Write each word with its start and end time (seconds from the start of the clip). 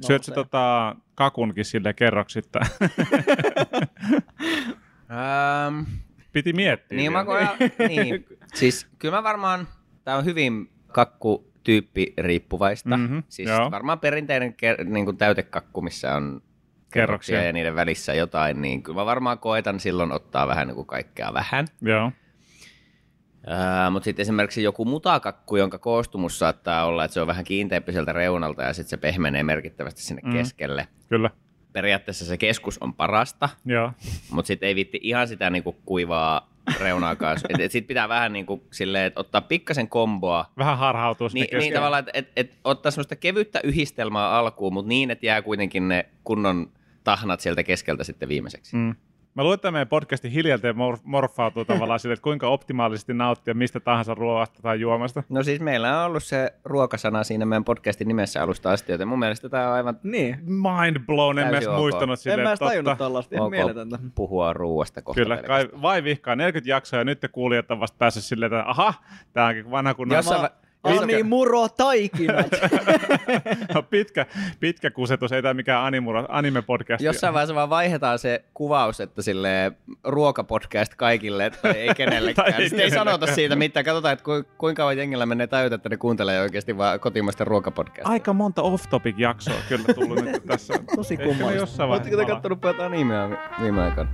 Syöt 0.00 0.24
sä 0.24 0.32
tota 0.34 0.96
kakunkin 1.14 1.64
sille 1.64 1.92
kerroksittain? 1.92 2.66
Ähm, 5.10 5.80
Piti 6.32 6.52
miettiä. 6.52 6.96
niin, 6.96 7.12
vielä. 7.12 7.24
mä 7.24 7.24
koen, 7.24 7.48
niin. 7.88 8.26
Siis 8.54 8.86
kyllä 8.98 9.16
mä 9.16 9.22
varmaan, 9.22 9.68
tää 10.04 10.16
on 10.16 10.24
hyvin 10.24 10.70
kakku 10.92 11.52
tyyppi 11.64 12.14
riippuvaista. 12.18 12.96
Mhm, 12.96 13.00
Mm-hmm, 13.02 13.22
siis 13.28 13.48
joo. 13.48 13.70
varmaan 13.70 13.98
perinteinen 14.00 14.52
ker- 14.52 14.84
niin 14.84 15.04
kuin 15.04 15.16
täytekakku, 15.16 15.82
missä 15.82 16.14
on 16.14 16.22
kerroksia 16.32 16.92
Kerroksia. 16.92 17.42
ja 17.42 17.52
niiden 17.52 17.74
välissä 17.74 18.14
jotain, 18.14 18.62
niin 18.62 18.82
kyllä 18.82 18.96
mä 19.00 19.06
varmaan 19.06 19.38
koetan 19.38 19.80
silloin 19.80 20.12
ottaa 20.12 20.46
vähän 20.48 20.66
niin 20.66 20.74
kuin 20.74 20.86
kaikkea 20.86 21.34
vähän. 21.34 21.66
Joo. 21.80 22.12
Mutta 23.90 24.04
sitten 24.04 24.22
esimerkiksi 24.22 24.62
joku 24.62 24.84
mutakakku, 24.84 25.56
jonka 25.56 25.78
koostumus 25.78 26.38
saattaa 26.38 26.84
olla, 26.84 27.04
että 27.04 27.12
se 27.12 27.20
on 27.20 27.26
vähän 27.26 27.44
kiinteämpi 27.44 27.92
sieltä 27.92 28.12
reunalta 28.12 28.62
ja 28.62 28.72
sitten 28.72 28.90
se 28.90 28.96
pehmenee 28.96 29.42
merkittävästi 29.42 30.02
sinne 30.02 30.22
Mm. 30.24 30.32
keskelle. 30.32 30.88
Kyllä. 31.08 31.30
Periaatteessa 31.72 32.24
se 32.24 32.36
keskus 32.36 32.78
on 32.78 32.94
parasta, 32.94 33.48
mutta 34.30 34.46
sitten 34.46 34.66
ei 34.66 34.74
vitti 34.74 35.00
ihan 35.02 35.28
sitä 35.28 35.50
niinku 35.50 35.72
kuivaa 35.72 36.52
reunaakaan. 36.80 37.38
et, 37.48 37.60
et 37.60 37.72
sit 37.72 37.86
pitää 37.86 38.08
vähän 38.08 38.32
niinku 38.32 38.66
silleen, 38.72 39.04
että 39.06 39.20
ottaa 39.20 39.40
pikkasen 39.40 39.88
komboa. 39.88 40.44
Vähän 40.58 40.78
harhautuu 40.78 41.28
sitten 41.28 41.48
Niin, 41.50 41.58
niin 41.58 41.74
tavallaan, 41.74 42.00
että 42.00 42.10
et, 42.14 42.32
et 42.36 42.52
ottaa 42.64 42.90
semmoista 42.90 43.16
kevyttä 43.16 43.60
yhdistelmää 43.64 44.30
alkuun, 44.30 44.72
mutta 44.72 44.88
niin, 44.88 45.10
että 45.10 45.26
jää 45.26 45.42
kuitenkin 45.42 45.88
ne 45.88 46.06
kunnon 46.24 46.72
tahnat 47.04 47.40
sieltä 47.40 47.62
keskeltä 47.62 48.04
sitten 48.04 48.28
viimeiseksi. 48.28 48.76
Mm. 48.76 48.94
Mä 49.34 49.42
luulen, 49.42 49.54
että 49.54 49.70
meidän 49.70 49.88
podcasti 49.88 50.32
hiljalteen 50.34 50.76
mor- 50.76 50.98
morfautuu 51.02 51.64
tavallaan 51.64 52.00
sille, 52.00 52.12
että 52.12 52.22
kuinka 52.22 52.48
optimaalisesti 52.48 53.14
nauttia 53.14 53.54
mistä 53.54 53.80
tahansa 53.80 54.14
ruoasta 54.14 54.62
tai 54.62 54.80
juomasta. 54.80 55.22
No 55.28 55.42
siis 55.42 55.60
meillä 55.60 55.98
on 56.00 56.06
ollut 56.06 56.22
se 56.24 56.54
ruokasana 56.64 57.24
siinä 57.24 57.46
meidän 57.46 57.64
podcastin 57.64 58.08
nimessä 58.08 58.42
alusta 58.42 58.70
asti, 58.70 58.92
joten 58.92 59.08
mun 59.08 59.18
mielestä 59.18 59.48
tämä 59.48 59.68
on 59.68 59.74
aivan 59.74 59.98
Niin. 60.02 60.36
Mind 60.44 60.96
blown, 61.06 61.38
en 61.38 61.44
mä 61.46 61.50
Täysin 61.50 61.68
edes 61.68 61.74
ok. 61.74 61.80
muistanut 61.80 62.12
En 62.12 62.16
silleen, 62.16 62.40
mä 62.42 62.50
edes 62.50 62.58
tajunnut 62.58 62.90
totta. 62.90 63.04
tollaista. 63.04 63.34
Ihan 63.34 63.44
ok 63.46 63.50
mieletöntä. 63.50 63.98
puhua 64.14 64.52
ruuasta 64.52 65.02
kohta 65.02 65.20
Kyllä, 65.20 65.36
kai, 65.36 65.68
vai 65.82 66.04
vihkaa 66.04 66.36
40 66.36 66.70
jaksoa 66.70 66.98
ja 66.98 67.04
nyt 67.04 67.20
te 67.20 67.28
kuulijat 67.28 67.70
on 67.70 67.80
vasta 67.80 67.96
päässyt 67.98 68.24
silleen, 68.24 68.52
että 68.52 68.70
aha, 68.70 68.94
tää 69.32 69.46
onkin 69.46 69.70
vanha 69.70 69.94
kunnon 69.94 70.16
Jossain, 70.16 70.44
vä- 70.44 70.50
Ani 70.84 71.22
muro 71.22 71.68
taikinat. 71.68 72.46
pitkä, 73.90 74.26
pitkä 74.60 74.90
kusetus, 74.90 75.32
ei 75.32 75.42
tämä 75.42 75.54
mikään 75.54 75.84
animura, 75.84 76.24
anime-podcast. 76.28 77.00
Jossain 77.04 77.34
vaiheessa 77.34 77.54
vaan 77.54 77.70
vaihdetaan 77.70 78.18
se 78.18 78.44
kuvaus, 78.54 79.00
että 79.00 79.22
sille 79.22 79.72
ruokapodcast 80.04 80.94
kaikille 80.94 81.50
tai 81.50 81.72
ei 81.72 81.86
Tai 81.92 81.94
kenellekään. 81.94 82.46
ei 82.48 82.52
Sitten 82.52 82.64
ei 82.64 82.70
kenellekään. 82.90 83.04
sanota 83.18 83.26
siitä 83.34 83.56
mitään. 83.56 83.84
Katsotaan, 83.84 84.12
että 84.12 84.24
ku, 84.24 84.30
kuinka 84.58 84.80
kauan 84.82 84.96
jengillä 84.98 85.26
menee 85.26 85.46
tajuta, 85.46 85.74
että 85.74 85.88
ne 85.88 85.96
kuuntelee 85.96 86.40
oikeasti 86.40 86.78
vaan 86.78 87.00
kotimaista 87.00 87.44
ruokapodcastia. 87.44 88.12
Aika 88.12 88.32
monta 88.32 88.62
off-topic-jaksoa 88.62 89.54
kyllä 89.68 89.94
tullut 89.94 90.24
nyt 90.24 90.42
tässä. 90.46 90.74
Tosi 90.96 91.16
kummallista. 91.16 91.84
Oletteko 91.84 92.16
te 92.16 92.24
kattonut 92.24 92.60
pojat 92.60 92.80
animea 92.80 93.30
vi- 93.30 93.36
viime 93.62 93.82
aikoina? 93.82 94.10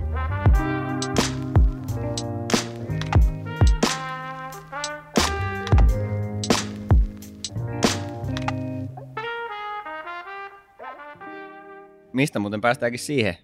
Mistä 12.13 12.39
muuten 12.39 12.61
päästäänkin 12.61 12.99
siihen? 12.99 13.35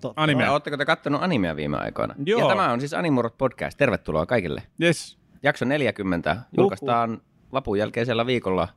Totta. 0.00 0.22
Animea. 0.22 0.52
Oletteko 0.52 0.76
te 0.76 0.84
kattonut 0.84 1.22
animea 1.22 1.56
viime 1.56 1.76
aikoina? 1.76 2.14
Joo. 2.26 2.40
Ja 2.40 2.48
tämä 2.48 2.72
on 2.72 2.80
siis 2.80 2.94
Animurot 2.94 3.38
podcast. 3.38 3.78
Tervetuloa 3.78 4.26
kaikille. 4.26 4.62
Yes. 4.82 5.18
Jakso 5.42 5.64
40 5.64 6.36
julkaistaan 6.56 7.20
vapun 7.52 7.78
jälkeisellä 7.78 8.26
viikolla 8.26 8.68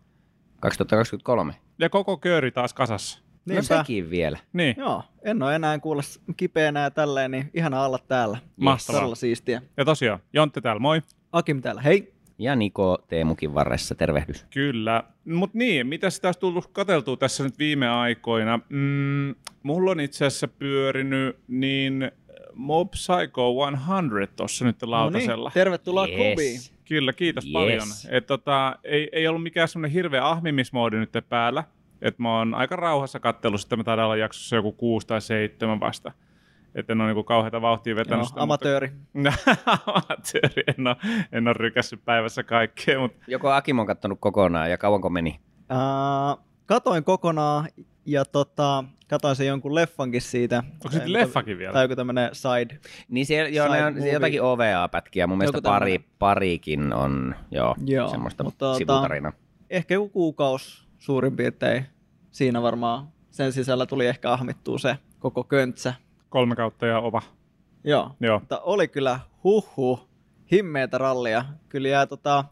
2023. 0.59 1.55
Ja 1.79 1.89
koko 1.89 2.17
kööri 2.17 2.51
taas 2.51 2.73
kasassa. 2.73 3.19
No 3.19 3.53
Niinpä. 3.53 3.61
sekin 3.77 4.09
vielä. 4.09 4.37
Niin, 4.53 4.75
Joo, 4.77 5.03
en 5.21 5.43
ole 5.43 5.55
enää 5.55 5.79
kuulla 5.79 6.01
kipeänä 6.37 6.79
ja 6.81 6.91
tälleen, 6.91 7.31
niin 7.31 7.49
ihana 7.53 7.85
olla 7.85 7.99
täällä. 8.07 8.37
Mahtavaa. 8.57 8.99
Todella 8.99 9.15
siistiä. 9.15 9.61
ja 9.77 9.85
tosiaan, 9.85 10.19
Jontte 10.33 10.61
täällä, 10.61 10.79
moi. 10.79 11.01
Akim 11.31 11.61
täällä, 11.61 11.81
hei. 11.81 12.13
Ja 12.41 12.55
Niko 12.55 12.97
Teemukin 13.07 13.53
varressa, 13.53 13.95
tervehdys. 13.95 14.45
Kyllä. 14.53 15.03
Mutta 15.25 15.57
niin, 15.57 15.87
mitä 15.87 16.09
sitä 16.09 16.27
olisi 16.27 16.39
tullut 16.39 16.67
katseltua 16.67 17.17
tässä 17.17 17.43
nyt 17.43 17.59
viime 17.59 17.89
aikoina? 17.89 18.59
Mm, 18.69 19.35
mulla 19.63 19.91
on 19.91 19.99
itse 19.99 20.25
asiassa 20.25 20.47
pyörinyt 20.47 21.37
niin 21.47 22.11
Mob 22.53 22.91
Psycho 22.91 23.53
100 23.87 24.35
tuossa 24.35 24.65
nyt 24.65 24.83
lautasella. 24.83 25.35
No 25.43 25.49
niin, 25.49 25.53
tervetuloa 25.53 26.07
Yes. 26.07 26.15
klubiin. 26.17 26.59
Kyllä, 26.87 27.13
kiitos 27.13 27.45
Yes. 27.45 27.53
paljon. 27.53 27.87
Et 28.09 28.25
tota, 28.27 28.75
ei, 28.83 29.09
ei 29.11 29.27
ollut 29.27 29.43
mikään 29.43 29.67
semmoinen 29.67 29.91
hirveä 29.93 30.27
ahmimismoodi 30.27 30.97
nyt 30.97 31.09
päällä. 31.29 31.63
Et 32.01 32.19
mä 32.19 32.37
oon 32.37 32.53
aika 32.53 32.75
rauhassa 32.75 33.19
kattellut 33.19 33.61
sitä, 33.61 33.75
mä 33.75 33.83
taidan 33.83 34.05
olla 34.05 34.15
jaksossa 34.15 34.55
joku 34.55 34.71
kuusi 34.71 35.07
tai 35.07 35.21
seitsemän 35.21 35.79
vasta. 35.79 36.11
Että 36.75 36.93
en 36.93 37.01
ole 37.01 37.07
niinku 37.09 37.23
kauheata 37.23 37.61
vauhtia 37.61 37.95
vetänyt 37.95 38.19
Joo, 38.19 38.25
sitä. 38.27 38.41
amatööri. 38.41 38.91
Mutta... 39.13 39.33
amatööri, 39.87 40.63
en 40.77 40.87
ole, 40.87 40.95
en 41.31 41.47
ole 41.47 41.53
rykässyt 41.53 42.05
päivässä 42.05 42.43
kaikkea, 42.43 42.99
mutta 42.99 43.17
Joko 43.27 43.49
Akim 43.51 43.79
on 43.79 43.85
kattonut 43.87 44.17
kokonaan 44.21 44.71
ja 44.71 44.77
kauanko 44.77 45.09
meni? 45.09 45.39
Uh, 45.71 46.43
katoin 46.65 47.03
kokonaan 47.03 47.67
ja 48.05 48.25
tota, 48.25 48.83
katoin 49.09 49.35
sen 49.35 49.47
jonkun 49.47 49.75
leffankin 49.75 50.21
siitä. 50.21 50.63
onko 50.73 50.89
sitten 50.91 51.13
leffakin 51.13 51.57
vielä? 51.57 51.73
Tai 51.73 51.83
joku 51.83 51.95
tämmönen 51.95 52.29
side. 52.33 52.79
Niin 53.09 53.25
siellä, 53.25 53.49
joo, 53.49 53.67
ne 53.67 53.73
Side 53.73 53.85
on 53.87 53.93
movie. 53.93 54.11
jotakin 54.13 54.41
OVA-pätkiä. 54.41 55.27
Mun 55.27 55.37
mielestä 55.37 55.57
Joku 55.57 55.69
pari, 55.69 55.91
tämmönen. 55.97 56.15
parikin 56.19 56.93
on 56.93 57.35
joo, 57.51 57.75
Joo, 57.85 58.07
semmoista 58.09 58.43
mutta 58.43 58.73
tota- 58.73 58.77
sivutarina. 58.77 59.33
Ehkä 59.69 59.93
joku 59.93 60.09
kuukaus 60.09 60.87
suurin 60.99 61.35
piirtein. 61.35 61.85
Siinä 62.31 62.61
varmaan 62.61 63.07
sen 63.31 63.51
sisällä 63.53 63.85
tuli 63.85 64.07
ehkä 64.07 64.31
ahmittua 64.31 64.77
se 64.77 64.97
koko 65.19 65.43
köntsä. 65.43 65.93
Kolme 66.31 66.55
kautta 66.55 66.85
ja 66.85 66.99
ova. 66.99 67.21
Joo. 67.83 68.11
Joo. 68.19 68.39
Mutta 68.39 68.59
oli 68.59 68.87
kyllä 68.87 69.19
huhhuh, 69.43 70.09
himmeitä 70.51 70.97
rallia. 70.97 71.45
Kyllä 71.69 71.87
jää 71.87 72.05
tota, 72.05 72.45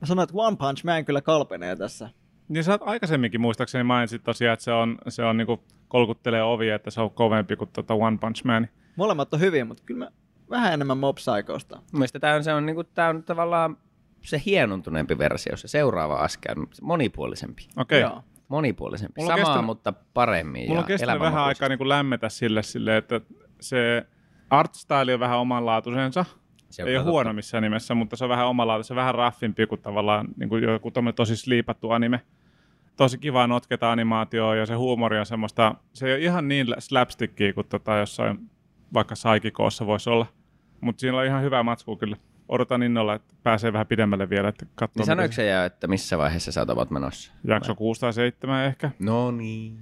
mä 0.00 0.06
sanoin, 0.06 0.24
että 0.24 0.36
One 0.38 0.56
Punch 0.56 0.84
Man 0.84 1.04
kyllä 1.04 1.20
kalpenee 1.20 1.76
tässä. 1.76 2.10
Niin 2.48 2.64
sä 2.64 2.72
oot 2.72 2.82
aikaisemminkin 2.84 3.40
muistaakseni 3.40 3.84
mainitsit 3.84 4.24
tosiaan, 4.24 4.54
että 4.54 4.64
se 4.64 4.72
on, 4.72 4.98
se 5.08 5.24
on 5.24 5.36
niinku 5.36 5.60
kolkuttelee 5.88 6.42
ovia, 6.42 6.74
että 6.74 6.90
se 6.90 7.00
on 7.00 7.10
kovempi 7.10 7.56
kuin 7.56 7.70
tota 7.72 7.94
One 7.94 8.18
Punch 8.20 8.44
Man. 8.44 8.68
Molemmat 8.96 9.34
on 9.34 9.40
hyviä, 9.40 9.64
mutta 9.64 9.82
kyllä 9.86 10.04
mä 10.04 10.10
vähän 10.50 10.72
enemmän 10.72 10.98
Mob 10.98 11.14
Psychosta. 11.14 11.76
Mun 11.76 11.86
mielestä 11.92 12.20
tämä 12.20 12.34
on, 12.34 12.44
se 12.44 12.54
on, 12.54 12.66
niinku, 12.66 12.84
tää 12.84 13.08
on 13.08 13.22
tavallaan 13.22 13.76
se 14.22 14.42
hienontuneempi 14.46 15.18
versio, 15.18 15.56
se 15.56 15.68
seuraava 15.68 16.14
askel, 16.14 16.54
monipuolisempi. 16.82 17.68
Okei. 17.76 18.00
Joo. 18.00 18.22
Monipuolisempi. 18.48 19.20
Mulla 19.20 19.32
Samaa, 19.32 19.44
kestänyt- 19.44 19.66
mutta 19.66 19.92
paremmin 20.14 20.62
Mulla 20.62 20.74
ja 20.74 20.80
on 20.80 20.86
kestänyt 20.86 21.20
vähän 21.20 21.44
aikaa 21.44 21.68
niin 21.68 21.78
kuin 21.78 21.88
lämmetä 21.88 22.28
sille, 22.28 22.62
sille, 22.62 22.96
että 22.96 23.20
se 23.60 24.06
art 24.50 24.74
style 24.74 25.14
on 25.14 25.20
vähän 25.20 25.38
omanlaatuisensa. 25.38 26.24
Se 26.70 26.82
Ei 26.82 26.96
ole 26.96 27.04
huono 27.04 27.32
missään 27.32 27.62
nimessä, 27.62 27.94
mutta 27.94 28.16
se 28.16 28.24
on 28.24 28.30
vähän 28.30 28.46
omanlaatuinen. 28.46 28.84
Se 28.84 28.92
on 28.92 28.96
vähän 28.96 29.14
raffimpi 29.14 29.66
kuin 29.66 29.80
tavallaan 29.80 30.28
niin 30.36 30.48
kuin 30.48 30.64
joku 30.64 30.92
tosi 31.16 31.36
sliipattu 31.36 31.90
anime. 31.90 32.20
Tosi 32.96 33.18
kiva 33.18 33.46
notketa 33.46 33.92
animaatioa 33.92 34.56
ja 34.56 34.66
se 34.66 34.74
huumori 34.74 35.18
on 35.18 35.26
semmoista, 35.26 35.74
se 35.92 36.06
ei 36.06 36.12
ole 36.14 36.22
ihan 36.22 36.48
niin 36.48 36.66
slapstickia 36.78 37.52
kuin 37.52 37.66
tota 37.66 37.96
jossain 37.96 38.50
vaikka 38.94 39.14
Saikikoossa 39.14 39.86
voisi 39.86 40.10
olla. 40.10 40.26
Mutta 40.80 41.00
siinä 41.00 41.18
on 41.18 41.24
ihan 41.24 41.42
hyvä 41.42 41.62
matsku 41.62 41.96
kyllä. 41.96 42.16
Odotan 42.48 42.82
innolla, 42.82 43.14
että 43.14 43.34
pääsee 43.42 43.72
vähän 43.72 43.86
pidemmälle 43.86 44.30
vielä, 44.30 44.48
että 44.48 44.66
katsoo 44.74 45.00
Niin 45.00 45.06
sanoiko 45.06 45.32
se 45.32 45.50
jo, 45.50 45.64
että 45.64 45.86
missä 45.86 46.18
vaiheessa 46.18 46.52
sä 46.52 46.66
oot 46.76 46.90
menossa? 46.90 47.32
jakso 47.44 47.74
6 47.74 48.00
tai 48.00 48.12
7 48.12 48.64
ehkä. 48.64 48.90
No 48.98 49.30
niin. 49.30 49.78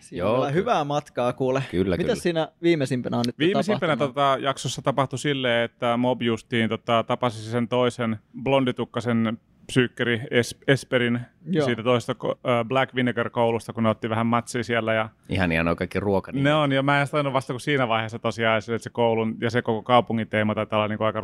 Siinä 0.00 0.18
Joo, 0.24 0.32
on 0.32 0.38
kyllä 0.40 0.50
hyvää 0.50 0.84
matkaa 0.84 1.32
kuule. 1.32 1.62
Kyllä, 1.70 1.96
Mitä 1.96 2.02
kyllä. 2.06 2.14
siinä 2.22 2.48
viimeisimpänä 2.62 3.16
on 3.16 3.24
nyt 3.26 3.38
Viimeisimpänä 3.38 3.96
tota, 3.96 4.36
jaksossa 4.40 4.82
tapahtui 4.82 5.18
silleen, 5.18 5.64
että 5.64 5.96
Mob 5.96 6.22
justiin 6.22 6.68
tota, 6.68 7.02
tapasi 7.06 7.50
sen 7.50 7.68
toisen 7.68 8.16
blonditukkasen 8.42 9.38
psyykkeri 9.66 10.16
es- 10.18 10.58
Esperin 10.68 11.20
Joo. 11.46 11.64
siitä 11.66 11.82
toista 11.82 12.12
äh, 12.24 12.64
Black 12.68 12.94
Vinegar-koulusta, 12.94 13.72
kun 13.72 13.82
ne 13.82 13.88
otti 13.88 14.10
vähän 14.10 14.26
matsia 14.26 14.64
siellä. 14.64 14.94
Ja 14.94 15.08
Ihan 15.28 15.52
ihan 15.52 15.68
on 15.68 15.76
kaikki 15.76 16.00
ruoka. 16.00 16.32
ne 16.32 16.54
on, 16.54 16.72
ja 16.72 16.82
mä 16.82 17.00
en 17.02 17.08
tainnut 17.10 17.32
vasta 17.32 17.52
kuin 17.52 17.60
siinä 17.60 17.88
vaiheessa 17.88 18.18
tosiaan, 18.18 18.58
että 18.58 18.78
se 18.78 18.90
koulun 18.90 19.36
ja 19.40 19.50
se 19.50 19.62
koko 19.62 19.82
kaupungin 19.82 20.28
teema 20.28 20.54
taitaa 20.54 20.76
olla 20.78 20.88
niin 20.88 21.02
aika 21.02 21.20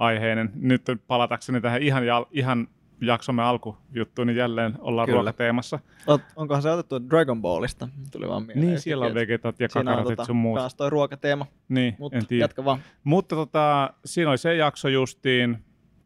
ruoka-aiheinen. 0.00 0.50
Nyt 0.54 0.82
palatakseni 1.06 1.60
tähän 1.60 1.82
ihan, 1.82 2.02
ihan 2.30 2.68
jaksomme 3.00 3.42
alkujuttuun, 3.42 4.26
niin 4.26 4.36
jälleen 4.36 4.74
ollaan 4.78 5.06
Kyllä. 5.06 5.16
ruokateemassa. 5.16 5.78
Ot, 6.06 6.22
onkohan 6.36 6.62
se 6.62 6.70
otettu 6.70 7.08
Dragon 7.10 7.42
Ballista? 7.42 7.88
Tuli 8.12 8.28
vaan 8.28 8.42
mieleen. 8.42 8.66
Niin, 8.66 8.80
siellä 8.80 9.06
on 9.06 9.14
vegetat 9.14 9.60
ja 9.60 9.68
kakarotit 9.68 10.06
tota, 10.16 10.24
sun 10.24 10.36
muut. 10.36 10.58
Taas 10.58 10.74
toi 10.74 10.90
ruokateema, 10.90 11.46
Niin, 11.68 11.96
mutta 11.98 12.18
en 12.18 12.26
tiedä. 12.26 12.44
jatka 12.44 12.64
vaan. 12.64 12.78
Mutta 13.04 13.36
tota, 13.36 13.90
siinä 14.04 14.30
oli 14.30 14.38
se 14.38 14.56
jakso 14.56 14.88
justiin, 14.88 15.58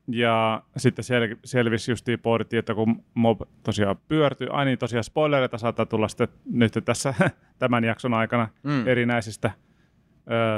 ja 0.09 0.63
sitten 0.77 1.05
sel- 1.05 1.39
selvisi 1.45 1.91
justiin, 1.91 2.19
pohdittiin, 2.19 2.59
että 2.59 2.75
kun 2.75 3.05
mob 3.15 3.41
tosiaan 3.63 3.97
pyörtyi, 4.09 4.49
ai 4.51 4.65
niin 4.65 4.79
tosiaan 4.79 5.05
spoilereita 5.05 5.59
saattaa 5.59 5.87
tulla 5.87 6.09
sitten 6.09 6.29
nyt 6.51 6.73
tässä 6.85 7.15
tämän 7.59 7.85
jakson 7.85 8.15
aikana 8.15 8.49
mm. 8.63 8.89
erinäisistä 8.89 9.51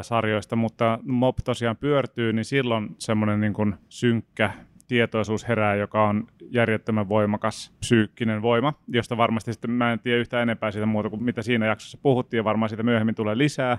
sarjoista, 0.03 0.57
mutta 0.57 0.99
mob 1.03 1.37
tosiaan 1.45 1.77
pyörtyy, 1.77 2.33
niin 2.33 2.45
silloin 2.45 2.89
semmoinen 2.99 3.41
niin 3.41 3.53
kuin 3.53 3.75
synkkä 3.89 4.51
tietoisuus 4.89 5.49
herää, 5.49 5.75
joka 5.75 6.09
on 6.09 6.27
järjettömän 6.51 7.09
voimakas 7.09 7.75
psyykkinen 7.81 8.43
voima, 8.43 8.75
josta 8.89 9.17
varmasti 9.17 9.53
sitten 9.53 9.71
mä 9.71 9.93
en 9.93 9.99
tiedä 9.99 10.19
yhtään 10.21 10.43
enempää 10.43 10.71
siitä 10.71 10.87
muuta 10.87 11.11
kuin 11.11 11.23
mitä 11.23 11.43
siinä 11.43 11.67
jaksossa 11.67 11.99
puhuttiin, 12.03 12.39
ja 12.39 12.45
varmaan 12.45 12.69
siitä 12.69 12.83
myöhemmin 12.83 13.15
tulee 13.15 13.39
lisää. 13.39 13.79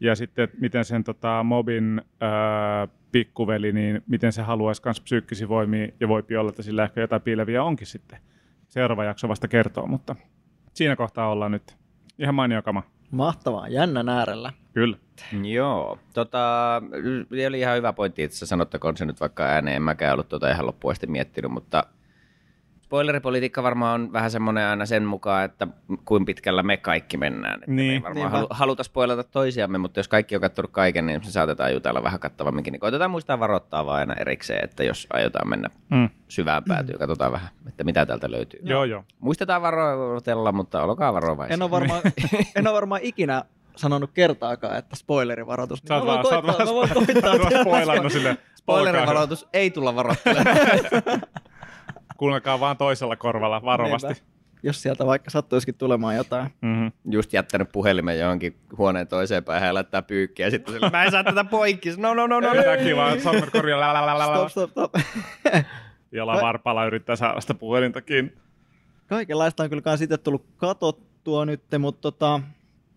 Ja 0.00 0.14
sitten, 0.14 0.48
miten 0.60 0.84
sen 0.84 1.04
tota, 1.04 1.42
mobin 1.42 2.02
ää, 2.20 2.88
pikkuveli, 3.12 3.72
niin 3.72 4.02
miten 4.06 4.32
se 4.32 4.42
haluaisi 4.42 4.82
myös 4.84 5.00
psyykkisiä 5.00 5.48
voimia, 5.48 5.88
ja 6.00 6.08
voipi 6.08 6.36
olla, 6.36 6.48
että 6.48 6.62
sillä 6.62 6.84
ehkä 6.84 7.00
jotain 7.00 7.22
piileviä 7.22 7.62
onkin 7.62 7.86
sitten. 7.86 8.18
Seuraava 8.68 9.04
jakso 9.04 9.28
vasta 9.28 9.48
kertoo, 9.48 9.86
mutta 9.86 10.16
siinä 10.74 10.96
kohtaa 10.96 11.28
ollaan 11.28 11.52
nyt. 11.52 11.76
Ihan 12.18 12.34
mainio 12.34 12.62
kama. 12.62 12.82
Mahtavaa, 13.10 13.68
jännän 13.68 14.08
äärellä. 14.08 14.52
Kyllä. 14.74 14.96
Joo, 15.42 15.98
tota, 16.14 16.82
oli 17.48 17.60
ihan 17.60 17.76
hyvä 17.76 17.92
pointti, 17.92 18.22
että 18.22 18.46
sanottakoon 18.46 18.96
se 18.96 19.04
nyt 19.04 19.20
vaikka 19.20 19.44
ääneen, 19.44 19.76
en 19.76 19.82
mäkään 19.82 20.12
ollut 20.12 20.28
tota 20.28 20.50
ihan 20.50 20.66
loppuun 20.66 20.92
asti 20.92 21.06
miettinyt, 21.06 21.50
mutta 21.50 21.84
spoileripolitiikka 22.88 23.62
varmaan 23.62 24.00
on 24.00 24.12
vähän 24.12 24.30
semmoinen 24.30 24.66
aina 24.66 24.86
sen 24.86 25.04
mukaan, 25.04 25.44
että 25.44 25.66
kuin 26.04 26.24
pitkällä 26.24 26.62
me 26.62 26.76
kaikki 26.76 27.16
mennään. 27.16 27.54
Että 27.54 27.70
Niin. 27.70 27.76
Me 27.88 27.92
ei 27.94 28.02
varmaan 28.02 28.14
Niinpä. 28.24 28.36
halu, 28.36 28.46
haluta 28.50 28.82
spoilata 28.82 29.24
toisiamme, 29.24 29.78
mutta 29.78 30.00
jos 30.00 30.08
kaikki 30.08 30.34
on 30.34 30.40
katsonut 30.40 30.70
kaiken, 30.70 31.06
niin 31.06 31.24
se 31.24 31.32
saatetaan 31.32 31.72
jutella 31.72 32.02
vähän 32.02 32.20
kattavamminkin. 32.20 32.72
Niin 32.72 32.80
koitetaan 32.80 33.10
muistaa 33.10 33.40
varoittaa 33.40 33.86
vaan 33.86 33.98
aina 33.98 34.14
erikseen, 34.14 34.64
että 34.64 34.84
jos 34.84 35.06
aiotaan 35.12 35.48
mennä 35.48 35.68
Mm. 35.90 36.08
syvään 36.28 36.62
päätyyn, 36.68 36.98
katsotaan 36.98 37.32
vähän, 37.32 37.48
että 37.68 37.84
mitä 37.84 38.06
täältä 38.06 38.30
löytyy. 38.30 38.60
Joo, 38.62 38.84
joo. 38.84 39.04
Muistetaan 39.20 39.62
varoitella, 39.62 40.52
mutta 40.52 40.82
olkaa 40.82 41.14
varovaisia. 41.14 41.54
En 41.54 41.62
ole 41.62 41.70
varmaan, 41.70 42.02
en 42.56 42.66
ole 42.68 42.74
varmaan 42.74 43.00
ikinä 43.04 43.44
sanonut 43.76 44.10
kertaakaan, 44.14 44.78
että 44.78 44.96
spoilerivaroitus. 44.96 45.82
Sä 45.88 45.94
oot 45.94 46.04
mä 46.04 46.06
vaan, 46.06 46.22
voin 46.22 46.28
sä 46.30 46.36
oot 46.36 46.46
vaan, 46.46 46.56
sä 47.22 47.30
oot 47.30 47.40
vaan 47.40 47.60
spoilannut 47.60 48.12
sille. 48.12 48.36
Spoilerivaroitus 48.54 49.48
ei 49.52 49.70
tulla 49.70 49.94
varoittelemaan. 49.94 50.56
Kuunnelkaa 52.18 52.60
vaan 52.60 52.76
toisella 52.76 53.16
korvalla 53.16 53.62
varovasti. 53.62 54.12
Niinpä. 54.12 54.22
Jos 54.62 54.82
sieltä 54.82 55.06
vaikka 55.06 55.30
sattuisikin 55.30 55.74
tulemaan 55.74 56.16
jotain. 56.16 56.50
Mm-hmm. 56.60 56.92
just 57.10 57.32
jättänyt 57.32 57.72
puhelimen 57.72 58.18
johonkin 58.18 58.56
huoneen 58.78 59.08
toiseen 59.08 59.44
päähän 59.44 59.66
ja 59.66 59.74
laittaa 59.74 60.02
pyykkiä 60.02 60.46
ja 60.46 60.50
sitten 60.50 60.74
sille, 60.74 60.90
mä 60.90 61.04
en 61.04 61.10
saa 61.10 61.24
tätä 61.24 61.44
poikki. 61.44 61.90
No, 61.96 62.14
no, 62.14 62.26
no, 62.26 62.40
no. 62.40 62.54
no. 62.54 62.60
Väki 62.66 62.96
vaan 62.96 63.20
sormet 63.20 63.50
korjaa. 63.50 64.48
Stop, 64.48 64.50
stop, 64.50 64.70
stop. 64.70 64.94
Jolla 66.12 66.40
varpalla 66.40 66.86
yrittää 66.86 67.16
saada 67.16 67.40
sitä 67.40 67.54
puhelinta 67.54 68.02
kiinni. 68.02 68.32
Kaikenlaista 69.06 69.62
on 69.62 69.70
kyllä 69.70 69.94
itse 70.02 70.18
tullut 70.18 70.46
katottua 70.56 71.44
nyt, 71.44 71.62
mutta 71.78 72.00
tota, 72.00 72.40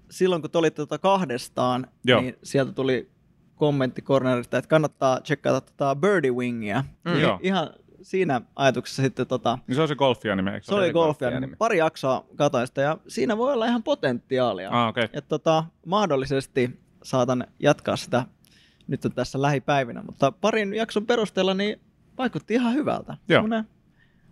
silloin 0.09 0.41
kun 0.41 0.51
te 0.51 0.57
olitte 0.57 0.81
tota 0.81 0.97
kahdestaan, 0.97 1.87
Joo. 2.03 2.21
niin 2.21 2.37
sieltä 2.43 2.71
tuli 2.71 3.09
kommentti 3.55 4.01
Cornerista, 4.01 4.57
että 4.57 4.69
kannattaa 4.69 5.21
tsekata 5.21 5.61
tota 5.61 5.95
Birdie 5.95 6.31
Wingia. 6.31 6.83
Mm. 7.05 7.19
Joo. 7.19 7.39
Ihan 7.41 7.69
siinä 8.01 8.41
ajatuksessa 8.55 9.01
sitten 9.01 9.27
tota, 9.27 9.57
Niin 9.67 9.75
se 9.75 9.81
on 9.81 9.87
se 9.87 9.95
golfianime, 9.95 10.53
eikö 10.53 10.65
se 10.65 10.75
oli 10.75 10.87
se 10.87 10.93
golfia, 10.93 11.07
golfia 11.27 11.29
niin 11.29 11.41
nimi. 11.41 11.55
pari 11.55 11.77
jaksoa 11.77 12.25
katoista 12.35 12.81
ja 12.81 12.97
siinä 13.07 13.37
voi 13.37 13.53
olla 13.53 13.65
ihan 13.65 13.83
potentiaalia. 13.83 14.69
Ah, 14.71 14.89
okei. 14.89 15.09
Et 15.13 15.27
tota, 15.27 15.63
mahdollisesti 15.85 16.79
saatan 17.03 17.47
jatkaa 17.59 17.95
sitä 17.95 18.25
nyt 18.87 19.01
tässä 19.15 19.41
lähipäivinä, 19.41 20.03
mutta 20.03 20.31
parin 20.31 20.73
jakson 20.73 21.05
perusteella 21.05 21.53
niin 21.53 21.79
vaikutti 22.17 22.53
ihan 22.53 22.73
hyvältä. 22.73 23.17
Joo. 23.27 23.37
Semmoinen 23.41 23.67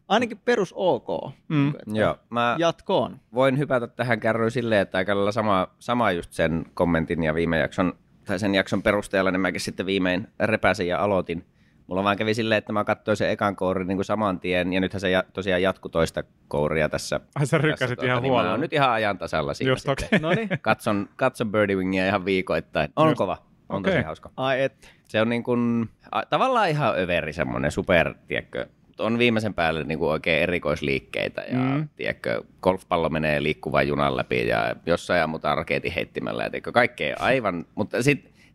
ainakin 0.08 0.38
perus 0.46 0.74
OK. 0.76 1.34
Mm. 1.48 1.70
Että 1.70 1.84
Joo, 2.00 2.18
mä 2.30 2.56
Jatkoon. 2.60 3.20
voin 3.34 3.58
hypätä 3.58 3.88
tähän 3.88 4.20
kärryyn 4.20 4.52
silleen, 4.52 4.82
että 4.82 4.98
aika 4.98 5.16
lailla 5.16 5.32
sama, 5.32 5.68
sama 5.80 6.12
just 6.12 6.34
sen 6.34 6.66
kommentin 6.74 7.24
ja 7.24 7.36
viime 7.36 7.60
jakson, 7.60 7.94
tai 8.26 8.40
sen 8.40 8.56
jakson 8.56 8.84
perusteella, 8.84 9.32
niin 9.32 9.42
mäkin 9.42 9.62
sitten 9.62 9.86
viimein 9.86 10.28
repäsin 10.40 10.88
ja 10.88 11.04
aloitin. 11.04 11.46
Mulla 11.90 12.04
vaan 12.04 12.18
kävi 12.18 12.34
silleen, 12.34 12.58
että 12.58 12.74
mä 12.74 12.84
katsoin 12.84 13.18
sen 13.18 13.30
ekan 13.30 13.56
kourin 13.56 13.88
niin 13.88 13.98
kuin 13.98 14.06
saman 14.06 14.40
tien, 14.40 14.74
ja 14.74 14.80
nythän 14.80 15.00
se 15.02 15.10
ja, 15.10 15.24
tosiaan 15.34 15.62
jatkui 15.62 15.92
toista 15.92 16.24
kouria 16.48 16.90
tässä. 16.90 17.20
Ai 17.36 17.46
sä 17.46 17.58
rykkäsit 17.58 17.96
tässä, 18.00 18.08
ihan 18.12 18.24
niin 18.24 18.32
huolella. 18.32 18.58
nyt 18.58 18.74
ihan 18.74 18.90
ajan 18.92 19.18
tasalla 19.18 19.54
siinä 19.54 19.72
Just 19.72 19.90
okei. 19.90 20.20
No 20.20 20.30
niin. 20.30 20.50
Katson, 20.62 21.10
katson 21.16 21.52
Birdie 21.52 21.76
Wingia 21.76 22.08
ihan 22.08 22.26
viikoittain. 22.26 22.90
On 22.96 23.08
Just. 23.08 23.18
kova, 23.18 23.38
on 23.70 23.80
Okei. 23.80 23.94
tosi 23.94 24.06
hauska. 24.06 24.32
Ai 24.38 24.62
et. 24.64 24.92
Se 25.08 25.22
on 25.22 25.30
niin 25.30 25.44
kuin, 25.44 25.90
a, 26.12 26.26
tavallaan 26.26 26.70
ihan 26.70 27.00
överi 27.00 27.34
semmoinen 27.34 27.72
super, 27.72 28.14
tiedätkö, 28.28 28.66
on 29.00 29.18
viimeisen 29.18 29.54
päälle 29.54 29.84
niin 29.84 30.00
kuin 30.00 30.12
oikein 30.12 30.44
erikoisliikkeitä 30.44 31.42
ja 31.42 31.58
Mm. 31.60 31.88
tiedätkö, 31.96 32.44
golfpallo 32.62 33.10
menee 33.10 33.44
liikkuvan 33.44 33.88
junan 33.88 34.18
läpi 34.18 34.48
ja 34.48 34.76
jossain 34.86 35.24
ammutaan 35.24 35.58
raketin 35.58 35.92
heittimellä 35.92 36.44
ja 36.44 36.50
tiedätkö, 36.50 36.72
kaikkea 36.72 37.16
aivan, 37.20 37.66
mutta 37.76 37.98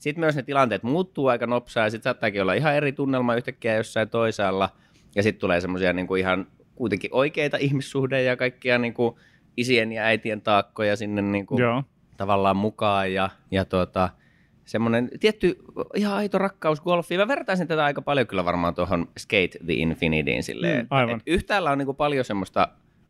sitten 0.05 0.13
sit 0.13 0.19
myös 0.21 0.37
ne 0.37 0.43
tilanteet 0.43 0.83
muuttuu 0.83 1.27
aika 1.27 1.47
nopsaa 1.47 1.85
ja 1.85 1.91
sitten 1.91 2.05
saattaakin 2.05 2.43
olla 2.43 2.55
ihan 2.55 2.75
eri 2.75 2.93
tunnelma 2.93 3.35
yhtäkkiä 3.35 3.75
jossain 3.77 4.09
toisaalla 4.09 4.69
ja 5.15 5.23
sitten 5.23 5.41
tulee 5.41 5.61
semmoisia 5.61 5.93
niin 5.93 6.07
kuin 6.07 6.21
ihan 6.21 6.47
kuitenkin 6.75 7.11
oikeita 7.13 7.57
ihmissuhdeja 7.57 8.29
ja 8.31 8.37
kaikkia 8.37 8.79
niin 8.79 8.95
kuin 8.95 9.15
isien 9.57 9.93
ja 9.93 10.03
äitien 10.03 10.41
taakkoja 10.41 10.97
sinne 10.97 11.23
niin 11.23 11.47
kuin 11.47 11.63
Joo. 11.63 11.83
tavallaan 12.17 12.57
mukaan 12.57 13.13
ja, 13.13 13.31
ja 13.51 13.65
tuota, 13.65 14.09
semmoinen 14.65 15.11
tietty 15.21 15.59
ihan 15.95 16.15
aito 16.17 16.39
rakkaus 16.39 16.81
golfiin. 16.81 17.21
Mä 17.21 17.29
vertaisin 17.29 17.69
tätä 17.69 17.85
aika 17.85 18.03
paljon 18.03 18.27
kyllä 18.27 18.45
varmaan 18.45 18.75
tuohon 18.75 19.09
Skate 19.19 19.59
the 19.67 19.73
Infinityin 19.73 20.43
silleen. 20.43 20.81
Mm, 20.85 20.87
aivan. 20.91 21.17
Et 21.17 21.23
yhtäällä 21.27 21.71
on 21.71 21.79
niinku 21.79 21.95
paljon 21.95 22.25
semmoista 22.25 22.69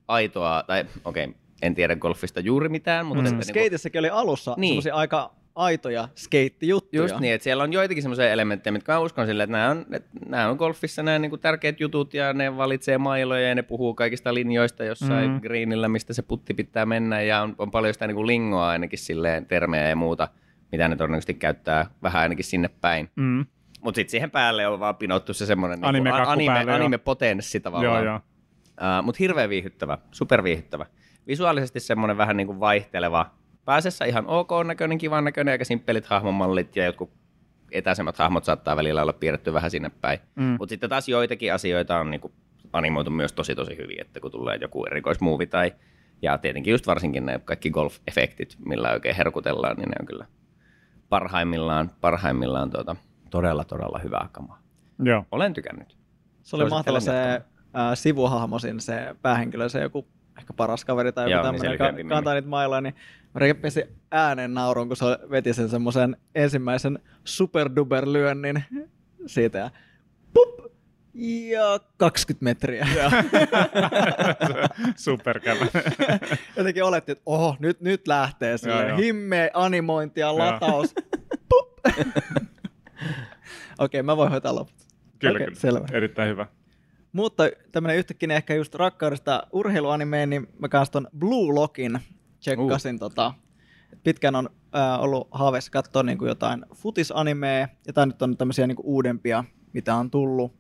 aitoa, 0.09 0.63
tai 0.67 0.85
okei, 1.05 1.25
okay, 1.25 1.35
en 1.63 1.75
tiedä 1.75 1.97
golfista 1.97 2.41
juuri 2.41 2.69
mitään, 2.69 3.07
mutta 3.07 3.23
Mm. 3.23 3.41
että 3.41 3.53
niinku, 3.53 3.99
oli 3.99 4.09
alussa 4.09 4.51
Niin. 4.51 4.61
niin. 4.61 4.69
semmoisia 4.71 4.95
aika 4.95 5.35
aitoja 5.55 6.09
skeittijuttuja. 6.17 7.03
Just 7.03 7.19
niin, 7.21 7.35
että 7.35 7.43
siellä 7.43 7.63
on 7.63 7.73
joitakin 7.73 8.03
semmoisia 8.03 8.31
elementtejä, 8.31 8.73
mitkä 8.73 8.93
mä 8.93 8.99
uskon 8.99 9.27
silleen, 9.27 9.45
että 9.45 9.57
nämä 9.59 9.71
on, 9.71 9.87
että 9.93 10.11
nämä 10.29 10.49
on 10.49 10.57
golfissa 10.57 11.03
nämä 11.03 11.19
niinku 11.19 11.39
tärkeät 11.39 11.81
jutut 11.81 12.15
ja 12.15 12.33
ne 12.33 12.57
valitsee 12.57 12.99
mailoja 12.99 13.49
ja 13.49 13.55
ne 13.55 13.63
puhuu 13.63 13.95
kaikista 13.95 14.35
linjoista 14.35 14.85
jossain 14.85 15.31
Mm. 15.31 15.41
greenillä, 15.41 15.89
mistä 15.89 16.13
se 16.13 16.23
putti 16.23 16.55
pitää 16.55 16.87
mennä 16.87 17.21
ja 17.23 17.43
on, 17.43 17.55
on 17.59 17.71
paljon 17.71 17.95
sitä 17.95 18.07
niinku 18.07 18.27
lingoa 18.27 18.69
ainakin 18.69 18.99
silleen, 18.99 19.47
termejä 19.47 19.89
ja 19.89 19.97
muuta, 19.97 20.29
mitä 20.73 20.89
ne 20.89 20.97
todennäköisesti 20.97 21.35
käyttää 21.35 21.87
vähän 22.03 22.23
ainakin 22.23 22.45
sinne 22.45 22.69
päin. 22.81 23.11
Mm. 23.17 23.47
Mutta 23.83 23.97
sitten 23.99 24.11
siihen 24.11 24.31
päälle 24.31 24.67
on 24.67 24.81
vaan 24.81 24.97
pinottu 24.97 25.35
se 25.35 25.47
semmoinen 25.47 25.79
Anime-kakku 25.85 26.31
anime, 26.31 26.53
päälle, 26.53 26.71
joo. 26.73 26.77
anime-potenssi 26.77 27.57
Joo, 27.59 27.63
tavallaan. 27.63 28.05
joo. 28.05 28.17
Uh, 28.17 29.05
Mutta 29.05 29.17
hirveän 29.19 29.51
viihyttävä, 29.51 29.99
superviihyttävä. 30.11 30.87
Visuaalisesti 31.27 31.81
semmoinen 31.81 32.17
vähän 32.17 32.37
niin 32.37 32.47
kuin 32.47 32.61
vaihteleva. 32.61 33.31
Pääsessä 33.65 34.05
ihan 34.05 34.27
ok 34.27 34.51
näköinen, 34.67 34.99
kivan 34.99 35.25
näköinen, 35.25 35.53
aika 35.53 35.65
simppelit 35.65 36.07
hahmomallit 36.07 36.77
ja 36.77 36.85
jotkut 36.85 37.11
etäisemmät 37.73 38.19
hahmot 38.19 38.45
saattaa 38.45 38.77
välillä 38.77 39.03
olla 39.03 39.13
piirretty 39.13 39.53
vähän 39.53 39.71
sinne 39.71 39.91
päin. 40.01 40.19
Mm. 40.35 40.45
Mutta 40.45 40.73
sitten 40.73 40.91
taas 40.91 41.09
joitakin 41.09 41.55
asioita 41.55 41.99
on 41.99 42.11
niin 42.11 42.21
kuin 42.21 42.33
animoitu 42.73 43.11
myös 43.11 43.33
tosi 43.33 43.55
tosi 43.55 43.77
hyvin, 43.77 44.01
että 44.01 44.21
kun 44.21 44.31
tulee 44.31 44.59
joku 44.61 44.87
erikoismuovi 44.87 45.47
tai 45.47 45.73
ja 46.23 46.39
tietenkin 46.39 46.71
just 46.71 46.87
varsinkin 46.87 47.27
ne 47.27 47.41
kaikki 47.45 47.71
golf-efektit, 47.71 48.57
millä 48.67 48.91
oikein 48.91 49.17
herkutellaan, 49.17 49.77
niin 49.77 49.89
ne 49.89 49.95
on 50.01 50.07
kyllä 50.07 50.27
parhaimmillaan, 51.09 51.91
parhaimmillaan 52.01 52.71
tuota, 52.71 52.97
todella 53.31 53.65
todella 53.65 53.99
hyvää 53.99 54.29
kamaa. 54.33 54.59
Joo. 54.99 55.27
Olen 55.31 55.55
tykännyt. 55.55 55.97
Se 56.43 56.57
oli 56.57 56.69
mahtava 56.69 57.01
se 57.01 57.43
ää, 57.75 57.95
sivuhahmo 57.95 58.59
siinä, 58.59 58.81
se 58.81 59.17
päähenkilö, 59.23 59.69
se 59.69 59.81
joku 59.81 60.09
ehkä 60.39 60.53
paras 60.53 60.85
kaveri 60.85 61.13
tai 61.13 61.31
joku 61.31 61.43
niin 61.43 61.43
tämmöinen, 61.43 61.73
lyhyempi 61.73 61.93
ka- 61.93 61.97
nimi. 61.97 62.09
kantaa 62.09 62.35
niitä 62.35 62.49
mailoja, 62.49 62.81
niin 62.81 62.95
mä 63.35 63.39
repesin 63.39 63.85
äänen 64.11 64.55
naurun, 64.55 64.89
kun 64.89 64.97
se 64.97 65.05
veti 65.31 65.55
sen 65.55 65.69
semmoisen 65.69 66.17
ensimmäisen 66.35 66.99
superduber 67.25 68.13
lyönnin 68.13 68.65
siitä 69.27 69.59
ja 69.59 69.71
pup, 70.35 70.65
ja 71.51 71.81
20 71.97 72.45
metriä. 72.45 72.87
Ja 72.97 73.11
Superkävä. 74.97 75.67
jotenkin 76.57 76.85
olettiin, 76.85 77.13
että 77.17 77.23
oho, 77.27 77.57
nyt, 77.59 77.81
nyt 77.81 78.09
lähtee 78.09 78.59
sille 78.59 78.97
himmeä 78.97 79.51
animointi 79.55 80.21
ja 80.21 80.27
Joo. 80.27 80.39
lataus. 80.39 80.95
Pup. 81.49 81.79
Okei, 83.79 84.03
mä 84.03 84.17
voin 84.17 84.31
hoitaa 84.31 84.55
loput. 84.55 84.75
kyllä, 85.19 85.37
Okei, 85.37 85.47
kyllä. 85.47 85.61
selvä. 85.61 85.87
Erittäin 85.93 86.29
hyvä. 86.29 86.47
Mutta 87.13 87.45
tämmönen 87.73 87.97
yhtäkkiä 87.97 88.37
ehkä 88.37 88.55
just 88.55 88.75
rakkaudesta 88.75 89.47
urheiluanimeen, 89.53 90.31
niin 90.31 90.47
mä 90.59 90.69
kanssa 90.69 90.93
ton 90.93 91.09
Blue 91.19 91.55
Lockin 91.55 91.99
tsekkasin. 92.45 92.95
Uh. 92.95 92.99
Tota, 92.99 93.35
pitkään 94.05 94.35
on 94.35 94.51
äh, 94.77 95.01
ollut 95.01 95.29
haaveissa 95.31 95.71
katsoa 95.71 96.03
niin 96.03 96.19
kuin 96.19 96.29
jotain 96.29 96.65
futisanimea, 96.75 97.69
ja 97.87 97.93
tää 97.93 98.07
nyt 98.07 98.23
on 98.23 98.37
tämmöisiä 98.37 98.67
niin 98.67 98.77
kuin 98.77 98.87
uudempia, 98.87 99.45
mitä 99.73 99.95
on 99.95 100.11
tullut. 100.11 100.53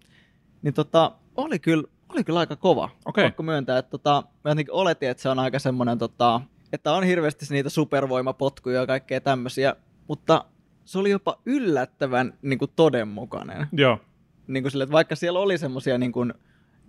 Niin 0.62 0.74
tota, 0.74 1.12
oli 1.36 1.58
kyllä, 1.58 1.84
oli 2.08 2.24
kyllä 2.24 2.38
aika 2.38 2.56
kova. 2.56 2.90
Okei. 3.04 3.24
Pakko 3.24 3.42
myöntää, 3.42 3.78
että 3.78 3.90
tota, 3.90 4.22
mä 4.44 4.50
jotenkin 4.50 4.74
oletin, 4.74 5.08
että 5.08 5.22
se 5.22 5.28
on 5.28 5.38
aika 5.38 5.58
semmoinen, 5.58 5.98
tota, 5.98 6.40
että 6.72 6.92
on 6.92 7.04
hirveästi 7.04 7.46
niitä 7.50 7.70
supervoimapotkuja 7.70 8.80
ja 8.80 8.86
kaikkea 8.86 9.20
tämmöisiä, 9.20 9.76
mutta 10.08 10.44
se 10.84 10.98
oli 10.98 11.10
jopa 11.10 11.38
yllättävän 11.46 12.38
niin 12.42 12.58
kuin 12.58 12.70
todenmukainen 12.76 13.66
Joo. 13.72 13.98
niin 14.46 14.62
kuin 14.62 14.70
sille, 14.70 14.84
että 14.84 14.92
vaikka 14.92 15.16
siellä 15.16 15.38
oli 15.38 15.58
semmoisia 15.58 15.98
niin 15.98 16.12
kuin, 16.12 16.34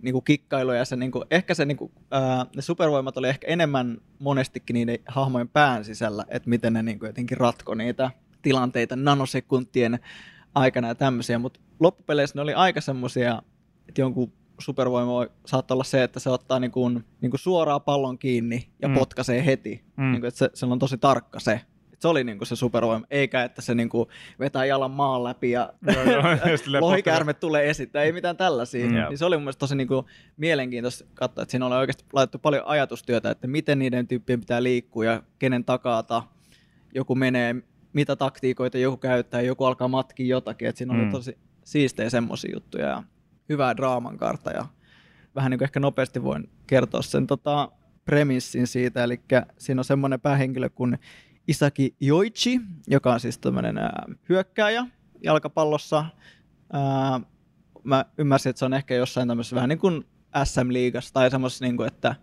niin 0.06 0.12
kuin 0.12 0.24
kikkailuja, 0.24 0.84
se, 0.84 0.96
niin 0.96 1.10
kuin, 1.10 1.24
ehkä 1.30 1.54
se, 1.54 1.64
niin 1.64 1.76
kuin, 1.76 1.92
ää, 2.10 2.46
ne 2.56 2.62
supervoimat 2.62 3.16
oli 3.16 3.28
ehkä 3.28 3.46
enemmän 3.46 3.98
monestikin 4.18 4.74
niiden 4.74 4.98
hahmojen 5.06 5.48
pään 5.48 5.84
sisällä, 5.84 6.24
että 6.28 6.48
miten 6.50 6.72
ne 6.72 6.82
niin 6.82 6.98
kuin, 6.98 7.06
jotenkin 7.08 7.38
ratko 7.38 7.74
niitä 7.74 8.10
tilanteita 8.42 8.96
nanosekuntien 8.96 9.98
aikana 10.54 10.88
ja 10.88 10.94
tämmöisiä, 10.94 11.38
mutta 11.38 11.60
loppupeleissä 11.80 12.38
ne 12.38 12.42
oli 12.42 12.54
aika 12.54 12.80
semmoisia 12.80 13.42
että 13.88 14.00
jonkun 14.00 14.32
supervoima 14.58 15.12
voi, 15.12 15.30
saattaa 15.46 15.74
olla 15.74 15.84
se, 15.84 16.02
että 16.02 16.20
se 16.20 16.30
ottaa 16.30 16.60
niin 16.60 16.70
kuin, 16.70 17.04
niin 17.20 17.30
kuin 17.30 17.40
suoraan 17.40 17.82
pallon 17.82 18.18
kiinni 18.18 18.68
ja 18.82 18.88
Mm. 18.88 18.94
potkaisee 18.94 19.46
heti. 19.46 19.84
Mm. 19.96 20.04
Niin 20.12 20.20
kuin, 20.20 20.28
että 20.28 20.38
se, 20.38 20.50
se 20.54 20.66
on 20.66 20.78
tosi 20.78 20.98
tarkka 20.98 21.40
se. 21.40 21.60
Se 21.98 22.08
oli 22.08 22.24
niin 22.24 22.38
kuin 22.38 22.48
se 22.48 22.56
supervoima, 22.56 23.06
eikä 23.10 23.42
että 23.44 23.62
se 23.62 23.74
niin 23.74 23.88
kuin 23.88 24.08
vetää 24.38 24.64
jalan 24.64 24.90
maan 24.90 25.24
läpi 25.24 25.50
ja 25.50 25.72
lohikäärme 26.80 27.34
tulee 27.34 27.70
esittää, 27.70 28.02
ei 28.02 28.12
mitään 28.12 28.36
tällaisia. 28.36 28.86
Mm. 28.86 28.92
Niin 28.92 29.18
se 29.18 29.24
oli 29.24 29.36
mun 29.36 29.42
mielestä 29.42 29.60
tosi 29.60 29.74
niin 29.76 29.88
kuin 29.88 30.06
mielenkiintoista 30.36 31.04
katsoa, 31.14 31.42
että 31.42 31.50
siinä 31.50 31.66
oli 31.66 31.74
oikeasti 31.74 32.04
laitettu 32.12 32.38
paljon 32.38 32.66
ajatustyötä, 32.66 33.30
että 33.30 33.46
miten 33.46 33.78
niiden 33.78 34.06
tyyppien 34.08 34.40
pitää 34.40 34.62
liikkua 34.62 35.04
ja 35.04 35.22
kenen 35.38 35.64
takaata 35.64 36.22
joku 36.94 37.14
menee, 37.14 37.56
mitä 37.92 38.16
taktiikoita 38.16 38.78
joku 38.78 38.96
käyttää, 38.96 39.40
joku 39.40 39.64
alkaa 39.64 39.88
matkia 39.88 40.26
jotakin. 40.26 40.68
Että 40.68 40.78
siinä 40.78 40.94
oli 40.94 41.04
Mm. 41.04 41.10
tosi 41.10 41.38
siistejä 41.64 42.10
semmoisia 42.10 42.50
juttuja 42.54 42.86
ja 42.86 43.02
hyvää 43.48 43.76
draaman 43.76 44.16
kartta 44.18 44.50
ja 44.50 44.66
vähän 45.34 45.50
niin 45.50 45.58
kuin 45.58 45.66
ehkä 45.66 45.80
nopeasti 45.80 46.22
voin 46.22 46.48
kertoa 46.66 47.02
sen 47.02 47.26
tota, 47.26 47.68
premissin 48.04 48.66
siitä, 48.66 49.04
eli 49.04 49.20
siinä 49.58 49.80
on 49.80 49.84
semmoinen 49.84 50.20
päähenkilö 50.20 50.68
kuin 50.68 50.98
Isaki 51.48 51.94
Joichi, 52.00 52.60
joka 52.86 53.12
on 53.12 53.20
siis 53.20 53.38
tämmöinen 53.38 53.78
ää, 53.78 54.04
hyökkääjä 54.28 54.86
jalkapallossa. 55.22 56.04
Ää, 56.72 57.20
mä 57.84 58.04
ymmärsin, 58.18 58.50
että 58.50 58.58
se 58.58 58.64
on 58.64 58.74
ehkä 58.74 58.94
jossain 58.94 59.28
tämmöisessä 59.28 59.56
vähän 59.56 59.68
niin 59.68 59.78
kuin 59.78 60.04
SM-liigassa 60.44 61.14
tai 61.14 61.30
semmoisessa, 61.30 61.64
niin 61.64 61.76
kuin, 61.76 61.86
että 61.86 62.14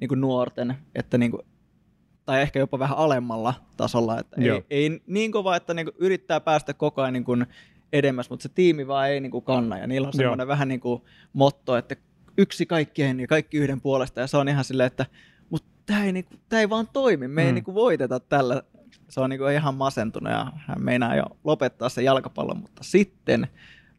niin 0.00 0.08
kuin 0.08 0.20
nuorten, 0.20 0.76
että 0.94 1.18
niin 1.18 1.30
kuin, 1.30 1.42
tai 2.24 2.42
ehkä 2.42 2.58
jopa 2.58 2.78
vähän 2.78 2.98
alemmalla 2.98 3.54
tasolla, 3.76 4.20
että 4.20 4.40
Joo. 4.40 4.56
ei, 4.56 4.64
ei 4.70 5.00
niin 5.06 5.32
kova, 5.32 5.56
että 5.56 5.74
niin 5.74 5.86
kuin 5.86 5.96
yrittää 5.98 6.40
päästä 6.40 6.74
koko 6.74 7.02
ajan 7.02 7.12
niin 7.12 7.24
kuin 7.24 7.46
edemmäs, 7.92 8.30
mutta 8.30 8.42
se 8.42 8.48
tiimi 8.48 8.86
vaan 8.86 9.08
ei 9.08 9.20
niin 9.20 9.30
kuin 9.30 9.44
kanna, 9.44 9.78
ja 9.78 9.86
niillä 9.86 10.08
on 10.08 10.12
Joo. 10.14 10.18
semmoinen 10.18 10.48
vähän 10.48 10.68
niin 10.68 10.80
kuin 10.80 11.02
motto, 11.32 11.76
että 11.76 11.96
yksi 12.38 12.66
kaikkien 12.66 13.20
ja 13.20 13.26
kaikki 13.26 13.56
yhden 13.56 13.80
puolesta, 13.80 14.20
ja 14.20 14.26
se 14.26 14.36
on 14.36 14.48
ihan 14.48 14.64
silleen, 14.64 14.86
että 14.86 15.06
tämä 15.86 16.04
ei, 16.04 16.12
niinku, 16.12 16.34
tää 16.48 16.60
ei 16.60 16.70
vaan 16.70 16.88
toimi, 16.92 17.28
me 17.28 17.42
ei 17.42 17.48
Mm. 17.48 17.54
niinku 17.54 17.74
voiteta 17.74 18.20
tällä. 18.20 18.62
Se 19.08 19.20
on 19.20 19.30
niinku 19.30 19.46
ihan 19.46 19.74
masentunut 19.74 20.32
ja 20.32 20.52
hän 20.56 20.82
meinaa 20.84 21.16
jo 21.16 21.24
lopettaa 21.44 21.88
sen 21.88 22.04
jalkapallon, 22.04 22.58
mutta 22.58 22.84
sitten 22.84 23.48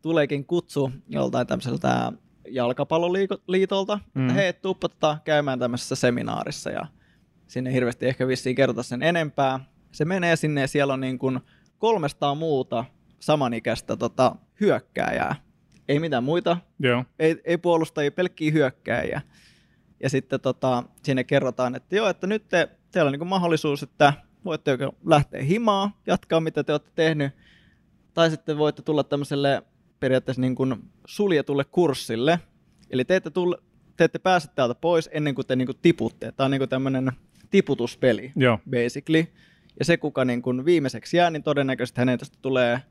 tuleekin 0.02 0.46
kutsu 0.46 0.92
joltain 1.10 1.48
tämmöiseltä 1.48 2.12
jalkapalloliitolta, 2.50 4.00
mm. 4.14 4.22
Että 4.22 4.34
hei, 4.34 4.54
tuuppa 4.54 4.90
tota 4.90 5.18
käymään 5.24 5.60
tämmöisessä 5.60 5.96
seminaarissa 5.96 6.70
ja 6.70 6.86
sinne 7.48 7.74
hirveästi 7.74 8.06
ehkä 8.06 8.28
vissiin 8.28 8.56
kerrota 8.56 8.84
sen 8.84 9.04
enempää. 9.04 9.60
Se 9.92 10.06
menee 10.06 10.36
sinne 10.36 10.62
ja 10.62 10.68
siellä 10.68 10.94
on 10.94 11.00
niin 11.02 11.20
kuin 11.20 11.40
300 11.80 12.36
muuta 12.36 12.86
samanikäistä 13.20 13.98
tota, 13.98 14.36
hyökkääjää. 14.60 15.36
Ei 15.88 16.00
mitään 16.00 16.24
muita 16.24 16.58
Joo. 16.80 17.04
ei, 17.20 17.42
ei 17.46 17.58
puolustajia, 17.58 18.12
pelkkiä 18.12 18.52
hyökkääjiä. 18.52 19.22
Ja 20.04 20.10
sitten 20.10 20.42
tota, 20.42 20.84
sinne 21.04 21.24
kerrotaan, 21.24 21.76
että 21.76 21.96
joo, 21.96 22.10
että 22.10 22.28
nyt 22.28 22.48
te, 22.50 22.70
teillä 22.92 23.10
on 23.10 23.20
niin 23.20 23.28
mahdollisuus, 23.28 23.84
että 23.84 24.14
voitte 24.46 24.72
joko 24.72 24.96
lähteä 25.06 25.42
himaa, 25.42 26.02
jatkaa 26.08 26.40
mitä 26.40 26.64
te 26.64 26.74
olette 26.74 26.92
tehnyt, 26.96 27.34
tai 28.14 28.30
sitten 28.30 28.58
voitte 28.58 28.82
tulla 28.82 29.04
tämmöiselle 29.04 29.64
periaatteessa 30.00 30.42
niin 30.42 30.56
kuin 30.56 30.76
suljetulle 31.06 31.64
kurssille. 31.64 32.40
Eli 32.90 33.06
te 33.06 33.16
ette, 33.16 33.30
tulle, 33.30 33.58
te 33.98 34.04
ette 34.04 34.20
pääse 34.20 34.50
täältä 34.56 34.76
pois 34.76 35.10
ennen 35.14 35.36
kuin 35.36 35.48
te 35.48 35.56
niin 35.56 35.66
kuin 35.66 35.78
tiputte. 35.82 36.32
Tämä 36.32 36.46
on 36.46 36.52
niin 36.52 36.60
kuin 36.60 36.70
tämmöinen 36.70 37.12
tiputuspeli 37.50 38.32
Joo. 38.36 38.60
basically. 38.70 39.26
Ja 39.80 39.86
se, 39.86 39.98
kuka 39.98 40.26
niin 40.26 40.42
kuin 40.42 40.66
viimeiseksi 40.66 41.18
jää, 41.18 41.30
niin 41.30 41.44
todennäköisesti 41.44 42.02
hänestä 42.02 42.38
tulee 42.42 42.82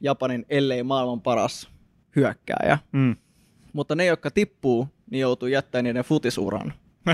Japanin 0.00 0.46
ellei 0.48 0.82
maailman 0.82 1.20
paras 1.20 1.70
hyökkääjä. 2.16 2.78
Mm. 2.92 3.16
Mutta 3.72 3.94
ne, 3.94 4.06
jotka 4.06 4.30
tippuu, 4.30 4.88
niin 5.12 5.20
joutuu 5.20 5.48
jättämään 5.48 5.84
niiden 5.84 6.04
futisuran. 6.04 6.72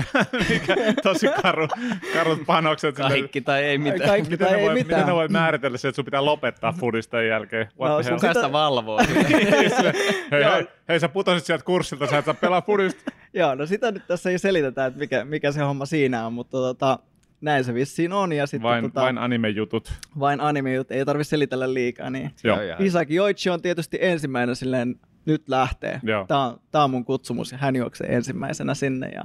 Mikä, 0.49 0.75
tosi 1.03 1.27
karu, 1.41 1.67
karut 2.13 2.39
panokset. 2.45 2.95
Kaikki 2.95 3.41
tai 3.41 3.63
ei 3.63 3.77
mitään. 3.77 4.09
Kaikki 4.09 4.29
Miten 4.29 4.47
tai 4.47 4.55
ne, 4.55 4.61
ei 4.61 4.65
voi, 4.67 4.73
miten 4.73 4.87
mitään. 4.87 5.07
ne 5.07 5.13
voi 5.13 5.27
määritellä 5.27 5.77
se, 5.77 5.87
että 5.87 5.95
sun 5.95 6.05
pitää 6.05 6.25
lopettaa 6.25 6.73
foodista 6.79 7.21
jälkeen? 7.21 7.67
What 7.79 7.91
No, 7.91 8.03
sun 8.03 8.19
Sitä- 8.19 8.33
sitä 8.33 8.51
valvoo? 8.51 8.99
hei, 9.07 10.43
hei, 10.43 10.67
hei, 10.89 10.99
sä 10.99 11.09
putosit 11.09 11.45
sieltä 11.45 11.63
kurssilta, 11.65 12.07
sä 12.07 12.17
et 12.17 12.25
saa 12.25 12.33
pelaa 12.33 12.61
foodista. 12.61 13.11
Joo, 13.33 13.55
no 13.55 13.65
sitä 13.65 13.91
nyt 13.91 14.07
tässä 14.07 14.29
ei 14.29 14.39
selitetä, 14.39 14.85
että 14.85 14.99
mikä, 14.99 15.25
mikä 15.25 15.51
se 15.51 15.61
homma 15.61 15.85
siinä 15.85 16.25
on, 16.25 16.33
mutta 16.33 16.57
tota, 16.57 16.99
näin 17.41 17.63
se 17.63 17.73
vissiin 17.73 18.13
on. 18.13 18.33
Ja 18.33 18.47
sitten 18.47 18.63
Vain, 18.63 18.83
tota, 18.83 19.01
vain 19.01 19.17
anime-jutut. 19.17 19.93
vain 20.19 20.41
anime 20.41 20.69
ei 20.89 21.05
tarvitse 21.05 21.29
selitellä 21.29 21.73
liikaa. 21.73 22.09
Niin. 22.09 22.31
Joo. 22.43 22.57
Isaki 22.79 23.15
Joichi 23.15 23.49
on 23.49 23.61
tietysti 23.61 23.97
ensimmäinen 24.01 24.55
silleen, 24.55 24.95
nyt 25.31 25.49
lähtee. 25.49 25.99
Joo. 26.03 26.25
Tämä 26.27 26.45
on, 26.45 26.61
tää 26.71 26.83
on 26.83 26.91
mun 26.91 27.05
kutsumus 27.05 27.51
ja 27.51 27.57
hän 27.57 27.75
juoksee 27.75 28.15
ensimmäisenä 28.15 28.73
sinne. 28.73 29.09
Ja 29.09 29.23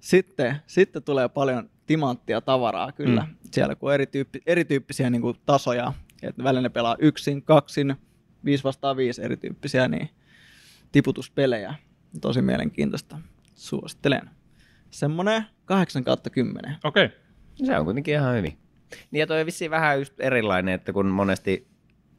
sitten, 0.00 0.56
sitten 0.66 1.02
tulee 1.02 1.28
paljon 1.28 1.70
timanttia 1.86 2.40
tavaraa 2.40 2.92
kyllä. 2.92 3.20
Mm. 3.20 3.28
Mm. 3.28 3.36
Siellä 3.52 3.74
kun 3.74 3.88
on 3.88 3.94
erityyppi, 3.94 4.42
erityyppisiä 4.46 5.10
niin 5.10 5.22
kuin 5.22 5.36
tasoja, 5.46 5.92
että 6.22 6.44
välillä 6.44 6.62
ne 6.62 6.68
pelaa 6.68 6.96
yksin, 6.98 7.42
kaksin, 7.42 7.96
viisi 8.44 8.64
vastaan 8.64 8.96
viisi 8.96 9.22
erityyppisiä 9.22 9.88
niin 9.88 10.08
tiputuspelejä. 10.92 11.74
Tosi 12.20 12.42
mielenkiintoista. 12.42 13.18
Suosittelen. 13.54 14.30
Semmoinen 14.90 15.44
8 15.64 16.04
kautta 16.04 16.30
10. 16.30 16.76
Okei. 16.84 17.04
Okay. 17.04 17.18
Se 17.64 17.78
on 17.78 17.84
kuitenkin 17.84 18.14
ihan 18.14 18.36
hyvin. 18.36 18.58
Niin 19.10 19.20
ja 19.20 19.26
toi 19.26 19.40
on 19.40 19.46
vissiin 19.46 19.70
vähän 19.70 19.98
just 19.98 20.20
erilainen, 20.20 20.74
että 20.74 20.92
kun 20.92 21.06
monesti 21.06 21.68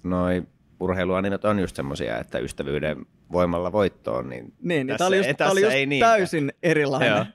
noi 0.03 0.43
urheiluanimet 0.83 1.45
on 1.45 1.59
just 1.59 1.75
semmosia, 1.75 2.17
että 2.19 2.39
ystävyyden 2.39 3.05
voimalla 3.31 3.71
voittoon, 3.71 4.29
niin 4.29 4.43
Niin, 4.45 4.53
niin 4.67 4.87
Tässä 4.87 4.97
tämä 4.97 5.07
oli 5.07 5.17
just, 5.17 5.37
tää 5.37 5.51
oli 5.51 5.61
just 5.61 5.73
ei 5.73 5.99
täysin 5.99 6.53
erilainen. 6.63 7.09
Joo. 7.09 7.25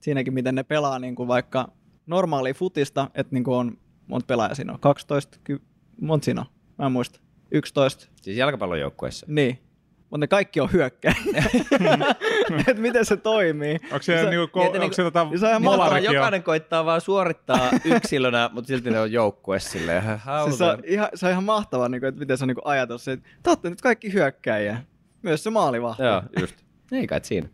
Siinäkin, 0.00 0.34
miten 0.34 0.54
ne 0.54 0.62
pelaa 0.62 0.98
niin 0.98 1.14
kuin 1.14 1.28
vaikka 1.28 1.68
normaali 2.06 2.54
futista, 2.54 3.10
että 3.14 3.34
niin 3.34 3.44
kuin 3.44 3.56
on 3.56 3.78
monta 4.06 4.26
pelaajaa 4.26 4.54
siinä 4.54 4.72
on, 4.72 4.80
12, 4.80 5.38
ky- 5.44 5.62
monta 6.00 6.24
siinä 6.24 6.40
on, 6.40 6.46
mä 6.78 6.86
en 6.86 6.92
muista, 6.92 7.20
11, 7.50 8.08
siis 8.22 8.36
jalkapallojoukkueessa. 8.36 9.26
niin. 9.28 9.58
Mutta 10.10 10.18
ne 10.18 10.26
kaikki 10.26 10.60
on 10.60 10.72
hyökkäjiä. 10.72 11.16
että 12.68 12.82
miten 12.82 13.04
se 13.04 13.16
toimii. 13.16 13.74
Onko 13.84 14.02
se, 14.02 14.22
Se- 14.22 14.30
niinku, 14.30 14.58
ko- 14.58 14.62
mietin 14.62 14.80
onko 14.82 14.94
se 14.94 15.02
tota 15.02 15.26
se 15.36 15.54
on 15.54 15.62
Mahtavaa, 15.62 15.98
jokainen 15.98 16.42
koittaa 16.42 16.84
vaan 16.84 17.00
suorittaa 17.00 17.70
yksilönä, 17.96 18.50
mutta 18.52 18.68
silti 18.68 18.90
ne 18.90 19.00
on 19.00 19.12
joukkue 19.12 19.58
silleen. 19.58 20.02
Siis 20.44 20.58
se, 20.58 20.64
on 20.64 20.78
ihan, 20.84 21.08
se 21.14 21.26
on 21.26 21.32
ihan 21.32 21.44
mahtavaa, 21.44 21.88
niin 21.88 22.00
kuin, 22.00 22.08
että 22.08 22.18
miten 22.18 22.38
se 22.38 22.44
on 22.44 22.48
niin 22.48 22.54
kuin 22.56 22.66
ajatus. 22.66 23.04
se, 23.04 23.12
Että 23.12 23.28
te 23.42 23.50
olette 23.50 23.70
nyt 23.70 23.80
kaikki 23.80 24.12
hyökkäjiä. 24.12 24.82
Myös 25.22 25.44
se 25.44 25.50
maalivahti. 25.50 26.02
Joo, 26.02 26.22
just. 26.40 26.56
Ei 26.92 27.06
kai 27.06 27.20
siinä. 27.22 27.48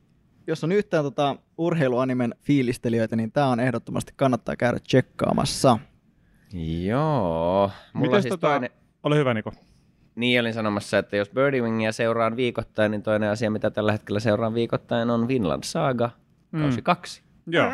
Jos 0.47 0.65
on 0.65 0.73
yhtään 0.73 1.05
tota, 1.05 1.37
urheiluanimen 1.59 2.35
fiilistelijöitä, 2.43 3.17
niin 3.17 3.33
tämä 3.33 3.47
on 3.47 3.61
ehdottomasti 3.61 4.13
kannattaa 4.17 4.57
käydä 4.57 4.79
tsekkaamassa. 4.79 5.79
Joo. 6.85 7.71
Mulla 7.93 8.11
Mites 8.11 8.23
siis 8.23 8.31
tota, 8.31 8.47
toinen, 8.49 8.71
ole 9.03 9.17
hyvä 9.17 9.35
Niko. 9.35 9.53
Niin 10.15 10.41
olin 10.41 10.55
sanomassa, 10.55 10.99
että 10.99 11.17
jos 11.17 11.31
Birdie 11.31 11.93
seuraan 11.93 12.37
viikoittain, 12.37 12.91
niin 12.91 13.03
toinen 13.03 13.31
asia, 13.31 13.51
mitä 13.51 13.71
tällä 13.71 13.93
hetkellä 13.93 14.21
seuraan 14.21 14.55
viikoittain, 14.55 15.11
on 15.11 15.29
Vinland 15.29 15.63
Saga, 15.65 16.11
kausi 16.61 16.79
Mm. 16.81 16.83
kaksi. 16.85 17.23
Joo. 17.47 17.71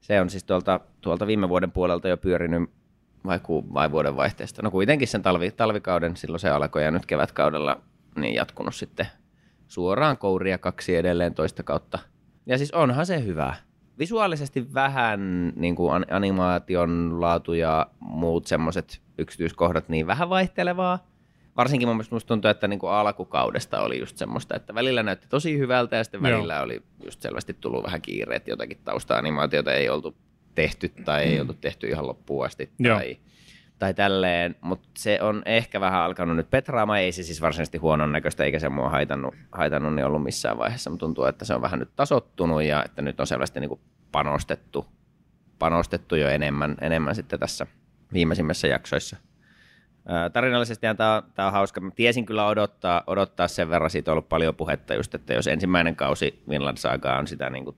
Se 0.00 0.20
on 0.20 0.30
siis 0.30 0.44
tuolta, 0.44 0.80
tuolta 1.00 1.26
viime 1.26 1.48
vuoden 1.48 1.70
puolelta 1.72 2.08
jo 2.08 2.16
pyörinyt 2.16 2.70
vai, 3.26 3.38
ku, 3.40 3.74
vai 3.74 3.90
vuoden 3.90 4.16
vaihteesta. 4.16 4.62
No 4.62 4.70
kuitenkin 4.70 5.08
sen 5.08 5.22
talvi, 5.22 5.50
talvikauden 5.50 6.16
silloin 6.16 6.40
se 6.40 6.50
alkoi 6.50 6.84
ja 6.84 6.90
nyt 6.90 7.06
kevätkaudella 7.06 7.80
niin 8.16 8.34
jatkunut 8.34 8.74
sitten 8.74 9.06
suoraan 9.68 10.18
kouria 10.18 10.58
kaksi 10.58 10.96
edelleen 10.96 11.34
toista 11.34 11.62
kautta. 11.62 11.98
Ja 12.46 12.58
siis 12.58 12.70
onhan 12.70 13.06
se 13.06 13.24
hyvä. 13.24 13.54
Visuaalisesti 13.98 14.74
vähän 14.74 15.52
niin 15.56 15.76
kuin 15.76 15.94
an- 15.94 16.06
animaation 16.10 17.20
laatu 17.20 17.52
ja 17.54 17.86
muut 18.00 18.46
semmoiset 18.46 19.00
yksityiskohdat 19.18 19.88
niin 19.88 20.06
vähän 20.06 20.28
vaihtelevaa. 20.28 20.98
Varsinkin 21.56 21.88
mun 21.88 21.96
mielestä 21.96 22.14
musta 22.14 22.28
tuntuu, 22.28 22.50
että 22.50 22.68
niin 22.68 22.78
kuin 22.78 22.92
alkukaudesta 22.92 23.80
oli 23.80 23.98
just 23.98 24.16
semmoista, 24.16 24.56
että 24.56 24.74
välillä 24.74 25.02
näytti 25.02 25.26
tosi 25.28 25.58
hyvältä 25.58 25.96
ja 25.96 26.04
sitten 26.04 26.20
Joo. 26.24 26.36
välillä 26.36 26.62
oli 26.62 26.82
just 27.04 27.22
selvästi 27.22 27.54
tullut 27.54 27.84
vähän 27.84 28.02
kiire, 28.02 28.36
että 28.36 28.50
jotakin 28.50 28.78
tausta-animaatiota 28.84 29.72
ei 29.72 29.88
oltu 29.88 30.16
tehty 30.54 30.88
tai 30.88 31.22
ei 31.22 31.40
oltu 31.40 31.54
tehty 31.54 31.88
ihan 31.88 32.06
loppuun 32.06 32.46
asti 32.46 32.70
Joo. 32.78 32.96
tai, 32.96 33.16
tai 33.78 33.94
tälleen, 33.94 34.56
mutta 34.60 34.88
se 34.98 35.18
on 35.22 35.42
ehkä 35.44 35.80
vähän 35.80 36.00
alkanut 36.00 36.36
nyt 36.36 36.50
petraamaan, 36.50 36.98
ei 36.98 37.12
se 37.12 37.22
siis 37.22 37.40
varsinaisesti 37.40 37.78
huonon 37.78 38.12
näköistä 38.12 38.44
eikä 38.44 38.58
se 38.58 38.68
mua 38.68 38.90
haitannut, 38.90 39.34
haitannut 39.52 39.94
niin 39.94 40.06
ollut 40.06 40.22
missään 40.22 40.58
vaiheessa, 40.58 40.90
mutta 40.90 41.06
tuntuu, 41.06 41.24
että 41.24 41.44
se 41.44 41.54
on 41.54 41.62
vähän 41.62 41.78
nyt 41.80 41.96
tasottunut 41.96 42.62
ja 42.62 42.84
että 42.84 43.02
nyt 43.02 43.20
on 43.20 43.26
selvästi 43.26 43.60
niin 43.60 43.68
kuin 43.68 43.80
panostettu, 44.12 44.86
panostettu 45.58 46.16
jo 46.16 46.28
enemmän, 46.28 46.76
enemmän 46.80 47.14
sitten 47.14 47.40
tässä 47.40 47.66
viimeisimmissä 48.12 48.68
jaksoissa. 48.68 49.16
Tarinallisesti 50.32 50.86
tämä 50.96 51.16
on, 51.16 51.22
tää 51.34 51.46
on 51.46 51.52
hauska. 51.52 51.80
Mä 51.80 51.90
tiesin 51.90 52.26
kyllä 52.26 52.46
odottaa, 52.46 53.02
odottaa 53.06 53.48
sen 53.48 53.70
verran, 53.70 53.90
siitä 53.90 54.10
on 54.10 54.12
ollut 54.12 54.28
paljon 54.28 54.54
puhetta 54.54 54.94
just, 54.94 55.14
että 55.14 55.34
jos 55.34 55.46
ensimmäinen 55.46 55.96
kausi 55.96 56.42
Vinland 56.48 56.76
Saga 56.76 57.16
on 57.16 57.26
sitä 57.26 57.50
niin 57.50 57.64
kuin 57.64 57.76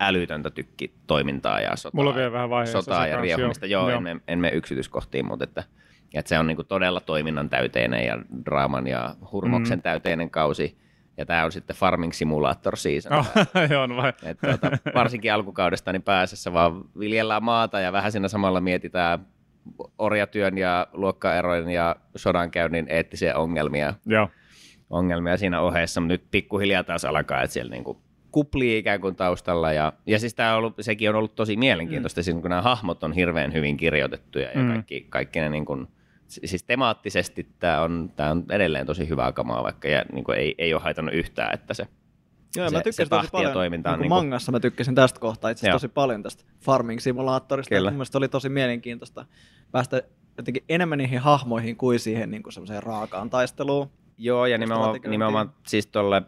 älytöntä 0.00 0.50
tykkitoimintaa 0.50 1.60
ja 1.60 1.76
sotaa, 1.76 1.98
Mulla 1.98 2.10
on 2.10 2.16
vielä 2.16 2.32
vähän 2.50 2.66
sotaa 2.66 3.06
ja 3.06 3.20
riehumista. 3.20 3.66
joo. 3.66 3.82
Joo, 3.82 3.88
Joo. 3.90 3.96
En, 3.96 4.02
mene, 4.02 4.20
en 4.28 4.38
mene 4.38 4.56
yksityiskohtiin, 4.56 5.26
mutta 5.26 5.44
että, 5.44 5.64
että 6.14 6.28
se 6.28 6.38
on 6.38 6.46
niin 6.46 6.56
kuin 6.56 6.66
todella 6.68 7.00
toiminnan 7.00 7.50
täyteinen 7.50 8.06
ja 8.06 8.18
draaman 8.44 8.86
ja 8.86 9.14
hurmoksen 9.32 9.78
Mm. 9.78 9.82
täyteinen 9.82 10.30
kausi. 10.30 10.78
ja 11.16 11.26
tämä 11.26 11.44
on 11.44 11.52
sitten 11.52 11.76
Farming 11.76 12.12
Simulator 12.12 12.76
season. 12.76 13.12
Oh, 13.12 13.26
joo, 13.70 13.86
no 13.86 13.96
vai. 13.96 14.12
Et, 14.22 14.38
tuota, 14.40 14.70
varsinkin 14.94 15.32
alkukaudesta 15.32 15.92
niin 15.92 16.02
pääsessä 16.02 16.52
vaan 16.52 16.84
viljellään 16.98 17.44
maata 17.44 17.80
ja 17.80 17.92
vähän 17.92 18.12
siinä 18.12 18.28
samalla 18.28 18.60
mietitään 18.60 19.26
orjatyön 19.98 20.58
ja 20.58 20.86
luokkaerojen 20.92 21.70
ja 21.70 21.96
sodankäynnin 22.16 22.86
eettisiä 22.88 23.36
ongelmia, 23.36 23.94
Joo. 24.06 24.28
ongelmia 24.90 25.36
siinä 25.36 25.60
ohessa, 25.60 26.00
mutta 26.00 26.12
nyt 26.12 26.24
pikkuhiljaa 26.30 26.84
taas 26.84 27.04
alkaa, 27.04 27.42
että 27.42 27.54
siellä 27.54 27.70
niinku 27.70 28.02
kuplii 28.32 28.78
ikään 28.78 29.00
kuin 29.00 29.16
taustalla. 29.16 29.72
Ja, 29.72 29.92
ja 30.06 30.18
siis 30.18 30.34
tää 30.34 30.52
on 30.52 30.58
ollut, 30.58 30.74
sekin 30.80 31.10
on 31.10 31.16
ollut 31.16 31.34
tosi 31.34 31.56
mielenkiintoista, 31.56 32.20
mm. 32.20 32.24
siis 32.24 32.36
kun 32.40 32.50
nämä 32.50 32.62
hahmot 32.62 33.02
on 33.04 33.12
hirveän 33.12 33.52
hyvin 33.52 33.76
kirjoitettuja 33.76 34.50
ja 34.54 34.62
Mm. 34.62 34.68
kaikki, 34.68 35.06
kaikki 35.08 35.40
ne 35.40 35.48
niin 35.48 35.64
kuin, 35.64 35.86
siis 36.28 36.62
temaattisesti 36.62 37.46
tämä 37.58 37.82
on, 37.82 38.12
tää 38.16 38.30
on 38.30 38.44
edelleen 38.50 38.86
tosi 38.86 39.08
hyvää 39.08 39.32
kamaa, 39.32 39.62
vaikka 39.62 39.88
ja, 39.88 40.04
niin 40.12 40.24
kuin 40.24 40.38
ei, 40.38 40.54
ei 40.58 40.74
ole 40.74 40.82
haitannut 40.82 41.14
yhtään, 41.14 41.54
että 41.54 41.74
se 41.74 41.86
Joo, 42.56 42.68
Se- 42.68 42.74
mä 42.74 42.78
se 42.78 42.82
tykkäsin 42.82 43.08
tahti 43.08 43.26
tosi 43.26 43.32
paljon. 43.32 43.52
toiminta 43.52 43.90
on 43.90 43.94
niin 43.98 44.02
niinku- 44.02 44.14
mangassa 44.14 44.52
mä 44.52 44.60
tykkäsin 44.60 44.94
tästä 44.94 45.20
kohtaa 45.20 45.50
itse 45.50 45.70
tosi 45.70 45.88
paljon 45.88 46.22
tästä 46.22 46.44
farming 46.60 47.00
simulaattorista. 47.00 47.74
Kyllä. 47.74 47.90
Mun 47.90 47.96
mielestä 47.96 48.18
oli 48.18 48.28
tosi 48.28 48.48
mielenkiintoista 48.48 49.26
päästä 49.72 50.02
jotenkin 50.36 50.64
enemmän 50.68 50.98
niihin 50.98 51.18
hahmoihin 51.18 51.76
kuin 51.76 52.00
siihen 52.00 52.30
niin 52.30 52.42
kuin 52.42 52.52
semmoiseen 52.52 52.82
raakaan 52.82 53.30
taisteluun. 53.30 53.90
Joo, 54.18 54.46
ja 54.46 54.58
nimenomaan, 54.58 55.00
nimenomaan 55.06 55.52
siis 55.66 55.86
tuolle 55.86 56.22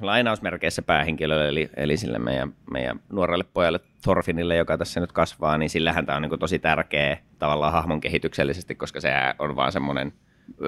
lainausmerkeissä 0.00 0.82
päähenkilölle, 0.82 1.48
eli, 1.48 1.70
eli 1.76 1.96
sille 1.96 2.18
meidän, 2.18 2.54
meidän 2.70 3.00
nuorelle 3.12 3.44
pojalle 3.54 3.80
Thorfinille, 4.02 4.56
joka 4.56 4.78
tässä 4.78 5.00
nyt 5.00 5.12
kasvaa, 5.12 5.58
niin 5.58 5.70
sillähän 5.70 6.06
tämä 6.06 6.16
on 6.16 6.22
niin 6.22 6.38
tosi 6.38 6.58
tärkeä 6.58 7.18
tavallaan 7.38 7.72
hahmon 7.72 8.00
kehityksellisesti, 8.00 8.74
koska 8.74 9.00
se 9.00 9.10
on 9.38 9.56
vaan 9.56 9.72
semmoinen 9.72 10.12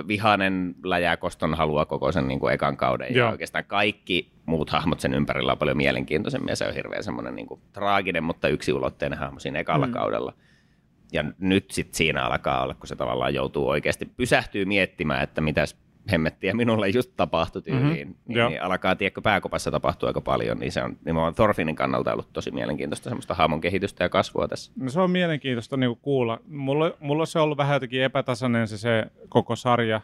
vihainen 0.08 0.74
läjää 0.84 1.16
koston 1.16 1.54
halua 1.54 1.84
koko 1.84 2.12
sen 2.12 2.28
niin 2.28 2.40
kuin 2.40 2.54
ekan 2.54 2.76
kauden. 2.76 3.14
Joo. 3.14 3.26
Ja 3.26 3.32
oikeastaan 3.32 3.64
kaikki 3.64 4.32
muut 4.46 4.70
hahmot 4.70 5.00
sen 5.00 5.14
ympärillä 5.14 5.52
on 5.52 5.58
paljon 5.58 5.76
mielenkiintoisemmin, 5.76 6.48
ja 6.48 6.56
se 6.56 6.66
on 6.66 6.74
hirveän 6.74 7.04
semmoinen 7.04 7.34
niin 7.34 7.46
kuin 7.46 7.60
traaginen, 7.72 8.24
mutta 8.24 8.48
yksiulotteinen 8.48 9.18
hahmo 9.18 9.38
siinä 9.38 9.58
ekalla 9.58 9.86
mm. 9.86 9.92
kaudella. 9.92 10.32
Ja 11.12 11.24
nyt 11.38 11.70
sitten 11.70 11.96
siinä 11.96 12.24
alkaa 12.24 12.62
olla, 12.62 12.74
kun 12.74 12.86
se 12.86 12.96
tavallaan 12.96 13.34
joutuu 13.34 13.68
oikeasti 13.68 14.04
pysähtyy 14.16 14.64
miettimään, 14.64 15.22
että 15.22 15.40
mitäs 15.40 15.76
hemmettiä 16.12 16.54
minulle 16.54 16.88
just 16.88 17.12
tapahtui 17.16 17.62
tyyliin, 17.62 18.08
Mhm, 18.08 18.08
mm-hmm. 18.08 18.36
joo. 18.36 18.48
niin, 18.48 18.54
niin 18.54 18.62
alkaa, 18.62 18.96
tiedätkö, 18.96 19.20
pääkopassa 19.22 19.70
tapahtua 19.70 20.08
aika 20.08 20.20
paljon, 20.20 20.58
niin 20.58 20.72
se 20.72 20.82
on 20.82 20.96
nimenomaan 21.04 21.34
Thorfinin 21.34 21.76
kannalta 21.76 22.12
ollut 22.12 22.32
tosi 22.32 22.50
mielenkiintoista 22.50 23.10
semmoista 23.10 23.34
hahmon 23.34 23.60
kehitystä 23.60 24.04
ja 24.04 24.08
kasvua 24.08 24.48
tässä. 24.48 24.72
No 24.80 24.90
se 24.90 25.00
on 25.00 25.10
mielenkiintoista 25.10 25.76
niin 25.76 25.96
kuulla. 26.02 26.40
Mulla, 26.48 26.90
mulla 27.00 27.26
se 27.26 27.38
on 27.38 27.44
ollut 27.44 27.58
vähän 27.58 27.74
jotenkin 27.74 28.02
epätasainen 28.02 28.68
se, 28.68 28.78
se 28.78 29.06
koko 29.28 29.56
sarja. 29.56 30.00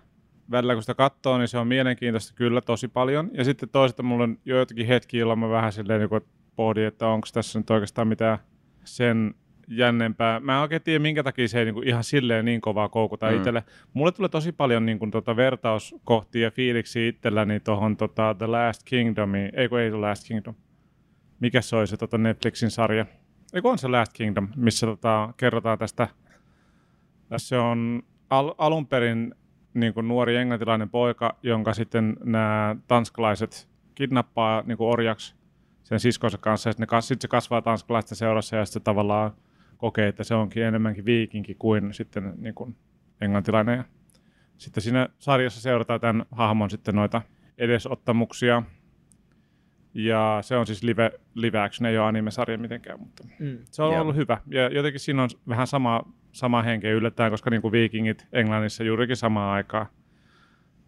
Välillä 0.50 0.74
kun 0.74 0.82
sitä 0.82 0.94
katsoo, 0.94 1.38
niin 1.38 1.48
se 1.48 1.58
on 1.58 1.66
mielenkiintoista 1.66 2.34
kyllä 2.34 2.60
tosi 2.60 2.88
paljon. 2.88 3.30
Ja 3.32 3.44
sitten 3.44 3.68
toisaalta 3.68 4.02
mulla 4.02 4.24
on 4.24 4.38
joitakin 4.44 4.86
hetkiä, 4.86 5.20
jolloin 5.20 5.38
mä 5.38 5.48
vähän 5.48 5.72
silleen 5.72 6.00
niin 6.00 6.08
kuin 6.08 6.20
pohdin, 6.56 6.86
että 6.86 7.06
onko 7.08 7.26
tässä 7.32 7.58
nyt 7.58 7.70
oikeastaan 7.70 8.08
mitään 8.08 8.38
sen 8.84 9.34
jännempää. 9.68 10.40
Mä 10.40 10.54
en 10.56 10.60
oikein 10.62 10.82
tiedä, 10.82 10.98
minkä 10.98 11.22
takia 11.22 11.48
se 11.48 11.58
ei 11.58 11.64
niin 11.64 11.74
kuin 11.74 11.88
ihan 11.88 12.04
silleen 12.04 12.44
niin 12.44 12.60
kovaa 12.60 12.88
koukuta 12.88 13.30
Mm. 13.30 13.36
itselle. 13.36 13.64
Mulle 13.94 14.12
tulee 14.12 14.28
tosi 14.28 14.52
paljon 14.52 14.86
niin 14.86 14.98
kuin, 14.98 15.10
tota, 15.10 15.36
vertauskohtia 15.36 16.42
ja 16.42 16.50
fiiliksiä 16.50 17.08
itselläni 17.08 17.60
tuohon 17.60 17.96
tota, 17.96 18.34
The 18.38 18.46
Last 18.46 18.82
Kingdomiin. 18.84 19.50
Ei 19.54 19.68
kun 19.68 19.80
ei 19.80 19.90
The 19.90 19.98
Last 19.98 20.28
Kingdom. 20.28 20.54
Mikä 21.40 21.60
se 21.60 21.76
oli 21.76 21.86
se 21.86 21.96
tota, 21.96 22.18
Netflixin 22.18 22.70
sarja? 22.70 23.06
Eikö 23.54 23.68
on 23.68 23.78
se 23.78 23.88
Last 23.88 24.12
Kingdom, 24.12 24.48
missä 24.56 24.86
tota, 24.86 25.34
kerrotaan 25.36 25.78
tästä. 25.78 26.08
Se 27.36 27.58
on 27.58 28.02
al- 28.30 28.54
alun 28.58 28.86
perin 28.86 29.34
niin 29.74 29.94
kuin 29.94 30.08
nuori 30.08 30.36
englantilainen 30.36 30.90
poika, 30.90 31.36
jonka 31.42 31.74
sitten 31.74 32.16
nämä 32.24 32.76
tanskalaiset 32.88 33.68
kidnappaa 33.94 34.62
niin 34.66 34.78
kuin 34.78 34.88
orjaksi 34.90 35.34
sen 35.82 36.00
siskonsa 36.00 36.38
kanssa. 36.38 36.68
Ja 36.68 36.72
sitten 36.72 36.82
ne 36.82 36.86
kas- 36.86 37.08
sit 37.08 37.20
se 37.20 37.28
kasvaa 37.28 37.62
tanskalaisten 37.62 38.16
seurassa 38.16 38.56
ja 38.56 38.64
sitten 38.64 38.82
tavallaan 38.82 39.30
kokee, 39.76 40.08
että 40.08 40.24
se 40.24 40.34
onkin 40.34 40.62
enemmänkin 40.62 41.04
viikinki 41.04 41.54
kuin 41.54 41.94
sitten 41.94 42.32
niin 42.36 42.54
kuin 42.54 42.76
englantilainen. 43.20 43.76
Ja 43.78 43.84
sitten 44.56 44.82
siinä 44.82 45.08
sarjassa 45.18 45.60
seurataan 45.60 46.00
tämän 46.00 46.26
hahmon 46.30 46.70
sitten 46.70 46.94
noita 46.94 47.22
edesottamuksia. 47.58 48.62
Ja 49.94 50.38
se 50.42 50.56
on 50.56 50.66
siis 50.66 50.82
live, 50.82 51.10
live 51.34 51.58
action, 51.60 51.86
ei 51.86 51.98
ole 51.98 52.06
anime-sarja 52.06 52.58
mitenkään, 52.58 53.00
mutta 53.00 53.24
Mm. 53.38 53.58
se 53.70 53.82
on 53.82 53.92
Joo. 53.92 54.02
ollut 54.02 54.16
hyvä. 54.16 54.38
Ja 54.46 54.68
jotenkin 54.68 55.00
siinä 55.00 55.22
on 55.22 55.28
vähän 55.48 55.66
sama, 55.66 56.02
sama 56.32 56.62
henke 56.62 56.90
yllättäen, 56.90 57.30
koska 57.30 57.50
niin 57.50 57.62
kuin 57.62 57.72
viikingit 57.72 58.26
Englannissa 58.32 58.84
juurikin 58.84 59.16
samaan 59.16 59.54
aikaan, 59.54 59.86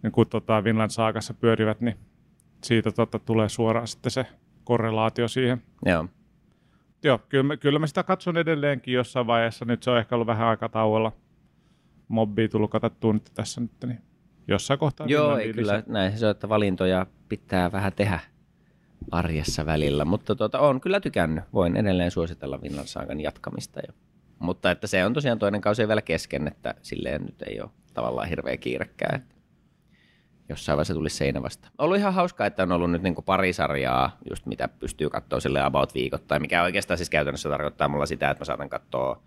niin 0.03 0.13
kuin 0.13 0.29
tota 0.29 0.65
Vinland 0.65 0.91
Saagassa 0.91 1.35
pyörivät, 1.35 1.81
niin 1.81 1.97
siitä 2.65 2.93
tota, 2.93 3.19
tulee 3.19 3.49
suoraan 3.49 3.89
sitten 3.89 4.11
se 4.11 4.27
korrelaatio 4.65 5.29
siihen. 5.29 5.63
Joo. 5.87 6.09
Joo, 7.03 7.19
kyllä 7.29 7.45
mä, 7.45 7.57
kyllä 7.57 7.79
mä 7.79 7.87
sitä 7.87 8.03
katson 8.03 8.37
edelleenkin 8.37 8.95
jossain 8.95 9.27
vaiheessa. 9.27 9.65
Nyt 9.65 9.83
se 9.83 9.91
on 9.91 9.99
ehkä 9.99 10.15
ollut 10.15 10.27
vähän 10.27 10.49
aika 10.49 10.69
tauolla. 10.69 11.13
Mobbia 12.09 12.49
tullut 12.49 12.71
katsottua 12.71 13.13
nyt 13.13 13.31
tässä 13.35 13.61
nyt, 13.61 13.71
niin 13.87 14.01
jossain 14.49 14.79
kohtaa. 14.79 15.07
Joo, 15.07 15.37
ei 15.37 15.53
kyllä 15.53 15.73
lisää. 15.73 15.93
näin 15.93 16.19
se 16.19 16.27
on, 16.27 16.31
että 16.31 16.49
valintoja 16.49 17.07
pitää 17.29 17.73
vähän 17.73 17.93
tehdä 17.93 18.21
arjessa 19.11 19.67
välillä, 19.67 20.05
mutta 20.05 20.37
tuota, 20.37 20.59
on 20.59 20.81
kyllä 20.81 21.01
tykännyt. 21.01 21.45
Voin 21.53 21.77
edelleen 21.77 22.11
suositella 22.11 22.63
Vinland 22.63 22.87
Saagan 22.87 23.21
jatkamista. 23.21 23.81
Jo. 23.87 23.95
Mutta 24.39 24.71
että 24.71 24.87
se 24.87 25.05
on 25.05 25.13
tosiaan 25.13 25.39
toinen 25.39 25.61
kausi 25.61 25.89
vielä 25.89 26.03
kesken, 26.03 26.49
että 26.49 26.75
silleen 26.83 27.23
nyt 27.23 27.43
ei 27.43 27.61
ole 27.61 27.71
tavallaan 27.95 28.29
hirveä 28.29 28.57
kiirekkää. 28.57 29.13
Että 29.17 29.35
jossain 30.49 30.77
vaiheessa 30.77 30.95
tulisi 30.95 31.17
seinä 31.17 31.43
vasta. 31.43 31.69
Ollut 31.79 31.97
ihan 31.99 32.15
hauskaa, 32.15 32.47
että 32.47 32.63
on 32.63 32.73
ollut 32.73 32.91
nyt 32.91 33.03
niin 33.03 33.15
pari 33.27 33.53
sarjaa, 33.53 34.17
just 34.31 34.47
mitä 34.47 34.69
pystyy 34.69 35.11
katsoa 35.11 35.41
sille 35.41 35.61
about 35.63 35.95
viikoittain, 35.95 36.43
mikä 36.43 36.63
oikeastaan 36.63 36.99
siis 36.99 37.11
käytännössä 37.11 37.49
tarkoittaa 37.49 37.89
mulla 37.89 38.07
sitä, 38.07 38.31
että 38.31 38.41
mä 38.41 38.45
saatan 38.45 38.69
katsoa 38.69 39.23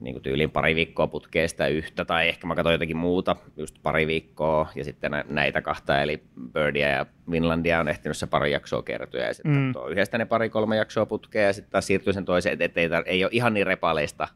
niin 0.00 0.14
kuin 0.14 0.22
tyyliin 0.22 0.50
pari 0.50 0.74
viikkoa 0.74 1.06
putkeesta 1.06 1.66
yhtä, 1.66 2.04
tai 2.04 2.28
ehkä 2.28 2.46
mä 2.46 2.54
katson 2.54 2.72
jotakin 2.72 2.96
muuta, 2.96 3.36
just 3.56 3.76
pari 3.82 4.06
viikkoa, 4.06 4.68
ja 4.74 4.84
sitten 4.84 5.10
nä- 5.10 5.24
näitä 5.28 5.62
kahta, 5.62 6.02
eli 6.02 6.22
Birdia 6.52 6.88
ja 6.88 7.06
Vinlandia 7.30 7.80
on 7.80 7.88
ehtinyt 7.88 8.16
se 8.16 8.26
pari 8.26 8.52
jaksoa 8.52 8.82
kertoa, 8.82 9.20
ja 9.20 9.34
sitten 9.34 9.52
Mm. 9.52 9.72
yhdestä 9.90 10.18
ne 10.18 10.24
pari-kolme 10.24 10.76
jaksoa 10.76 11.06
putkea, 11.06 11.42
ja 11.42 11.52
sitten 11.52 11.70
taas 11.72 11.86
siirtyy 11.86 12.12
sen 12.12 12.24
toiseen, 12.24 12.62
että 12.62 12.80
ei, 12.80 12.88
tar- 12.88 13.02
ei 13.06 13.24
ole 13.24 13.30
ihan 13.34 13.54
niin 13.54 13.66
repaleista 13.66 14.28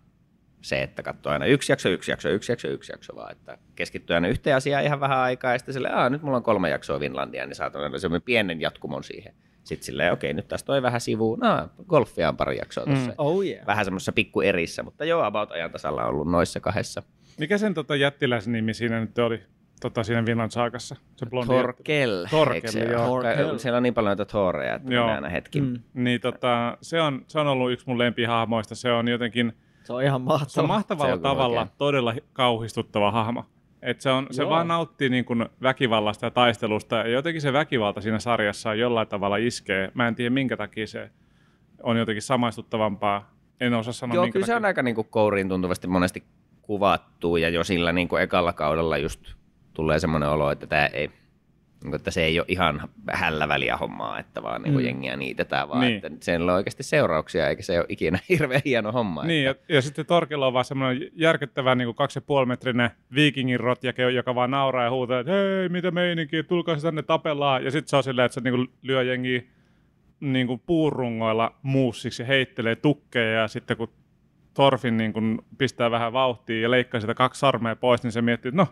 se, 0.61 0.83
että 0.83 1.03
katsoo 1.03 1.33
aina 1.33 1.47
yksi 1.47 1.73
jakso, 1.73 1.89
yksi 1.89 2.11
jakso, 2.11 2.29
yksi 2.29 2.53
jakso, 2.53 2.69
yksi 2.69 2.93
jakso, 2.93 3.17
vaan 3.17 3.33
että 3.33 3.59
keskittyy 3.77 4.15
aina 4.15 4.29
yhteen 4.29 4.57
asiaan 4.57 4.85
ihan 4.85 5.01
vähän 5.01 5.19
aikaa, 5.19 5.53
ja 5.53 5.59
sitten 5.59 5.73
silleen, 5.73 5.95
Aa, 5.95 6.11
nyt 6.11 6.23
mulla 6.23 6.37
on 6.37 6.43
kolme 6.43 6.71
jaksoa 6.71 7.01
Vinlandia, 7.01 7.47
niin 7.47 7.55
saatan 7.55 7.83
aina 7.83 7.99
semmoinen 7.99 8.25
pienen 8.25 8.61
jatkumon 8.61 9.05
siihen. 9.05 9.35
Sitten 9.65 9.87
silleen, 9.87 10.13
okei, 10.13 10.35
nyt 10.35 10.49
tästä 10.49 10.67
toi 10.67 10.83
vähän 10.83 11.01
sivuun, 11.01 11.39
no, 11.39 11.69
golfia 11.89 12.29
on 12.29 12.37
pari 12.37 12.59
jaksoa 12.59 12.85
tuossa. 12.85 13.11
Mm. 13.11 13.15
Oh 13.19 13.45
yeah. 13.45 13.67
Vähän 13.67 13.85
semmoisessa 13.85 14.13
pikku 14.13 14.41
erissä, 14.41 14.83
mutta 14.83 15.05
joo, 15.05 15.23
about 15.23 15.51
ajan 15.51 15.71
tasalla 15.71 16.03
on 16.03 16.09
ollut 16.09 16.31
noissa 16.31 16.61
kahdessa. 16.61 17.03
Mikä 17.39 17.59
sen 17.59 17.75
tota, 17.75 17.97
jättiläisnimi 17.97 18.75
siinä 18.75 19.01
nyt 19.01 19.19
oli 19.19 19.43
tota, 19.81 20.03
siinä 20.03 20.27
Vinland 20.27 20.51
Saakassa? 20.51 20.97
Se 21.17 21.27
blondi. 21.27 21.47
Torkel. 21.47 22.27
Torkel, 22.31 22.71
se 22.71 22.85
joo. 22.85 23.07
Torkel. 23.07 23.59
Siellä 23.59 23.77
on 23.77 23.83
niin 23.83 23.95
paljon 23.95 24.11
näitä 24.11 24.25
Thoreja, 24.25 24.75
että 24.75 24.95
Joo. 24.95 25.07
aina 25.07 25.29
hetki. 25.29 25.61
Mm. 25.61 25.67
Mm. 25.67 26.05
Niin 26.05 26.21
tota, 26.21 26.79
se, 26.83 27.01
on, 27.01 27.25
se 27.29 27.41
on 27.41 27.47
ollut 27.47 27.73
yksi 27.73 27.87
mun 27.87 27.99
lempihahmoista. 27.99 28.75
Se 28.75 28.93
on 28.93 29.09
jotenkin, 29.09 29.53
Se 29.89 29.93
on 29.93 30.03
ihan 30.03 30.21
se 30.47 30.61
on 30.61 30.67
mahtavaa. 30.67 30.67
mahtavalla 30.77 31.11
Se 31.11 31.13
on 31.15 31.21
tavalla 31.23 31.61
oikein. 31.61 31.77
todella 31.79 32.13
hi- 32.13 32.25
kauhistuttava 32.33 33.11
hahmo. 33.11 33.45
Et 33.83 34.01
se, 34.01 34.11
on, 34.11 34.27
se 34.31 34.49
vaan 34.49 34.69
nauttii 34.69 35.09
niin 35.09 35.25
kuin 35.25 35.47
väkivallasta 35.63 36.27
ja 36.27 36.31
taistelusta, 36.31 36.97
ja 36.97 37.09
jotenkin 37.09 37.41
se 37.43 37.53
väkivalta 37.53 38.01
siinä 38.01 38.19
sarjassa 38.19 38.75
jollain 38.75 39.09
tavalla 39.09 39.37
iskee. 39.37 39.91
Mä 39.95 40.09
en 40.09 40.15
tiedä, 40.15 40.31
minkä 40.31 40.57
takia 40.57 40.87
se 40.87 41.11
on 41.83 41.97
jotenkin 41.97 42.23
samaistuttavampaa. 42.23 43.31
En 43.61 43.75
osaa 43.75 43.93
sanoa, 43.93 44.15
Joo, 44.15 44.25
minkä 44.25 44.33
kyllä 44.33 44.47
se 44.47 44.53
takia. 44.53 44.57
on 44.57 44.65
aika 44.65 44.83
niinku 44.83 45.05
kouriin 45.05 45.49
tuntuvasti 45.49 45.87
monesti 45.87 46.25
kuvattu, 46.63 47.37
ja 47.37 47.49
jo 47.49 47.65
sillä 47.65 47.93
niinku 47.93 48.17
ekalla 48.17 48.53
kaudella 48.53 48.97
just 48.99 49.21
tulee 49.75 49.99
semmoinen 49.99 50.29
olo, 50.29 50.51
että 50.51 50.67
tämä 50.67 50.87
ei, 50.87 51.11
että 51.95 52.11
se 52.11 52.25
ei 52.25 52.39
ole 52.41 52.47
ihan 52.49 52.89
hällä 53.13 53.49
väliä 53.49 53.77
hommaa, 53.77 54.19
että 54.19 54.43
vaan 54.43 54.63
niinku 54.63 54.79
Mm. 54.79 54.85
jengiä 54.85 55.17
niitetään, 55.17 55.69
vaan 55.69 55.81
Niin. 55.81 56.01
niin. 56.03 56.13
että 56.13 56.25
sen 56.25 56.43
on 56.43 56.51
oikeasti 56.51 56.83
seurauksia, 56.83 57.49
eikä 57.49 57.63
se 57.63 57.79
ole 57.79 57.87
ikinä 57.89 58.19
hirveän 58.29 58.63
hieno 58.65 58.93
homma. 58.93 59.25
Niin, 59.25 59.49
että, 59.49 59.65
ja, 59.69 59.75
ja 59.75 59.83
sitten 59.83 60.07
Torkilla 60.07 60.47
on 60.47 60.53
vaan 60.53 60.65
semmoinen 60.65 61.11
järkyttävä 61.15 61.75
niin 61.75 61.95
kaksi 61.95 62.17
ja 62.19 62.23
puoli 62.23 62.47
metrinen 62.47 62.91
viikingin 63.15 63.61
rotjake, 63.61 64.11
joka 64.11 64.35
vaan 64.35 64.51
nauraa 64.51 64.85
ja 64.85 64.91
huutaa, 64.91 65.21
että 65.21 65.33
hei, 65.33 65.69
mitä 65.69 65.91
meininki, 65.91 66.43
tulkaa 66.43 66.77
se 66.77 66.83
tänne 66.83 67.03
tapellaan. 67.03 67.65
Ja 67.65 67.71
sitten 67.71 67.89
se 67.89 67.97
on 67.97 68.03
silleen, 68.03 68.27
että 68.27 68.35
se 68.35 68.41
niin 68.41 68.55
kuin 68.55 68.69
lyö 68.83 69.03
jengiä 69.03 69.43
niin 70.21 70.47
kuin 70.47 70.63
puurungoilla 70.67 71.55
muussiksi 71.63 72.23
ja 72.23 72.27
heittelee 72.27 72.77
tukkeja. 72.77 73.41
Ja 73.41 73.49
sitten 73.49 73.77
kun 73.77 73.93
Torfin 74.55 74.97
niin 74.97 75.13
kuin 75.13 75.39
pistää 75.59 75.91
vähän 75.91 76.13
vauhtia 76.13 76.61
ja 76.63 76.71
leikkaa 76.71 77.01
sitä 77.01 77.15
kaksi 77.15 77.39
sarmea 77.41 77.77
pois, 77.77 78.03
niin 78.03 78.13
se 78.13 78.23
miettii, 78.23 78.49
että 78.49 78.57
no, 78.57 78.69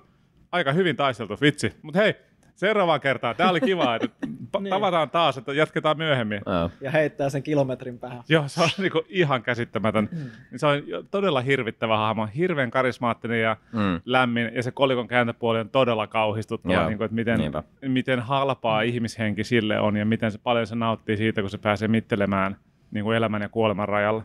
aika 0.53 0.73
hyvin 0.73 0.97
taisteltu, 0.97 1.37
vitsi. 1.41 1.73
Mutta 1.83 1.99
hei, 2.01 2.15
Seuraavaan 2.57 3.01
kertaan. 3.01 3.37
Tämä 3.37 3.51
oli 3.51 3.61
kiva, 3.61 3.95
että 3.97 4.09
Niin. 4.61 4.71
tavataan 4.71 5.11
taas, 5.11 5.39
että 5.39 5.53
jatketaan 5.53 5.97
myöhemmin. 5.97 6.41
Ja 6.81 6.91
heittää 6.91 7.31
sen 7.31 7.43
kilometrin 7.43 7.99
päähän. 7.99 8.23
Joo, 8.29 8.45
se 8.47 8.63
on 8.63 8.69
niinku 8.79 9.03
ihan 9.09 9.43
käsittämätön. 9.43 10.09
Mm. 10.13 10.19
Se 10.57 10.67
on 10.67 10.83
todella 11.11 11.41
hirvittävä 11.41 11.97
hahmo, 11.97 12.27
hirveän 12.37 12.71
karismaattinen 12.71 13.41
ja 13.41 13.57
Mm. 13.73 14.01
lämmin, 14.05 14.51
ja 14.55 14.63
se 14.63 14.71
kolikon 14.71 15.09
kääntöpuoli 15.09 15.61
on 15.61 15.71
todella 15.71 16.07
kauhistuttava, 16.07 16.87
niin 16.87 16.99
kuin, 16.99 17.05
että 17.05 17.15
miten, 17.15 17.39
niinpä. 17.39 17.63
miten 17.89 18.21
halpaa 18.21 18.83
mm. 18.83 18.89
ihmishenki 18.89 19.45
sille 19.45 19.81
on, 19.81 19.97
ja 19.97 20.05
miten 20.05 20.33
se 20.33 20.39
paljon 20.39 20.67
se 20.67 20.75
nauttii 20.75 21.17
siitä, 21.17 21.41
kun 21.41 21.51
se 21.51 21.59
pääsee 21.59 21.89
mittelemään 21.89 22.57
niin 22.91 23.05
kuin 23.05 23.17
elämän 23.17 23.43
ja 23.43 23.49
kuoleman 23.49 23.89
rajalla. 23.89 24.23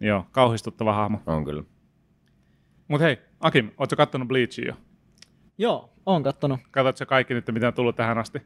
Joo, 0.00 0.26
kauhistuttava 0.32 0.92
hahmo. 0.92 1.20
On 1.26 1.44
kyllä. 1.44 1.62
Mutta 2.88 3.04
hei, 3.04 3.18
Akim, 3.40 3.70
ootko 3.78 3.96
kattonut 3.96 4.28
Bleachia 4.28 4.64
jo? 4.68 4.74
Joo, 5.58 5.90
oon 6.06 6.22
kattonut. 6.22 6.60
Katsotko 6.70 7.08
kaikki 7.10 7.34
nyt, 7.34 7.44
mitä 7.52 7.66
on 7.66 7.74
tullut 7.74 7.96
tähän 7.96 8.18
asti? 8.18 8.42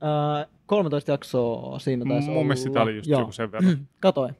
Ää, 0.00 0.46
13 0.66 1.10
jaksoa 1.10 1.78
siinä 1.78 2.04
taisi 2.08 2.30
Mun 2.30 2.46
mielestä 2.46 2.64
sitä 2.64 2.82
oli 2.82 2.96
just 2.96 3.08
Joo. 3.10 3.20
joku 3.20 3.32
sen 3.32 3.52
verran. 3.52 3.78
Katoin. 4.00 4.34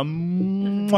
Um, 0.00 0.90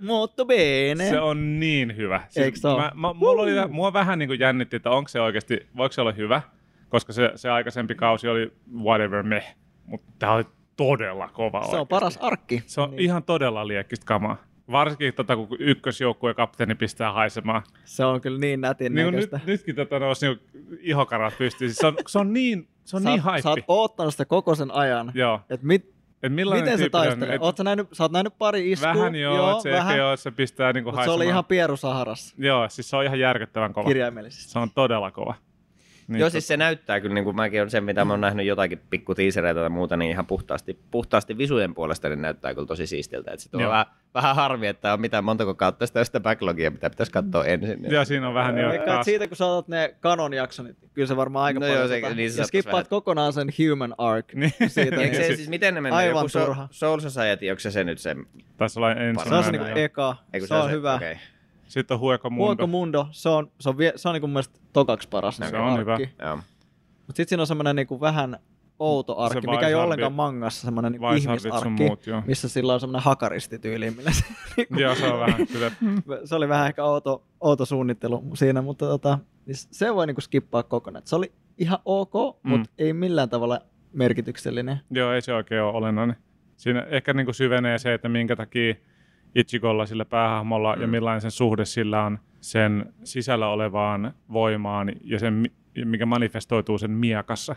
Molto 0.00 0.44
bene. 0.46 1.08
se 1.08 1.20
on 1.20 1.60
niin 1.60 1.96
hyvä. 1.96 2.20
Siis 2.28 2.44
Eikö 2.44 2.58
se 2.58 2.68
mä, 2.68 2.92
mä, 2.94 3.12
mulla 3.12 3.42
oli, 3.42 3.52
mua 3.68 3.92
vähän 3.92 4.18
niin 4.18 4.28
kuin 4.28 4.40
jännitti, 4.40 4.76
että 4.76 4.90
onko 4.90 5.08
se 5.08 5.20
oikeasti, 5.20 5.66
voiko 5.76 5.92
se 5.92 6.00
olla 6.00 6.12
hyvä, 6.12 6.42
koska 6.88 7.12
se, 7.12 7.32
se 7.34 7.50
aikaisempi 7.50 7.94
kausi 7.94 8.28
oli 8.28 8.52
whatever 8.82 9.22
me, 9.22 9.44
mutta 9.86 10.12
tämä 10.18 10.32
oli 10.32 10.44
todella 10.76 11.28
kova 11.28 11.60
Se 11.62 11.66
on 11.66 11.70
oikeasti. 11.70 11.88
paras 11.90 12.16
arkki. 12.16 12.62
Se 12.66 12.80
on 12.80 12.90
Niin. 12.90 13.00
ihan 13.00 13.22
todella 13.22 13.66
liekkistä 13.68 14.06
kamaa. 14.06 14.36
Varsinkin 14.72 15.14
tota, 15.14 15.36
kun 15.36 15.48
ykkösjoukkue 15.58 16.34
kapteeni 16.34 16.74
pistää 16.74 17.12
haisemaan. 17.12 17.62
Se 17.84 18.04
on 18.04 18.20
kyllä 18.20 18.38
niin 18.38 18.60
nätin 18.60 18.94
Niin, 18.94 19.14
nyt, 19.14 19.30
nytkin 19.46 19.76
tota, 19.76 19.98
nousi 19.98 20.26
niin 20.26 20.40
ihokarat 20.80 21.38
pystyy. 21.38 21.68
Siis 21.68 21.76
se, 21.78 21.86
on, 21.86 21.96
se 22.08 22.18
on 22.18 22.32
niin, 22.32 22.68
se 22.84 22.96
on 22.96 23.02
sä, 23.02 23.08
niin 23.08 23.20
haippi. 23.20 23.42
sä 23.42 23.50
oot 23.50 23.58
oottanut 23.68 24.14
sitä 24.14 24.24
koko 24.24 24.54
sen 24.54 24.70
ajan. 24.70 25.12
Joo. 25.14 25.40
Et 25.50 25.62
mit, 25.62 25.94
Et 26.22 26.32
miten 26.32 26.78
se 26.78 26.90
taistelee? 26.90 27.34
Et 27.34 27.42
Oot 27.42 27.56
sä, 27.56 27.64
nähnyt, 27.64 27.88
sä 27.92 28.04
oot 28.04 28.12
nähnyt 28.12 28.38
pari 28.38 28.72
iskua. 28.72 28.94
Vähän 28.94 29.14
joo, 29.14 29.36
joo 29.36 29.60
se 29.60 29.70
vähän, 29.70 29.98
joo, 29.98 30.16
se 30.16 30.30
pistää 30.30 30.72
niinku 30.72 30.88
Mutta 30.90 30.96
se 30.96 31.00
haisemaan. 31.00 31.16
oli 31.16 31.28
ihan 31.28 31.44
Pieru 31.44 31.76
Saharassa 31.76 32.34
Joo, 32.38 32.68
siis 32.68 32.90
se 32.90 32.96
on 32.96 33.04
ihan 33.04 33.18
järkyttävän 33.20 33.72
kova. 33.72 33.88
kirjaimellisesti. 33.88 34.52
Se 34.52 34.58
on 34.58 34.70
todella 34.74 35.10
kova. 35.10 35.34
Niin, 36.08 36.20
Joo, 36.20 36.30
siis 36.30 36.46
se 36.48 36.56
näyttää 36.56 37.00
kyllä, 37.00 37.14
niin 37.14 37.24
kuin 37.24 37.36
mäkin 37.36 37.62
on 37.62 37.70
sen, 37.70 37.84
mitä 37.84 38.04
mä 38.04 38.12
oon 38.12 38.20
nähnyt 38.20 38.46
jotakin 38.46 38.80
pikku 38.90 39.14
tiisereitä 39.14 39.60
tai 39.60 39.68
muuta, 39.68 39.96
niin 39.96 40.10
ihan 40.10 40.26
puhtaasti, 40.26 40.78
puhtaasti 40.90 41.38
visujen 41.38 41.74
puolesta 41.74 42.08
niin 42.08 42.22
näyttää 42.22 42.54
kyllä 42.54 42.66
tosi 42.66 42.86
siistiltä. 42.86 43.30
Että 43.30 43.42
sit 43.42 43.54
on 43.54 43.62
vähän, 43.68 43.86
vähän 44.14 44.36
harmi, 44.36 44.66
että 44.66 44.92
on 44.92 45.00
mitään 45.00 45.24
montako 45.24 45.54
kautta 45.54 45.86
sitä, 45.86 46.04
sitä 46.04 46.20
backlogia, 46.20 46.70
mitä 46.70 46.90
pitäisi 46.90 47.12
katsoa 47.12 47.44
ensin. 47.44 47.86
Ja 47.90 48.04
siinä 48.04 48.28
on 48.28 48.34
vähän 48.34 48.54
niin 48.54 48.80
taas. 48.86 49.04
siitä 49.04 49.28
kun 49.28 49.36
saatat 49.36 49.68
ne 49.68 49.94
kanon 50.00 50.32
jaksot, 50.34 50.66
niin 50.66 50.76
kyllä 50.94 51.08
se 51.08 51.16
varmaan 51.16 51.44
aika 51.44 51.60
No 51.60 51.66
paljon 51.66 51.78
joo, 51.78 51.88
se- 51.88 52.00
tota- 52.00 52.14
niin 52.14 52.32
se 52.32 52.40
ja 52.40 52.46
skippaat 52.46 52.72
vähän- 52.74 52.86
kokonaan 52.88 53.32
sen 53.32 53.48
human 53.58 53.94
arc 53.98 54.32
Niin. 54.34 54.52
siitä. 54.66 54.96
Niin, 54.96 55.14
se, 55.16 55.36
siis 55.36 55.48
miten 55.48 55.74
ne 55.74 55.80
menee? 55.80 55.96
Aivan 55.98 56.24
Joku 56.32 56.46
turha. 56.46 56.68
so, 56.70 56.86
Soul 56.86 57.00
Society, 57.00 57.50
onko 57.50 57.60
se 57.60 57.70
se 57.70 57.84
nyt 57.84 57.98
se? 57.98 58.16
Taisi 58.56 58.78
olla 58.78 58.94
se 58.94 59.00
on 59.00 59.04
se 59.28 59.36
ensimmäinen. 59.36 59.68
joo. 59.76 59.84
eka, 59.84 60.16
Eikö 60.32 60.46
se 60.46 60.54
on 60.54 60.64
se, 60.64 60.70
hyvä. 60.70 60.94
Okay. 60.94 61.14
Sitten 61.68 61.94
on 61.94 62.00
Hueko 62.00 62.30
Mundo. 62.30 62.44
Huoko 62.46 62.66
Mundo, 62.66 63.08
se 63.10 63.28
on, 63.28 63.50
se 63.60 63.68
on, 63.68 63.78
vie, 63.78 63.92
se 63.96 64.08
on 64.08 64.12
niinku 64.12 64.26
mun 64.26 64.32
mielestä 64.32 64.58
tokaksi 64.72 65.08
paras 65.08 65.36
Se 65.36 65.44
niinku 65.44 65.56
on 65.58 65.78
hyvä. 65.78 65.94
arkki. 65.94 66.10
Joo. 66.22 66.36
Mutta 66.36 67.16
sitten 67.16 67.28
siinä 67.28 67.42
on 67.42 67.46
semmoinen 67.46 67.76
niinku 67.76 68.00
vähän 68.00 68.38
outo 68.78 69.16
arkki, 69.18 69.46
mikä 69.46 69.68
ei 69.68 69.74
ole 69.74 69.82
ollenkaan 69.84 70.12
mangassa, 70.12 70.64
semmoinen 70.64 70.92
niinku 70.92 71.06
Vaisardit 71.06 71.42
sun 71.42 71.50
ihmisarkki, 71.52 71.82
muut, 71.84 72.06
joo. 72.06 72.22
missä 72.26 72.48
sillä 72.48 72.74
on 72.74 72.80
semmoinen 72.80 73.02
hakaristityyli, 73.02 73.90
millä 73.90 74.10
se, 74.10 74.24
niinku, 74.56 74.74
Joo, 74.78 74.94
se 74.94 75.06
on 75.06 75.20
vähän 75.20 75.46
kyllä. 75.46 75.70
se 76.28 76.34
oli 76.34 76.48
vähän 76.48 76.66
ehkä 76.66 76.84
outo, 76.84 77.22
outo 77.40 77.64
suunnittelu 77.64 78.24
siinä, 78.34 78.62
mutta 78.62 78.86
tota, 78.86 79.18
niin 79.46 79.56
se 79.56 79.94
voi 79.94 80.06
niinku 80.06 80.20
skippaa 80.20 80.62
kokonaan. 80.62 81.02
Se 81.06 81.16
oli 81.16 81.32
ihan 81.58 81.78
ok, 81.84 82.12
Mm. 82.42 82.50
mutta 82.50 82.70
ei 82.78 82.92
millään 82.92 83.28
tavalla 83.30 83.60
merkityksellinen. 83.92 84.80
Joo, 84.90 85.12
ei 85.12 85.22
se 85.22 85.34
oikein 85.34 85.62
ole 85.62 85.72
olennainen. 85.72 86.16
Siinä 86.56 86.86
ehkä 86.90 87.14
niin 87.14 87.26
kuin 87.26 87.34
syvenee 87.34 87.78
se, 87.78 87.94
että 87.94 88.08
minkä 88.08 88.36
takia 88.36 88.74
Ichigolla 89.36 89.86
sillä 89.86 90.04
päähahmolla 90.04 90.76
mm. 90.76 90.82
ja 90.82 90.88
millainen 90.88 91.20
sen 91.20 91.30
suhde 91.30 91.64
sillä 91.64 92.04
on 92.04 92.18
sen 92.40 92.92
sisällä 93.04 93.48
olevaan 93.48 94.12
voimaan 94.32 94.92
ja 95.04 95.18
sen, 95.18 95.34
mi- 95.34 95.52
mikä 95.84 96.06
manifestoituu 96.06 96.78
sen 96.78 96.90
miakassa. 96.90 97.56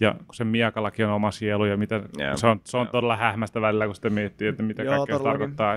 Ja 0.00 0.14
kun 0.26 0.34
sen 0.34 0.46
miakallakin 0.46 1.06
on 1.06 1.12
oma 1.12 1.30
sielu 1.30 1.64
ja 1.64 1.76
mitä, 1.76 2.02
Joo. 2.18 2.36
se 2.36 2.46
on, 2.46 2.60
se 2.64 2.76
on 2.76 2.86
Joo. 2.86 2.92
todella 2.92 3.16
hähmästä 3.16 3.60
välillä, 3.60 3.86
kun 3.86 3.94
sitä 3.94 4.10
miettii, 4.10 4.48
että 4.48 4.62
mitä 4.62 4.82
Joo, 4.82 4.96
kaikkea 4.96 5.18
se 5.18 5.24
tarkoittaa. 5.24 5.74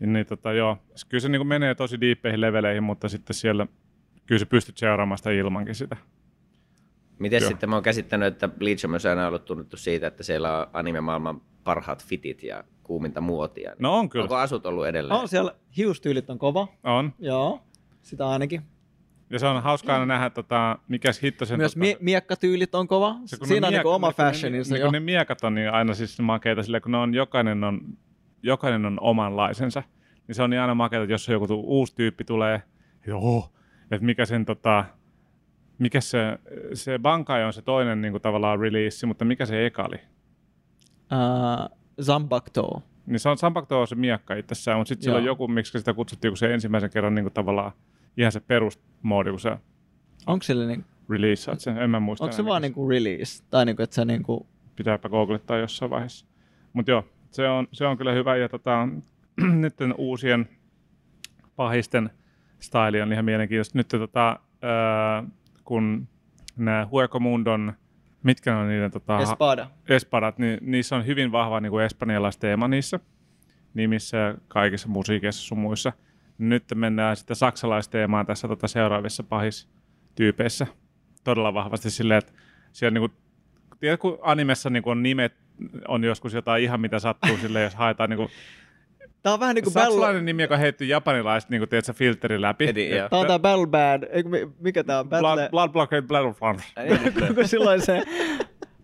Ja 0.00 0.06
niin, 0.06 0.26
tota, 0.26 0.52
joo. 0.52 0.78
Kyllä 1.08 1.20
se 1.20 1.28
niin 1.28 1.40
kuin 1.40 1.48
menee 1.48 1.74
tosi 1.74 2.00
diippeihin 2.00 2.40
leveleihin, 2.40 2.82
mutta 2.82 3.08
sitten 3.08 3.34
siellä 3.34 3.66
kyllä 4.26 4.38
se 4.38 4.46
pystyt 4.46 4.76
seuraamaan 4.76 5.18
sitä 5.18 5.30
ilmankin 5.30 5.74
sitä. 5.74 5.96
Miten 7.18 7.40
sitten 7.48 7.68
mä 7.68 7.76
oon 7.76 7.82
käsittänyt, 7.82 8.26
että 8.34 8.48
Bleach 8.48 8.84
on 8.84 8.90
myös 8.90 9.06
aina 9.06 9.26
ollut 9.28 9.44
tunnettu 9.44 9.76
siitä, 9.76 10.06
että 10.06 10.22
siellä 10.22 10.58
on 10.58 10.66
anime-maailman 10.72 11.40
parhaat 11.64 12.04
fitit 12.04 12.42
ja 12.42 12.64
kuuminta 12.82 13.20
muotia. 13.20 13.70
Niin 13.70 13.76
No 13.78 13.94
on 13.98 14.08
kyllä, 14.08 14.22
Onko 14.22 14.36
asut 14.36 14.66
ollut 14.66 14.86
edelleen? 14.86 15.20
On 15.20 15.28
siellä 15.28 15.54
hiustyylit 15.76 16.30
on 16.30 16.38
kova, 16.38 16.68
on. 16.84 17.12
joo, 17.18 17.60
sitä 18.02 18.28
ainakin. 18.28 18.62
Ja 19.30 19.38
se 19.38 19.46
on 19.46 19.62
hauskaa 19.62 19.94
aina 19.94 20.06
nähdä, 20.06 20.30
tota, 20.30 20.78
mikäs 20.88 21.22
hitto 21.22 21.44
sen... 21.44 21.56
Myös 21.58 21.72
tota, 21.72 21.80
mie- 21.80 21.96
miekkatyylit 22.00 22.74
on 22.74 22.88
kova, 22.88 23.16
Se, 23.24 23.36
kun 23.36 23.48
siinä 23.48 23.66
on 23.66 23.72
niinku 23.72 23.88
miek- 23.88 23.92
oma 23.94 24.12
kun 24.12 24.24
ne- 24.24 24.30
fashioninsa 24.30 24.76
jo. 24.76 24.84
kun 24.84 24.92
ne 24.92 25.00
miekat 25.00 25.44
on 25.44 25.54
niin 25.54 25.70
aina 25.70 25.94
siis 25.94 26.20
makeita 26.20 26.62
sillä, 26.62 26.80
kun 26.80 26.92
ne 26.92 26.98
on, 26.98 27.14
jokainen 27.14 27.64
on, 27.64 27.80
jokainen 28.42 28.84
on 28.86 28.98
omanlaisensa. 29.00 29.82
Niin 30.28 30.34
se 30.34 30.42
on 30.42 30.50
niin 30.50 30.60
aina 30.60 30.74
makeita, 30.74 31.02
että 31.02 31.12
jos 31.14 31.28
joku 31.28 31.46
uusi 31.50 31.94
tyyppi 31.94 32.24
tulee, 32.24 32.62
joo, 33.06 33.52
että 33.90 34.06
mikä 34.06 34.26
sen 34.26 34.44
tota, 34.44 34.84
mikä 35.78 36.00
se, 36.00 36.38
se 36.74 36.98
Bankai 36.98 37.44
on 37.44 37.52
se 37.52 37.62
toinen 37.62 38.00
niin 38.00 38.12
kuin 38.12 38.22
tavallaan 38.22 38.60
release, 38.60 39.06
mutta 39.06 39.24
mikä 39.24 39.46
se 39.46 39.66
eka 39.66 39.84
oli? 39.84 40.00
Uh, 41.12 41.76
Zambakto. 42.02 42.82
Niin 43.06 43.20
se 43.20 43.28
on 43.28 43.38
Sampakto 43.38 43.80
on 43.80 43.86
se 43.86 43.94
miekka 43.94 44.34
itsessään, 44.34 44.78
mutta 44.78 44.88
sitten 44.88 45.04
sillä 45.04 45.18
on 45.18 45.24
joku, 45.24 45.48
miksi 45.48 45.78
sitä 45.78 45.94
kutsuttiin, 45.94 46.30
kun 46.30 46.36
se 46.38 46.54
ensimmäisen 46.54 46.90
kerran 46.90 47.14
niin 47.14 47.24
kuin 47.24 47.32
tavallaan 47.32 47.72
ihan 48.16 48.32
se 48.32 48.40
perusmoodi, 48.40 49.30
kun 49.30 49.40
se 49.40 49.56
Onko 50.26 50.42
sillä 50.42 50.66
niin, 50.66 50.84
releaseat 51.10 51.60
sen, 51.60 51.78
en 51.78 51.90
mä 51.90 52.00
muista. 52.00 52.24
onko 52.24 52.36
se 52.36 52.44
vaan 52.44 52.62
niinku 52.62 52.88
release? 52.88 53.44
Tai 53.50 53.64
niinku, 53.64 53.82
että 53.82 53.94
se 53.94 54.04
niinku, 54.04 54.46
pitääpä 54.76 55.08
googlettaa 55.08 55.58
jossain 55.58 55.90
vaiheessa. 55.90 56.26
Mutta 56.72 56.90
joo, 56.90 57.04
se 57.30 57.48
on, 57.48 57.68
se 57.72 57.86
on 57.86 57.96
kyllä 57.98 58.12
hyvä. 58.12 58.36
Ja 58.36 58.48
tota, 58.48 58.88
nyt 59.62 59.74
uusien 59.96 60.48
pahisten 61.56 62.10
style 62.58 63.02
on 63.02 63.12
ihan 63.12 63.24
mielenkiintoista. 63.24 63.78
Nyt 63.78 63.88
tota, 63.88 64.40
ää, 64.62 65.24
kun 65.66 66.08
nämä 66.56 66.88
Huekomundon, 66.90 67.72
mitkä 68.22 68.58
on 68.58 68.68
niiden 68.68 68.90
tota, 68.90 69.18
Espada. 69.20 69.70
espadat, 69.88 70.38
niin 70.38 70.58
niissä 70.62 70.96
on 70.96 71.06
hyvin 71.06 71.32
vahva 71.32 71.60
niin 71.60 71.80
espanjalaisteema 71.80 72.68
niissä 72.68 73.00
nimissä 73.74 74.16
ja 74.16 74.34
kaikissa 74.48 74.88
musiikeissa 74.88 75.42
sun 75.42 75.58
muissa. 75.58 75.92
Nyt 76.38 76.64
mennään 76.74 77.16
sitten 77.16 77.36
saksalaisteemaan 77.36 78.26
tässä 78.26 78.48
tota 78.48 78.68
seuraavissa 78.68 79.22
pahistyypeissä 79.22 80.66
todella 81.24 81.54
vahvasti 81.54 81.90
silleen, 81.90 82.18
että 82.18 82.32
siellä 82.72 83.00
niin 83.00 83.10
kuin, 83.10 83.12
tiedät, 83.80 84.00
kun 84.00 84.18
animessa 84.22 84.70
niin 84.70 84.82
kuin 84.82 84.90
on 84.90 85.02
nimet, 85.02 85.34
on 85.88 86.04
joskus 86.04 86.34
jotain 86.34 86.62
ihan 86.62 86.80
mitä 86.80 86.98
sattuu 86.98 87.36
sille, 87.36 87.62
jos 87.62 87.74
haetaan 87.74 88.10
niin 88.10 88.18
kuin, 88.18 88.30
Tää 89.26 89.32
on 89.32 89.40
vähän 89.40 89.54
niinku 89.54 89.70
Battle... 89.70 89.90
saksalainen 89.90 90.24
nimi, 90.24 90.42
joka 90.42 90.56
heitti 90.56 90.88
japanilaiset 90.88 91.50
niin 91.50 91.60
kuin, 91.60 91.68
tiedätkö, 91.68 91.92
filterin 91.92 92.42
läpi. 92.42 92.68
Edi, 92.68 92.96
joo. 92.96 93.08
Tää 93.08 93.18
on 93.18 93.26
tää 93.26 93.38
Battle 93.38 93.66
Bad. 93.66 94.02
Eikö, 94.10 94.28
mi- 94.28 94.48
mikä 94.60 94.84
tää 94.84 95.00
on? 95.00 95.08
Blood, 95.08 95.22
Battle... 95.22 95.48
blood 95.50 95.70
Blockade 95.70 96.02
Battle 96.02 96.32
Front. 96.32 96.60
kun 97.34 97.48
silloin 97.48 97.80
se 97.80 98.02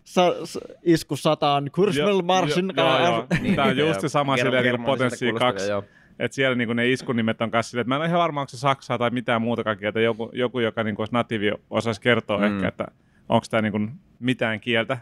sa- 0.05 0.35
isku 0.83 1.17
sataan, 1.17 1.71
Kursmel 1.75 2.23
Marsin 2.23 2.73
Joo, 2.77 2.89
joo, 2.89 3.07
joo. 3.07 3.27
Niin, 3.41 3.57
Tämä 3.57 3.69
on 3.69 3.77
just 3.77 4.01
se 4.01 4.09
sama 4.09 4.37
silleen, 4.37 4.65
niin 4.65 4.85
potenssi 4.85 5.25
kuulostavia, 5.25 5.53
2. 5.53 5.71
joo. 5.71 5.85
Että 6.19 6.35
siellä 6.35 6.55
niinku 6.55 6.73
ne 6.73 6.91
iskunimet 6.91 7.43
on 7.43 7.51
kanssa 7.51 7.71
silleen, 7.71 7.83
että 7.83 7.89
mä 7.89 7.95
en 7.95 8.01
ole 8.01 8.09
ihan 8.09 8.21
varma, 8.21 8.41
onko 8.41 8.51
se 8.51 8.57
saksaa 8.59 8.99
tai 8.99 9.11
mitään 9.11 9.43
muutakaan 9.43 9.79
kieltä. 9.79 10.01
Joku, 10.01 10.31
joku 10.33 10.61
joka 10.61 10.83
niinku 10.83 11.03
olisi 11.03 11.15
natiivi, 11.15 11.53
osaisi 11.71 12.01
kertoa 12.01 12.39
mm. 12.39 12.45
ehkä, 12.45 12.69
että 12.69 12.87
onko 13.29 13.47
tämä 13.51 13.63
niinku 13.63 13.81
mitään 14.19 14.61
kieltä. 14.61 14.99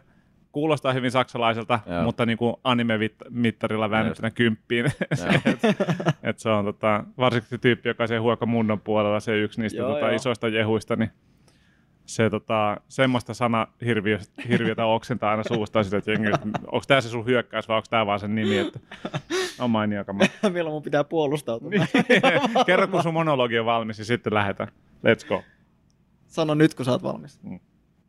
Kuulostaa 0.52 0.92
hyvin 0.92 1.10
saksalaiselta, 1.10 1.80
Joo. 1.86 2.02
mutta 2.02 2.26
niinku 2.26 2.60
anime-mittarilla 2.64 3.90
väännettynä 3.90 4.30
kymppiin. 4.30 4.84
Joo. 4.84 5.72
et 6.22 6.38
se 6.38 6.48
on 6.48 6.64
tota, 6.64 7.04
varsinkin 7.18 7.50
se 7.50 7.58
tyyppi, 7.58 7.88
joka 7.88 8.06
se 8.06 8.16
huoko 8.16 8.46
munnon 8.46 8.80
puolella, 8.80 9.20
se 9.20 9.38
yksi 9.38 9.60
niistä 9.60 9.78
Joo, 9.78 9.88
tota, 9.92 10.06
joo. 10.06 10.16
isoista 10.16 10.48
jehuista, 10.48 10.96
niin 10.96 11.10
se 12.06 12.30
tota, 12.30 12.80
semmoista 12.88 13.34
sanahirviötä 13.34 14.84
oksentaa 14.84 15.30
aina 15.30 15.42
suustaan 15.42 15.84
sitä, 15.84 15.96
että 15.96 16.10
jengi, 16.10 16.28
onko 16.66 16.84
tämä 16.86 17.00
se 17.00 17.08
sun 17.08 17.26
hyökkäys 17.26 17.68
vai 17.68 17.76
onko 17.76 17.86
tämä 17.90 18.06
vaan 18.06 18.20
sen 18.20 18.34
nimi, 18.34 18.58
että 18.58 18.80
on 19.58 19.70
mainio 19.70 20.04
kama. 20.04 20.24
Milloin 20.52 20.74
mun 20.74 20.82
pitää 20.82 21.04
puolustautua? 21.04 21.70
Niin. 21.70 21.88
Kerro, 22.66 22.88
kun 22.88 23.02
sun 23.02 23.14
monologi 23.14 23.58
on 23.58 23.66
valmis 23.66 23.98
ja 23.98 24.04
sitten 24.04 24.34
lähdetään. 24.34 24.68
Let's 24.96 25.28
go. 25.28 25.42
Sano 26.26 26.54
nyt, 26.54 26.74
kun 26.74 26.84
sä 26.84 26.90
oot 26.90 27.02
valmis. 27.02 27.40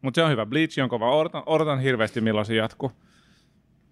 Mutta 0.02 0.16
se 0.18 0.24
on 0.24 0.32
hyvä. 0.32 0.46
Bleach 0.46 0.80
on 0.84 0.90
kova. 0.90 1.16
Odotan, 1.16 1.44
odotan 1.46 1.80
hirveästi, 1.80 2.22
milloin 2.22 2.46
se 2.46 2.56
jatkuu. 2.56 2.92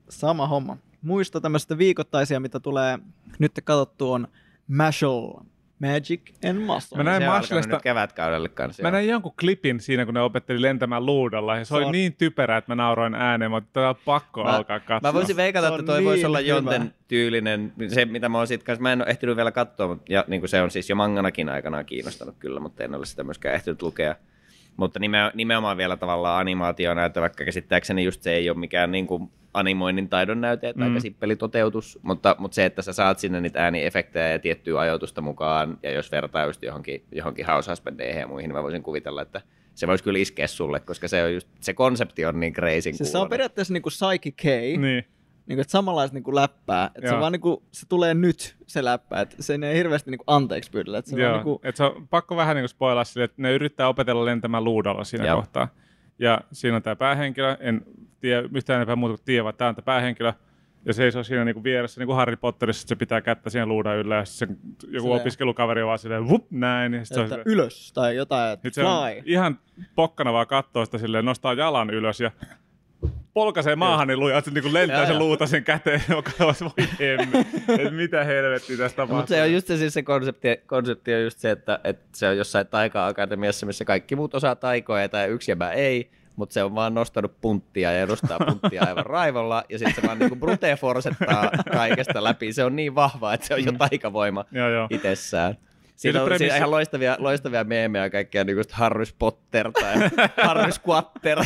Sama 0.09 0.47
homma. 0.47 0.77
Muista 1.01 1.41
tämmöistä 1.41 1.77
viikoittaisia, 1.77 2.39
mitä 2.39 2.59
tulee 2.59 2.99
nyt 3.39 3.51
katsottu 3.63 4.11
on 4.11 4.27
Mashal. 4.67 5.33
Magic 5.79 6.21
and 6.49 6.59
Muscle. 6.59 6.97
Mä 6.97 7.03
näin 7.03 7.23
nyt 7.71 7.81
kevätkaudelle 7.81 8.49
kanssa. 8.49 8.83
Mä 8.83 8.87
joo. 8.89 8.91
näin 8.91 9.07
jonkun 9.09 9.33
klipin 9.39 9.79
siinä, 9.79 10.05
kun 10.05 10.13
ne 10.13 10.21
opetteli 10.21 10.61
lentämään 10.61 11.05
luudalla, 11.05 11.57
ja 11.57 11.65
se, 11.65 11.69
Se 11.69 11.75
oli 11.75 11.85
on- 11.85 11.91
niin 11.91 12.13
typerä, 12.15 12.57
että 12.57 12.71
mä 12.71 12.75
nauroin 12.75 13.15
ääneen, 13.15 13.51
mutta 13.51 13.69
tää 13.73 13.89
on 13.89 13.95
pakko 14.05 14.43
Mä- 14.43 14.49
alkaa 14.49 14.79
katsoa. 14.79 15.09
Mä 15.09 15.13
voisin 15.13 15.35
veikata, 15.35 15.67
että 15.67 15.83
toi 15.83 16.05
voisi 16.05 16.17
niin 16.19 16.27
olla 16.27 16.37
hyvä. 16.39 16.49
Jonten 16.49 16.93
tyylinen, 17.07 17.73
se 17.87 18.05
mitä 18.05 18.29
mä 18.29 18.37
oon 18.37 18.47
sit 18.47 18.63
kanssa, 18.63 18.81
mä 18.81 18.93
en 18.93 19.01
ole 19.01 19.09
ehtinyt 19.09 19.35
vielä 19.35 19.51
katsoa, 19.51 19.97
ja 20.09 20.23
niin 20.27 20.41
kuin 20.41 20.49
se 20.49 20.61
on 20.61 20.71
siis 20.71 20.89
jo 20.89 20.95
manganakin 20.95 21.49
aikanaan 21.49 21.85
kiinnostanut 21.85 22.35
kyllä, 22.39 22.59
mutta 22.59 22.83
en 22.83 22.95
ole 22.95 23.05
sitä 23.05 23.23
myöskään 23.23 23.55
ehtinyt 23.55 23.81
lukea. 23.81 24.15
Mutta 24.77 24.99
nime, 24.99 25.31
nimenomaan 25.33 25.77
vielä 25.77 25.97
tavallaan 25.97 26.39
animaationäyttö, 26.41 27.21
vaikka 27.21 27.45
käsittääkseni 27.45 28.03
just 28.03 28.21
se 28.23 28.33
ei 28.33 28.49
ole 28.49 28.57
mikään 28.57 28.91
niin 28.91 29.07
kuin 29.07 29.29
animoinnin 29.53 30.09
taidon 30.09 30.41
näyte, 30.41 30.69
että 30.69 30.81
Mm. 30.81 30.87
aika 30.87 30.99
simppeli 30.99 31.35
toteutus, 31.35 31.99
mutta, 32.01 32.35
mutta 32.39 32.55
se, 32.55 32.65
että 32.65 32.81
sä 32.81 32.93
saat 32.93 33.19
sinne 33.19 33.41
niitä 33.41 33.63
ääniefektejä 33.63 34.29
ja 34.31 34.39
tiettyä 34.39 34.79
ajoitusta 34.79 35.21
mukaan, 35.21 35.77
ja 35.83 35.91
jos 35.91 36.11
vertaa 36.11 36.45
just 36.45 36.63
johonkin, 36.63 37.03
johonkin 37.11 37.45
House 37.45 37.71
Husbandeihin 37.71 38.19
ja 38.19 38.27
muihin, 38.27 38.49
niin 38.49 38.55
mä 38.55 38.63
voisin 38.63 38.83
kuvitella, 38.83 39.21
että 39.21 39.41
se 39.75 39.87
voisi 39.87 40.03
kyllä 40.03 40.19
iskeä 40.19 40.47
sulle, 40.47 40.79
koska 40.79 41.07
se, 41.07 41.23
on 41.23 41.33
just, 41.33 41.47
se 41.59 41.73
konsepti 41.73 42.25
on 42.25 42.39
niin 42.39 42.53
crazy 42.53 42.81
Siis 42.93 43.11
se 43.11 43.17
on 43.17 43.29
periaatteessa 43.29 43.73
niinku 43.73 43.89
Psyche 43.89 44.31
K, 44.31 44.43
niin. 44.81 45.05
Niin. 45.49 45.55
niinku, 45.55 45.61
että 45.61 45.71
samanlaista 45.71 46.15
niinku 46.15 46.35
läppää. 46.35 46.91
Että 46.95 47.09
se 47.09 47.19
vaan 47.19 47.31
niinku, 47.31 47.63
se 47.71 47.85
tulee 47.89 48.13
nyt 48.13 48.55
se 48.67 48.83
läppä, 48.83 49.21
että 49.21 49.35
se 49.39 49.59
ei 49.63 49.77
hirveästi 49.77 50.11
niinku 50.11 50.23
anteeksi 50.27 50.71
pyydellä. 50.71 50.97
Että 50.97 51.11
se 51.11 51.21
Joo, 51.21 51.31
vaan 51.31 51.45
niinku, 51.45 51.61
et 51.63 51.75
se 51.75 51.83
on 51.83 52.07
pakko 52.07 52.35
vähän 52.35 52.55
niin 52.55 52.69
spoilaa 52.69 53.03
sille, 53.03 53.23
että 53.23 53.41
ne 53.41 53.53
yrittää 53.53 53.87
opetella 53.87 54.25
lentämään 54.25 54.63
luudalla 54.63 55.03
siinä 55.03 55.25
Joo. 55.25 55.35
kohtaa. 55.35 55.67
Ja 56.19 56.41
siinä 56.51 56.75
on 56.75 56.83
tämä 56.83 56.95
päähenkilö, 56.95 57.57
en 57.59 57.81
tiedä 58.19 58.49
yhtään 58.55 58.75
enempää 58.77 58.95
muuta 58.95 59.15
kuin 59.15 59.25
tiedä, 59.25 59.43
vaan 59.43 59.55
tämä 59.55 59.69
on 59.69 59.75
tämä 59.75 59.85
päähenkilö. 59.85 60.33
Ja 60.85 60.93
seisoo 60.93 61.23
siinä 61.23 61.45
niinku 61.45 61.63
vieressä, 61.63 62.01
niin 62.01 62.07
kuin 62.07 62.15
Harry 62.15 62.35
Potterissa, 62.35 62.81
että 62.81 62.89
se 62.89 62.95
pitää 62.95 63.21
kättä 63.21 63.49
siihen 63.49 63.69
luudan 63.69 63.97
yllä, 63.97 64.15
ja 64.15 64.25
sitten 64.25 64.57
se, 64.81 64.87
joku 64.87 64.99
Silleen. 65.01 65.21
opiskelukaveri 65.21 65.81
on 65.81 65.87
vaan 65.87 65.99
silleen, 65.99 66.29
vup, 66.29 66.51
näin. 66.51 66.93
Ja 66.93 67.05
sit 67.05 67.15
se 67.15 67.21
että 67.21 67.29
silleen, 67.29 67.47
ylös 67.47 67.93
tai 67.93 68.15
jotain, 68.15 68.53
että 68.53 68.69
se 68.71 68.81
fly. 68.81 69.21
ihan 69.25 69.59
pokkana 69.95 70.33
vaan 70.33 70.47
kattoo 70.47 70.85
sitä 70.85 70.97
silleen, 70.97 71.25
nostaa 71.25 71.53
jalan 71.53 71.89
ylös 71.89 72.19
ja 72.19 72.31
polkaisee 73.39 73.75
maahan, 73.75 74.07
niin 74.07 74.19
lujaa, 74.19 74.37
että 74.37 74.49
se 74.49 74.53
niinku 74.53 74.73
lentää 74.73 75.05
se 75.05 75.13
luuta 75.13 75.47
sen 75.47 75.63
käteen, 75.63 76.03
joka 76.15 76.31
on 76.39 76.55
voi 76.61 76.87
hemme. 76.99 77.45
että 77.77 77.91
mitä 77.91 78.23
helvettiä 78.23 78.77
tästä 78.77 78.95
tapahtuu. 78.95 79.17
Mutta 79.17 79.29
se 79.35 79.41
on 79.41 79.53
just 79.53 79.67
se, 79.67 79.77
siis 79.77 79.93
se 79.93 80.03
konsepti, 80.03 80.47
konsepti 80.67 81.13
on 81.15 81.23
just 81.23 81.39
se, 81.39 81.51
että, 81.51 81.79
että 81.83 82.05
se 82.13 82.27
on 82.29 82.37
jossain 82.37 82.67
taika-akatemiassa, 82.67 83.65
missä 83.65 83.85
kaikki 83.85 84.15
muut 84.15 84.35
osaa 84.35 84.55
taikoja 84.55 85.09
tai 85.09 85.27
yksi 85.27 85.51
jäbä 85.51 85.71
ei, 85.71 86.09
mutta 86.35 86.53
se 86.53 86.63
on 86.63 86.75
vaan 86.75 86.93
nostanut 86.93 87.41
punttia 87.41 87.91
ja 87.91 88.01
edustaa 88.01 88.39
punttia 88.39 88.83
aivan 88.87 89.05
raivolla, 89.15 89.63
ja 89.69 89.79
sitten 89.79 89.95
se 90.01 90.07
vaan 90.07 90.19
niinku 90.19 90.35
brute 90.35 90.75
forsettaa 90.75 91.51
kaikesta 91.71 92.23
läpi. 92.23 92.53
Se 92.53 92.63
on 92.63 92.75
niin 92.75 92.95
vahva, 92.95 93.33
että 93.33 93.47
se 93.47 93.53
on 93.53 93.65
jo 93.65 93.71
taikavoima 93.71 94.45
Joo, 94.51 94.69
joo. 94.69 94.87
itsessään. 94.89 95.53
Siitä 95.53 96.01
Siinä 96.01 96.21
on, 96.21 96.27
premissi- 96.27 96.37
siinä 96.39 96.53
on 96.53 96.57
ihan 96.57 96.71
loistavia, 96.71 97.15
loistavia 97.19 97.63
meemejä 97.63 98.09
kaikkia, 98.09 98.43
niin 98.43 98.55
kuin 98.55 98.65
Harry 98.71 99.03
Potter 99.19 99.71
tai 99.71 99.93
Harry 100.43 100.71
Squatter. 100.71 101.39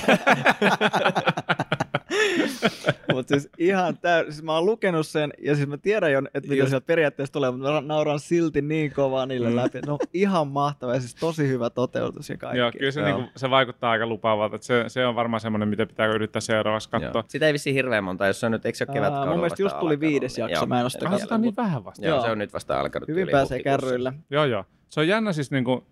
Mutta 3.13 3.33
siis 3.39 3.49
ihan 3.57 3.97
täy... 3.97 4.23
siis 4.31 4.43
mä 4.43 4.53
oon 4.53 4.65
lukenut 4.65 5.07
sen, 5.07 5.33
ja 5.41 5.55
siis 5.55 5.67
mä 5.67 5.77
tiedän 5.77 6.11
jo, 6.11 6.19
että 6.19 6.39
mitä 6.49 6.55
Just. 6.55 6.69
sieltä 6.69 6.85
periaatteessa 6.85 7.33
tulee, 7.33 7.51
mutta 7.51 7.71
mä 7.71 7.81
nauran 7.81 8.19
silti 8.19 8.61
niin 8.61 8.93
kovaa 8.93 9.25
niille 9.25 9.49
Mm. 9.49 9.55
läpi. 9.55 9.79
Ne 9.85 9.91
on 9.91 9.99
ihan 10.13 10.47
mahtava, 10.47 10.93
ja 10.93 10.99
siis 10.99 11.15
tosi 11.15 11.47
hyvä 11.47 11.69
toteutus 11.69 12.29
ja 12.29 12.37
kaikki. 12.37 12.57
Joo, 12.57 12.71
kyllä 12.79 12.91
se, 12.91 13.01
Joo. 13.01 13.09
niinku, 13.17 13.31
se 13.35 13.49
vaikuttaa 13.49 13.91
aika 13.91 14.05
lupaavalta. 14.07 14.55
Että 14.55 14.67
se, 14.67 14.83
se 14.87 15.05
on 15.05 15.15
varmaan 15.15 15.41
semmoinen, 15.41 15.67
mitä 15.69 15.85
pitää 15.85 16.07
yrittää 16.07 16.39
seuraavaksi 16.41 16.89
katsoa. 16.89 17.11
Joo. 17.13 17.23
Sitä 17.27 17.47
ei 17.47 17.53
vissiin 17.53 17.73
hirveän 17.73 18.03
monta, 18.03 18.27
jos 18.27 18.39
se 18.39 18.45
on 18.45 18.51
nyt, 18.51 18.65
eikö 18.65 18.77
se 18.77 18.85
ole 18.87 18.93
kevätkaudella 18.93 19.31
mun 19.31 19.39
mielestä 19.39 19.53
vasta 19.53 19.63
just 19.63 19.79
tuli 19.79 19.93
alkanut, 19.93 19.99
viides 20.11 20.35
niin- 20.37 20.41
jakso, 20.41 20.55
joo, 20.55 20.65
mä 20.65 20.79
en 20.79 20.83
oo 20.85 20.89
sitä 20.89 21.37
niin 21.37 21.55
vähän 21.55 21.83
vasta. 21.85 22.07
Joo, 22.07 22.21
se 22.21 22.31
on 22.31 22.37
nyt 22.37 22.53
vasta 22.53 22.79
alkanut. 22.79 23.07
Hyvin 23.09 23.27
pääsee 23.31 23.63
kärryille. 23.63 24.13
Joo, 24.29 24.45
joo. 24.45 24.65
Se 24.89 24.99
on 24.99 25.07
jännä 25.07 25.33
siis 25.33 25.51
niinku, 25.51 25.87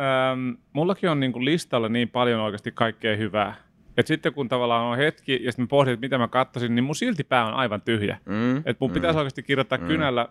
ähm, 0.00 0.50
mullakin 0.72 1.10
on 1.10 1.20
niinku 1.20 1.44
listalla 1.44 1.88
niin 1.88 2.08
paljon 2.08 2.40
oikeasti 2.40 2.72
kaikkea 2.72 3.16
hyvää. 3.16 3.54
Et 3.96 4.06
sitten 4.06 4.32
kun 4.32 4.48
tavallaan 4.48 4.84
on 4.84 4.96
hetki 4.96 5.40
ja 5.42 5.52
sitten 5.52 5.62
mä 5.62 5.68
pohdin, 5.68 5.94
että 5.94 6.04
mitä 6.06 6.18
mä 6.18 6.28
katsoisin, 6.28 6.74
niin 6.74 6.84
mun 6.84 6.94
silti 6.96 7.24
pää 7.24 7.46
on 7.46 7.54
aivan 7.54 7.80
tyhjä. 7.80 8.18
Mm, 8.24 8.56
Et 8.56 8.80
mun 8.80 8.90
mm. 8.90 8.94
pitäisi 8.94 9.18
oikeasti 9.18 9.42
kirjoittaa 9.42 9.78
Mm. 9.78 9.86
kynällä 9.86 10.28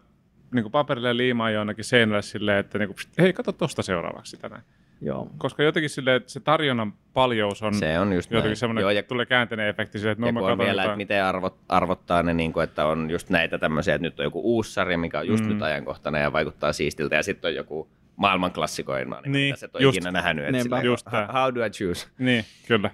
niin 0.54 0.72
paperille 0.72 1.08
ja 1.08 1.18
liimaa 1.18 1.52
jonnekin 1.52 1.86
seinälle 1.86 2.22
silleen, 2.22 2.58
että 2.58 2.78
niinku, 2.78 2.94
pst, 2.94 3.10
hei, 3.18 3.34
kato 3.34 3.52
tosta 3.52 3.82
seuraavaksi 3.82 4.30
sitä 4.32 4.50
näin. 4.50 4.64
Joo. 5.02 5.30
Koska 5.38 5.64
jotenkin 5.64 5.90
silleen, 5.90 6.18
että 6.18 6.32
se 6.32 6.40
tarjonnan 6.40 6.94
paljous 7.14 7.62
on 7.64 7.74
Se 7.74 8.00
on 8.00 8.14
just 8.14 8.32
jotenkin 8.32 8.50
näin. 8.50 8.56
semmoinen, 8.58 8.82
Joo, 8.82 8.90
ja, 8.92 9.00
että 9.00 9.08
tulee 9.10 9.26
käänteinen 9.26 9.68
efekti 9.68 10.00
silleen, 10.00 10.12
että 10.12 10.22
no 10.22 10.28
ja 10.28 10.34
mä 10.34 10.40
kun 10.40 10.50
on 10.52 10.58
katson 10.58 10.66
vielä, 10.66 10.82
että 10.82 10.86
jotain. 10.88 10.98
miten 10.98 11.24
arvot, 11.24 11.58
arvottaa 11.70 12.24
ne, 12.24 12.34
niin 12.34 12.54
kuin, 12.54 12.64
että 12.64 12.86
on 12.86 13.10
just 13.12 13.30
näitä 13.30 13.58
tämmöisiä, 13.58 13.96
että 13.96 14.04
nyt 14.08 14.20
on 14.20 14.24
joku 14.24 14.42
uusi 14.44 14.74
sarja, 14.74 14.98
mikä 14.98 15.20
on 15.20 15.28
just 15.28 15.44
Mm. 15.44 15.50
nyt 15.50 15.62
ajankohtainen 15.62 16.22
ja 16.22 16.34
vaikuttaa 16.34 16.74
siistiltä, 16.74 17.16
ja 17.16 17.24
sitten 17.24 17.48
on 17.50 17.56
joku 17.56 17.88
maailman 18.16 18.52
klassikoina, 18.52 19.22
niin, 19.22 19.32
Niin, 19.32 19.54
mitä 19.54 19.60
sä 19.60 19.66
et 19.66 19.76
ole 19.76 19.84
just. 19.84 19.98
ikinä 19.98 20.12
nähnyt. 20.12 20.46
Että 20.46 20.64
silleen, 20.64 20.86
Just 20.86 21.08
how, 21.12 21.22
how 21.42 21.56
do 21.56 21.66
I 21.66 21.70
choose? 21.70 22.08
Niin, 22.18 22.46
kyllä. 22.68 22.90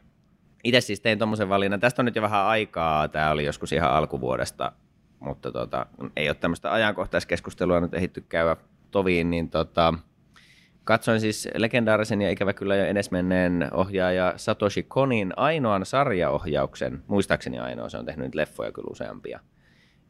Itse 0.63 0.81
siis 0.81 1.01
tein 1.01 1.19
tommosen 1.19 1.49
valinnan. 1.49 1.79
Tästä 1.79 2.01
on 2.01 2.05
nyt 2.05 2.15
jo 2.15 2.21
vähän 2.21 2.45
aikaa. 2.45 3.07
Tämä 3.07 3.31
oli 3.31 3.45
joskus 3.45 3.71
ihan 3.71 3.91
alkuvuodesta, 3.91 4.71
mutta 5.19 5.51
tota, 5.51 5.85
ei 6.15 6.29
ole 6.29 6.35
tämmöistä 6.35 6.73
ajankohtaiskeskustelua 6.73 7.79
nyt 7.79 7.93
ehditty 7.93 8.21
käydä 8.21 8.55
toviin, 8.91 9.29
niin 9.29 9.49
tota, 9.49 9.93
katsoin 10.83 11.19
siis 11.19 11.47
legendaarisen 11.55 12.21
ja 12.21 12.29
ikävä 12.29 12.53
kyllä 12.53 12.75
jo 12.75 12.85
edesmenneen 12.85 13.67
ohjaaja 13.73 14.33
Satoshi 14.35 14.83
Konin 14.83 15.33
ainoan 15.37 15.85
sarjaohjauksen, 15.85 17.03
muistaakseni 17.07 17.59
ainoa, 17.59 17.89
se 17.89 17.97
on 17.97 18.05
tehnyt 18.05 18.25
nyt 18.25 18.35
leffoja 18.35 18.71
kyllä 18.71 18.87
useampia, 18.91 19.39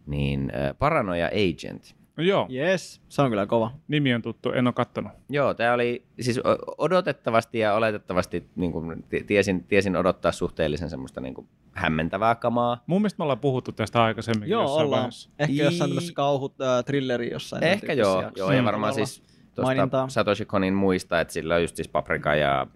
niin 0.05 0.51
äh, 0.55 0.77
Paranoia 0.79 1.27
Agent. 1.27 1.98
No 2.19 2.23
joo, 2.25 2.47
Yes, 2.53 3.01
se 3.09 3.21
on 3.21 3.29
kyllä 3.29 3.45
kova. 3.45 3.71
nimi 3.87 4.13
on 4.13 4.21
tuttu, 4.21 4.51
en 4.51 4.67
ole 4.67 4.73
kattonut. 4.73 5.11
Joo, 5.29 5.53
tämä 5.53 5.73
oli 5.73 6.05
siis 6.19 6.39
odotettavasti 6.77 7.59
ja 7.59 7.73
oletettavasti 7.73 8.49
niin 8.55 8.71
kuin, 8.71 9.05
tiesin, 9.27 9.63
tiesin 9.63 9.95
odottaa 9.95 10.31
suhteellisen 10.31 10.89
semmoista 10.89 11.21
niin 11.21 11.33
kuin, 11.33 11.47
hämmentävää 11.71 12.35
kamaa. 12.35 12.83
Mun 12.87 13.01
mielestä 13.01 13.19
me 13.19 13.23
ollaan 13.23 13.39
puhuttu 13.39 13.71
tästä 13.71 14.03
aikaisemmin 14.03 14.49
Joo, 14.49 14.61
jossain 14.61 14.85
ollaan. 14.85 14.99
vaiheessa. 14.99 15.29
Ehkä 15.39 15.53
I- 15.53 15.57
jossain 15.57 15.89
tämmöisessä 15.89 16.13
kauhut 16.13 16.61
äh, 16.61 16.85
thrilleri 16.85 17.31
jossain. 17.31 17.63
Ehkä 17.63 17.93
joo, 17.93 18.31
joo 18.35 18.51
ja 18.51 18.63
varmaan 18.63 18.93
siis 18.93 19.19
tuosta 19.55 19.61
mainintaa. 19.61 20.09
Satoshi 20.09 20.45
Konin 20.45 20.73
muista, 20.73 21.21
että 21.21 21.33
sillä 21.33 21.55
on 21.55 21.61
just 21.61 21.75
siis 21.75 21.87
Paprika 21.87 22.35
ja 22.35 22.67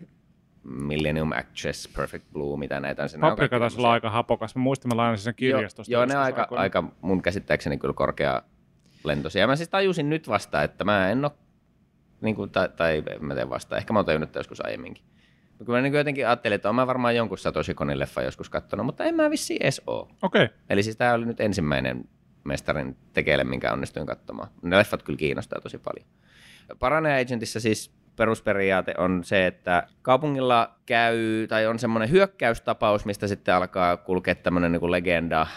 Millennium 0.63 1.31
Actress, 1.31 1.87
Perfect 1.95 2.25
Blue, 2.33 2.59
mitä 2.59 2.79
näitä 2.79 3.03
on. 3.03 3.09
On 3.23 3.29
Paprika 3.29 3.59
taisi 3.59 3.77
olla 3.77 3.91
aika 3.91 4.09
hapokas. 4.09 4.55
Mä 4.55 4.61
muistin, 4.61 4.89
mä 4.89 4.97
lainasin 4.97 5.23
sen 5.23 5.35
kirjastosta. 5.35 5.91
Joo, 5.93 6.01
joo 6.01 6.05
ne 6.05 6.17
on 6.17 6.23
aika, 6.23 6.47
aika 6.51 6.83
mun 7.01 7.21
käsittääkseni 7.21 7.77
kyllä 7.77 7.93
korkea 7.93 8.41
lentoisia. 9.03 9.47
Mä 9.47 9.55
siis 9.55 9.69
tajusin 9.69 10.09
nyt 10.09 10.27
vasta, 10.27 10.63
että 10.63 10.83
mä 10.83 11.09
en 11.09 11.25
ole, 11.25 11.31
niin 12.21 12.35
kuin, 12.35 12.49
tai, 12.49 12.69
tai 12.69 13.03
mä 13.19 13.35
teen 13.35 13.49
vasta, 13.49 13.77
ehkä 13.77 13.93
mä 13.93 13.99
oon 13.99 14.05
tajunnut 14.05 14.35
joskus 14.35 14.65
aiemminkin. 14.65 15.03
Mutta 15.49 15.65
Kyllä 15.65 15.77
mä 15.77 15.81
niin 15.81 15.93
jotenkin 15.93 16.27
ajattelin, 16.27 16.55
että 16.55 16.69
oon 16.69 16.75
mä 16.75 16.87
varmaan 16.87 17.15
jonkun 17.15 17.37
Satoshi 17.37 17.73
Konin 17.73 17.99
leffa 17.99 18.21
joskus 18.21 18.49
katsonut, 18.49 18.85
mutta 18.85 19.03
en 19.03 19.15
mä 19.15 19.29
vissiin 19.29 19.63
edes 19.63 19.81
oo. 19.87 20.09
Okei, 20.21 20.43
okay. 20.43 20.57
Eli 20.69 20.83
siis 20.83 20.97
tämä 20.97 21.13
oli 21.13 21.25
nyt 21.25 21.41
ensimmäinen 21.41 22.09
mestarin 22.43 22.97
tekeille, 23.13 23.43
minkä 23.43 23.73
onnistuin 23.73 24.05
katsomaan. 24.05 24.47
Ne 24.61 24.77
leffat 24.77 25.03
kyllä 25.03 25.17
kiinnostaa 25.17 25.61
tosi 25.61 25.77
paljon. 25.77 26.07
Paranoia 26.79 27.17
Agentissa 27.17 27.59
siis 27.59 27.91
perusperiaate 28.15 28.93
on 28.97 29.23
se, 29.23 29.47
että 29.47 29.87
kaupungilla 30.01 30.75
käy, 30.85 31.47
tai 31.47 31.67
on 31.67 31.79
semmoinen 31.79 32.11
hyökkäystapaus, 32.11 33.05
mistä 33.05 33.27
sitten 33.27 33.55
alkaa 33.55 33.97
kulkea 33.97 34.35
tämmöinen 34.35 34.71
niin 34.71 34.91
legenda 34.91 35.47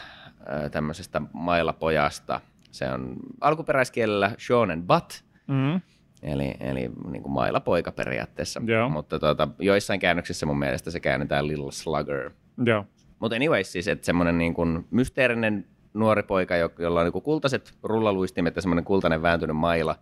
tämmöisestä 0.70 1.22
mailapojasta. 1.32 2.40
Se 2.76 2.90
on 2.90 3.16
alkuperäiskielellä 3.40 4.32
Shonen 4.38 4.82
Butt, 4.82 5.10
mm-hmm. 5.46 5.80
eli, 6.22 6.54
eli 6.60 6.90
niin 7.10 7.22
kuin 7.22 7.32
mailapoika 7.32 7.92
periaatteessa. 7.92 8.62
Joo. 8.66 8.88
Mutta 8.88 9.18
tuota, 9.18 9.48
joissain 9.58 10.00
käännöksissä 10.00 10.46
mun 10.46 10.58
mielestä 10.58 10.90
se 10.90 11.00
käännetään 11.00 11.48
Little 11.48 11.72
Slugger. 11.72 12.30
joo. 12.66 12.84
Mutta 13.18 13.36
anyways, 13.36 13.72
siis 13.72 13.88
että 13.88 14.06
semmoinen 14.06 14.38
niin 14.38 14.54
kuin 14.54 14.86
mysteerinen 14.90 15.66
nuori 15.94 16.22
poika, 16.22 16.56
jo- 16.56 16.72
jolla 16.78 17.00
on 17.00 17.06
niin 17.06 17.12
kuin 17.12 17.22
kultaiset 17.22 17.74
rullaluistimet 17.82 18.56
ja 18.56 18.62
semmoinen 18.62 18.84
kultainen 18.84 19.22
vääntynyt 19.22 19.56
maila 19.56 19.96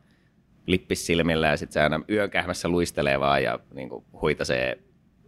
lippis 0.66 1.06
silmillä 1.06 1.46
ja 1.46 1.56
sitten 1.56 1.72
se 1.72 1.82
aina 1.82 2.00
yökähmässä 2.10 2.68
luistelee 2.68 3.20
vaan 3.20 3.42
ja 3.42 3.58
niin 3.74 3.88
kuin 3.88 4.04
huitasee 4.22 4.78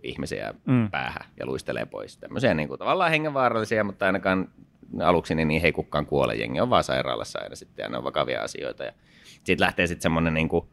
ihmisiä 0.02 0.54
mm. 0.66 0.90
päähän 0.90 1.30
ja 1.40 1.46
luistelee 1.46 1.86
pois. 1.86 2.18
Tämmöisiä 2.18 2.54
niin 2.54 2.68
kuin, 2.68 2.78
tavallaan 2.78 3.10
hengenvaarallisia, 3.10 3.84
mutta 3.84 4.06
ainakaan 4.06 4.48
aluksi 5.00 5.34
niin 5.34 5.48
niihin 5.48 5.66
ei 5.66 5.72
kukaan 5.72 6.06
kuole. 6.06 6.34
Jengi 6.34 6.60
on 6.60 6.70
vaan 6.70 6.84
sairaalassa 6.84 7.38
aina 7.42 7.56
sitten 7.56 7.82
ja 7.82 7.88
ne 7.88 7.98
on 7.98 8.04
vakavia 8.04 8.42
asioita. 8.42 8.84
Ja 8.84 8.92
siitä 9.44 9.64
lähtee 9.64 9.86
sitten 9.86 10.02
semmoinen 10.02 10.34
niin 10.34 10.48
kuin, 10.48 10.66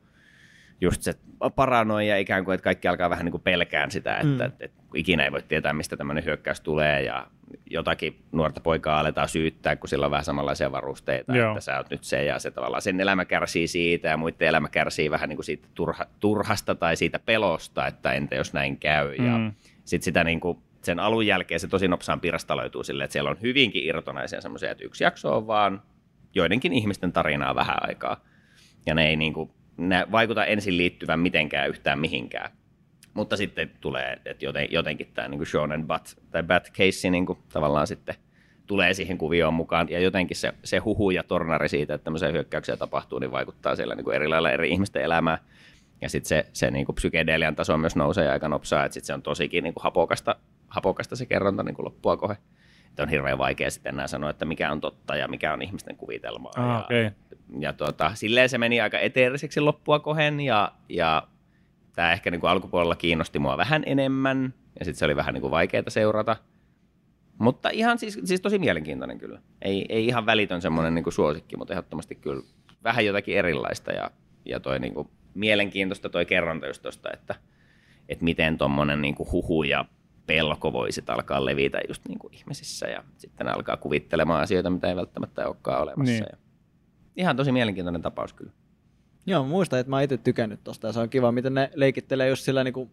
just 0.82 1.02
se 1.02 1.14
paranoia 1.56 2.18
ikään 2.18 2.46
kuin, 2.46 2.56
että 2.56 2.64
kaikki 2.64 2.88
alkaa 2.88 3.10
vähän 3.10 3.26
niin 3.26 3.32
kuin 3.32 3.42
pelkään 3.44 3.92
sitä, 3.92 4.16
että, 4.16 4.26
Mm. 4.28 4.42
että, 4.42 4.66
että 4.66 4.82
ikinä 4.96 5.24
ei 5.24 5.32
voi 5.32 5.42
tietää, 5.42 5.74
mistä 5.74 5.98
tämmöinen 5.98 6.26
hyökkäys 6.26 6.62
tulee 6.62 7.02
ja 7.04 7.28
jotakin 7.70 8.20
nuorta 8.32 8.62
poikaa 8.62 9.00
aletaan 9.00 9.30
syyttää, 9.30 9.76
kun 9.76 9.90
sillä 9.90 10.06
on 10.06 10.12
vähän 10.12 10.26
samanlaisia 10.26 10.72
varusteita, 10.72 11.36
Joo. 11.38 11.52
että 11.52 11.62
sä 11.62 11.78
oot 11.78 11.90
nyt 11.90 12.04
se 12.04 12.24
ja 12.26 12.40
se 12.40 12.52
tavallaan 12.52 12.82
sen 12.82 13.02
elämä 13.02 13.26
kärsii 13.26 13.68
siitä 13.68 14.08
ja 14.08 14.18
muiden 14.18 14.48
elämä 14.48 14.70
kärsii 14.70 15.12
vähän 15.12 15.30
niin 15.30 15.38
kuin 15.38 15.46
siitä 15.46 15.68
turha, 15.74 16.06
turhasta 16.20 16.76
tai 16.76 16.96
siitä 16.96 17.20
pelosta, 17.20 17.88
että 17.88 18.14
entä 18.14 18.36
jos 18.36 18.54
näin 18.54 18.78
käy 18.78 19.14
ja 19.14 19.38
Mm. 19.38 19.52
sitten 19.86 20.06
sitä 20.06 20.24
niin 20.24 20.40
kuin, 20.40 20.58
sen 20.86 21.00
alun 21.00 21.28
jälkeen 21.28 21.60
se 21.60 21.68
tosi 21.68 21.88
nopsaan 21.88 22.20
pirstaloituu 22.20 22.84
silleen, 22.84 23.06
että 23.06 23.14
siellä 23.14 23.30
on 23.30 23.42
hyvinkin 23.42 23.86
irtonaisia 23.86 24.42
semmoisia, 24.42 24.72
että 24.72 24.84
yksi 24.84 25.04
jakso 25.04 25.38
on 25.38 25.48
vaan 25.48 25.82
joidenkin 26.36 26.74
ihmisten 26.74 27.14
tarinaa 27.14 27.56
vähän 27.56 27.78
aikaa. 27.82 28.24
Ja 28.86 28.96
ne 28.96 29.08
ei 29.08 29.16
niin 29.16 29.34
kuin, 29.34 29.52
nä- 29.78 30.08
vaikuta 30.12 30.46
ensin 30.46 30.78
liittyvän 30.78 31.20
mitenkään 31.20 31.70
yhtään 31.70 32.00
mihinkään. 32.00 32.52
Mutta 33.14 33.38
sitten 33.38 33.72
tulee, 33.82 34.22
että 34.26 34.46
joten, 34.46 34.68
jotenkin 34.72 35.12
tämä 35.14 35.28
niin 35.28 35.46
Shonen 35.46 35.88
Bat, 35.88 36.18
tai 36.32 36.44
Bat 36.44 36.72
Case 36.72 37.10
niin 37.10 37.26
kuin, 37.26 37.40
tavallaan 37.54 37.88
sitten 37.88 38.16
tulee 38.68 38.94
siihen 38.94 39.18
kuvioon 39.18 39.54
mukaan. 39.54 39.90
Ja 39.90 40.00
jotenkin 40.00 40.38
se, 40.38 40.54
se 40.64 40.78
huhu 40.78 41.12
ja 41.12 41.24
tornari 41.24 41.70
siitä, 41.70 41.94
että 41.94 42.04
tämmöisiä 42.04 42.32
hyökkäyksiä 42.32 42.78
tapahtuu, 42.78 43.20
niin 43.20 43.32
vaikuttaa 43.32 43.76
siellä 43.76 43.96
niin 43.96 44.04
kuin 44.04 44.16
eri 44.16 44.28
lailla 44.28 44.52
eri 44.52 44.70
ihmisten 44.70 45.04
elämään. 45.04 45.38
Ja 46.02 46.10
sitten 46.10 46.30
se, 46.30 46.46
se 46.54 46.72
niin 46.72 46.86
kuin 46.86 46.96
psykedelian 46.96 47.56
taso 47.56 47.78
myös 47.78 47.96
nousee 47.96 48.30
aika 48.30 48.50
nopsaa, 48.50 48.86
että 48.86 48.94
sitten 48.94 49.08
se 49.08 49.14
on 49.14 49.22
tosikin 49.22 49.64
niin 49.64 49.74
kuin 49.74 49.84
hapokasta, 49.84 50.36
hapokasta 50.74 51.16
se 51.16 51.26
kerronta 51.26 51.64
niin 51.64 51.76
kuin 51.76 51.86
loppua 51.86 52.18
kohde. 52.18 52.38
Että 52.88 53.04
on 53.04 53.10
hirveän 53.10 53.38
vaikea 53.38 53.72
sitten 53.72 53.96
enää 53.96 54.08
sanoa, 54.08 54.30
että 54.30 54.46
mikä 54.46 54.72
on 54.72 54.82
totta 54.82 55.16
ja 55.16 55.28
mikä 55.28 55.54
on 55.54 55.62
ihmisten 55.62 55.96
kuvitelmaa. 55.96 56.52
Ah, 56.56 56.66
ja, 56.66 56.80
okay. 56.80 57.12
ja 57.60 57.74
tuota, 57.74 58.12
silleen 58.16 58.50
se 58.50 58.58
meni 58.58 58.82
aika 58.82 59.00
eteeriseksi 59.00 59.60
loppua 59.60 60.00
kohen 60.00 60.40
ja, 60.40 60.72
ja 60.90 61.28
tämä 61.96 62.14
ehkä 62.14 62.32
niin 62.32 62.42
kuin 62.42 62.52
alkupuolella 62.52 62.96
kiinnosti 62.96 63.40
mua 63.40 63.58
vähän 63.58 63.84
enemmän 63.86 64.54
ja 64.80 64.86
sitten 64.86 65.00
se 65.00 65.06
oli 65.06 65.16
vähän 65.16 65.34
niin 65.34 65.42
kuin 65.42 65.52
vaikeaa 65.52 65.84
seurata. 65.88 66.36
Mutta 67.38 67.70
ihan 67.70 68.00
siis, 68.00 68.20
siis 68.24 68.42
tosi 68.42 68.60
mielenkiintoinen 68.60 69.20
kyllä. 69.20 69.40
Ei, 69.62 69.86
ei 69.90 70.08
ihan 70.08 70.26
välitön 70.26 70.62
semmoinen 70.62 70.96
niin 70.96 71.04
kuin 71.04 71.14
suosikki, 71.14 71.58
mutta 71.58 71.74
ehdottomasti 71.74 72.16
kyllä 72.16 72.44
vähän 72.84 73.06
jotakin 73.06 73.38
erilaista 73.38 73.92
ja, 73.92 74.12
ja 74.46 74.60
toi 74.60 74.80
niin 74.80 74.94
kuin 74.94 75.10
mielenkiintoista 75.34 76.10
toi 76.10 76.26
kerronta 76.26 76.68
just 76.68 76.82
tosta, 76.82 77.10
että, 77.14 77.36
että 78.10 78.24
miten 78.24 78.58
tuommoinen 78.58 79.02
niin 79.02 79.16
huhu 79.32 79.64
ja 79.64 79.86
pelko 80.26 80.74
voi 80.74 80.92
sitten 80.92 81.16
alkaa 81.16 81.46
levitä 81.46 81.80
just 81.88 82.02
niin 82.08 82.20
kuin 82.20 82.34
ihmisissä 82.34 82.88
ja 82.88 83.04
sitten 83.18 83.48
alkaa 83.48 83.78
kuvittelemaan 83.78 84.42
asioita, 84.42 84.70
mitä 84.70 84.88
ei 84.90 84.96
välttämättä 84.96 85.48
olekaan 85.48 85.82
olemassa. 85.82 86.12
Niin. 86.14 86.26
Ja 86.32 86.38
ihan 87.16 87.36
tosi 87.38 87.52
mielenkiintoinen 87.52 88.02
tapaus 88.02 88.34
kyllä. 88.34 88.52
Joo, 89.26 89.44
muistan, 89.46 89.80
että 89.80 89.90
mä 89.90 90.02
itse 90.02 90.18
tykännyt 90.18 90.64
tosta 90.64 90.88
ja 90.88 90.94
se 90.94 91.00
on 91.00 91.10
kiva, 91.10 91.32
miten 91.32 91.54
ne 91.54 91.70
leikittelee 91.76 92.30
just 92.30 92.44
sillä 92.44 92.64
niinku 92.64 92.92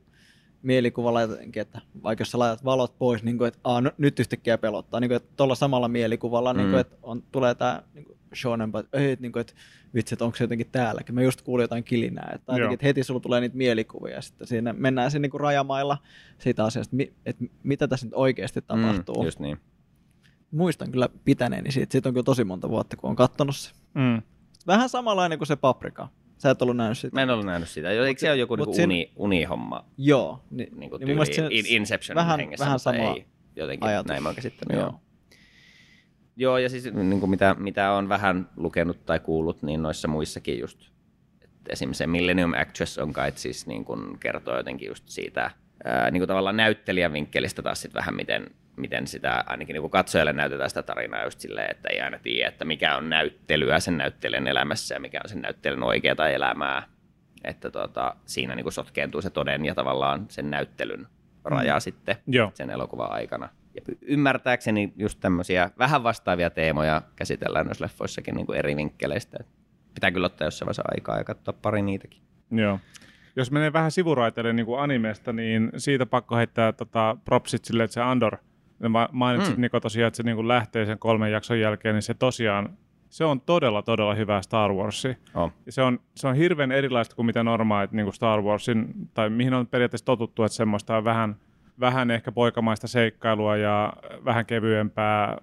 mielikuvalla 0.62 1.21
jotenkin, 1.21 1.62
että 1.62 1.81
vaikka 2.03 2.21
jos 2.23 2.31
sä 2.31 2.38
laitat 2.38 2.64
valot 2.64 2.99
pois, 2.99 3.23
niin 3.23 3.38
kuin, 3.38 3.49
että 3.49 3.61
Aa, 3.64 3.81
no, 3.81 3.90
nyt 3.99 4.21
yhtäkkiä 4.21 4.59
pelottaa, 4.59 5.01
niin 5.01 5.09
kuin, 5.09 5.16
että 5.16 5.29
tuolla 5.37 5.55
samalla 5.55 5.88
mielikuvalla, 5.88 6.53
niin 6.53 6.66
Mm. 6.66 6.71
kuin, 6.71 6.81
että 6.81 6.97
on, 7.03 7.23
tulee 7.33 7.55
tämä 7.55 7.83
niin 7.95 8.05
kuin 8.05 8.19
shonen, 8.35 8.69
että, 8.79 8.99
että, 8.99 9.23
niin 9.23 9.33
kuin, 9.33 9.40
että 9.40 9.53
vitsi, 9.95 10.14
että 10.14 10.25
onko 10.25 10.37
se 10.37 10.45
jotenkin 10.45 10.66
täälläkin. 10.73 11.14
Mä 11.14 11.23
just 11.23 11.43
kuulin 11.43 11.64
jotain 11.64 11.85
kilinää, 11.85 12.33
että, 12.35 12.53
jotenkin, 12.53 12.75
että 12.75 12.87
heti 12.87 13.03
sulla 13.03 13.21
tulee 13.21 13.40
niitä 13.40 13.57
mielikuvia 13.57 14.14
ja 14.14 14.23
sitten 14.23 14.47
siinä 14.47 14.73
mennään 14.73 15.11
siinä 15.11 15.23
niin 15.23 15.31
kuin 15.31 15.40
rajamailla 15.40 15.99
siitä 16.38 16.64
asiasta, 16.64 16.97
että 17.27 17.45
mitä 17.62 17.88
tässä 17.88 18.07
nyt 18.07 18.14
oikeasti 18.14 18.62
tapahtuu. 18.62 19.14
Mm, 19.23 19.25
just 19.25 19.40
niin. 19.40 19.59
Muistan 20.51 20.90
kyllä 20.93 21.09
pitäneeni 21.25 21.73
siitä, 21.73 21.93
siitä 21.93 22.09
on 22.09 22.12
kyllä 22.14 22.25
tosi 22.25 22.45
monta 22.45 22.69
vuotta, 22.69 22.97
kun 22.97 23.11
on 23.11 23.16
kattonut 23.16 23.57
se. 23.57 23.71
Mm. 23.95 24.23
Vähän 24.66 24.88
samanlainen 24.88 25.38
kuin 25.38 25.47
se 25.47 25.57
paprika. 25.57 26.09
Sä 26.38 26.51
et 26.51 26.62
ollut 26.62 26.77
nähnyt 26.77 26.99
sitä. 26.99 27.14
Mä 27.14 27.23
en 27.23 27.31
ollut 27.31 27.47
nähnyt 27.47 27.69
sitä. 27.69 27.90
Eikö 27.90 28.21
se 28.21 28.31
ole 28.31 28.37
joku 28.38 28.57
mut 28.57 28.66
niinku 28.66 28.77
siinä- 28.77 28.87
uni, 28.95 29.12
unihomma? 29.16 29.85
Joo. 29.99 30.43
Niin, 30.51 30.69
Niin 30.79 30.90
kuin 30.90 31.01
niin 31.01 31.09
mun 31.09 31.14
mielestä 31.16 31.35
tyyli, 31.37 31.62
se- 31.62 31.69
in, 31.69 31.77
Inception 31.77 32.16
vähän- 32.16 32.38
hengessä, 32.40 32.64
vähän 32.64 32.75
mutta 32.75 32.93
sama 32.99 33.14
ei 33.14 33.27
jotenkin 33.57 33.88
ajatus. 33.88 34.09
näin 34.09 34.23
mä 34.23 34.29
oon 34.29 34.37
käsittänyt. 34.37 34.77
Joo. 34.81 34.87
Joo. 34.90 35.01
Joo, 36.40 36.59
ja 36.59 36.68
siis 36.68 36.92
niin 36.92 37.20
kuin 37.20 37.31
mitä, 37.31 37.57
mitä 37.59 37.92
on 37.92 38.09
vähän 38.09 38.48
lukenut 38.57 39.07
tai 39.07 39.20
kuullut, 39.20 39.62
niin 39.62 39.83
noissa 39.83 40.09
muissakin 40.09 40.61
just, 40.61 40.90
että 41.44 41.72
esimerkiksi 41.72 41.98
se 41.98 42.07
Millennium 42.07 42.53
Actress 42.53 42.98
on 42.98 43.12
kai 43.12 43.33
siis 43.35 43.66
niin 43.66 43.85
kuin 43.85 44.18
kertoo 44.18 44.57
jotenkin 44.57 44.88
just 44.88 45.09
siitä 45.09 45.50
ää, 45.85 46.11
niin 46.11 46.20
kuin 46.20 46.29
tavallaan 46.29 46.57
näyttelijän 46.57 47.12
vinkkelistä 47.12 47.62
taas 47.62 47.83
sit 47.83 47.94
vähän 47.94 48.16
miten, 48.16 48.46
miten 48.76 49.07
sitä 49.07 49.44
ainakin 49.46 49.74
niin 49.74 49.83
kuin 49.83 49.90
katsojalle 49.90 50.33
näytetään 50.33 50.70
sitä 50.70 50.83
tarinaa 50.83 51.24
just 51.24 51.40
silleen, 51.40 51.70
että 51.70 51.88
ei 51.88 52.00
aina 52.00 52.18
tiedä, 52.18 52.48
että 52.48 52.64
mikä 52.64 52.96
on 52.96 53.11
näyttelyä 53.11 53.81
sen 53.81 53.98
näyttelijän 53.98 54.46
elämässä 54.46 54.94
ja 54.94 55.00
mikä 55.00 55.20
on 55.24 55.29
sen 55.29 55.42
näyttelijän 55.42 55.83
oikeaa 55.83 56.29
elämää. 56.29 56.83
Että 57.44 57.70
tota, 57.70 58.16
siinä 58.26 58.55
niin 58.55 58.64
kuin 58.64 58.72
sotkeentuu 58.72 59.22
se 59.22 59.31
toden 59.31 59.64
ja 59.64 59.74
tavallaan 59.74 60.26
sen 60.29 60.50
näyttelyn 60.50 61.07
raja 61.44 61.74
mm. 61.74 61.81
sitten 61.81 62.16
Joo. 62.26 62.50
sen 62.55 62.70
elokuvan 62.70 63.12
aikana. 63.12 63.48
Ymmärtääkseni 64.03 64.93
just 64.97 65.21
tämmöisiä 65.21 65.71
vähän 65.79 66.03
vastaavia 66.03 66.51
teemoja 66.51 67.03
käsitellään 67.16 67.66
noissa 67.66 67.85
leffoissakin 67.85 68.35
niin 68.35 68.47
kuin 68.47 68.59
eri 68.59 68.77
vinkkeleistä. 68.77 69.38
Pitää 69.95 70.11
kyllä 70.11 70.27
ottaa 70.27 70.47
jossain 70.47 70.66
vaiheessa 70.66 70.83
aikaa 70.95 71.19
ja 71.19 71.25
katsoa 71.25 71.55
pari 71.62 71.83
niitäkin. 71.83 72.23
Joo. 72.51 72.79
Jos 73.37 73.51
menee 73.51 73.73
vähän 73.73 73.90
sivuraiteille 73.90 74.53
niin 74.53 74.66
kuin 74.66 74.81
animesta, 74.81 75.33
niin 75.33 75.71
siitä 75.77 76.07
pakko 76.07 76.37
heittää 76.37 76.73
tota, 76.73 77.16
propsit 77.25 77.64
sille, 77.64 77.85
että 77.85 77.95
se 77.95 78.01
Andor, 78.01 78.37
ma- 78.88 79.09
mainitsit 79.12 79.57
Mm. 79.57 79.61
Niko 79.61 79.81
tosiaan, 79.81 80.09
että 80.09 80.16
se 80.16 80.23
niin 80.23 80.37
kuin 80.37 80.49
lähtee 80.49 80.87
sen 80.87 80.99
kolmen 80.99 81.33
jakson 81.33 81.61
jälkeen, 81.61 81.95
niin 81.95 82.03
se 82.03 82.14
tosiaan, 82.14 82.77
se 83.09 83.25
on 83.25 83.40
todella, 83.40 83.83
todella 83.83 84.14
hyvää 84.14 84.43
Star 84.43 84.73
Warsia. 84.73 85.14
Oh. 85.35 85.53
Se 85.69 85.83
on, 85.83 86.01
se 86.14 86.29
on 86.29 86.35
hirveän 86.35 86.73
erilaista 86.73 87.16
kuin 87.16 87.27
mitä 87.27 87.43
normaalit 87.43 87.93
niin 87.93 88.07
kuin 88.07 88.14
Star 88.14 88.43
Warsin, 88.43 88.87
tai 89.14 89.31
mihin 89.31 89.55
on 89.55 89.66
periaatteessa 89.66 90.07
totuttu, 90.07 90.43
että 90.43 90.57
semmoista 90.57 90.97
on 90.97 91.05
vähän, 91.05 91.37
vähän 91.81 92.11
ehkä 92.11 92.33
poikamaista 92.33 92.88
seikkailua 92.88 93.57
ja 93.57 93.93
vähän 94.25 94.47
kevyempää 94.47 95.38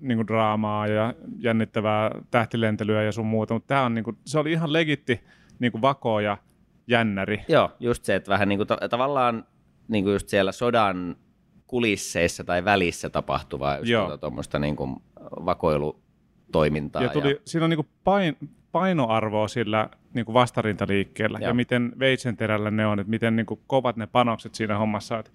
niin 0.00 0.18
kuin 0.18 0.26
draamaa 0.26 0.86
ja 0.86 1.14
jännittävää 1.38 2.10
tähtilentelyä 2.30 3.02
ja 3.02 3.12
sun 3.12 3.26
muuta, 3.26 3.54
mutta 3.54 3.66
tämä 3.66 3.84
on 3.84 3.94
niin 3.94 4.04
kuin, 4.04 4.18
se 4.24 4.38
oli 4.38 4.52
ihan 4.52 4.72
legitti 4.72 5.20
niin 5.58 5.72
kuin 5.72 5.82
vako 5.82 6.20
ja 6.20 6.38
jännäri. 6.86 7.44
Joo, 7.48 7.70
just 7.80 8.04
se, 8.04 8.14
että 8.14 8.30
vähän 8.30 8.48
niin 8.48 8.58
kuin 8.58 8.66
ta- 8.66 8.88
tavallaan 8.90 9.44
niin 9.88 10.04
kuin 10.04 10.12
just 10.12 10.28
siellä 10.28 10.52
sodan 10.52 11.16
kulisseissa 11.66 12.44
tai 12.44 12.64
välissä 12.64 13.10
tapahtuvaa 13.10 13.78
just 13.78 13.90
Joo. 13.90 14.18
tuota, 14.18 14.58
niin 14.58 14.76
kuin 14.76 14.96
vakoilutoimintaa. 15.46 17.02
Ja 17.02 17.08
tuli, 17.08 17.30
ja... 17.30 17.36
siinä 17.44 17.64
on 17.64 17.70
niin 17.70 17.78
kuin 17.78 17.88
pain, 18.04 18.36
painoarvoa 18.72 19.48
sillä 19.48 19.88
niin 20.14 20.26
kuin 20.26 20.34
vastarintaliikkeellä 20.34 21.38
Joo. 21.38 21.48
ja 21.48 21.54
miten 21.54 21.92
veitsenterällä 21.98 22.70
ne 22.70 22.86
on, 22.86 23.00
että 23.00 23.10
miten 23.10 23.36
niin 23.36 23.46
kuin 23.46 23.60
kovat 23.66 23.96
ne 23.96 24.06
panokset 24.06 24.54
siinä 24.54 24.78
hommassa. 24.78 25.18
Että, 25.18 25.30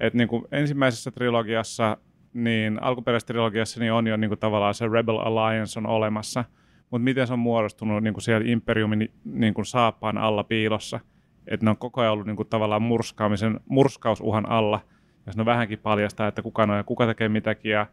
että 0.00 0.16
niin 0.16 0.28
kuin 0.28 0.44
ensimmäisessä 0.52 1.10
trilogiassa, 1.10 1.96
niin 2.32 2.82
alkuperäisessä 2.82 3.26
trilogiassa 3.26 3.80
niin 3.80 3.92
on 3.92 4.06
jo 4.06 4.16
niin 4.16 4.30
kuin 4.30 4.38
tavallaan 4.38 4.74
se 4.74 4.88
Rebel 4.88 5.18
Alliance 5.18 5.78
on 5.78 5.86
olemassa, 5.86 6.44
mutta 6.90 7.04
miten 7.04 7.26
se 7.26 7.32
on 7.32 7.38
muodostunut 7.38 8.02
niin 8.02 8.14
kuin 8.14 8.22
siellä 8.22 8.50
Imperiumin 8.50 9.10
niin 9.24 9.54
kuin 9.54 9.66
saappaan 9.66 10.18
alla 10.18 10.44
piilossa, 10.44 11.00
että 11.46 11.66
ne 11.66 11.70
on 11.70 11.76
koko 11.76 12.00
ajan 12.00 12.12
ollut 12.12 12.26
niin 12.26 12.36
kuin 12.36 12.48
tavallaan 12.48 12.82
murskaamisen, 12.82 13.60
murskausuhan 13.68 14.50
alla, 14.50 14.80
jos 15.26 15.36
ne 15.36 15.44
vähänkin 15.44 15.78
paljastaa, 15.78 16.28
että 16.28 16.42
kuka 16.42 16.62
on 16.62 16.76
ja 16.76 16.84
kuka 16.84 17.06
tekee 17.06 17.28
mitäkin. 17.28 17.72
Ja 17.72 17.86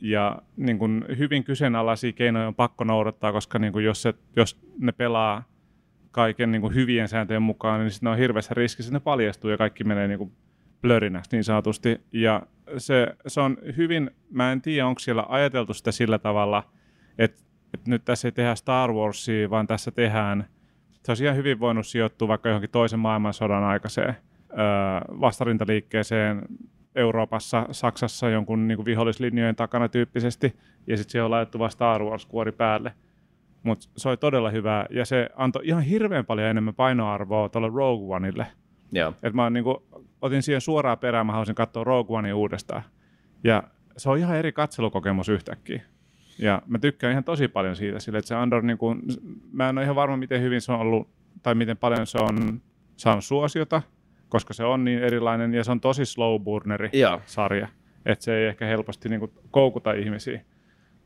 ja 0.00 0.38
niin 0.56 0.78
kuin 0.78 1.04
hyvin 1.18 1.44
kyseenalaisia 1.44 2.12
keinoja 2.12 2.46
on 2.46 2.54
pakko 2.54 2.84
noudattaa, 2.84 3.32
koska 3.32 3.58
niin 3.58 3.72
kuin 3.72 3.84
jos, 3.84 4.02
se, 4.02 4.14
jos 4.36 4.60
ne 4.78 4.92
pelaa 4.92 5.44
kaiken 6.10 6.52
niin 6.52 6.62
kuin 6.62 6.74
hyvien 6.74 7.08
sääntöjen 7.08 7.42
mukaan, 7.42 7.80
niin 7.80 7.90
sitten 7.90 8.08
on 8.08 8.18
hirveässä 8.18 8.54
riskissä, 8.54 8.90
että 8.90 8.96
ne 8.96 9.00
paljastuu 9.00 9.50
ja 9.50 9.56
kaikki 9.56 9.84
menee 9.84 10.08
niin 10.08 10.18
kuin 10.18 10.32
blörinäksi 10.82 11.30
niin 11.32 11.44
sanotusti. 11.44 12.00
Ja 12.12 12.42
se, 12.78 13.16
se 13.26 13.40
on 13.40 13.56
hyvin, 13.76 14.10
mä 14.30 14.52
en 14.52 14.62
tiedä, 14.62 14.86
onko 14.86 14.98
siellä 14.98 15.24
ajateltu 15.28 15.74
sitä 15.74 15.92
sillä 15.92 16.18
tavalla, 16.18 16.62
että, 17.18 17.42
että 17.74 17.90
nyt 17.90 18.04
tässä 18.04 18.28
ei 18.28 18.32
tehdä 18.32 18.54
Star 18.54 18.92
Warsia, 18.92 19.50
vaan 19.50 19.66
tässä 19.66 19.90
tehdään, 19.90 20.48
se 20.90 21.10
olisi 21.10 21.24
ihan 21.24 21.36
hyvin 21.36 21.60
voinut 21.60 21.86
sijoittua 21.86 22.28
vaikka 22.28 22.48
johonkin 22.48 22.70
toisen 22.70 22.98
maailmansodan 22.98 23.64
aikaiseen 23.64 24.16
öö, 24.50 24.56
vastarintaliikkeeseen 25.20 26.42
Euroopassa, 26.94 27.66
Saksassa 27.70 28.28
jonkun 28.28 28.68
niin 28.68 28.76
kuin 28.76 28.86
vihollislinjojen 28.86 29.56
takana 29.56 29.88
tyyppisesti, 29.88 30.56
ja 30.86 30.96
sitten 30.96 31.12
siihen 31.12 31.24
on 31.24 31.30
laitettu 31.30 31.58
vaan 31.58 31.70
Star 31.70 32.02
Wars-kuori 32.02 32.52
päälle. 32.52 32.92
Mutta 33.62 33.88
se 33.96 34.08
oli 34.08 34.16
todella 34.16 34.50
hyvä, 34.50 34.86
ja 34.90 35.04
se 35.04 35.28
antoi 35.36 35.62
ihan 35.64 35.82
hirveän 35.82 36.26
paljon 36.26 36.48
enemmän 36.48 36.74
painoarvoa 36.74 37.48
tuolle 37.48 37.70
Rogue 37.74 38.16
Oneille. 38.16 38.46
Joo. 38.92 39.12
Et 39.22 39.34
mä 39.34 39.50
niin 39.50 39.64
kuin, 39.64 39.76
otin 40.22 40.42
siihen 40.42 40.60
suoraan 40.60 40.98
perään, 40.98 41.26
mä 41.26 41.32
halusin 41.32 41.54
katsoa 41.54 41.84
Rogue 41.84 42.18
Onea 42.18 42.36
uudestaan. 42.36 42.82
Ja 43.44 43.62
se 43.96 44.10
on 44.10 44.18
ihan 44.18 44.36
eri 44.36 44.52
katselukokemus 44.52 45.28
yhtäkkiä. 45.28 45.82
Ja 46.38 46.62
mä 46.66 46.78
tykkään 46.78 47.10
ihan 47.10 47.24
tosi 47.24 47.48
paljon 47.48 47.76
siitä, 47.76 47.98
sillä 47.98 48.18
että 48.18 48.28
se 48.28 48.34
Andor, 48.34 48.62
niin 48.62 48.78
kuin, 48.78 49.02
mä 49.52 49.68
en 49.68 49.78
ole 49.78 49.84
ihan 49.84 49.96
varma, 49.96 50.16
miten 50.16 50.42
hyvin 50.42 50.60
se 50.60 50.72
on 50.72 50.80
ollut, 50.80 51.08
tai 51.42 51.54
miten 51.54 51.76
paljon 51.76 52.06
se 52.06 52.18
on 52.18 52.60
saanut 52.96 53.24
suosiota, 53.24 53.82
koska 54.28 54.54
se 54.54 54.64
on 54.64 54.84
niin 54.84 55.02
erilainen, 55.02 55.54
ja 55.54 55.64
se 55.64 55.70
on 55.70 55.80
tosi 55.80 56.04
slow 56.04 56.42
burneri 56.42 56.90
Joo. 56.92 57.20
sarja, 57.26 57.68
että 58.06 58.24
se 58.24 58.36
ei 58.36 58.46
ehkä 58.46 58.66
helposti 58.66 59.08
niin 59.08 59.20
kuin, 59.20 59.32
koukuta 59.50 59.92
ihmisiä, 59.92 60.40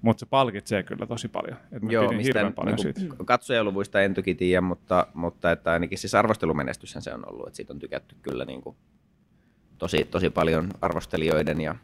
mutta 0.02 0.20
se 0.20 0.26
palkitsee 0.26 0.82
kyllä 0.82 1.06
tosi 1.06 1.28
paljon. 1.28 1.56
Et 1.72 1.82
mä 1.82 1.92
Joo, 1.92 2.04
pidin 2.04 2.16
mistä 2.16 2.28
hirveän 2.28 2.52
paljon 2.52 2.76
niin 2.76 2.94
siitä. 2.94 3.14
katsojaluvuista 3.24 4.00
en 4.00 4.14
toki 4.14 4.34
tiedä, 4.34 4.60
mutta, 4.60 5.06
mutta 5.14 5.52
että 5.52 5.72
ainakin 5.72 5.98
siis 5.98 6.14
arvostelumenestyshän 6.14 7.02
se 7.02 7.14
on 7.14 7.28
ollut, 7.32 7.46
että 7.46 7.56
siitä 7.56 7.72
on 7.72 7.78
tykätty 7.78 8.16
kyllä 8.22 8.44
niin 8.44 8.60
kuin 8.60 8.76
tosi, 9.80 10.04
tosi 10.04 10.30
paljon 10.30 10.68
arvostelijoiden 10.80 11.60
ja 11.60 11.74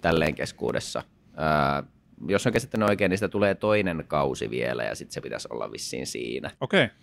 tälleen 0.00 0.34
keskuudessa. 0.34 1.02
Ää, 1.36 1.82
jos 2.28 2.46
on 2.46 2.52
käsittänyt 2.52 2.88
oikein, 2.88 3.10
niin 3.10 3.18
sitä 3.18 3.28
tulee 3.28 3.54
toinen 3.54 4.04
kausi 4.08 4.50
vielä 4.50 4.84
ja 4.84 4.94
sitten 4.94 5.14
se 5.14 5.20
pitäisi 5.20 5.48
olla 5.50 5.72
vissiin 5.72 6.06
siinä. 6.06 6.50
Okei, 6.60 6.84
okay. 6.84 6.96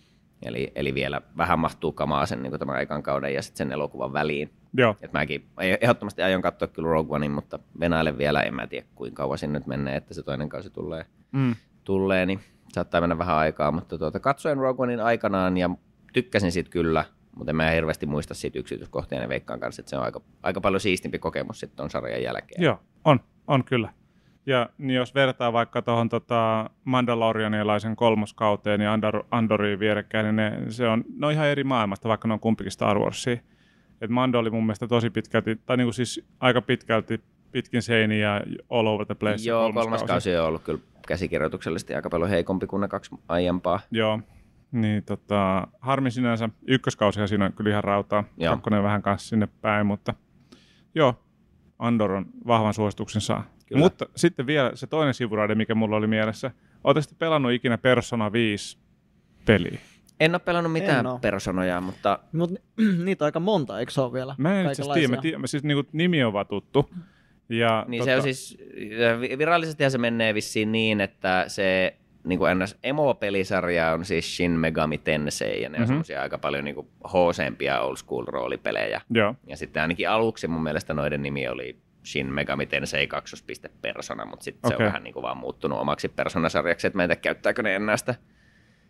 Eli, 0.45 0.71
eli 0.75 0.93
vielä 0.93 1.21
vähän 1.37 1.59
mahtuu 1.59 1.91
kamaa 1.91 2.25
sen 2.25 2.43
niin 2.43 2.59
tämän 2.59 2.81
ekan 2.81 3.03
kauden 3.03 3.33
ja 3.33 3.41
sitten 3.41 3.57
sen 3.57 3.71
elokuvan 3.71 4.13
väliin. 4.13 4.49
joo. 4.77 4.95
Et 5.01 5.13
mäkin 5.13 5.45
ehdottomasti 5.81 6.21
aion 6.21 6.41
katsoa 6.41 6.67
kyllä 6.67 6.89
Rogue 6.89 7.15
Onein, 7.15 7.31
mutta 7.31 7.59
Venäjälle 7.79 8.17
vielä 8.17 8.41
en 8.41 8.53
mä 8.55 8.67
tiedä 8.67 8.85
kuinka 8.95 9.23
kauan 9.23 9.37
sinne 9.37 9.59
nyt 9.59 9.67
menee, 9.67 9.95
että 9.95 10.13
se 10.13 10.23
toinen 10.23 10.49
kausi 10.49 10.69
tulee, 10.69 11.05
Mm. 11.31 11.55
tulee 11.83 12.25
niin 12.25 12.39
saattaa 12.73 13.01
mennä 13.01 13.17
vähän 13.17 13.35
aikaa, 13.35 13.71
mutta 13.71 13.97
tuota, 13.97 14.19
katsoin 14.19 14.57
Rogue 14.57 14.83
Onein 14.83 14.99
aikanaan 14.99 15.57
ja 15.57 15.69
tykkäsin 16.13 16.51
siitä 16.51 16.69
kyllä, 16.69 17.05
mutta 17.35 17.51
en 17.51 17.55
mä 17.55 17.69
hirveästi 17.69 18.05
muista 18.05 18.33
siitä 18.33 18.59
yksityiskohtia 18.59 19.21
ja 19.21 19.29
veikkaan 19.29 19.59
kanssa, 19.59 19.81
että 19.81 19.89
se 19.89 19.97
on 19.97 20.03
aika, 20.03 20.21
aika 20.43 20.61
paljon 20.61 20.81
siistimpi 20.81 21.19
kokemus 21.19 21.59
sitten 21.59 21.77
ton 21.77 21.89
sarjan 21.89 22.23
jälkeen. 22.23 22.63
Joo, 22.63 22.79
on, 23.05 23.19
on 23.47 23.63
kyllä. 23.63 23.89
Ja 24.45 24.69
niin 24.77 24.95
jos 24.95 25.15
vertaa 25.15 25.53
vaikka 25.53 25.81
tuohon 25.81 26.09
tota 26.09 26.69
Mandalorianilaisen 26.83 27.95
kolmoskauteen 27.95 28.81
ja 28.81 28.93
Andor, 28.93 29.23
Andoriin 29.31 29.79
vierekkäin, 29.79 30.23
niin 30.23 30.35
ne, 30.35 30.71
se 30.71 30.87
on, 30.87 31.03
ne 31.17 31.27
on 31.27 31.33
ihan 31.33 31.47
eri 31.47 31.63
maailmasta, 31.63 32.09
vaikka 32.09 32.27
ne 32.27 32.33
on 32.33 32.39
kumpikin 32.39 32.71
Star 32.71 32.99
Warsia. 32.99 33.37
Et 34.01 34.09
Mando 34.09 34.39
oli 34.39 34.49
mun 34.49 34.65
mielestä 34.65 34.87
tosi 34.87 35.09
pitkälti, 35.09 35.55
tai 35.65 35.77
niinku 35.77 35.91
siis 35.91 36.25
aika 36.39 36.61
pitkälti 36.61 37.21
pitkin 37.51 37.81
seiniä 37.81 38.35
ja 38.35 38.41
all 38.69 38.87
over 38.87 39.05
the 39.05 39.15
place. 39.15 39.49
Joo, 39.49 39.73
kolmas 39.73 40.03
kausi 40.03 40.37
on 40.37 40.47
ollut 40.47 40.63
kyllä 40.63 40.79
käsikirjoituksellisesti 41.07 41.95
aika 41.95 42.09
paljon 42.09 42.29
heikompi 42.29 42.67
kuin 42.67 42.81
ne 42.81 42.87
kaksi 42.87 43.15
aiempaa. 43.27 43.79
Joo, 43.91 44.19
niin 44.71 45.03
tota, 45.03 45.67
harmi 45.79 46.11
sinänsä. 46.11 46.49
Ykköskausia 46.67 47.27
siinä 47.27 47.45
on 47.45 47.53
kyllä 47.53 47.69
ihan 47.69 47.83
rautaa. 47.83 48.23
Joo. 48.37 48.53
Kakkonen 48.53 48.83
vähän 48.83 49.01
kanssa 49.01 49.29
sinne 49.29 49.47
päin, 49.61 49.85
mutta 49.85 50.13
joo, 50.95 51.23
Andor 51.79 52.11
on 52.11 52.25
vahvan 52.47 52.73
suosituksen 52.73 53.21
saa. 53.21 53.43
Kyllä. 53.67 53.79
Mutta 53.79 54.05
sitten 54.15 54.47
vielä 54.47 54.71
se 54.73 54.87
toinen 54.87 55.13
sivuraide, 55.13 55.55
mikä 55.55 55.75
mulla 55.75 55.95
oli 55.95 56.07
mielessä. 56.07 56.51
Oletteko 56.83 57.09
te 57.09 57.15
pelannut 57.19 57.51
ikinä 57.51 57.77
Persona 57.77 58.31
5 58.31 58.77
peliä? 59.45 59.79
En 60.19 60.31
ole 60.31 60.39
pelannut 60.39 60.73
mitään 60.73 61.07
oo. 61.07 61.19
personoja, 61.19 61.81
mutta 61.81 62.19
Mutta 62.33 62.59
niitä 63.05 63.25
on 63.25 63.27
aika 63.27 63.39
monta, 63.39 63.79
eikö 63.79 63.91
se 63.91 64.01
ole 64.01 64.13
vielä? 64.13 64.35
Mä 64.37 64.61
en 64.61 64.65
itse 64.69 64.81
asiassa 64.81 64.93
tiedä, 64.93 65.15
mä 65.15 65.21
tiedän, 65.21 65.47
siis 65.47 65.63
niinku 65.63 65.89
nimi 65.91 66.23
on 66.23 66.33
vaan 66.33 66.47
tuttu. 66.47 66.89
Ja, 67.49 67.85
niin 67.87 68.03
se 68.03 68.15
on 68.15 68.21
siis, 68.21 68.57
vi- 69.21 69.37
virallisesti 69.37 69.89
se 69.89 69.97
menee 69.97 70.33
vissiin 70.33 70.71
niin, 70.71 71.01
että 71.01 71.45
se 71.47 71.97
niin 72.23 72.39
kuin 72.39 72.59
ns. 72.59 72.77
emo-pelisarja 72.83 73.91
on 73.93 74.05
siis 74.05 74.35
Shin 74.37 74.51
Megami 74.51 74.97
Tensei, 74.97 75.61
ja 75.61 75.69
ne 75.69 75.75
on 75.77 75.81
Mhm. 75.81 75.87
semmoisia 75.87 76.21
aika 76.21 76.37
paljon 76.37 76.65
niin 76.65 76.75
hoosempia 77.13 77.81
old 77.81 77.95
school 77.95 78.25
roolipelejä. 78.27 79.01
Joo, 79.09 79.35
Ja 79.47 79.57
sitten 79.57 79.81
ainakin 79.81 80.09
aluksi 80.09 80.47
mun 80.47 80.63
mielestä 80.63 80.93
noiden 80.93 81.21
nimi 81.21 81.47
oli 81.47 81.77
Shin 82.05 82.33
Megami 82.33 82.65
Tensei 82.65 83.07
2. 83.07 83.35
Persona, 83.81 84.25
mutta 84.25 84.43
sitten 84.43 84.69
se 84.69 84.75
Okei. 84.75 84.85
on 84.85 84.89
vähän 84.91 85.03
niin 85.03 85.13
kuin 85.13 85.23
vaan 85.23 85.37
muuttunut 85.37 85.79
omaksi 85.79 86.09
personasarjaksi, 86.09 86.87
että 86.87 86.97
mä 86.97 87.03
en 87.03 87.09
tiedä 87.09 87.21
käyttääkö 87.21 87.63
ne 87.63 87.75
enää 87.75 87.97
sitä, 87.97 88.15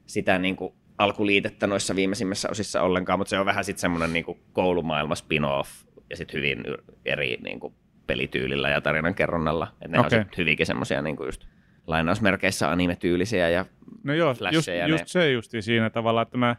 sitä 0.05 0.37
niin 0.37 0.55
kuin 0.55 0.73
alkuliitettä 0.97 1.67
noissa 1.67 1.95
viimeisimmissä 1.95 2.47
osissa 2.51 2.81
ollenkaan, 2.81 3.19
mutta 3.19 3.29
se 3.29 3.39
on 3.39 3.45
vähän 3.45 3.63
sitten 3.63 3.81
semmoinen 3.81 4.13
niin 4.13 4.25
koulumaailma 4.53 5.15
spin-off 5.15 5.69
ja 6.09 6.17
sitten 6.17 6.37
hyvin 6.37 6.63
eri 7.05 7.37
niin 7.43 7.59
kuin 7.59 7.73
pelityylillä 8.07 8.69
ja 8.69 8.81
tarinankerronnalla. 8.81 9.67
Että 9.71 9.87
ne 9.87 9.99
Okei. 9.99 10.17
on 10.19 10.23
sitten 10.23 10.37
hyvinkin 10.37 10.65
semmoisia 10.65 11.01
niin 11.01 11.15
kuin 11.15 11.27
just 11.27 11.45
lainausmerkeissä 11.87 12.71
anime-tyylisiä 12.71 13.49
ja 13.49 13.65
no 14.03 14.13
joo, 14.13 14.29
just, 14.29 14.39
Flasheja 14.39 14.87
just 14.87 15.03
ne- 15.03 15.07
se 15.07 15.31
justi 15.31 15.61
siinä 15.61 15.89
tavalla, 15.89 16.21
että 16.21 16.37
mä 16.37 16.55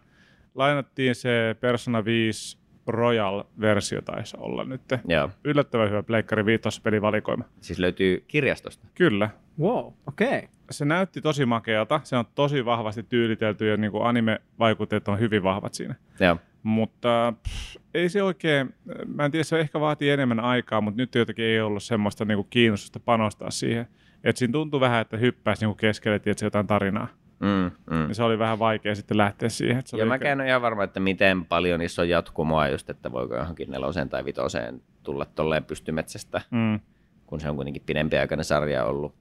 lainattiin 0.55 1.15
se 1.15 1.57
Persona 1.61 2.05
5 2.05 2.59
Royal-versio 2.87 4.03
taisi 4.03 4.37
olla 4.41 4.65
nyt. 4.65 4.81
joo, 5.09 5.31
Yllättävän 5.45 5.91
hyvä 5.91 6.03
Pleikkari 6.03 6.47
5 6.47 6.83
pelivalikoima. 6.83 7.45
siis 7.61 7.79
löytyy 7.79 8.25
kirjastosta. 8.29 8.87
Kyllä, 8.95 9.31
Wow, 9.61 9.93
okei. 10.07 10.39
Okay. 10.39 10.49
se 10.71 10.85
näytti 10.85 11.21
tosi 11.21 11.47
makealta. 11.47 12.01
Se 12.05 12.17
on 12.17 12.25
tosi 12.35 12.65
vahvasti 12.65 13.03
tyylitelty 13.03 13.69
ja 13.69 13.77
niin 13.77 13.93
kuin 13.93 14.07
anime-vaikutteet 14.07 15.09
on 15.09 15.19
hyvin 15.19 15.43
vahvat 15.43 15.75
siinä. 15.75 15.95
Joo. 16.21 16.37
Mutta 16.63 17.33
pff, 17.43 17.77
ei 17.95 18.09
se 18.09 18.23
oikein, 18.23 18.75
mä 19.07 19.25
en 19.25 19.31
tiedä, 19.31 19.45
se 19.45 19.61
ehkä 19.61 19.81
vaatii 19.81 20.11
enemmän 20.11 20.41
aikaa, 20.41 20.81
mutta 20.81 21.03
nyt 21.03 21.15
jotenkin 21.15 21.45
ei 21.45 21.61
ollut 21.61 21.83
semmoista 21.83 22.25
niin 22.25 22.37
kuin 22.37 22.47
kiinnostusta 22.51 23.01
panostaa 23.01 23.51
siihen. 23.51 23.87
Et 24.25 24.37
siinä 24.37 24.53
tuntui 24.53 24.81
vähän, 24.81 25.01
että 25.01 25.17
hyppäisi 25.17 25.67
niin 25.67 25.77
keskelle, 25.77 26.17
että 26.17 26.45
jotain 26.45 26.67
tarinaa. 26.67 27.09
Mm, 27.41 27.71
mm. 27.97 28.09
Ja 28.09 28.15
se 28.15 28.23
oli 28.23 28.39
vähän 28.39 28.59
vaikea 28.59 28.95
sitten 28.95 29.17
lähteä 29.17 29.49
siihen. 29.49 29.79
että 29.79 29.91
Se 29.91 29.97
oli 29.97 30.05
mä 30.05 30.19
ole 30.37 30.49
ihan 30.49 30.63
varma, 30.63 30.85
että 30.85 31.01
miten 31.01 31.45
paljon 31.45 31.81
niissä 31.81 32.03
on 32.03 32.09
jatkumoa 32.09 32.69
just, 32.69 32.91
että 32.91 33.13
voiko 33.13 33.37
johonkin 33.37 33.71
neloseen 33.71 34.09
tai 34.09 34.25
vitoseen 34.25 34.83
tulla 35.03 35.25
tolleen 35.25 35.65
pystymetsästä, 35.65 36.41
Mm. 36.51 36.81
kun 37.27 37.41
se 37.41 37.51
on 37.51 37.57
kuitenkin 37.57 37.83
pidempiaikainen 37.87 38.45
sarja 38.45 38.85
ollut. 38.85 39.15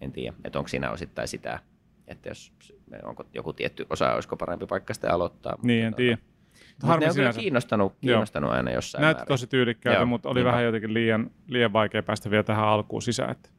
En 0.00 0.12
tiedä, 0.12 0.36
että 0.44 0.58
onko 0.58 0.68
siinä 0.68 0.90
osittain 0.90 1.28
sitä, 1.28 1.58
että 2.08 2.28
jos 2.28 2.52
onko 3.04 3.24
joku 3.34 3.52
tietty 3.52 3.86
osa, 3.90 4.14
olisiko 4.14 4.36
parempi 4.36 4.66
paikka 4.66 4.94
sitten 4.94 5.10
aloittaa. 5.10 5.56
Niin, 5.62 5.84
en 5.84 5.92
tota- 5.92 5.96
tiedä. 5.96 6.18
Mutta 6.82 6.96
ne 6.96 7.08
on 7.08 7.14
kyllä 7.14 7.32
kiinnostanut, 7.32 7.94
kiinnostanut 8.00 8.50
aina 8.50 8.70
jossain 8.70 9.02
Näytti 9.02 9.18
määrin. 9.20 9.28
tosi 9.28 9.46
tyylikkäältä, 9.46 10.04
mutta 10.04 10.28
oli 10.28 10.34
niinpä. 10.38 10.50
vähän 10.50 10.64
jotenkin 10.64 10.94
liian, 10.94 11.30
liian 11.48 11.72
vaikea 11.72 12.02
päästä 12.02 12.30
vielä 12.30 12.42
tähän 12.42 12.64
alkuun 12.64 13.02
sisään. 13.02 13.30
Että 13.30 13.50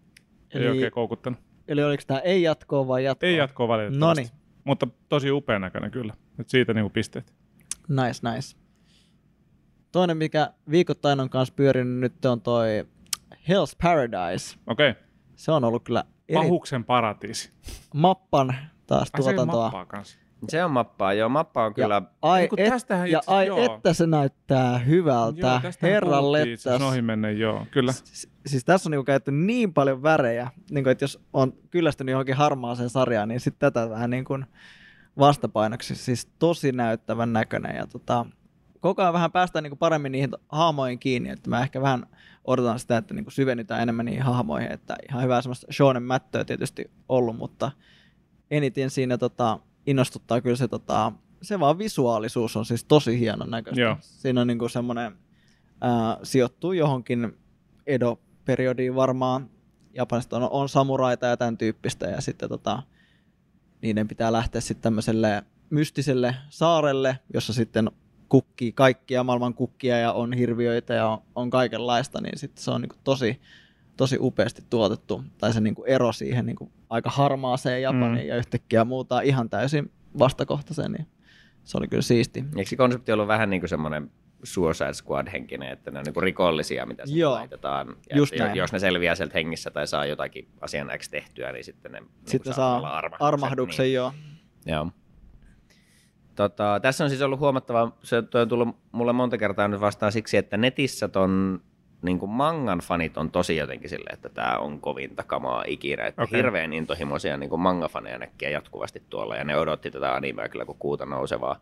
ei 0.55 0.61
Eli- 0.61 0.71
oikein 0.71 0.91
koukuttanut. 0.91 1.39
Eli 1.67 1.83
oliko 1.83 2.03
tämä 2.07 2.19
ei 2.19 2.41
jatkoa 2.41 2.87
vai 2.87 3.03
jatkoa? 3.03 3.29
Ei 3.29 3.37
jatkoa 3.37 3.67
valitettavasti. 3.67 3.99
Noniin. 4.21 4.29
Mutta 4.63 4.87
tosi 5.09 5.31
upean 5.31 5.61
näköinen 5.61 5.91
kyllä. 5.91 6.13
Et 6.39 6.49
siitä 6.49 6.73
niinku 6.73 6.89
pisteet. 6.89 7.33
Nice, 7.89 8.31
nice. 8.33 8.57
Toinen, 9.91 10.17
mikä 10.17 10.49
viikoittain 10.69 11.19
on 11.19 11.29
kanssa 11.29 11.53
pyörinyt 11.57 11.99
nyt 11.99 12.25
on 12.25 12.41
toi 12.41 12.85
Hell's 13.33 13.75
Paradise. 13.83 14.57
Okei. 14.67 14.89
Okay. 14.89 15.03
Se 15.35 15.51
on 15.51 15.63
ollut 15.63 15.83
kyllä 15.83 16.03
eri 16.29 16.35
Pahuksen 16.41 16.83
paratiisi. 16.83 17.51
mappan 17.93 18.55
taas 18.87 19.09
Ai 19.13 19.23
se 19.23 19.29
ei 19.29 19.35
tuotantoa. 19.35 19.63
mappaa 19.63 19.85
kanssa. 19.85 20.17
Se 20.49 20.63
on 20.63 20.71
mappaa, 20.71 21.13
joo, 21.13 21.29
mappa 21.29 21.65
on 21.65 21.73
kyllä... 21.73 21.95
Ja, 21.95 22.01
ai, 22.21 22.41
Niin 22.41 22.59
et, 22.59 22.69
tästähän 22.69 23.11
ja 23.11 23.19
itse- 23.19 23.31
ai 23.31 23.47
joo. 23.47 23.59
että 23.75 23.93
se 23.93 24.07
näyttää 24.07 24.77
hyvältä. 24.77 25.39
Joo, 25.39 25.71
Herran 25.81 26.23
itse 26.47 26.69
lettas. 26.69 26.81
ohi 26.89 27.01
menneen, 27.01 27.39
joo, 27.39 27.65
kyllä. 27.71 27.91
S- 27.91 28.27
Siis 28.45 28.65
tässä 28.65 28.89
on 28.89 28.91
niinku 28.91 29.03
käytetty 29.03 29.31
niin 29.31 29.73
paljon 29.73 30.03
värejä, 30.03 30.51
niinku, 30.71 30.89
että 30.89 31.03
jos 31.03 31.19
on 31.33 31.53
kyllästynyt 31.71 32.11
johonkin 32.11 32.35
harmaaseen 32.35 32.89
sarjaan, 32.89 33.29
niin 33.29 33.39
sitten 33.39 33.59
tätä 33.73 33.89
vähän 33.89 34.09
niin 34.09 34.25
kuin 34.25 34.45
vastapainoksi. 35.19 35.95
Siis 35.95 36.25
tosi 36.39 36.71
näyttävän 36.71 37.33
näköinen. 37.33 37.75
Ja 37.75 37.87
tota, 37.87 38.25
koko 38.79 39.01
ajan 39.01 39.13
vähän 39.13 39.31
päästään 39.31 39.63
niinku 39.63 39.75
paremmin 39.75 40.11
niihin 40.11 40.29
hahmoihin 40.49 40.99
kiinni, 40.99 41.29
että 41.29 41.49
mä 41.49 41.61
ehkä 41.61 41.81
vähän 41.81 42.05
odotan 42.45 42.79
sitä, 42.79 42.97
että 42.97 43.13
niinku 43.13 43.31
syvennytään 43.31 43.81
enemmän 43.81 44.05
niihin 44.05 44.21
hahmoihin, 44.23 44.71
että 44.71 44.95
ihan 45.09 45.23
hyvää 45.23 45.41
semmoista 45.41 45.67
shonen 45.73 46.03
mättöä 46.03 46.45
tietysti 46.45 46.91
ollut, 47.09 47.37
mutta 47.37 47.71
eniten 48.51 48.89
siinä 48.89 49.17
tota, 49.17 49.59
innostuttaa 49.87 50.41
kyllä 50.41 50.55
se, 50.55 50.67
tota, 50.67 51.11
se 51.41 51.59
vaan 51.59 51.77
visuaalisuus 51.77 52.55
on 52.55 52.65
siis 52.65 52.83
tosi 52.83 53.19
hienon 53.19 53.51
näköistä. 53.51 53.81
Joo. 53.81 53.97
Siinä 54.01 54.41
on 54.41 54.47
niinku 54.47 54.69
semmoinen, 54.69 55.17
ää, 55.81 56.17
sijoittuu 56.23 56.73
johonkin 56.73 57.37
Edo-periodiin 57.87 58.95
varmaan. 58.95 59.49
Japanista 59.93 60.37
on, 60.37 60.49
on 60.51 60.69
samuraita 60.69 61.25
ja 61.25 61.37
tämän 61.37 61.57
tyyppistä 61.57 62.05
ja 62.05 62.21
sitten 62.21 62.49
tota, 62.49 62.83
niiden 63.81 64.07
pitää 64.07 64.31
lähteä 64.31 64.61
sitten 64.61 64.83
tämmöiselle 64.83 65.43
mystiselle 65.69 66.35
saarelle, 66.49 67.19
jossa 67.33 67.53
sitten 67.53 67.91
kukkii 68.29 68.71
kaikkia 68.71 69.23
maailman 69.23 69.53
kukkia 69.53 69.97
ja 69.97 70.13
on 70.13 70.33
hirviöitä 70.33 70.93
ja 70.93 71.07
on, 71.07 71.21
on 71.35 71.49
kaikenlaista, 71.49 72.21
niin 72.21 72.37
sitten 72.39 72.63
se 72.63 72.71
on 72.71 72.81
niinku 72.81 72.95
tosi, 73.03 73.41
tosi 73.97 74.17
upeasti 74.19 74.63
tuotettu. 74.69 75.23
Tai 75.37 75.53
se 75.53 75.61
niinku 75.61 75.83
ero 75.83 76.11
siihen 76.11 76.45
niinku 76.45 76.71
aika 76.95 77.09
harmaaseen 77.09 77.81
Japaniin 77.81 78.25
Mm. 78.25 78.27
ja 78.29 78.35
yhtäkkiä 78.37 78.85
muuta 78.85 79.21
ihan 79.21 79.49
täysin 79.49 79.91
vastakohtaiseen, 80.19 80.91
niin 80.91 81.07
se 81.63 81.77
oli 81.77 81.87
kyllä 81.87 82.01
siisti. 82.01 82.43
Eikö 82.57 82.69
se 82.69 82.75
konsepti 82.75 83.11
ollut 83.11 83.27
vähän 83.27 83.49
niin 83.49 83.61
kuin 83.61 83.69
semmoinen 83.69 84.11
Suicide 84.43 84.93
Squad-henkinen, 84.93 85.69
että 85.71 85.91
ne 85.91 85.99
on 85.99 86.05
niin 86.05 86.23
rikollisia, 86.23 86.85
mitä 86.85 87.03
Joo. 87.07 87.33
laitetaan. 87.33 87.87
Ja 88.09 88.17
Just 88.17 88.33
että 88.33 88.43
näin. 88.45 88.57
jos 88.57 88.71
ne 88.71 88.79
selviää 88.79 89.15
sieltä 89.15 89.33
hengissä 89.33 89.71
tai 89.71 89.87
saa 89.87 90.05
jotakin 90.05 90.47
asian 90.61 90.91
X 90.97 91.09
tehtyä, 91.09 91.51
niin 91.51 91.63
sitten 91.63 91.91
ne 91.91 91.99
niin 91.99 92.09
Sitten 92.27 92.53
saa 92.53 92.65
saa 92.65 92.77
olla 92.77 92.89
armahduksen. 92.89 93.27
armahduksen, 93.27 93.83
Niin. 93.83 93.93
joo. 93.93 94.13
Joo. 94.65 94.91
Tota, 96.35 96.79
tässä 96.81 97.03
on 97.03 97.09
siis 97.09 97.21
ollut 97.21 97.39
huomattava, 97.39 97.91
se 98.03 98.17
on 98.17 98.49
tullut 98.49 98.67
mulle 98.91 99.13
monta 99.13 99.37
kertaa 99.37 99.67
nyt 99.67 99.79
vastaan 99.81 100.11
siksi, 100.11 100.37
että 100.37 100.57
netissä 100.57 101.07
ton 101.07 101.61
niin 102.01 102.19
kuin 102.19 102.29
mangan 102.29 102.79
fanit 102.79 103.17
on 103.17 103.31
tosi 103.31 103.57
jotenkin 103.57 103.89
silleen, 103.89 104.13
että 104.13 104.29
tämä 104.29 104.57
on 104.57 104.81
kovinta 104.81 105.23
kamaa 105.23 105.63
ikinä. 105.67 106.05
Että 106.05 106.23
okay. 106.23 106.37
hirveän 106.37 106.73
intohimoisia 106.73 107.37
niin 107.37 107.59
manga-faneja 107.59 108.17
näkee 108.17 108.51
jatkuvasti 108.51 109.03
tuolla, 109.09 109.35
ja 109.35 109.43
ne 109.43 109.57
odotti 109.57 109.91
tätä 109.91 110.15
animea 110.15 110.49
kyllä 110.49 110.65
kuin 110.65 110.77
kuuta 110.77 111.05
nousevaa. 111.05 111.59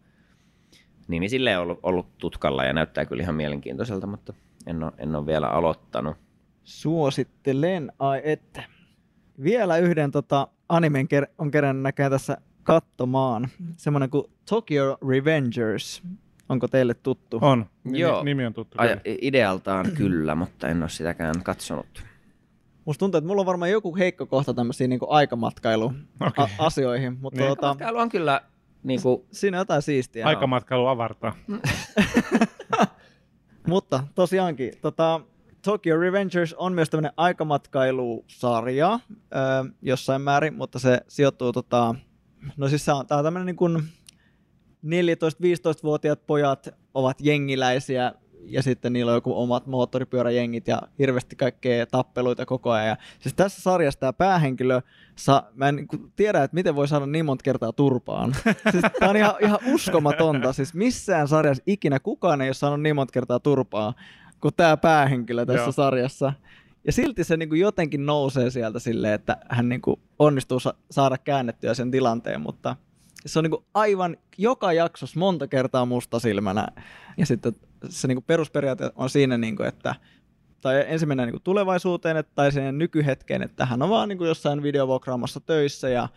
Niin, 1.07 1.21
niin 1.21 1.29
silleen 1.29 1.57
on 1.57 1.63
ollut, 1.63 1.79
ollut 1.83 2.17
tutkalla 2.17 2.63
ja 2.63 2.73
näyttää 2.73 3.05
kyllä 3.05 3.23
ihan 3.23 3.35
mielenkiintoiselta, 3.35 4.07
mutta 4.07 4.33
en 4.67 4.83
ole, 4.83 4.91
en 4.97 5.15
ole 5.15 5.25
vielä 5.25 5.47
aloittanut. 5.47 6.17
Suosittelen, 6.63 7.91
ai 7.99 8.21
että. 8.23 8.63
Vielä 9.43 9.77
yhden 9.77 10.11
tota, 10.11 10.47
animen 10.69 11.05
ker- 11.05 11.33
on 11.37 11.51
kerännyt 11.51 11.83
näkään 11.83 12.11
tässä 12.11 12.37
katsomaan. 12.63 13.47
Semmoinen 13.77 14.09
kuin 14.09 14.25
Tokyo 14.49 14.97
Revengers. 15.09 16.03
Onko 16.53 16.67
teille 16.67 16.93
tuttu? 16.93 17.39
On. 17.41 17.65
Nimi, 17.83 17.99
Joo. 17.99 18.23
nimi 18.23 18.45
on 18.45 18.53
tuttu. 18.53 18.77
Ai, 18.79 18.87
kyllä. 18.87 19.01
idealtaan 19.21 19.91
kyllä, 19.91 20.35
mutta 20.35 20.67
en 20.67 20.81
ole 20.83 20.89
sitäkään 20.89 21.35
katsonut. 21.43 22.03
Musta 22.85 22.99
tuntuu, 22.99 23.17
että 23.17 23.27
mulla 23.27 23.39
on 23.41 23.45
varmaan 23.45 23.71
joku 23.71 23.95
heikko 23.97 24.25
kohta 24.25 24.53
tämmöisiin 24.53 24.89
niin 24.89 24.99
aikamatkailu-asioihin, 25.07 27.17
mutta 27.21 27.39
Niin. 27.39 27.49
tota, 27.49 27.67
Matkailu 27.67 27.97
on 27.97 28.09
kyllä 28.09 28.41
niin 28.83 29.01
kuin, 29.01 29.21
siinä 29.31 29.57
on 29.57 29.61
jotain 29.61 29.81
siistiä. 29.81 30.25
Aikamatkailu 30.27 30.87
avartaa. 30.87 31.35
Mutta 33.67 34.03
tosiaankin, 34.15 34.73
tota, 34.81 35.21
Tokyo 35.65 35.97
Revengers 35.99 36.53
on 36.53 36.73
myös 36.73 36.89
tämmöinen 36.89 37.11
aikamatkailusarja 37.17 38.99
ö, 39.13 39.17
jossain 39.81 40.21
määrin, 40.21 40.53
mutta 40.53 40.79
se 40.79 41.01
sijoittuu 41.07 41.51
tota, 41.51 41.95
no 42.57 42.67
siis 42.67 42.85
se 42.85 42.91
on, 42.93 43.07
tää 43.07 43.17
on 43.17 43.23
tämmöinen 43.23 43.45
niin 43.45 43.55
kuin 43.55 43.83
14-15-vuotiaat 44.85 46.27
pojat 46.27 46.69
ovat 46.93 47.17
jengiläisiä 47.21 48.13
ja 48.45 48.63
sitten 48.63 48.93
niillä 48.93 49.11
on 49.11 49.17
joku 49.17 49.41
omat 49.41 49.67
moottoripyöräjengit 49.67 50.67
ja 50.67 50.81
hirveästi 50.99 51.35
kaikkea 51.35 51.85
tappeluita 51.85 52.45
koko 52.45 52.71
ajan. 52.71 52.87
Ja 52.87 52.97
siis 53.19 53.35
tässä 53.35 53.61
sarjassa 53.61 53.99
tämä 53.99 54.13
päähenkilö, 54.13 54.81
sa, 55.15 55.43
mä 55.55 55.69
en 55.69 55.75
niin 55.75 55.87
tiedä, 56.15 56.43
että 56.43 56.55
miten 56.55 56.75
voi 56.75 56.87
saada 56.87 57.05
niin 57.05 57.25
monta 57.25 57.43
kertaa 57.43 57.73
turpaan. 57.73 58.35
siis 58.71 58.83
tämä 58.99 59.09
on 59.09 59.17
ihan, 59.17 59.35
ihan 59.41 59.59
uskomatonta. 59.73 60.53
Siis 60.53 60.73
missään 60.73 61.27
sarjassa 61.27 61.63
ikinä 61.67 61.99
kukaan 61.99 62.41
ei 62.41 62.47
ole 62.47 62.53
saanut 62.53 62.81
niin 62.81 62.95
monta 62.95 63.11
kertaa 63.11 63.39
turpaa 63.39 63.93
kuin 64.41 64.53
tämä 64.57 64.77
päähenkilö 64.77 65.45
tässä 65.45 65.63
Joo. 65.63 65.71
sarjassa. 65.71 66.33
Ja 66.85 66.91
silti 66.91 67.23
se 67.23 67.37
niin 67.37 67.49
kuin 67.49 67.61
jotenkin 67.61 68.05
nousee 68.05 68.49
sieltä 68.49 68.79
silleen, 68.79 69.13
että 69.13 69.37
hän 69.49 69.69
niin 69.69 69.81
kuin 69.81 69.99
onnistuu 70.19 70.59
sa- 70.59 70.73
saada 70.91 71.17
käännettyä 71.17 71.73
sen 71.73 71.91
tilanteen, 71.91 72.41
mutta 72.41 72.75
se 73.25 73.39
on 73.39 73.43
niin 73.43 73.51
kuin 73.51 73.65
aivan 73.73 74.17
joka 74.37 74.73
jaksossa 74.73 75.19
monta 75.19 75.47
kertaa 75.47 75.85
musta 75.85 76.19
silmänä. 76.19 76.67
Ja 77.17 77.25
sitten 77.25 77.53
se 77.89 78.07
niin 78.07 78.15
kuin 78.15 78.25
perusperiaate 78.27 78.91
on 78.95 79.09
siinä, 79.09 79.37
niin 79.37 79.55
kuin, 79.55 79.67
että 79.67 79.95
tai 80.61 80.85
ensin 80.87 81.07
mennään 81.07 81.29
niin 81.29 81.41
tulevaisuuteen 81.43 82.17
että, 82.17 82.31
tai 82.35 82.51
siihen 82.51 82.77
nykyhetkeen, 82.77 83.41
että 83.41 83.65
hän 83.65 83.81
on 83.81 83.89
vaan 83.89 84.09
niin 84.09 84.17
kuin 84.17 84.27
jossain 84.27 84.63
videovuokraamassa 84.63 85.39
töissä 85.39 85.89
ja 85.89 86.09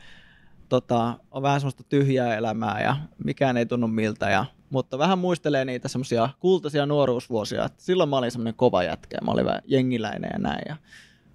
tota, 0.68 1.18
on 1.30 1.42
vähän 1.42 1.60
semmoista 1.60 1.84
tyhjää 1.84 2.36
elämää 2.36 2.80
ja 2.82 2.96
mikään 3.24 3.56
ei 3.56 3.66
tunnu 3.66 3.88
miltä. 3.88 4.30
Ja, 4.30 4.44
mutta 4.70 4.98
vähän 4.98 5.18
muistelee 5.18 5.64
niitä 5.64 5.88
semmoisia 5.88 6.28
kultaisia 6.40 6.86
nuoruusvuosia. 6.86 7.64
Että 7.64 7.82
silloin 7.82 8.08
mä 8.08 8.16
olin 8.16 8.30
semmoinen 8.30 8.54
kova 8.54 8.82
jätkä 8.82 9.18
mä 9.24 9.30
olin 9.30 9.46
vähän 9.46 9.62
jengiläinen 9.64 10.30
ja 10.32 10.38
näin 10.38 10.62
ja 10.68 10.76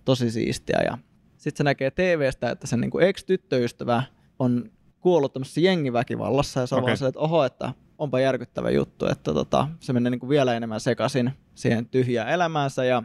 tosi 0.06 0.32
siistiä. 0.32 0.80
Ja 0.86 0.98
sitten 1.38 1.58
se 1.58 1.64
näkee 1.64 1.92
TVstä, 1.92 2.52
että 2.52 2.68
sen 2.68 2.82
niin 2.82 2.92
kuin 2.92 3.06
ex-tyttöystävä 3.06 4.04
on 4.40 4.72
kuollut 5.02 5.34
tämmöisessä 5.34 5.62
jengiväkivallassa 5.62 6.60
ja 6.60 6.68
se 6.68 6.76
on 6.76 6.84
okay. 6.84 6.96
vaan 7.00 7.10
että 7.10 7.20
oho, 7.20 7.44
että 7.44 7.74
onpa 7.98 8.20
järkyttävä 8.20 8.70
juttu, 8.70 9.06
että 9.06 9.34
tota, 9.34 9.68
se 9.80 9.94
menee 9.94 10.10
niin 10.10 10.20
kuin 10.20 10.30
vielä 10.30 10.54
enemmän 10.54 10.80
sekaisin 10.80 11.32
siihen 11.56 11.86
tyhjään 11.86 12.30
elämäänsä 12.30 12.86
ja 12.86 13.04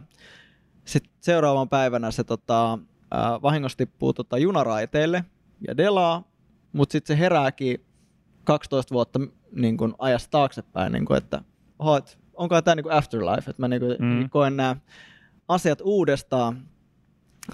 sitten 0.85 1.13
seuraavan 1.21 1.69
päivänä 1.69 2.11
se 2.11 2.23
tota, 2.23 2.79
ää, 3.11 3.41
vahingossa 3.41 3.77
tippuu 3.77 4.13
tota, 4.13 4.37
junaraiteille 4.37 5.25
ja 5.67 5.77
delaa, 5.77 6.23
mutta 6.73 6.91
sitten 6.91 7.17
se 7.17 7.19
herääkin 7.21 7.85
12 8.43 8.93
vuotta 8.93 9.19
niin 9.51 9.77
kun 9.77 9.95
ajasta 9.99 10.31
taaksepäin, 10.31 10.91
niin 10.91 11.05
kun, 11.05 11.17
että 11.17 11.41
oho, 11.79 11.97
et, 11.97 12.17
onko 12.33 12.61
tämä 12.61 12.75
niin 12.75 12.91
afterlife, 12.91 13.49
että 13.51 13.61
mä 13.61 13.67
niin 13.67 13.81
kun, 13.81 13.95
Mm. 13.99 14.05
mm. 14.05 14.29
koen 14.29 14.57
nämä 14.57 14.75
asiat 15.47 15.81
uudestaan 15.83 16.67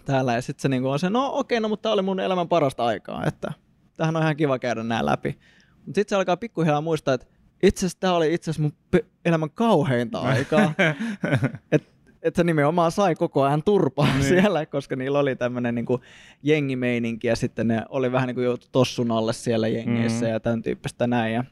täällä 0.05 0.33
ja 0.33 0.41
sitten 0.41 0.61
se 0.61 0.69
niin 0.69 0.85
on 0.85 0.99
se, 0.99 1.09
no 1.09 1.29
okei, 1.33 1.59
no 1.59 1.69
mutta 1.69 1.83
tämä 1.83 1.93
oli 1.93 2.01
mun 2.01 2.19
elämän 2.19 2.47
parasta 2.47 2.85
aikaa, 2.85 3.25
että 3.25 3.53
tähän 3.97 4.15
on 4.15 4.21
ihan 4.21 4.35
kiva 4.35 4.59
käydä 4.59 4.83
nämä 4.83 5.05
läpi. 5.05 5.39
Mutta 5.85 5.95
sitten 5.99 6.09
se 6.09 6.15
alkaa 6.15 6.37
pikkuhiljaa 6.37 6.81
muistaa, 6.81 7.13
että 7.13 7.27
itse 7.63 7.79
asiassa 7.79 7.99
tämä 7.99 8.13
oli 8.13 8.33
itse 8.33 8.51
asiassa 8.51 8.61
mun 8.61 8.73
pe- 8.91 9.05
elämän 9.25 9.49
kauheinta 9.49 10.19
aikaa. 10.19 10.73
että 11.71 11.93
et 12.21 12.35
se 12.35 12.43
nimenomaan 12.43 12.91
sai 12.91 13.15
koko 13.15 13.43
ajan 13.43 13.63
turpaa 13.63 14.13
Niin. 14.13 14.23
siellä, 14.23 14.65
koska 14.65 14.95
niillä 14.95 15.19
oli 15.19 15.35
tämmöinen 15.35 15.75
niinku 15.75 15.99
jengimeininki 16.43 17.27
ja 17.27 17.35
sitten 17.35 17.67
ne 17.67 17.85
oli 17.89 18.11
vähän 18.11 18.27
niin 18.27 18.35
kuin 18.35 18.45
joutu 18.45 18.67
tossun 18.71 19.11
alle 19.11 19.33
siellä 19.33 19.67
jengeissä 19.67 20.25
Mm. 20.25 20.27
mm. 20.29 20.33
ja 20.33 20.39
tämän 20.39 20.61
tyyppistä 20.61 21.07
näin. 21.07 21.33
Ja 21.33 21.43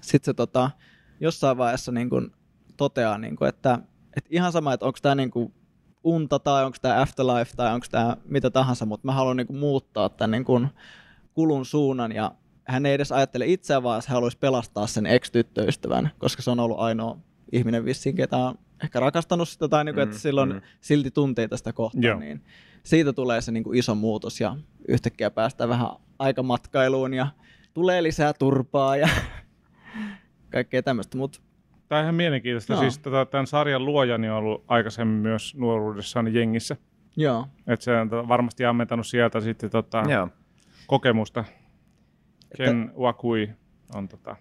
sitten 0.00 0.24
se 0.32 0.34
tota, 0.34 0.70
jossain 1.20 1.58
vaiheessa 1.58 1.92
niin 1.92 2.10
kuin 2.10 2.32
toteaa, 2.76 3.18
niin 3.18 3.36
kuin, 3.36 3.48
että, 3.48 3.78
että 4.16 4.30
ihan 4.32 4.52
sama, 4.52 4.72
että 4.72 4.86
onko 4.86 4.98
tämä 5.02 5.14
niin 5.14 5.30
kuin 5.30 5.54
unta 6.04 6.38
tai 6.38 6.64
onko 6.64 6.76
tämä 6.82 7.00
afterlife 7.00 7.52
tai 7.56 7.74
onko 7.74 7.86
tämä 7.90 8.16
mitä 8.24 8.50
tahansa, 8.50 8.86
mutta 8.86 9.06
mä 9.06 9.12
haluan 9.12 9.36
niin 9.36 9.46
kuin 9.46 9.58
muuttaa 9.58 10.08
tämän 10.08 10.30
niin 10.30 10.44
kuin 10.44 10.68
kulun 11.36 11.66
suunnan 11.66 12.12
ja 12.12 12.32
hän 12.64 12.86
ei 12.86 12.94
edes 12.94 13.12
ajattele 13.12 13.46
itseään, 13.46 13.82
vaan 13.82 14.02
hän 14.08 14.14
haluaisi 14.14 14.38
pelastaa 14.38 14.86
sen 14.86 15.06
ex-tyttöystävän, 15.06 16.10
koska 16.18 16.42
se 16.42 16.50
on 16.50 16.60
ollut 16.60 16.78
ainoa 16.80 17.18
ihminen 17.52 17.84
vissiin, 17.84 18.16
ketä 18.16 18.36
on 18.36 18.54
ehkä 18.84 19.00
rakastanut 19.00 19.48
sitä 19.48 19.68
tai 19.68 19.84
niin 19.84 19.94
kuin, 19.94 20.04
Mm, 20.04 20.10
että 20.10 20.20
silloin 20.22 20.52
mm. 20.52 20.60
silti 20.80 21.10
tunteita 21.10 21.56
sitä 21.56 21.70
Joo. 21.70 21.74
kohtaan, 21.74 22.20
niin 22.20 22.40
siitä 22.82 23.12
tulee 23.12 23.40
se 23.40 23.52
niin 23.52 23.64
kuin 23.64 23.78
iso 23.78 23.94
muutos 23.94 24.40
ja 24.40 24.56
yhtäkkiä 24.88 25.30
päästään 25.30 25.70
vähän 25.70 25.88
aikamatkailuun 26.18 27.14
ja 27.14 27.26
tulee 27.74 28.02
lisää 28.02 28.32
turpaa 28.32 28.96
ja 28.96 29.08
kaikkea 30.52 30.82
tämmöistä, 30.82 31.18
mutta 31.18 31.40
Tämä 31.88 31.98
on 31.98 32.04
ihan 32.04 32.14
mielenkiintoista. 32.14 32.72
Joo. 32.72 32.80
Siis 32.80 32.98
tota, 32.98 33.26
tämän 33.26 33.46
sarjan 33.46 33.84
luojani 33.84 34.28
on 34.28 34.36
ollut 34.36 34.64
aikaisemmin 34.68 35.16
myös 35.16 35.54
nuoruudessaan 35.56 36.34
jengissä. 36.34 36.76
joo. 37.16 37.46
Et 37.66 37.80
se 37.82 37.96
on 38.00 38.10
varmasti 38.10 38.64
ammentanut 38.64 39.06
sieltä 39.06 39.40
sitten 39.40 39.70
tota, 39.70 40.02
Joo. 40.08 40.28
Kokemusta. 40.86 41.44
Ken 42.56 42.92
Wakui 42.98 43.50
on 43.94 44.08
tota, 44.08 44.36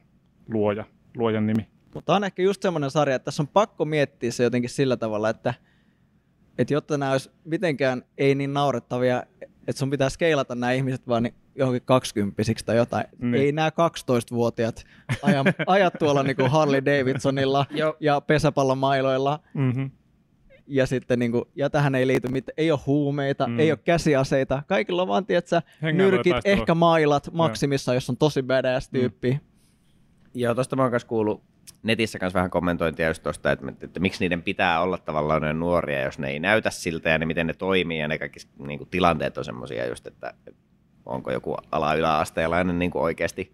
luoja, 0.49 0.85
luojan 1.17 1.47
nimi. 1.47 1.67
Mutta 1.93 2.15
on 2.15 2.23
ehkä 2.23 2.41
just 2.41 2.61
semmoinen 2.61 2.91
sarja, 2.91 3.15
että 3.15 3.25
tässä 3.25 3.43
on 3.43 3.47
pakko 3.47 3.85
miettiä 3.85 4.31
se 4.31 4.43
jotenkin 4.43 4.69
sillä 4.69 4.97
tavalla, 4.97 5.29
että, 5.29 5.53
että 6.57 6.73
jotta 6.73 6.97
nämä 6.97 7.11
olisi 7.11 7.31
mitenkään 7.45 8.03
ei 8.17 8.35
niin 8.35 8.53
naurettavia, 8.53 9.23
että 9.41 9.79
sun 9.79 9.89
pitää 9.89 10.09
skeilata 10.09 10.55
nämä 10.55 10.71
ihmiset 10.71 11.07
vaan 11.07 11.23
niin 11.23 11.35
johonkin 11.55 11.81
kaksikymppisiksi 11.85 12.65
tai 12.65 12.75
jotain. 12.75 13.05
Niin. 13.19 13.35
Ei 13.35 13.51
nämä 13.51 13.69
12-vuotiaat 13.69 14.85
aja, 15.21 15.43
ajat 15.67 15.93
tuolla 15.99 16.23
niin 16.23 16.35
kuin 16.35 16.51
Harley 16.51 16.85
Davidsonilla 16.85 17.65
ja 17.99 18.21
pesäpallomailoilla 18.21 19.39
Mm-hmm. 19.53 19.91
Ja 20.67 20.85
sitten 20.85 21.19
niin 21.19 21.31
kuin, 21.31 21.45
ja 21.55 21.69
tähän 21.69 21.95
ei 21.95 22.07
liity 22.07 22.27
mitään, 22.27 22.53
ei 22.57 22.71
ole 22.71 22.79
huumeita, 22.85 23.47
Mm. 23.47 23.53
mm. 23.53 23.59
ei 23.59 23.71
ole 23.71 23.79
käsiaseita, 23.83 24.63
kaikilla 24.67 25.01
on 25.01 25.07
vaan, 25.07 25.25
tiedätkö, 25.25 25.61
nyrkit, 25.81 26.35
ehkä 26.45 26.75
mailat 26.75 27.29
maksimissa, 27.33 27.93
jos 27.93 28.09
on 28.09 28.17
tosi 28.17 28.43
badass 28.43 28.89
tyyppi. 28.89 29.31
Mm. 29.31 29.39
Joo, 30.33 30.55
tosta 30.55 30.75
mä 30.75 30.81
oon 30.81 30.91
kanssa 30.91 31.07
kuullut 31.07 31.43
netissä 31.83 32.19
kanssa 32.19 32.37
vähän 32.37 32.49
kommentointia 32.49 33.07
just 33.07 33.23
tosta, 33.23 33.51
että, 33.51 33.69
että, 33.69 33.85
että 33.85 33.99
miksi 33.99 34.19
niiden 34.19 34.41
pitää 34.43 34.81
olla 34.81 34.97
tavallaan 34.97 35.41
ne 35.41 35.53
nuoria, 35.53 36.01
jos 36.01 36.19
ne 36.19 36.29
ei 36.29 36.39
näytä 36.39 36.69
siltä 36.69 37.09
ja 37.09 37.17
ne 37.17 37.25
miten 37.25 37.47
ne 37.47 37.53
toimii 37.53 37.99
ja 37.99 38.07
ne 38.07 38.17
kaikki 38.17 38.39
niin 38.67 38.77
kuin, 38.79 38.89
tilanteet 38.89 39.37
on 39.37 39.45
semmoisia 39.45 39.87
just, 39.87 40.07
että 40.07 40.33
onko 41.05 41.31
joku 41.31 41.55
ala-yläasteelainen 41.71 42.79
niin 42.79 42.91
kuin 42.91 43.01
oikeasti 43.03 43.53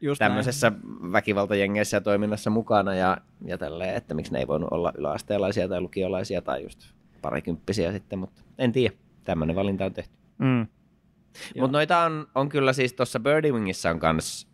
Just 0.00 0.20
näin. 0.20 0.30
tämmöisessä 0.30 0.72
väkivaltajengeissä 1.12 1.96
ja 1.96 2.00
toiminnassa 2.00 2.50
mukana 2.50 2.94
ja, 2.94 3.16
ja 3.44 3.58
tälleen, 3.58 3.94
että 3.94 4.14
miksi 4.14 4.32
ne 4.32 4.38
ei 4.38 4.46
voinut 4.46 4.68
olla 4.72 4.92
yläasteelaisia 4.98 5.68
tai 5.68 5.80
lukiolaisia 5.80 6.42
tai 6.42 6.62
just 6.62 6.80
parikymppisiä 7.22 7.92
sitten, 7.92 8.18
mutta 8.18 8.42
en 8.58 8.72
tiedä. 8.72 8.94
Tämmöinen 9.24 9.56
valinta 9.56 9.84
on 9.84 9.92
tehty. 9.92 10.14
Mm. 10.38 10.66
Mutta 11.60 11.76
noita 11.78 11.98
on, 11.98 12.26
on 12.34 12.48
kyllä 12.48 12.72
siis 12.72 12.92
tuossa 12.92 13.20
Birdie 13.20 13.52
Wingissä 13.52 13.90
on 13.90 13.98
kans, 14.00 14.48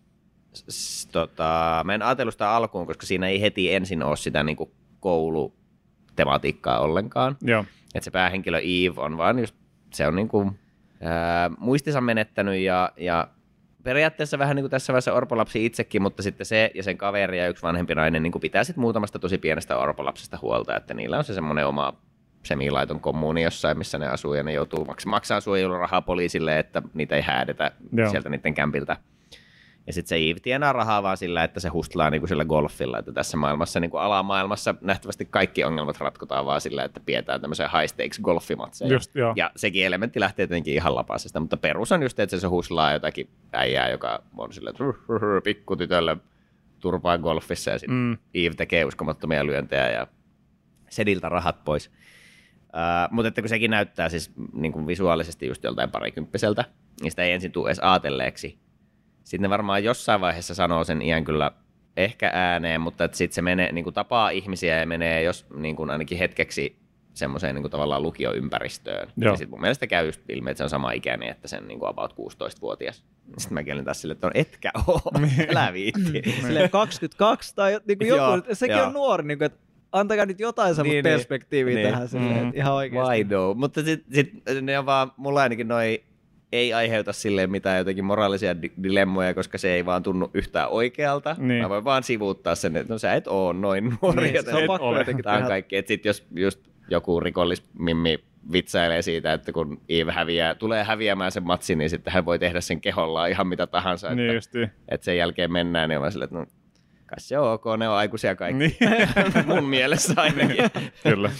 s- 0.55 0.65
s- 0.71 1.07
tota, 1.07 1.81
mä 1.85 1.95
en 1.95 2.03
ajatellut 2.03 2.35
sitä 2.35 2.51
alkuun, 2.51 2.87
koska 2.87 3.07
siinä 3.07 3.29
ei 3.29 3.41
heti 3.41 3.75
ensin 3.75 4.03
ole 4.03 4.17
sitä 4.17 4.43
niinku 4.43 4.73
koulutematiikkaa 5.01 6.79
ollenkaan. 6.79 7.37
Joo. 7.43 7.65
Että 7.95 8.05
se 8.05 8.11
päähenkilö 8.11 8.59
Eve 8.59 9.01
on 9.01 9.17
vaan 9.17 9.39
just, 9.39 9.55
se 9.93 10.07
on 10.07 10.17
niinku, 10.17 10.53
ää, 11.01 11.51
muistinsa 11.59 12.01
menettänyt 12.01 12.61
ja, 12.61 12.93
ja 12.97 13.29
periaatteessa 13.85 14.39
vähän 14.39 14.57
niin 14.57 14.63
kuin 14.63 14.71
tässä 14.71 14.93
vaiheessa 14.93 15.13
orpolapsi 15.13 15.67
itsekin, 15.67 16.03
mutta 16.03 16.23
sitten 16.23 16.47
se 16.47 16.71
ja 16.75 16.83
sen 16.83 16.99
kaveri 16.99 17.39
ja 17.39 17.49
yksi 17.49 17.63
vanhempi 17.63 17.95
nainen 17.95 18.23
niin 18.23 18.33
kuin 18.33 18.43
pitää 18.43 18.65
sitten 18.65 18.81
muutamasta 18.81 19.19
tosi 19.19 19.39
pienestä 19.39 19.77
orpolapsesta 19.79 20.39
huolta, 20.43 20.77
että 20.77 20.95
niillä 20.95 21.19
on 21.19 21.25
se 21.25 21.35
semmoinen 21.35 21.67
oma 21.67 21.93
semilaiton 22.43 23.01
kommuuni 23.01 23.43
jossain, 23.43 23.79
missä 23.79 23.99
ne 23.99 24.07
asuu 24.09 24.35
ja 24.35 24.43
ne 24.43 24.53
joutuu 24.53 24.85
maks- 24.85 25.07
maksaa 25.07 25.41
suojelurahaa 25.41 26.03
poliisille, 26.03 26.59
että 26.59 26.83
niitä 26.95 27.17
ei 27.17 27.23
häädetä 27.23 27.65
Joo. 27.65 28.05
Joo. 28.05 28.11
sieltä 28.11 28.29
niiden 28.29 28.55
kämpiltä. 28.55 28.97
Ja 29.87 29.93
sitten 29.93 30.09
se 30.09 30.17
Eve 30.31 30.41
tienaa 30.41 30.73
rahaa 30.73 31.03
vaan 31.03 31.17
sillä, 31.17 31.45
että 31.45 31.61
se 31.61 31.69
hustlaa 31.69 32.11
niinku 32.11 32.27
sillä 32.27 32.45
golfilla, 32.45 32.99
että 32.99 33.13
tässä 33.13 33.37
maailmassa, 33.37 33.81
niinku 33.81 33.97
alamaailmassa 33.97 34.75
nähtävästi 34.81 35.25
kaikki 35.25 35.65
ongelmat 35.65 36.01
ratkotaan 36.01 36.47
vaan 36.47 36.61
sillä, 36.61 36.85
että 36.85 37.01
pidetään 37.07 37.41
tämmöisiä 37.41 37.69
high 37.79 37.89
stakes 37.89 38.21
golfimatseja. 38.21 38.93
Just, 38.93 39.15
joo. 39.15 39.33
Ja 39.37 39.51
sekin 39.57 39.87
elementti 39.87 40.21
lähtee 40.21 40.47
tietenkin 40.47 40.75
ihan 40.75 40.95
lapasesta, 40.95 41.41
mutta 41.41 41.57
perus 41.57 41.93
on 41.93 42.03
just, 42.03 42.21
että 42.21 42.39
se 42.39 42.47
huslaa 42.47 42.93
jotakin 42.93 43.29
äijää, 43.53 43.89
joka 43.91 44.23
on 44.37 44.53
sillä, 44.53 44.71
että 44.71 44.85
"Ruh, 44.85 44.97
ruh, 45.09 45.21
ruh, 45.23 45.43
pikkutytölle 45.43 46.17
turpaa 46.81 47.19
golfissa 47.19 47.71
ja 47.71 47.79
sitten 47.79 47.97
Mm. 47.97 48.19
Eve 48.35 48.55
tekee 48.55 48.85
uskomattomia 48.85 49.47
lyöntejä 49.47 49.91
ja 49.91 50.07
sediltä 50.91 51.29
rahat 51.29 51.65
pois. 51.65 51.89
Uh, 51.89 53.11
mutta 53.11 53.29
että 53.29 53.43
kun 53.43 53.49
sekin 53.49 53.71
näyttää 53.71 54.09
siis 54.09 54.33
niin 54.53 54.73
kuin 54.73 54.87
visuaalisesti 54.87 55.47
just 55.47 55.65
joltain 55.65 55.91
parikymppiseltä, 55.91 56.65
niin 57.03 57.11
sitä 57.13 57.23
ei 57.23 57.33
ensin 57.33 57.53
tule 57.53 57.69
edes 57.69 57.81
aatelleeksi. 57.83 58.59
Sitten 59.25 59.43
ne 59.43 59.51
varmaan 59.51 59.85
jossain 59.85 60.21
vaiheessa 60.21 60.55
sanoo 60.55 60.85
sen 60.85 61.03
iän 61.03 61.25
kyllä 61.25 61.53
ehkä 61.97 62.31
ääneen, 62.35 62.81
mutta 62.81 63.09
sitten 63.13 63.35
se 63.35 63.43
menee, 63.43 63.73
niin 63.73 63.85
kuin 63.85 63.95
tapaa 63.95 64.31
ihmisiä 64.31 64.81
ja 64.81 64.87
menee 64.87 65.23
jos, 65.23 65.47
niin 65.57 65.77
kuin 65.77 65.91
ainakin 65.91 66.19
hetkeksi 66.19 66.77
semmoiseen 67.15 67.55
niin 67.55 67.63
kuin 67.63 67.71
tavallaan 67.71 68.03
lukioympäristöön. 68.03 69.09
Joo. 69.17 69.33
Ja 69.33 69.37
sitten 69.37 69.51
mun 69.51 69.61
mielestä 69.61 69.87
käy 69.87 70.07
just 70.07 70.21
ilmi, 70.29 70.51
että 70.51 70.59
se 70.59 70.65
on 70.65 70.71
sama 70.71 70.93
ikäinen, 70.93 71.29
että 71.29 71.49
sen 71.49 71.69
niin 71.69 71.79
kuin 71.79 71.89
about 71.89 72.13
16-vuotias. 72.13 73.05
Sitten 73.39 73.55
mäkin 73.55 73.75
olin 73.75 73.85
taas 73.85 74.01
silleen, 74.01 74.17
että 74.17 74.27
on 74.27 74.33
etkä 74.35 74.71
oo, 74.87 75.01
älä 75.51 75.73
viitti. 75.73 76.23
Silleen 76.41 76.71
22 76.71 77.55
tai 77.55 77.81
niinku 77.89 78.05
joku, 78.05 78.23
Joo, 78.23 78.43
sekin 78.53 78.77
joo. 78.77 78.87
on 78.87 78.93
nuori, 78.93 79.25
niinku, 79.27 79.45
että 79.45 79.59
antakaa 79.93 80.27
nyt 80.27 80.41
jotain 80.41 80.75
semmoista 80.75 80.83
Niin, 80.95 81.03
niin, 81.05 81.11
niin. 81.11 81.19
perspektiiviä 81.19 81.75
Niin. 81.75 81.89
tähän 81.91 82.09
silleen, 82.09 82.45
Mm. 82.45 82.53
ihan 82.55 82.73
oikeasti. 82.75 83.11
Why 83.15 83.25
though? 83.25 83.57
Mutta 83.59 83.83
sit, 83.83 84.05
sit 84.13 84.33
ne 84.63 84.79
on 84.79 84.87
vaan, 84.87 85.13
mulla 85.17 85.43
ainakin 85.43 85.69
noi 85.69 86.05
ei 86.55 86.73
aiheuta 86.75 87.13
silleen 87.13 87.51
mitään 87.51 87.79
jotenkin 87.79 88.05
moraalisia 88.05 88.63
di- 88.63 88.73
dilemmoja, 88.83 89.35
koska 89.35 89.59
se 89.59 89.73
ei 89.75 89.87
vaan 89.87 90.03
tunnu 90.03 90.31
yhtään 90.35 90.69
oikealta. 90.69 91.37
Niin. 91.39 91.63
Mä 91.63 91.69
voin 91.69 91.85
vaan 91.85 92.03
sivuuttaa 92.03 92.55
sen, 92.55 92.77
että 92.77 92.93
no 92.93 92.99
sä 92.99 93.15
et 93.15 93.27
oo 93.27 93.53
noin 93.53 93.99
nuori. 94.03 94.23
Niin, 94.23 94.35
joten 94.35 94.55
se 94.55 94.61
on 94.61 94.67
pakko 94.67 94.89
ole. 94.89 94.99
jotenkin 94.99 95.25
tehdä. 95.25 95.47
kaikki. 95.47 95.77
Et 95.77 95.87
sit 95.87 96.05
jos 96.05 96.27
just 96.37 96.61
joku 96.91 97.21
rikollismimmi 97.21 98.19
vitsailee 98.53 99.03
siitä, 99.03 99.33
että 99.33 99.53
kun 99.53 99.81
Eve 99.89 100.13
häviää, 100.13 100.55
tulee 100.55 100.85
häviämään 100.85 101.33
sen 101.33 101.43
matsin, 101.47 101.79
niin 101.79 101.91
sitten 101.91 102.13
hän 102.13 102.25
voi 102.25 102.39
tehdä 102.39 102.61
sen 102.61 102.81
kehollaan 102.81 103.31
ihan 103.31 103.47
mitä 103.47 103.67
tahansa. 103.67 104.07
Että, 104.09 104.17
Niin 104.23 104.35
justiin. 104.35 104.71
että 104.89 105.05
sen 105.05 105.17
jälkeen 105.17 105.53
mennään, 105.53 105.89
niin 105.89 105.97
on 105.97 106.01
vaan 106.01 106.13
silleen, 106.13 106.27
että 106.27 106.39
no, 106.39 106.47
kai 107.07 107.21
se 107.21 107.39
on 107.39 107.53
ok, 107.53 107.65
ne 107.79 107.89
on 107.89 107.95
aikuisia 107.97 108.37
kaikki. 108.37 108.59
Niin. 108.59 108.77
Mun 109.47 109.65
mielestä 109.65 110.23
ainakin. 110.23 110.57
Kyllä. 111.03 111.31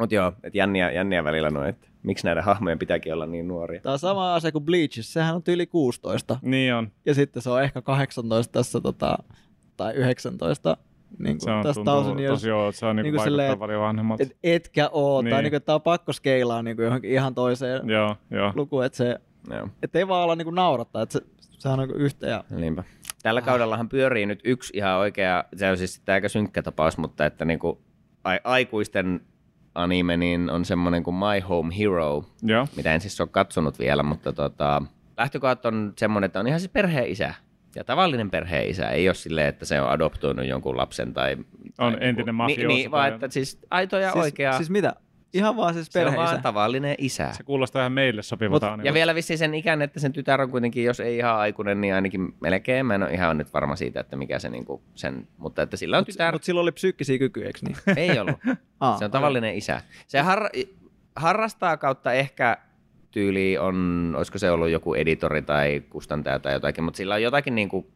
Mutta 0.00 0.14
joo, 0.14 0.32
että 0.44 0.58
jänniä, 0.58 0.90
jänniä 0.90 1.24
välillä 1.24 1.50
noin, 1.50 1.68
että 1.68 1.87
miksi 2.02 2.24
näiden 2.26 2.44
hahmojen 2.44 2.78
pitääkin 2.78 3.12
olla 3.14 3.26
niin 3.26 3.48
nuoria. 3.48 3.80
Tämä 3.80 3.92
on 3.92 3.98
sama 3.98 4.34
asia 4.34 4.52
kuin 4.52 4.64
Bleachissa, 4.64 5.12
sehän 5.12 5.34
on 5.34 5.42
yli 5.48 5.66
16. 5.66 6.38
Niin 6.42 6.74
on. 6.74 6.92
Ja 7.06 7.14
sitten 7.14 7.42
se 7.42 7.50
on 7.50 7.62
ehkä 7.62 7.82
18 7.82 8.52
tässä, 8.52 8.80
tota, 8.80 9.18
tai 9.76 9.94
19. 9.94 10.76
Niin 11.18 11.40
Se 11.40 11.44
kuin 11.44 11.54
on 11.56 11.62
tässä 11.62 11.82
tuntuu 11.84 12.18
Years. 12.18 12.34
tosi 12.40 12.48
joo, 12.48 12.72
se 12.72 12.86
on 12.86 12.96
niinku 12.96 13.02
niinku 13.06 13.16
vaikuttaa 13.18 13.24
silleen, 13.44 13.58
paljon 13.58 13.82
vanhemmalta. 13.82 14.22
Et, 14.22 14.36
etkä 14.42 14.88
oo, 14.92 15.22
niin. 15.22 15.30
tai 15.30 15.38
Niin. 15.38 15.44
niinku, 15.44 15.56
että 15.56 15.66
tää 15.66 15.74
on 15.74 15.82
pakko 15.82 16.12
skeilaa 16.12 16.62
niinku 16.62 16.82
johonkin 16.82 17.10
ihan 17.10 17.34
toiseen 17.34 17.88
Joo, 17.88 18.16
joo. 18.30 18.52
lukuun, 18.56 18.84
että 18.84 18.96
se, 18.96 19.16
Joo, 19.50 19.68
et 19.82 19.96
ei 19.96 20.08
vaan 20.08 20.24
olla 20.24 20.36
niinku 20.36 20.50
naurattaa, 20.50 21.02
että 21.02 21.12
se, 21.12 21.20
sehän 21.58 21.80
on 21.80 21.88
niinku 21.88 22.02
yhtä 22.04 22.26
ja 22.26 22.44
niinpä. 22.50 22.84
Tällä 23.22 23.42
kaudellahan 23.42 23.88
pyörii 23.88 24.26
nyt 24.26 24.40
yksi 24.44 24.72
ihan 24.76 24.98
oikea, 24.98 25.44
se 25.56 25.70
on 25.70 25.78
siis 25.78 26.02
aika 26.08 26.28
synkkä 26.28 26.62
tapaus, 26.62 26.98
mutta 26.98 27.26
että 27.26 27.44
niinku 27.44 27.80
a- 28.24 28.38
aikuisten 28.44 29.20
anime 29.78 30.16
niin 30.16 30.50
on 30.50 30.64
semmoinen 30.64 31.02
kuin 31.02 31.14
My 31.14 31.40
Home 31.48 31.78
Hero, 31.78 32.24
Joo. 32.42 32.68
mitä 32.76 32.94
en 32.94 33.00
siis 33.00 33.20
ole 33.20 33.28
katsonut 33.32 33.78
vielä, 33.78 34.02
mutta 34.02 34.32
tota, 34.32 34.82
lähtökohdat 35.16 35.66
on 35.66 35.92
semmoinen, 35.96 36.26
että 36.26 36.40
on 36.40 36.46
ihan 36.46 36.60
siis 36.60 36.72
perheen 36.72 37.06
isä. 37.06 37.34
Ja 37.74 37.84
tavallinen 37.84 38.30
perheen 38.30 38.68
isä, 38.68 38.90
ei 38.90 39.08
ole 39.08 39.14
silleen, 39.14 39.46
että 39.46 39.64
se 39.64 39.80
on 39.80 39.90
adoptoinut 39.90 40.46
jonkun 40.46 40.76
lapsen 40.76 41.14
tai... 41.14 41.36
On 41.78 41.92
tai 41.92 42.08
entinen 42.08 42.26
niin, 42.26 42.34
mafioso 42.34 42.68
niin, 42.68 42.90
vaan 42.90 43.12
että 43.12 43.28
siis 43.30 43.58
aito 43.70 43.98
ja 43.98 44.12
siis, 44.12 44.24
oikea. 44.24 44.52
siis 44.52 44.70
mitä? 44.70 44.94
Ihan 45.34 45.56
vaan 45.56 45.74
siis 45.74 45.86
se 45.90 46.06
on 46.06 46.16
vaan 46.16 46.42
tavallinen 46.42 46.94
isä. 46.98 47.32
Se 47.32 47.42
kuulostaa 47.42 47.82
ihan 47.82 47.92
meille 47.92 48.22
sopivalta 48.22 48.76
Mut, 48.76 48.86
ja 48.86 48.94
vielä 48.94 49.14
vissiin 49.14 49.38
sen 49.38 49.54
ikäinen, 49.54 49.84
että 49.84 50.00
sen 50.00 50.12
tytär 50.12 50.40
on 50.40 50.50
kuitenkin, 50.50 50.84
jos 50.84 51.00
ei 51.00 51.16
ihan 51.16 51.36
aikuinen, 51.36 51.80
niin 51.80 51.94
ainakin 51.94 52.34
melkein. 52.40 52.86
Mä 52.86 52.94
en 52.94 53.02
ole 53.02 53.12
ihan 53.12 53.38
nyt 53.38 53.52
varma 53.52 53.76
siitä, 53.76 54.00
että 54.00 54.16
mikä 54.16 54.38
se 54.38 54.48
niinku 54.48 54.82
sen, 54.94 55.28
mutta 55.38 55.62
että 55.62 55.76
sillä 55.76 55.96
on 55.96 56.00
Mutta 56.00 56.12
tytär. 56.12 56.34
mut 56.34 56.44
sillä 56.44 56.60
oli 56.60 56.72
psyykkisiä 56.72 57.18
kykyjä, 57.18 57.46
eikö 57.46 57.58
niin? 57.62 57.76
Ei 58.10 58.18
ollut. 58.18 58.36
Aa, 58.80 58.98
Se 58.98 59.04
on 59.04 59.10
tavallinen 59.10 59.54
isä. 59.54 59.80
Se 60.06 60.20
har, 60.20 60.48
harrastaa 61.16 61.76
kautta 61.76 62.12
ehkä 62.12 62.56
tyyli 63.10 63.58
on, 63.58 64.12
olisiko 64.16 64.38
se 64.38 64.50
ollut 64.50 64.68
joku 64.68 64.94
editori 64.94 65.42
tai 65.42 65.82
kustantaja 65.90 66.38
tai 66.38 66.52
jotakin, 66.52 66.84
mutta 66.84 66.96
sillä 66.96 67.14
on 67.14 67.22
jotakin 67.22 67.54
niinku 67.54 67.92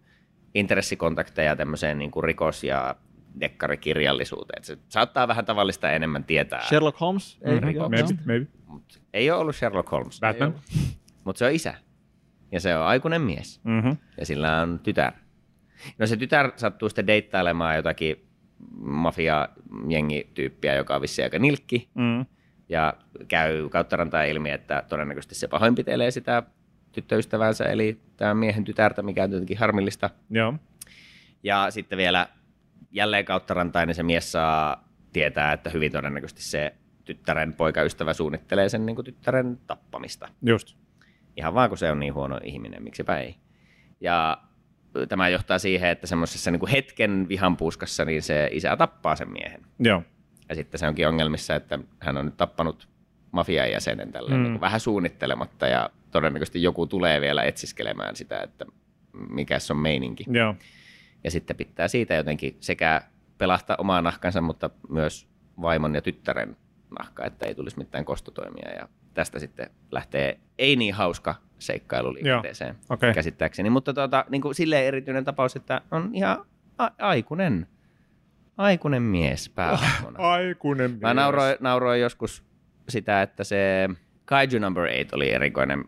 intressikontakteja 0.55 1.57
tämmöiseen 1.57 1.99
niinku 1.99 2.23
rikos- 2.23 2.65
ja 2.65 2.95
dekkarikirjallisuuteen. 3.41 4.59
Et 4.59 4.65
se 4.65 4.79
saattaa 4.89 5.29
vähän 5.29 5.45
tavallista 5.45 5.91
enemmän 5.91 6.25
tietää. 6.25 6.63
Sherlock 6.69 7.01
Holmes? 7.01 7.39
Ei, 7.43 7.61
Mhm. 7.61 7.69
joo, 7.71 7.89
Maybe, 7.89 8.09
joo. 8.09 8.19
maybe. 8.27 8.47
Mut 8.67 9.01
ei 9.15 9.31
ole 9.31 9.41
ollut 9.41 9.57
Sherlock 9.57 9.91
Holmes, 9.93 10.21
Batman. 10.21 10.55
mutta 11.25 11.39
se 11.39 11.45
on 11.47 11.53
isä. 11.53 11.75
Ja 12.53 12.61
se 12.61 12.77
on 12.77 12.87
aikuinen 12.87 13.23
mies. 13.23 13.61
Mm-hmm. 13.65 13.97
ja 14.19 14.27
sillä 14.27 14.61
on 14.61 14.79
tytär. 14.83 15.13
No 15.99 16.07
se 16.07 16.17
tytär 16.17 16.53
sattuu 16.57 16.89
sitten 16.89 17.07
deittailemaan 17.07 17.77
jotakin 17.77 18.27
mafia-jengityyppiä, 18.81 20.75
joka 20.75 20.95
on 20.95 21.01
vissiin 21.03 21.25
aika 21.27 21.39
nilkki, 21.39 21.89
Mm. 21.95 22.27
ja 22.69 22.95
käy 23.29 23.69
kautta 23.69 23.97
rantaa 23.97 24.25
ilmi, 24.25 24.51
että 24.51 24.83
todennäköisesti 24.89 25.35
se 25.35 25.49
pahoinpitelee 25.49 26.11
sitä 26.11 26.43
tyttöystävänsä, 26.93 27.65
eli 27.65 28.01
tämän 28.17 28.37
miehen 28.37 28.65
tytärtä, 28.65 29.03
mikä 29.03 29.25
on 29.25 29.31
tietenkin 29.31 29.59
harmillista. 29.59 30.11
Joo. 30.31 30.55
Ja 31.43 31.67
sitten 31.71 31.97
vielä 31.99 32.29
jälleen 32.93 33.25
kautta 33.25 33.55
niin 33.87 33.95
se 33.95 34.03
mies 34.03 34.33
saa 34.33 34.89
tietää, 35.13 35.53
että 35.53 35.71
hyvin 35.71 35.93
todennäköisesti 35.93 36.43
se 36.43 36.75
tyttären 37.05 37.53
poikaystävä 37.53 38.13
suunnittelee 38.13 38.69
sen 38.69 38.87
niin 38.87 38.97
kuin 38.97 39.05
tyttären 39.05 39.59
tappamista. 39.67 40.29
Just. 40.43 40.77
Ihan 41.37 41.55
vaan 41.55 41.69
kun 41.69 41.79
se 41.79 41.91
on 41.91 42.01
niin 42.01 42.15
huono 42.15 42.41
ihminen, 42.45 42.83
miksipä 42.83 43.19
ei. 43.19 43.37
Ja 44.01 44.39
tämä 45.09 45.29
johtaa 45.29 45.59
siihen, 45.59 45.91
että 45.91 46.07
semmoisessa 46.07 46.51
niin 46.51 46.69
hetken 46.69 47.29
vihanpuuskassa 47.29 48.05
niin 48.05 48.23
se 48.23 48.49
isä 48.53 48.77
tappaa 48.77 49.17
sen 49.17 49.33
miehen. 49.33 49.63
Joo. 49.79 50.03
Ja 50.49 50.55
sitten 50.55 50.79
se 50.79 50.89
onkin 50.89 51.09
ongelmissa, 51.09 51.55
että 51.55 51.79
hän 52.01 52.17
on 52.17 52.25
nyt 52.25 52.37
tappanut 52.37 52.89
mafian 53.33 53.71
jäsenen 53.71 54.13
Mm. 54.29 54.43
niin 54.43 54.61
vähän 54.61 54.81
suunnittelematta 54.81 55.67
ja 55.67 55.91
todennäköisesti 56.11 56.63
joku 56.63 56.87
tulee 56.87 57.21
vielä 57.21 57.43
etsiskelemään 57.43 58.17
sitä, 58.17 58.41
että 58.41 58.67
mikä 59.29 59.59
se 59.59 59.73
on 59.73 59.79
meininki. 59.79 60.25
Joo. 60.31 60.55
Ja 61.25 61.31
sitten 61.31 61.57
pitää 61.57 61.89
siitä 61.89 62.15
jotenkin 62.15 62.57
sekä 62.61 63.03
pelahtaa 63.39 63.77
omaa 63.79 64.03
nahkansa, 64.03 64.41
mutta 64.41 64.71
myös 64.89 65.29
vaimon 65.63 65.95
ja 65.95 66.03
tyttären 66.03 66.57
nahka, 66.99 67.25
että 67.25 67.47
ei 67.47 67.55
tulisi 67.55 67.79
mitään 67.79 68.05
kostotoimia. 68.05 68.71
Ja 68.71 68.89
tästä 69.15 69.39
sitten 69.39 69.71
lähtee 69.91 70.39
ei 70.59 70.77
niin 70.77 70.95
hauska 70.95 71.35
seikkailu 71.59 72.15
liikenteeseen 72.15 72.77
Okei. 72.91 73.15
käsittääkseni. 73.15 73.71
Mutta 73.71 73.95
tuota, 73.95 74.25
niin 74.29 74.43
kuin 74.43 74.55
silleen 74.55 74.85
erityinen 74.85 75.25
tapaus, 75.25 75.57
että 75.57 75.81
on 75.91 76.11
ihan 76.13 76.45
a- 76.79 76.91
aikuinen, 76.99 77.67
aikuinen 78.57 79.03
mies 79.03 79.49
päähahmona. 79.49 80.19
Aikuinen 80.33 80.91
mies. 80.91 81.01
Mä 81.01 81.15
nauroin, 81.15 81.57
nauroin 81.61 82.01
joskus 82.01 82.45
sitä, 82.89 83.23
että 83.23 83.45
se 83.45 83.89
Kaiju 84.25 84.59
Number 84.61 84.89
8 84.89 85.17
oli 85.17 85.31
erikoinen 85.33 85.85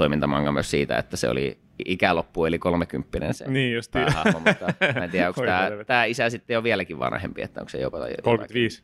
toimintamanga 0.00 0.52
myös 0.52 0.70
siitä, 0.70 0.98
että 0.98 1.16
se 1.16 1.28
oli 1.28 1.58
ikäloppu 1.84 2.44
eli 2.44 2.58
kolmekymppinen 2.58 3.34
se 3.34 3.48
Niin 3.48 3.74
justi. 3.74 3.92
päähahmo, 3.92 4.38
mutta 4.46 4.64
mä 4.94 5.04
en 5.04 5.10
tiedä, 5.10 5.28
onko 5.28 5.40
tämä, 5.44 5.70
tämä 5.86 6.04
isä 6.04 6.30
sitten 6.30 6.54
jo 6.54 6.62
vieläkin 6.62 6.98
vanhempi, 6.98 7.42
että 7.42 7.60
onko 7.60 7.68
se 7.68 7.78
jopa... 7.78 7.98
jotakin- 7.98 8.22
35. 8.22 8.82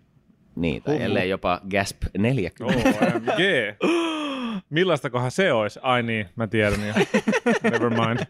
Niin, 0.57 0.83
tai 0.83 0.95
Huhhuh. 0.95 1.07
ellei 1.07 1.29
jopa 1.29 1.61
Gasp 1.71 2.03
40. 2.19 2.65
OMG. 2.65 3.41
Millaista 4.71 5.11
kohan 5.11 5.31
se 5.31 5.53
olisi? 5.53 5.79
Ai 5.83 6.03
niin, 6.03 6.27
mä 6.37 6.47
tiedän 6.47 6.81
jo. 6.89 6.95
Never 7.71 7.91
mind. 7.91 8.27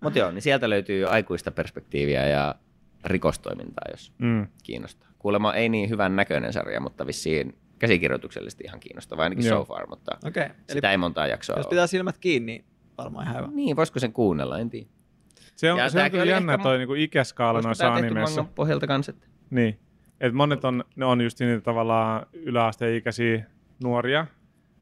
Mutta 0.00 0.18
joo, 0.18 0.30
niin 0.30 0.42
sieltä 0.42 0.70
löytyy 0.70 1.06
aikuista 1.08 1.50
perspektiiviä 1.50 2.26
ja 2.28 2.54
rikostoimintaa, 3.04 3.84
jos 3.90 4.12
Mm. 4.18 4.46
kiinnostaa. 4.64 5.08
Kuulemma 5.18 5.54
ei 5.54 5.68
niin 5.68 5.90
hyvän 5.90 6.16
näköinen 6.16 6.52
sarja, 6.52 6.80
mutta 6.80 7.06
vissiin 7.06 7.58
käsikirjoituksellisesti 7.78 8.64
ihan 8.64 8.80
kiinnostava, 8.80 9.22
ainakin 9.22 9.46
Joo. 9.46 9.58
so 9.58 9.64
far, 9.64 9.86
mutta. 9.88 10.18
Eli 10.36 10.50
sitä 10.72 10.90
ei 10.90 10.96
montaa 10.96 11.26
jaksoa 11.26 11.56
jos 11.56 11.66
ole. 11.66 11.70
pitää 11.70 11.86
silmät 11.86 12.18
kiinni, 12.18 12.52
niin 12.52 12.64
varmaan 12.98 13.24
ihan 13.26 13.36
hyvä. 13.36 13.48
Niin, 13.54 13.76
voisiko 13.76 13.98
sen 13.98 14.12
kuunnella, 14.12 14.58
en 14.58 14.70
tiedä. 14.70 14.86
Se 15.56 15.72
on, 15.72 15.78
Ja 15.78 15.90
se 15.90 16.02
on 16.02 16.10
kyllä 16.10 16.24
jännä 16.24 16.52
ehkä- 16.52 16.62
toi 16.62 16.78
niinku 16.78 16.94
ikäskaala 16.94 17.60
noissa 17.60 17.92
animeissa. 17.94 18.44
pohjalta 18.54 18.86
kanssa? 18.86 19.12
että- 19.12 19.26
Niin. 19.50 19.78
Et 20.20 20.32
monet 20.34 20.64
on, 20.64 20.84
ne 20.96 21.04
on 21.04 21.20
just 21.20 21.40
niitä 21.40 21.60
tavallaan 21.60 22.26
yläasteikäisiä 22.32 23.44
nuoria. 23.82 24.26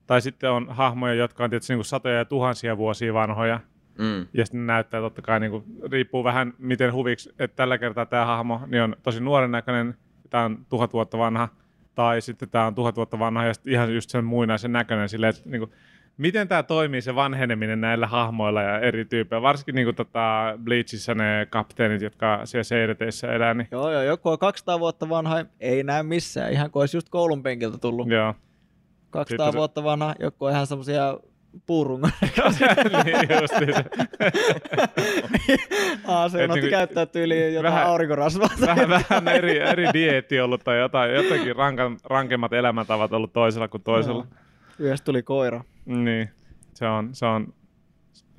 Tai 0.06 0.20
sitten 0.20 0.50
on 0.50 0.66
hahmoja, 0.70 1.14
jotka 1.14 1.44
on 1.44 1.50
tietysti 1.50 1.72
niinku 1.72 1.84
satoja 1.84 2.14
ja 2.18 2.24
tuhansia 2.24 2.76
vuosia 2.76 3.14
vanhoja. 3.14 3.60
Mm. 3.98 4.26
Ja 4.34 4.46
sitten 4.46 4.66
ne 4.66 4.72
näyttää 4.72 5.00
totta 5.00 5.22
kai, 5.22 5.40
niinku, 5.40 5.64
riippuu 5.90 6.24
vähän 6.24 6.52
miten 6.58 6.92
huviksi, 6.92 7.30
että 7.38 7.56
tällä 7.56 7.78
kertaa 7.78 8.06
tämä 8.06 8.24
hahmo 8.26 8.60
niin 8.66 8.82
on 8.82 8.96
tosi 9.02 9.20
nuoren 9.20 9.50
näköinen, 9.50 9.94
tämä 10.30 10.44
on 10.44 10.66
tuhat 10.68 10.92
vuotta 10.92 11.18
vanha, 11.18 11.48
tai 11.96 12.20
sitten 12.20 12.50
tämä 12.50 12.66
on 12.66 12.74
tuhat 12.74 12.96
vuotta 12.96 13.18
vanha 13.18 13.44
ja 13.44 13.52
ihan 13.66 13.94
just 13.94 14.10
sen 14.10 14.24
muinaisen 14.24 14.72
näköinen 14.72 15.08
silleen, 15.08 15.30
että 15.30 15.50
niinku, 15.50 15.72
miten 16.16 16.48
tämä 16.48 16.62
toimii 16.62 17.00
se 17.02 17.14
vanheneminen 17.14 17.80
näillä 17.80 18.06
hahmoilla 18.06 18.62
ja 18.62 18.80
eri 18.80 19.04
tyypeillä, 19.04 19.42
varsinkin 19.42 19.74
niinku, 19.74 19.92
tota 19.92 20.58
Bleachissä 20.64 21.14
ne 21.14 21.46
kapteenit, 21.50 22.02
jotka 22.02 22.40
siellä 22.44 22.64
seireteissä 22.64 23.32
elää, 23.32 23.54
niin 23.54 23.68
Joo, 23.70 23.90
joo, 23.90 24.02
joku 24.02 24.28
on 24.28 24.38
200 24.38 24.80
vuotta 24.80 25.08
vanha, 25.08 25.44
ei 25.60 25.82
näy 25.82 26.02
missään, 26.02 26.52
ihan 26.52 26.70
kuin 26.70 26.80
olisi 26.80 26.96
just 26.96 27.08
koulun 27.08 27.42
penkiltä 27.42 27.78
tullut. 27.78 28.08
joo. 28.08 28.34
200 29.10 29.24
Sitten 29.44 29.52
se- 29.52 29.58
vuotta 29.58 29.84
vanha, 29.84 30.14
joku 30.20 30.44
on 30.44 30.52
ihan 30.52 30.66
semmosia 30.66 31.18
puurungon. 31.66 32.10
niin 33.04 33.28
justi 33.40 33.72
se. 33.72 33.84
Otti 36.06 36.38
niinku- 36.54 36.70
käyttää 36.70 37.06
tyyliin 37.06 37.54
jotain 37.54 37.72
vähän- 37.74 37.86
aurinkorasvaa. 37.86 38.48
vähän, 38.60 38.88
vähän 38.88 39.28
eri, 39.28 39.58
eri 39.58 39.86
dieetti 39.92 40.40
ollut 40.40 40.64
tai 40.64 40.78
jotain, 40.78 41.14
jotenkin 41.14 41.56
rankan, 41.56 41.96
rankemmat 42.04 42.52
elämäntavat 42.52 43.12
ollut 43.12 43.32
toisella 43.32 43.68
kuin 43.68 43.82
toisella. 43.82 44.26
Yhdessä 44.78 45.04
tuli 45.04 45.22
koira. 45.22 45.64
Niin, 45.84 46.28
se 46.74 46.86
on, 46.86 47.14
se 47.14 47.26
on, 47.26 47.54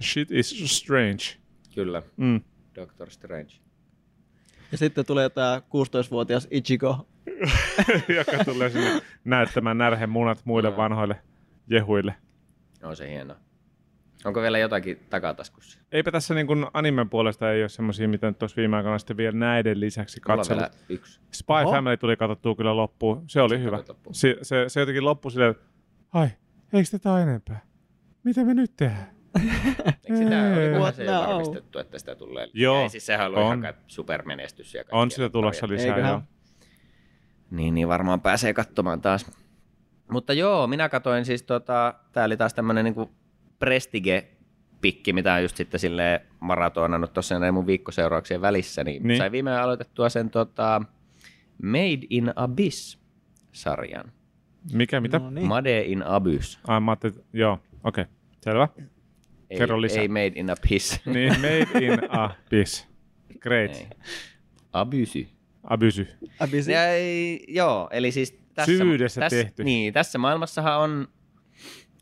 shit 0.02 0.32
is 0.32 0.78
strange. 0.78 1.24
Kyllä, 1.76 2.02
Mm. 2.18 2.42
Doctor 2.76 3.10
Strange. 3.12 3.52
Ja 4.72 4.78
sitten 4.78 5.06
tulee 5.06 5.30
tää 5.30 5.60
16-vuotias 5.60 6.48
Ichigo. 6.52 7.08
Joka 8.18 8.44
tulee 8.46 8.70
sinne 8.70 9.02
näyttämään 9.26 9.78
närhen 9.78 10.10
munat 10.10 10.42
muille 10.46 10.78
vanhoille 10.78 11.16
jehuille. 11.68 12.16
On 12.84 12.96
se 12.96 13.10
hieno. 13.10 13.36
Onko 14.26 14.42
vielä 14.42 14.58
jotakin 14.58 15.00
takataskussa? 15.10 15.80
Eipä 15.92 16.12
tässä 16.12 16.34
niin 16.34 16.48
kuin 16.48 16.66
animen 16.74 17.10
puolesta 17.10 17.52
ei 17.52 17.62
ole 17.62 17.70
semmoisia, 17.70 18.08
mitä 18.08 18.28
nyt 18.28 18.40
tuossa 18.40 18.56
viime 18.58 18.78
aikoina 18.78 19.00
sitten 19.00 19.18
vielä 19.18 19.38
näiden 19.38 19.80
lisäksi 19.80 20.22
vielä 20.50 20.70
yksi. 20.90 21.20
Spy 21.32 21.54
Oho. 21.54 21.72
Family 21.72 21.98
tuli 21.98 22.18
katsottua 22.18 22.56
kyllä 22.56 22.76
loppuun. 22.76 23.24
Se 23.28 23.42
oli 23.42 23.60
hyvä. 23.60 23.78
Katsot 23.78 23.96
loppuun. 23.96 24.16
Se, 24.16 24.38
se, 24.42 24.66
se 24.68 24.80
jotenkin 24.80 25.06
loppui 25.06 25.32
silleen, 25.32 25.52
että 25.52 25.64
ai, 26.14 26.28
eikö 26.74 26.90
tätä 26.92 27.14
ole 27.14 27.22
enempää? 27.24 27.62
Mitä 28.24 28.44
me 28.44 28.54
nyt 28.54 28.72
tehdään? 28.78 29.10
Eikö 29.86 30.18
sitä 30.18 30.80
What 30.80 30.96
se 30.96 31.04
jo 31.04 31.12
varmistettu, 31.12 31.80
että 31.80 32.00
sitä 32.00 32.16
tulee? 32.16 32.48
Joo, 32.54 32.82
Ei, 32.82 32.90
siis 32.90 33.06
sehän 33.06 33.28
oli 33.28 33.36
on. 33.36 33.60
ihan 33.60 33.74
supermenestys. 33.88 34.74
Ja 34.74 34.84
On 34.92 35.12
sitä 35.12 35.30
tulossa 35.30 35.68
lisää. 35.68 35.88
Eiköhän. 35.88 36.12
Joo. 36.12 36.22
Niin, 37.52 37.74
niin 37.74 37.88
varmaan 37.88 38.22
pääsee 38.22 38.54
katsomaan 38.54 39.02
taas. 39.02 39.32
Mutta 40.12 40.34
joo, 40.34 40.68
minä 40.68 40.90
katoin 40.90 41.26
siis, 41.26 41.44
tota, 41.44 41.94
tää 42.12 42.26
oli 42.26 42.38
taas 42.38 42.54
tämmönen 42.54 42.86
niinku 42.86 43.12
prestige-pikki, 43.60 45.14
mitä 45.14 45.34
on 45.34 45.42
just 45.42 45.58
sitten 45.58 45.80
sille 45.80 46.22
maratonannut 46.40 47.14
tuossa 47.14 47.40
näin 47.40 47.54
mun 47.54 47.68
viikkoseurauksien 47.68 48.42
välissä, 48.42 48.84
niin, 48.84 48.94
Niin. 48.94 49.08
niin. 49.08 49.18
sai 49.18 49.32
viime 49.32 49.58
aloitettua 49.58 50.10
sen 50.10 50.30
tota, 50.30 50.82
Made 51.64 52.00
in 52.10 52.34
Abyss-sarjan. 52.36 54.12
Mikä, 54.74 55.02
mitä? 55.02 55.20
No 55.20 55.26
Niin. 55.26 55.36
niin. 55.36 55.48
Made 55.48 55.82
in 55.82 56.04
Abyss. 56.04 56.60
Ai, 56.68 56.80
mä 56.80 56.92
ajattelin, 56.92 57.16
joo, 57.34 57.60
okei, 57.84 58.02
okay. 58.02 58.14
selvä. 58.42 58.68
Ei, 59.50 59.58
Kerro 59.58 59.82
lisää. 59.82 60.02
Ei 60.02 60.08
Made 60.08 60.32
in 60.36 60.50
Abyss. 60.50 61.00
Niin, 61.14 61.34
made 61.42 61.86
in 61.86 62.00
Abyss. 62.12 62.88
Great. 63.40 63.76
Ei. 63.76 63.88
Abyssy. 64.74 65.28
Abysy. 65.64 66.08
Abisi. 66.40 66.72
Ja, 66.72 66.88
ei, 66.88 67.46
joo, 67.48 67.90
eli 67.92 68.12
siis 68.12 68.40
tässä, 68.58 68.78
Syvyydessä 68.78 69.22
tässä, 69.22 69.44
tehty. 69.44 69.64
Niin, 69.64 69.94
tässä 69.94 70.18
maailmassahan 70.18 70.80
on, 70.80 71.08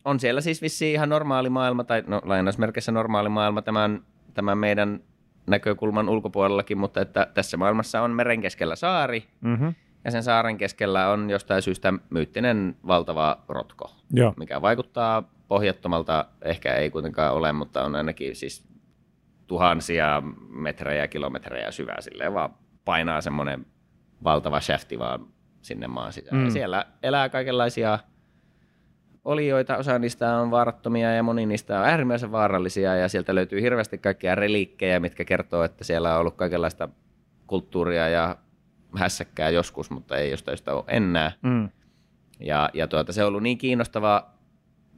on 0.05 0.19
siellä 0.19 0.41
siis 0.41 0.61
vissiin 0.61 0.93
ihan 0.93 1.09
normaali 1.09 1.49
maailma, 1.49 1.83
tai 1.83 2.03
no 2.07 2.21
lainausmerkissä 2.25 2.91
normaali 2.91 3.29
maailma 3.29 3.61
tämän, 3.61 4.01
tämän 4.33 4.57
meidän 4.57 4.99
näkökulman 5.47 6.09
ulkopuolellakin, 6.09 6.77
mutta 6.77 7.01
että 7.01 7.27
tässä 7.33 7.57
maailmassa 7.57 8.01
on 8.01 8.11
meren 8.11 8.41
keskellä 8.41 8.75
saari, 8.75 9.23
Mm-hmm. 9.41 9.73
ja 10.05 10.11
sen 10.11 10.23
saaren 10.23 10.57
keskellä 10.57 11.09
on 11.09 11.29
jostain 11.29 11.61
syystä 11.61 11.93
myyttinen 12.09 12.75
valtava 12.87 13.43
rotko, 13.47 13.91
Joo. 14.11 14.33
mikä 14.37 14.61
vaikuttaa 14.61 15.23
pohjattomalta, 15.47 16.25
ehkä 16.41 16.73
ei 16.73 16.89
kuitenkaan 16.89 17.33
ole, 17.33 17.53
mutta 17.53 17.83
on 17.83 17.95
ainakin 17.95 18.35
siis 18.35 18.67
tuhansia 19.47 20.23
metrejä, 20.49 21.07
kilometrejä 21.07 21.71
syvää 21.71 22.01
silleen 22.01 22.33
vaan 22.33 22.53
painaa 22.85 23.21
semmoinen 23.21 23.65
valtava 24.23 24.59
shafti 24.59 24.99
vaan 24.99 25.27
sinne 25.65 25.87
maan 25.87 26.13
sisään. 26.13 26.37
Mm. 26.37 26.45
Ja 26.45 26.51
siellä 26.51 26.85
elää 27.03 27.29
kaikenlaisia 27.29 27.99
olioita, 29.25 29.77
osa 29.77 29.99
niistä 29.99 30.37
on 30.37 30.51
vaarattomia 30.51 31.13
ja 31.13 31.23
moni 31.23 31.45
niistä 31.45 31.79
on 31.79 31.85
äärimmäisen 31.85 32.31
vaarallisia 32.31 32.95
ja 32.95 33.09
sieltä 33.09 33.35
löytyy 33.35 33.61
hirveästi 33.61 33.97
kaikkia 33.97 34.35
reliikkejä, 34.35 34.99
mitkä 34.99 35.25
kertoo, 35.25 35.63
että 35.63 35.83
siellä 35.83 36.13
on 36.13 36.19
ollut 36.19 36.35
kaikenlaista 36.35 36.89
kulttuuria 37.47 38.09
ja 38.09 38.37
hässäkkää 38.95 39.49
joskus, 39.49 39.89
mutta 39.89 40.17
ei 40.17 40.31
jostain 40.31 40.57
sitä 40.57 40.73
ole 40.73 40.83
enää. 40.87 41.31
Mm. 41.41 41.69
Ja, 42.39 42.69
ja 42.73 42.87
tuota, 42.87 43.13
se 43.13 43.23
on 43.23 43.27
ollut 43.27 43.43
niin 43.43 43.57
kiinnostava 43.57 44.29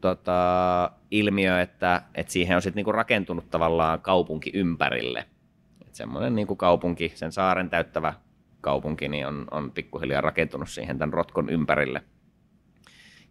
tota, 0.01 0.91
ilmiö, 1.11 1.61
että, 1.61 2.01
että 2.15 2.33
siihen 2.33 2.55
on 2.55 2.61
sitten 2.61 2.75
niinku 2.75 2.91
rakentunut 2.91 3.49
tavallaan 3.49 4.01
kaupunki 4.01 4.51
ympärille. 4.53 5.25
Et 5.87 5.95
semmoinen 5.95 6.35
niinku 6.35 6.55
kaupunki, 6.55 7.11
sen 7.15 7.31
saaren 7.31 7.69
täyttävä 7.69 8.13
kaupunki, 8.61 9.07
niin 9.07 9.27
on, 9.27 9.45
on 9.51 9.71
pikkuhiljaa 9.71 10.21
rakentunut 10.21 10.69
siihen 10.69 10.97
tämän 10.97 11.13
rotkon 11.13 11.49
ympärille. 11.49 12.01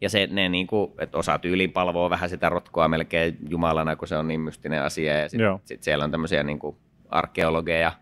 Ja 0.01 0.11
se, 0.11 0.29
ne 0.31 0.49
niinku, 0.49 0.95
että 0.99 1.19
osa 1.19 1.39
tyyliin 1.39 1.73
palvoo 1.73 2.11
vähän 2.11 2.29
sitä 2.29 2.49
rotkoa 2.49 2.89
melkein 2.89 3.39
jumalana, 3.49 3.97
kun 3.97 4.09
se 4.09 4.17
on 4.17 4.29
niin 4.29 4.41
mystinen 4.41 4.83
asia. 4.83 5.19
Ja 5.19 5.29
sitten 5.29 5.59
sit 5.65 5.83
siellä 5.83 6.05
on 6.05 6.11
tämmöisiä 6.11 6.43
niinku 6.43 6.79
arkeologeja, 7.09 7.93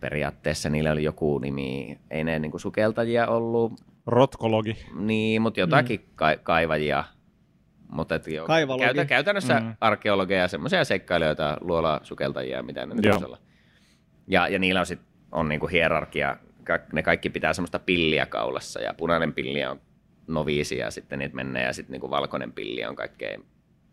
periaatteessa 0.00 0.70
niillä 0.70 0.92
oli 0.92 1.04
joku 1.04 1.38
nimi, 1.38 1.98
ei 2.10 2.24
ne 2.24 2.38
niinku 2.38 2.58
sukeltajia 2.58 3.26
ollut, 3.26 3.72
Rotkologi. 4.06 4.76
niin, 4.98 5.42
mutta 5.42 5.60
jotakin 5.60 6.00
mm. 6.00 6.06
ka- 6.14 6.36
kaivajia. 6.42 7.04
Mutta 7.88 8.14
et 8.14 8.26
jo, 8.26 8.46
käytä, 8.78 9.04
käytännössä 9.04 9.60
Mm. 9.60 9.74
arkeologeja, 9.80 10.48
semmoisia 10.48 10.84
seikkailijoita, 10.84 11.58
luolasukeltajia, 11.60 12.62
mitä 12.62 12.86
ne 12.86 12.94
nyt 12.94 13.24
olla. 13.24 13.38
Ja, 14.26 14.48
ja 14.48 14.58
niillä 14.58 14.80
on, 14.80 14.86
sit, 14.86 15.00
on 15.34 15.48
niinku 15.48 15.66
hierarkia, 15.66 16.36
Ka- 16.64 16.78
ne 16.92 17.02
kaikki 17.02 17.30
pitää 17.30 17.52
semmoista 17.52 17.78
pilliä 17.78 18.26
kaulassa, 18.26 18.80
ja 18.80 18.94
punainen 18.94 19.32
pilli 19.32 19.64
on 19.64 19.80
noviisi, 20.26 20.76
ja 20.78 20.90
sitten 20.90 21.18
niitä 21.18 21.34
menee, 21.36 21.64
ja 21.64 21.72
sitten 21.72 21.92
niinku 21.92 22.10
valkoinen 22.10 22.52
pilli 22.52 22.84
on 22.84 22.96
kaikkein, 22.96 23.44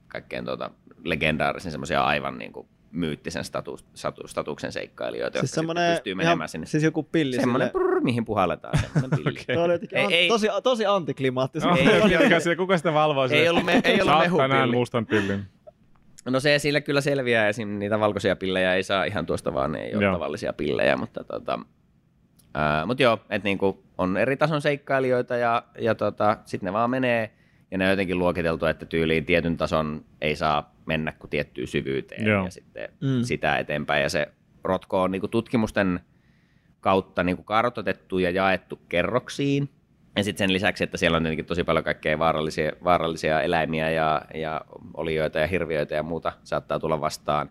kaikkein 0.08 0.46
tuota, 0.46 0.72
legendaarisin 1.04 1.72
semmoisia 1.72 2.04
aivan 2.04 2.38
niinku 2.38 2.68
myyttisen 2.92 3.44
status, 3.44 3.86
statu, 3.94 4.28
statuksen 4.28 4.72
seikkailijoita, 4.72 5.34
Siis 5.39 5.42
jotka 5.42 5.48
sitten 5.48 5.62
semmoinen, 5.62 5.94
pystyy 5.94 6.16
menemään 6.16 6.50
sinne. 6.50 6.68
siis 6.68 6.84
joku 6.84 7.04
pilli 7.04 7.36
Semmoinen, 7.36 7.70
sille. 7.70 7.84
prrr, 7.86 8.02
mihin 8.02 8.26
puhalletaan, 8.26 8.80
semmoinen 8.80 9.10
pilli. 9.24 9.39
Toi 9.56 9.64
oli 9.66 9.74
jotenkin 9.74 9.98
Ei- 9.98 10.06
an- 10.06 10.12
ei- 10.14 10.28
tosi, 10.28 10.48
tosi 10.64 10.86
antiklimaattista. 10.86 11.70
Ei- 11.78 12.34
Ei, 12.34 12.42
se, 12.42 12.56
kuka 12.56 12.78
sitä 12.78 12.94
valvoo? 12.94 13.28
Ei 13.32 13.50
ollut, 13.50 13.66
me, 13.66 13.82
ei 13.84 13.94
ollut 13.94 14.06
Saat 14.06 14.20
mehupilli. 14.24 14.50
tänään 14.50 14.70
mustan 14.72 15.06
pillin. 15.06 15.44
No 16.26 16.39
se 16.39 16.59
sillä 16.59 16.82
kyllä 16.82 17.01
selviää, 17.01 17.47
esim. 17.47 17.67
niitä 17.80 17.99
valkoisia 17.99 18.36
pillejä 18.36 18.76
ei 18.76 18.84
saa 18.84 19.03
ihan 19.03 19.26
tuosta 19.26 19.53
vaan, 19.53 19.72
ne 19.72 19.80
ei 19.82 19.95
ole 19.95 20.03
Joo. 20.03 20.13
tavallisia 20.13 20.53
pillejä, 20.53 20.97
mutta 20.97 21.24
tota, 21.24 21.59
ää, 22.53 22.86
mut 22.86 22.99
joo, 22.99 23.19
että 23.30 23.45
niinku 23.45 23.84
on 23.97 24.17
eri 24.17 24.38
tason 24.38 24.61
seikkailijoita 24.61 25.36
ja, 25.36 25.63
ja 25.80 25.95
tota, 25.95 26.38
sitten 26.45 26.65
ne 26.67 26.74
vaan 26.74 26.89
menee 26.89 27.32
ja 27.72 27.78
ne 27.78 27.84
on 27.86 27.89
jotenkin 27.89 28.19
luokiteltu, 28.19 28.65
että 28.65 28.86
tyyliin 28.86 29.26
tietyn 29.26 29.57
tason 29.57 30.05
ei 30.22 30.36
saa 30.36 30.76
mennä 30.86 31.11
kuin 31.11 31.30
tiettyyn 31.30 31.67
syvyyteen 31.67 32.28
Joo. 32.28 32.45
ja 32.45 32.51
sitten 32.51 32.89
Mm. 33.01 33.07
mm. 33.09 33.24
sitä 33.24 33.57
eteenpäin 33.57 34.03
ja 34.03 34.09
se 34.09 34.28
rotko 34.63 35.01
on 35.01 35.11
niinku 35.11 35.28
tutkimusten 35.28 35.99
kautta 36.80 37.24
niinku 37.24 37.43
kartoitettu 37.43 38.19
ja 38.19 38.30
jaettu 38.30 38.80
kerroksiin. 38.89 39.69
Ja 40.16 40.24
sitten 40.24 40.38
sen 40.38 40.53
lisäksi, 40.53 40.84
että 40.84 40.97
siellä 40.97 41.16
on 41.16 41.24
tietenkin 41.24 41.45
tosi 41.45 41.64
paljon 41.64 41.84
kaikkea 41.84 42.20
vaarallisia, 42.20 42.72
vaarallisia 42.84 43.41
eläimiä 43.41 43.89
ja, 43.89 44.22
ja 44.34 44.62
olioita 44.93 45.39
ja 45.39 45.47
hirviöitä 45.47 45.95
ja 45.95 46.03
muuta 46.03 46.34
saattaa 46.43 46.80
tulla 46.80 47.01
vastaan, 47.01 47.49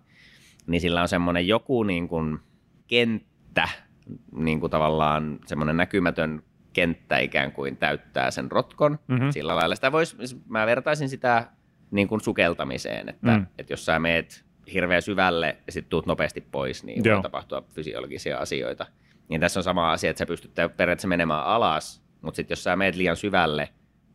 niin 0.67 0.81
sillä 0.81 1.03
on 1.03 1.09
semmoinen 1.09 1.49
joku 1.49 1.83
niin 1.83 2.09
kuin 2.09 2.39
kenttä, 2.87 3.69
niin 4.33 4.61
kuin 4.61 4.71
tavallaan 4.71 5.39
semmoinen 5.47 5.77
näkymätön 5.77 6.43
kenttä 6.73 7.19
ikään 7.19 7.53
kuin 7.53 7.77
täyttää 7.77 8.31
sen 8.31 8.51
rotkon. 8.51 8.93
Mhm. 8.93 9.13
Mm-hmm. 9.13 9.31
Sillä 9.31 9.57
lailla 9.57 9.75
sitä 9.75 9.93
vois, 9.93 10.17
mä 10.49 10.67
vertaisin 10.67 11.09
sitä 11.09 11.47
niin 11.91 12.09
kuin 12.09 12.21
sukeltamiseen, 12.21 13.09
että, 13.09 13.39
mm. 13.39 13.47
että 13.59 13.73
jos 13.73 13.85
sä 13.85 13.99
meet 13.99 14.45
hirveän 14.73 15.03
syvälle 15.03 15.57
ja 15.67 15.73
sitten 15.73 15.91
tuut 15.91 16.07
nopeasti 16.07 16.41
pois, 16.41 16.85
niin 16.85 17.05
Joo. 17.05 17.15
voi 17.15 17.23
tapahtua 17.23 17.63
fysiologisia 17.75 18.39
asioita. 18.39 18.87
Niin 19.29 19.41
tässä 19.41 19.61
on 19.61 19.65
sama 19.65 19.93
asia, 19.93 20.11
että 20.11 20.19
sä 20.19 20.27
pystyt 20.27 20.55
periaatteessa 20.55 21.09
menemään 21.09 21.45
alas, 21.45 22.03
mutta 22.23 22.37
sitten 22.37 22.53
jos 22.53 22.65
sä 22.65 22.77
meet 22.77 22.97
liian 22.97 23.17
syvälle 23.17 23.69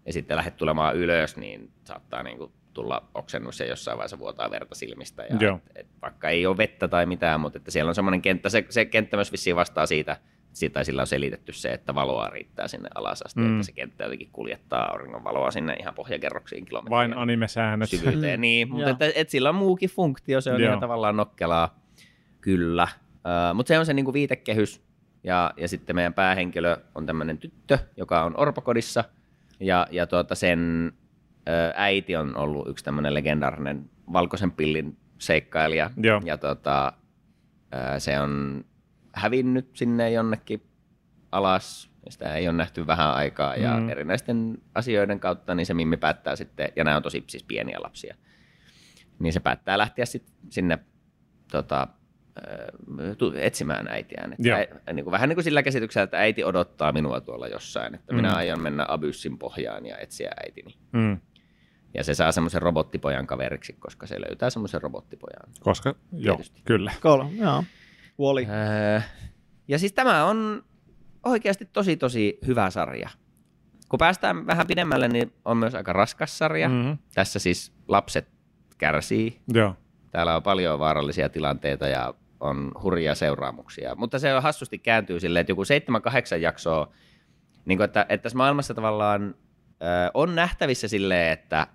ja 0.06 0.14
sitten 0.14 0.38
lähdet 0.38 0.58
tulemaan 0.58 0.96
ylös, 0.96 1.38
niin 1.38 1.72
saattaa 1.84 2.24
niinku 2.24 2.52
tulla 2.74 3.10
oksennus 3.14 3.60
ja 3.60 3.66
jossain 3.66 3.98
vaiheessa 3.98 4.20
vuotaa 4.20 4.52
verta 4.52 4.76
silmistä. 4.76 5.24
Ja 5.30 5.38
Joo. 5.40 5.56
et, 5.56 5.72
et, 5.76 5.88
vaikka 6.02 6.30
ei 6.30 6.46
ole 6.46 6.58
vettä 6.58 6.88
tai 6.88 7.06
mitään, 7.06 7.40
mutta 7.40 7.58
että 7.58 7.72
siellä 7.72 7.90
on 7.90 7.96
semmoinen 7.96 8.22
kenttä, 8.22 8.50
se, 8.50 8.66
se 8.70 8.86
kenttä 8.86 9.18
myös 9.18 9.32
vissiin 9.32 9.56
vastaa 9.56 9.86
siitä, 9.86 10.18
siitä 10.54 10.84
sillä 10.84 11.02
on 11.02 11.08
selitetty 11.08 11.52
se, 11.54 11.70
että 11.74 11.96
valoa 11.96 12.30
riittää 12.30 12.68
sinne 12.68 12.90
alas 12.96 13.22
asti, 13.22 13.40
Mm. 13.42 13.54
että 13.56 13.66
se 13.66 13.72
kenttä 13.72 14.04
jotenkin 14.04 14.30
kuljettaa 14.32 14.92
auringon 14.92 15.24
valoa 15.24 15.52
sinne 15.52 15.74
ihan 15.80 15.94
pohjakerroksiin 15.96 16.66
kilometriä 16.66 16.96
Vain 16.98 17.18
anime-säännöt. 17.18 17.90
syvyyteen. 17.90 18.40
Mm, 18.40 18.42
Niin, 18.42 18.70
mutta 18.70 18.90
että, 18.90 19.12
et 19.16 19.30
sillä 19.30 19.50
on 19.50 19.56
muukin 19.56 19.90
funktio, 19.90 20.42
se 20.42 20.52
on 20.52 20.62
Joo. 20.62 20.68
ihan 20.70 20.80
tavallaan 20.80 21.18
nokkelaa, 21.18 21.80
kyllä. 22.42 22.88
Uh, 23.16 23.56
mutta 23.56 23.68
se 23.68 23.80
on 23.80 23.86
se 23.86 23.94
niinku 23.94 24.14
viitekehys, 24.14 24.82
ja, 25.26 25.54
ja 25.58 25.68
sitten 25.68 25.96
meidän 25.96 26.14
päähenkilö 26.14 26.78
on 26.96 27.06
tämmöinen 27.06 27.38
tyttö, 27.38 27.78
joka 27.98 28.24
on 28.24 28.40
orpokodissa, 28.40 29.04
ja, 29.60 29.88
ja 29.92 30.08
tuota 30.08 30.36
sen 30.36 30.92
ö, 31.50 31.52
äiti 31.76 32.16
on 32.16 32.38
ollut 32.38 32.68
yksi 32.70 32.86
tämmöinen 32.86 33.14
legendaarinen 33.14 33.90
valkoisen 34.14 34.52
pillin 34.52 34.98
seikkailija, 35.18 35.90
Joo. 35.98 36.22
ja 36.26 36.38
tota, 36.38 36.94
ö, 37.96 38.00
se 38.00 38.20
on 38.20 38.66
hävinnyt 39.14 39.70
sinne 39.74 40.12
jonnekin 40.12 40.62
alas, 41.32 41.92
ja 42.06 42.12
sitä 42.12 42.36
ei 42.36 42.48
ole 42.48 42.58
nähty 42.58 42.88
vähän 42.88 43.14
aikaa, 43.14 43.56
ja 43.56 43.78
Mm. 43.78 43.90
erinäisten 43.90 44.58
asioiden 44.76 45.20
kautta 45.20 45.56
niin 45.56 45.66
se 45.66 45.74
Mimmi 45.74 45.98
päättää 45.98 46.36
sitten, 46.36 46.70
ja 46.76 46.84
nämä 46.84 46.98
on 46.98 47.04
tosi 47.04 47.24
siis 47.28 47.44
pieniä 47.44 47.78
lapsia, 47.82 48.16
niin 49.20 49.34
se 49.34 49.40
päättää 49.40 49.78
lähteä 49.78 50.06
sit 50.06 50.34
sinne 50.50 50.80
tota, 51.52 51.88
etsimään 53.36 53.88
äitiään. 53.88 54.34
Että 54.34 54.48
Joo. 54.48 54.58
ä, 54.90 54.94
niin 54.94 55.04
kuin, 55.04 55.12
vähän 55.12 55.30
niin 55.30 55.36
kuin 55.36 55.44
sillä 55.44 55.64
käsityksellä, 55.64 56.04
että 56.04 56.18
äiti 56.18 56.44
odottaa 56.44 56.92
minua 56.92 57.22
tuolla 57.22 57.48
jossain, 57.48 57.96
että 57.96 58.14
Mm. 58.14 58.16
minä 58.16 58.36
aion 58.36 58.62
mennä 58.62 58.86
Abyssin 58.88 59.38
pohjaan 59.38 59.86
ja 59.86 59.98
etsiä 59.98 60.32
äitini. 60.46 60.76
Mm. 60.92 61.18
Ja 61.94 62.04
se 62.04 62.14
saa 62.14 62.32
semmoisen 62.32 62.62
robottipojan 62.62 63.28
kaveriksi, 63.28 63.74
koska 63.74 64.08
se 64.08 64.22
löytää 64.22 64.50
semmoisen 64.50 64.82
robottipojan. 64.82 65.54
Koska, 65.60 65.96
joo, 66.12 66.36
Tietysti. 66.36 66.62
kyllä. 66.66 66.92
Kolme, 67.02 67.32
joo. 67.36 67.64
Wally. 68.20 68.42
Öö, 68.50 69.02
ja 69.68 69.80
siis 69.80 69.94
tämä 69.94 70.26
on 70.26 70.64
oikeasti 71.24 71.66
tosi 71.66 71.98
tosi 71.98 72.40
hyvä 72.48 72.70
sarja. 72.70 73.10
Kun 73.90 73.98
päästään 73.98 74.48
vähän 74.48 74.68
pidemmälle, 74.68 75.08
niin 75.08 75.34
on 75.46 75.58
myös 75.58 75.76
aika 75.76 75.94
raskas 75.94 76.38
sarja. 76.38 76.70
Mhm. 76.70 76.92
Tässä 77.14 77.40
siis 77.40 77.74
lapset 77.88 78.28
kärsii. 78.78 79.42
Joo. 79.54 79.76
Täällä 80.12 80.36
on 80.36 80.44
paljon 80.44 80.80
vaarallisia 80.80 81.30
tilanteita 81.30 81.88
ja 81.88 82.14
on 82.40 82.72
hurjia 82.84 83.16
seuraamuksia. 83.16 83.96
Mutta 83.96 84.20
se 84.20 84.36
on 84.36 84.44
hassusti 84.44 84.78
kääntyy 84.78 85.20
silleen, 85.20 85.42
että 85.42 85.52
joku 85.52 85.64
7-8 85.64 86.38
jaksoa, 86.40 86.92
niin 87.66 87.78
kuin, 87.78 87.86
että, 87.86 88.06
että 88.10 88.24
tässä 88.24 88.38
maailmassa 88.38 88.74
tavallaan 88.74 89.36
ö, 89.82 89.86
on 90.14 90.36
nähtävissä 90.36 90.88
silleen, 90.88 91.32
että, 91.32 91.68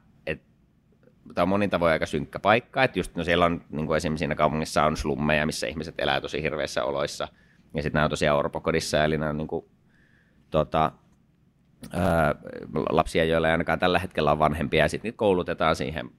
tämä 1.34 1.42
on 1.42 1.48
monin 1.48 1.70
tavoin 1.70 1.92
aika 1.92 2.06
synkkä 2.06 2.38
paikka, 2.38 2.84
että 2.84 2.98
just 2.98 3.16
no 3.16 3.24
siellä 3.24 3.44
on 3.44 3.64
niin 3.70 3.86
kuin 3.86 3.96
esimerkiksi 3.96 4.18
siinä 4.18 4.34
kaupungissa 4.34 4.84
on 4.84 4.96
slummeja, 4.96 5.46
missä 5.46 5.66
ihmiset 5.66 5.94
elää 5.98 6.20
tosi 6.20 6.42
hirveissä 6.42 6.84
oloissa, 6.84 7.28
ja 7.74 7.82
sitten 7.82 7.98
nämä 7.98 8.04
on 8.04 8.11
tosiaan 8.11 8.38
orpokodissa, 8.38 9.04
eli 9.04 9.18
nämä 9.18 9.30
on 9.30 9.36
niin 9.36 9.48
kuin, 9.48 9.64
tota, 10.50 10.92
ää, 11.92 12.34
lapsia, 12.90 13.24
joilla 13.24 13.48
ei 13.48 13.52
ainakaan 13.52 13.78
tällä 13.78 13.98
hetkellä 13.98 14.32
on 14.32 14.38
vanhempia, 14.38 14.84
ja 14.84 14.88
sitten 14.88 15.14
koulutetaan 15.14 15.76
siihen 15.76 16.11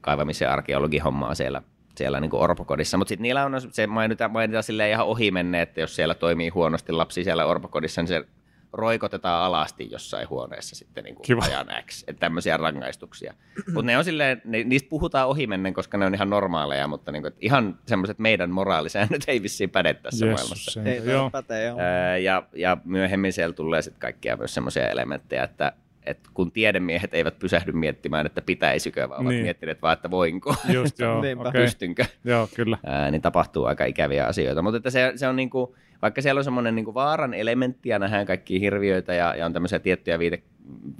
kaivamis- 0.00 0.40
ja 0.40 0.52
arkeologihommaan 0.52 1.36
siellä, 1.36 1.62
siellä 1.96 2.20
niin 2.20 2.30
kuin 2.30 2.42
orpokodissa. 2.42 2.98
Mutta 2.98 3.08
sitten 3.08 3.22
niillä 3.22 3.44
on 3.44 3.60
se 3.70 3.86
mainitaan, 3.86 4.30
mainitaan 4.30 4.62
silleen 4.62 4.90
ihan 4.90 5.06
ohi 5.06 5.30
menne, 5.30 5.62
että 5.62 5.80
jos 5.80 5.96
siellä 5.96 6.14
toimii 6.14 6.48
huonosti 6.48 6.92
lapsi 6.92 7.24
siellä 7.24 7.46
orpokodissa, 7.46 8.00
niin 8.02 8.08
se 8.08 8.24
roikotetaan 8.72 9.44
alasti 9.44 9.88
jossain 9.90 10.28
huoneessa 10.28 10.76
sitten 10.76 11.04
niin 11.04 11.14
kuin 11.14 11.24
Kiva. 11.24 11.44
ajan 11.44 11.66
X. 11.86 12.04
Että 12.06 12.20
tämmöisiä 12.20 12.56
rangaistuksia. 12.56 13.34
Mutta 13.66 13.86
ne 13.86 13.98
on 13.98 14.04
silleen, 14.04 14.42
ne, 14.44 14.64
niistä 14.64 14.88
puhutaan 14.88 15.28
ohi 15.28 15.46
mennen, 15.46 15.74
koska 15.74 15.98
ne 15.98 16.06
on 16.06 16.14
ihan 16.14 16.30
normaaleja, 16.30 16.86
mutta 16.86 17.12
niin 17.12 17.22
kuin, 17.22 17.34
ihan 17.40 17.78
semmoiset 17.86 18.18
meidän 18.18 18.50
moraalisäännöt 18.50 19.22
ei 19.28 19.42
vissiin 19.42 19.70
päde 19.70 19.94
tässä 19.94 20.26
maailmassa. 20.26 20.80
Jeesus, 20.80 21.06
Ei 21.06 21.12
joo. 21.12 21.30
pätee, 21.30 21.64
joo. 21.64 21.78
Ää, 21.80 22.16
ja, 22.16 22.42
ja 22.52 22.76
myöhemmin 22.84 23.32
siellä 23.32 23.52
tulee 23.52 23.82
sitten 23.82 24.00
kaikkia 24.00 24.36
myös 24.36 24.54
semmoisia 24.54 24.88
elementtejä, 24.88 25.44
että, 25.44 25.72
että 26.06 26.30
kun 26.34 26.52
tiedemiehet 26.52 27.14
eivät 27.14 27.38
pysähdy 27.38 27.72
miettimään, 27.72 28.26
että 28.26 28.42
pitäisikö, 28.42 29.08
vaan 29.08 29.20
ovat 29.20 29.32
Niin. 29.32 29.42
miettineet 29.42 29.82
vaan, 29.82 29.92
että 29.92 30.10
voinko, 30.10 30.54
Just 30.72 30.98
joo, 30.98 31.18
okei. 31.48 31.62
pystynkö, 31.62 32.04
Joo, 32.24 32.48
kyllä. 32.56 32.78
ää, 32.86 33.10
niin 33.10 33.22
tapahtuu 33.22 33.64
aika 33.64 33.84
ikäviä 33.84 34.26
asioita. 34.26 34.62
Mutta 34.62 34.76
että 34.76 34.90
se, 34.90 35.12
se 35.16 35.28
on 35.28 35.36
niinku, 35.36 35.76
vaikka 36.02 36.22
siellä 36.22 36.38
on 36.38 36.44
semmoinen 36.44 36.74
niinku 36.74 36.94
vaaran 36.94 37.34
elementti 37.34 37.88
ja 37.88 37.98
nähdään 37.98 38.26
kaikkia 38.26 38.60
hirviöitä 38.60 39.14
ja, 39.14 39.34
ja 39.36 39.46
on 39.46 39.52
tämmöisiä 39.52 39.78
tiettyjä 39.78 40.18
viite, 40.18 40.42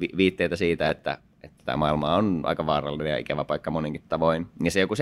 vi, 0.01 0.09
viitteitä 0.17 0.57
siitä, 0.57 0.91
että, 0.91 1.19
että 1.43 1.65
tämä 1.65 1.77
maailma 1.77 2.17
on 2.17 2.41
aika 2.45 2.67
vaarallinen 2.67 3.11
ja 3.11 3.19
ikävä 3.19 3.45
paikka 3.45 3.71
moninkin 3.71 4.03
tavoin, 4.09 4.47
niin 4.61 4.73
se 4.73 4.81
joku 4.81 4.95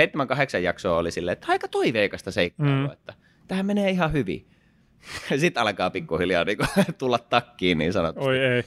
7-8 0.56 0.58
jaksoa 0.62 0.98
oli 0.98 1.10
silleen, 1.10 1.32
että 1.32 1.46
aika 1.48 1.68
toiveikasta 1.68 2.30
seikkailua, 2.30 2.86
Mm. 2.86 2.92
että 2.92 3.14
tähän 3.48 3.66
menee 3.66 3.90
ihan 3.90 4.12
hyvin. 4.12 4.46
Sitten 5.36 5.62
alkaa 5.62 5.90
pikkuhiljaa 5.90 6.44
niinku 6.44 6.64
tulla 6.98 7.18
takkiin 7.18 7.78
niin 7.78 7.92
sanotusti. 7.92 8.28
Oi 8.28 8.38
ei. 8.38 8.62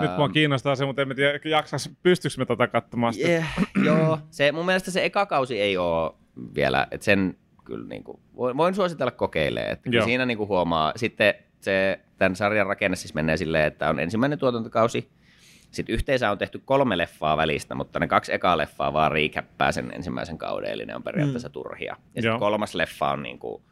Nyt 0.00 0.16
mua 0.16 0.24
Ähm, 0.24 0.32
kiinnostaa 0.32 0.76
se, 0.76 0.86
mutta 0.86 1.02
en 1.02 1.16
tiedä, 1.16 1.40
jaksas, 1.44 1.90
pystyykö 2.02 2.34
me 2.38 2.46
tätä 2.46 2.66
katsomaan 2.66 3.12
sitten. 3.12 3.32
Yeah, 3.32 3.54
joo, 3.84 4.18
se, 4.30 4.52
mun 4.52 4.66
mielestä 4.66 4.90
se 4.90 5.04
eka 5.04 5.26
kausi 5.26 5.60
ei 5.60 5.76
ole 5.76 6.12
vielä, 6.54 6.86
että 6.90 7.04
sen 7.04 7.36
kyllä 7.64 7.88
niin 7.88 8.04
kuin, 8.04 8.20
voin, 8.36 8.74
suositella 8.74 9.10
kokeilemaan. 9.10 9.72
Että 9.72 9.90
siinä 10.04 10.26
niin 10.26 10.38
kuin 10.38 10.48
huomaa, 10.48 10.92
sitten 10.96 11.34
se, 11.60 12.00
tämän 12.18 12.36
sarjan 12.36 12.66
rakenne 12.66 12.96
siis 12.96 13.14
menee 13.14 13.36
silleen, 13.36 13.66
että 13.66 13.88
on 13.88 14.00
ensimmäinen 14.00 14.38
tuotantokausi, 14.38 15.10
sitten 15.70 15.94
yhteensä 15.94 16.30
on 16.30 16.38
tehty 16.38 16.62
kolme 16.64 16.98
leffaa 16.98 17.36
välistä, 17.36 17.74
mutta 17.74 18.00
ne 18.00 18.08
kaksi 18.08 18.34
ekaa 18.34 18.58
leffaa 18.58 18.92
vaan 18.92 19.12
riikäppää 19.12 19.72
sen 19.72 19.92
ensimmäisen 19.94 20.38
kauden, 20.38 20.70
eli 20.70 20.86
ne 20.86 20.96
on 20.96 21.02
periaatteessa 21.02 21.48
mm. 21.48 21.52
turhia. 21.52 21.96
Ja 22.14 22.22
sitten 22.22 22.38
kolmas 22.38 22.74
leffa 22.74 23.10
on 23.10 23.22
niin 23.22 23.38
kuin 23.38 23.62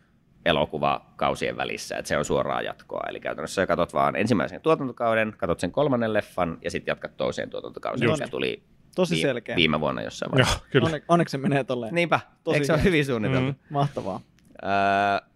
elokuvakausien 0.45 1.57
välissä, 1.57 1.97
että 1.99 2.09
se 2.09 2.18
on 2.18 2.24
suoraa 2.24 2.62
jatkoa. 2.62 3.03
Eli 3.09 3.20
käytännössä 3.20 3.66
katsot 3.66 3.95
vaan 3.95 4.16
ensimmäisen 4.16 4.61
tuotantokauden, 4.61 5.34
katsot 5.38 5.61
sen 5.61 5.72
kolmannen 5.72 6.12
leffan 6.12 6.59
ja 6.62 6.70
sitten 6.70 6.92
jatkat 6.92 7.16
toiseen 7.16 7.51
tuotantokausiin, 7.51 8.09
Just. 8.09 8.20
mikä 8.20 8.30
tuli 8.30 8.62
Tosi 8.95 9.14
vii- 9.14 9.22
selkeä. 9.22 9.57
viime 9.57 9.80
vuonna 9.80 10.03
jossain 10.03 10.28
Joo, 10.30 10.32
vaiheessa. 10.38 10.64
kyllä. 10.70 10.86
Onne, 10.86 11.03
onneksi 11.09 11.32
se 11.32 11.38
menee 11.38 11.64
tolleen. 11.64 11.95
Niinpä, 11.95 12.20
Tosi 12.45 12.55
eikö 12.57 12.66
se 12.66 12.72
ole 12.72 12.82
hyvin 12.82 13.05
suunniteltu? 13.05 13.47
Mm. 13.53 13.55
Mahtavaa. 13.70 14.20
Öö, 14.62 14.70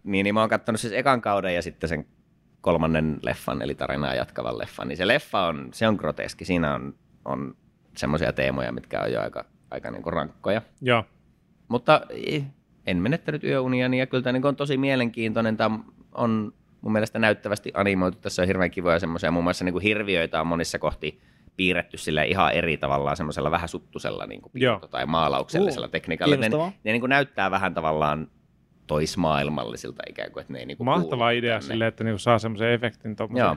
niin, 0.04 0.24
niin 0.24 0.34
mä 0.34 0.40
oon 0.40 0.48
katsonut 0.48 0.80
siis 0.80 0.92
ekan 0.92 1.20
kauden 1.20 1.54
ja 1.54 1.62
sitten 1.62 1.88
sen 1.88 2.06
kolmannen 2.60 3.18
leffan, 3.22 3.62
eli 3.62 3.74
tarinaa 3.74 4.14
jatkavan 4.14 4.58
leffan. 4.58 4.88
Niin 4.88 4.96
se 4.96 5.06
leffa 5.06 5.40
on, 5.46 5.68
se 5.72 5.88
on 5.88 5.94
groteski. 5.94 6.44
Siinä 6.44 6.74
on, 6.74 6.94
on 7.24 7.56
semmoisia 7.96 8.32
teemoja, 8.32 8.72
mitkä 8.72 9.00
on 9.00 9.12
jo 9.12 9.20
aika, 9.20 9.44
aika 9.70 9.90
niinku 9.90 10.10
rankkoja. 10.10 10.62
Joo. 10.80 11.04
Mutta 11.68 12.00
en 12.90 12.96
menettänyt 12.96 13.44
yöuniani 13.44 13.98
ja 13.98 14.06
kyllä 14.06 14.22
tämä 14.22 14.32
niin 14.32 14.46
on 14.46 14.56
tosi 14.56 14.76
mielenkiintoinen. 14.76 15.56
Tämä 15.56 15.78
on 16.14 16.52
mun 16.80 16.92
mielestä 16.92 17.18
näyttävästi 17.18 17.70
animoitu. 17.74 18.18
Tässä 18.20 18.42
on 18.42 18.48
hirveän 18.48 18.70
kivoja 18.70 18.98
semmoisia, 18.98 19.30
muun 19.30 19.44
muassa 19.44 19.64
niin 19.64 19.72
kuin 19.72 19.82
hirviöitä 19.82 20.40
on 20.40 20.46
monissa 20.46 20.78
kohti 20.78 21.20
piirretty 21.56 21.96
sille 21.96 22.26
ihan 22.26 22.52
eri 22.52 22.76
tavallaan 22.76 23.16
semmoisella 23.16 23.50
vähän 23.50 23.68
suttusella 23.68 24.26
niin 24.26 24.40
kuin 24.42 24.52
piirto- 24.52 24.88
tai 24.88 25.06
maalauksellisella 25.06 25.86
Uh, 25.86 25.90
tekniikalla. 25.90 26.36
Ne, 26.36 26.48
ne 26.84 26.92
niin 26.92 27.00
kuin 27.00 27.10
näyttää 27.10 27.50
vähän 27.50 27.74
tavallaan 27.74 28.28
toismaailmallisilta 28.86 30.02
ikään 30.08 30.32
kuin, 30.32 30.40
että 30.40 30.52
ne 30.52 30.58
ei 30.58 30.66
niin 30.66 30.76
kuin 30.76 30.84
Mahtava 30.84 31.30
idea 31.30 31.58
tänne. 31.58 31.72
silleen, 31.72 31.88
että 31.88 32.04
niinku 32.04 32.18
saa 32.18 32.38
semmoisen 32.38 32.72
efektin 32.72 33.16
tommosen. 33.16 33.44
Joo, 33.46 33.56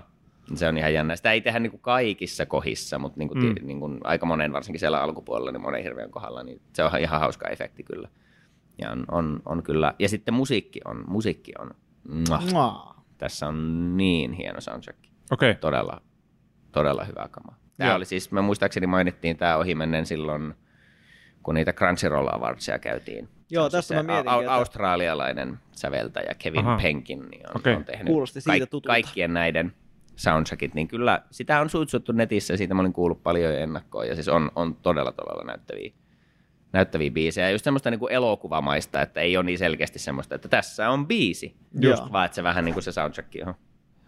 se 0.56 0.68
on 0.68 0.78
ihan 0.78 0.94
jännä. 0.94 1.16
Sitä 1.16 1.32
ei 1.32 1.42
tehdä 1.42 1.60
niin 1.60 1.72
kuin 1.72 1.82
kaikissa 1.82 2.46
kohdissa, 2.46 3.00
mutta 3.00 3.20
niin 3.20 3.28
kuin, 3.28 3.40
Mm. 3.44 3.48
mm. 3.50 3.68
niin 3.68 3.80
kuin 3.80 3.98
aika 4.04 4.26
monen, 4.26 4.54
varsinkin 4.54 4.80
siellä 4.80 5.02
alkupuolella, 5.02 5.52
niin 5.52 5.62
monen 5.62 5.84
hirveän 5.84 6.12
kohdalla, 6.12 6.44
niin 6.44 6.62
se 6.74 6.84
on 6.84 6.92
ihan 7.00 7.20
hauska 7.20 7.48
efekti 7.50 7.84
kyllä. 7.84 8.10
Ja 8.78 8.92
on, 8.92 9.06
on, 9.12 9.42
on 9.46 9.64
kyllä. 9.64 9.94
Ja 10.00 10.10
sitten 10.10 10.34
musiikki 10.34 10.80
on, 10.86 11.04
musiikki 11.08 11.52
on, 11.60 11.72
muah, 12.30 12.46
Mua. 12.52 12.96
tässä 13.18 13.48
on 13.48 13.98
niin 13.98 14.34
hieno 14.34 14.62
soundtrack. 14.62 15.00
Okei. 15.32 15.56
Todella, 15.56 16.02
todella 16.72 17.04
hyvä 17.04 17.28
kama. 17.32 17.56
Tämä 17.78 17.90
Joo. 17.90 17.98
oli 17.98 18.06
siis, 18.06 18.32
me 18.32 18.42
muistaakseni 18.42 18.88
mainittiin 18.88 19.38
tämä 19.38 19.58
ohimennen 19.58 20.06
silloin, 20.06 20.54
kun 21.44 21.56
niitä 21.56 21.74
Crunchyroll 21.74 22.28
Awardsia 22.32 22.80
käytiin. 22.80 23.30
Joo, 23.50 23.66
on 23.66 23.72
tästä 23.72 23.94
mä 23.94 24.02
se 24.02 24.08
mietinkin, 24.08 24.32
au- 24.34 24.40
että- 24.40 24.54
australialainen 24.54 25.60
säveltäjä 25.72 26.36
Kevin 26.40 26.60
Aha. 26.66 26.78
Penkin 26.82 27.30
niin 27.30 27.50
on, 27.50 27.58
Okei. 27.58 27.76
on 27.76 27.86
tehnyt 27.86 28.08
Kuulosti 28.08 28.42
siitä 28.42 28.66
tutulta. 28.66 28.88
kaikkien 28.94 29.34
näiden 29.34 29.74
soundtrackit, 30.16 30.74
niin 30.74 30.88
kyllä 30.88 31.22
sitä 31.32 31.62
on 31.62 31.70
suitsuttu 31.70 32.12
netissä, 32.12 32.58
siitä 32.58 32.74
mä 32.74 32.82
olin 32.82 32.94
kuullut 32.94 33.24
paljon 33.24 33.54
jo 33.54 33.60
ennakkoon, 33.60 34.08
ja 34.08 34.16
siis 34.16 34.28
on, 34.28 34.52
on 34.56 34.76
todella 34.76 35.12
todella 35.12 35.44
näyttäviä, 35.44 35.92
näyttäviä 36.74 37.12
biisejä, 37.12 37.48
ja 37.48 37.52
just 37.52 37.64
semmoista 37.64 37.92
niin 37.92 38.00
kuin 38.00 38.14
elokuvamaista, 38.14 39.02
että 39.02 39.22
ei 39.22 39.38
ole 39.38 39.46
niin 39.46 39.58
selkeästi 39.58 40.00
semmoista, 40.00 40.36
että 40.36 40.50
tässä 40.50 40.90
on 40.90 41.08
biisi, 41.08 41.56
Joo. 41.74 41.92
just 41.92 42.12
vaan 42.12 42.26
että 42.26 42.36
se 42.36 42.44
vähän 42.44 42.66
niin 42.66 42.74
kuin 42.74 42.84
se 42.84 42.92
soundtrack, 42.92 43.36
johon 43.36 43.56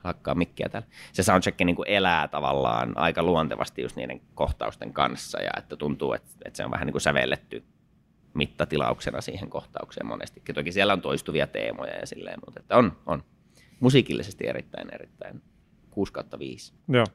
hakkaa 0.04 0.36
mikkiä 0.36 0.70
täällä, 0.70 0.88
se 1.14 1.24
soundtrack 1.24 1.60
niin 1.60 1.76
kuin 1.76 1.90
elää 1.90 2.28
tavallaan 2.28 2.98
aika 2.98 3.24
luontevasti 3.24 3.82
just 3.82 3.96
niiden 3.96 4.22
kohtausten 4.36 4.94
kanssa, 4.94 5.42
ja 5.42 5.52
että 5.58 5.76
tuntuu, 5.76 6.14
että, 6.14 6.30
että 6.46 6.58
se 6.58 6.66
on 6.66 6.72
vähän 6.72 6.86
niin 6.86 6.94
kuin 6.94 7.02
sävelletty 7.02 7.64
mittatilauksena 8.34 9.22
siihen 9.22 9.50
kohtaukseen 9.50 10.06
monestikin. 10.06 10.56
Toki 10.56 10.72
siellä 10.72 10.94
on 10.94 11.02
toistuvia 11.02 11.48
teemoja 11.48 11.96
ja 11.96 12.06
silleen, 12.06 12.40
mutta 12.46 12.60
että 12.60 12.78
on, 12.78 12.98
on 13.06 13.24
musiikillisesti 13.80 14.48
erittäin, 14.48 14.94
erittäin 14.94 15.42
6 15.90 16.14
kautta 16.14 16.40
5. 16.40 16.74
Joo. 16.88 17.06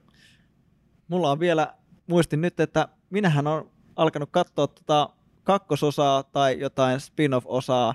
Mulla 1.09 1.31
on 1.31 1.41
vielä, 1.41 1.75
muistin 2.07 2.41
nyt, 2.41 2.61
että 2.61 2.89
minähän 3.11 3.47
on 3.47 3.71
alkanut 3.97 4.29
katsoa 4.33 4.67
tota 4.67 5.11
kakkososaa 5.53 6.23
tai 6.23 6.61
jotain 6.61 7.01
spin-off-osaa 7.01 7.95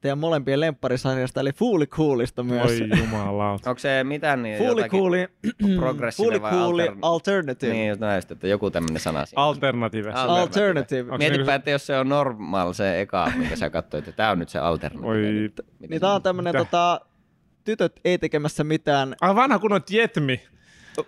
teidän 0.00 0.18
molempien 0.18 0.60
lempparisarjasta, 0.60 1.40
eli 1.40 1.52
Fooli 1.52 1.86
Coolista 1.86 2.42
myös. 2.42 2.70
Oi 2.70 2.88
jumalauta. 2.98 3.70
Onko 3.70 3.78
se 3.78 4.04
mitään 4.04 4.42
niin 4.42 4.58
Fooli 4.58 4.82
Cooli, 4.88 5.28
vai 6.42 6.52
Cooli 6.52 6.86
altern- 6.88 6.98
Alternative. 7.02 7.72
Niin, 7.72 8.00
näistä, 8.00 8.34
että 8.34 8.48
joku 8.48 8.70
tämmöinen 8.70 9.00
sana 9.00 9.26
siinä. 9.26 9.42
Alternative. 9.42 10.10
Al- 10.12 10.30
Alternative. 10.30 11.00
Onko 11.02 11.14
se 11.14 11.18
Mietipä, 11.18 11.36
niinku- 11.38 11.50
että 11.50 11.70
jos 11.70 11.86
se 11.86 11.98
on 11.98 12.08
normal 12.08 12.72
se 12.72 13.00
eka, 13.00 13.32
minkä 13.36 13.56
sä 13.56 13.70
katsoit, 13.70 14.08
että 14.08 14.16
tämä 14.16 14.30
on 14.30 14.38
nyt 14.38 14.48
se 14.48 14.58
alternatiivi. 14.58 15.44
Oi. 15.44 15.52
Niin 15.78 15.90
se- 15.92 16.00
tää 16.00 16.12
on 16.12 16.22
tämmönen 16.22 16.54
Mitä? 16.54 16.64
tota, 16.64 17.00
tytöt 17.64 18.00
ei 18.04 18.18
tekemässä 18.18 18.64
mitään, 18.64 19.14
Ai 19.20 19.34
vanha 19.34 19.58
kunnon 19.58 19.80
Jetmi. 19.90 20.40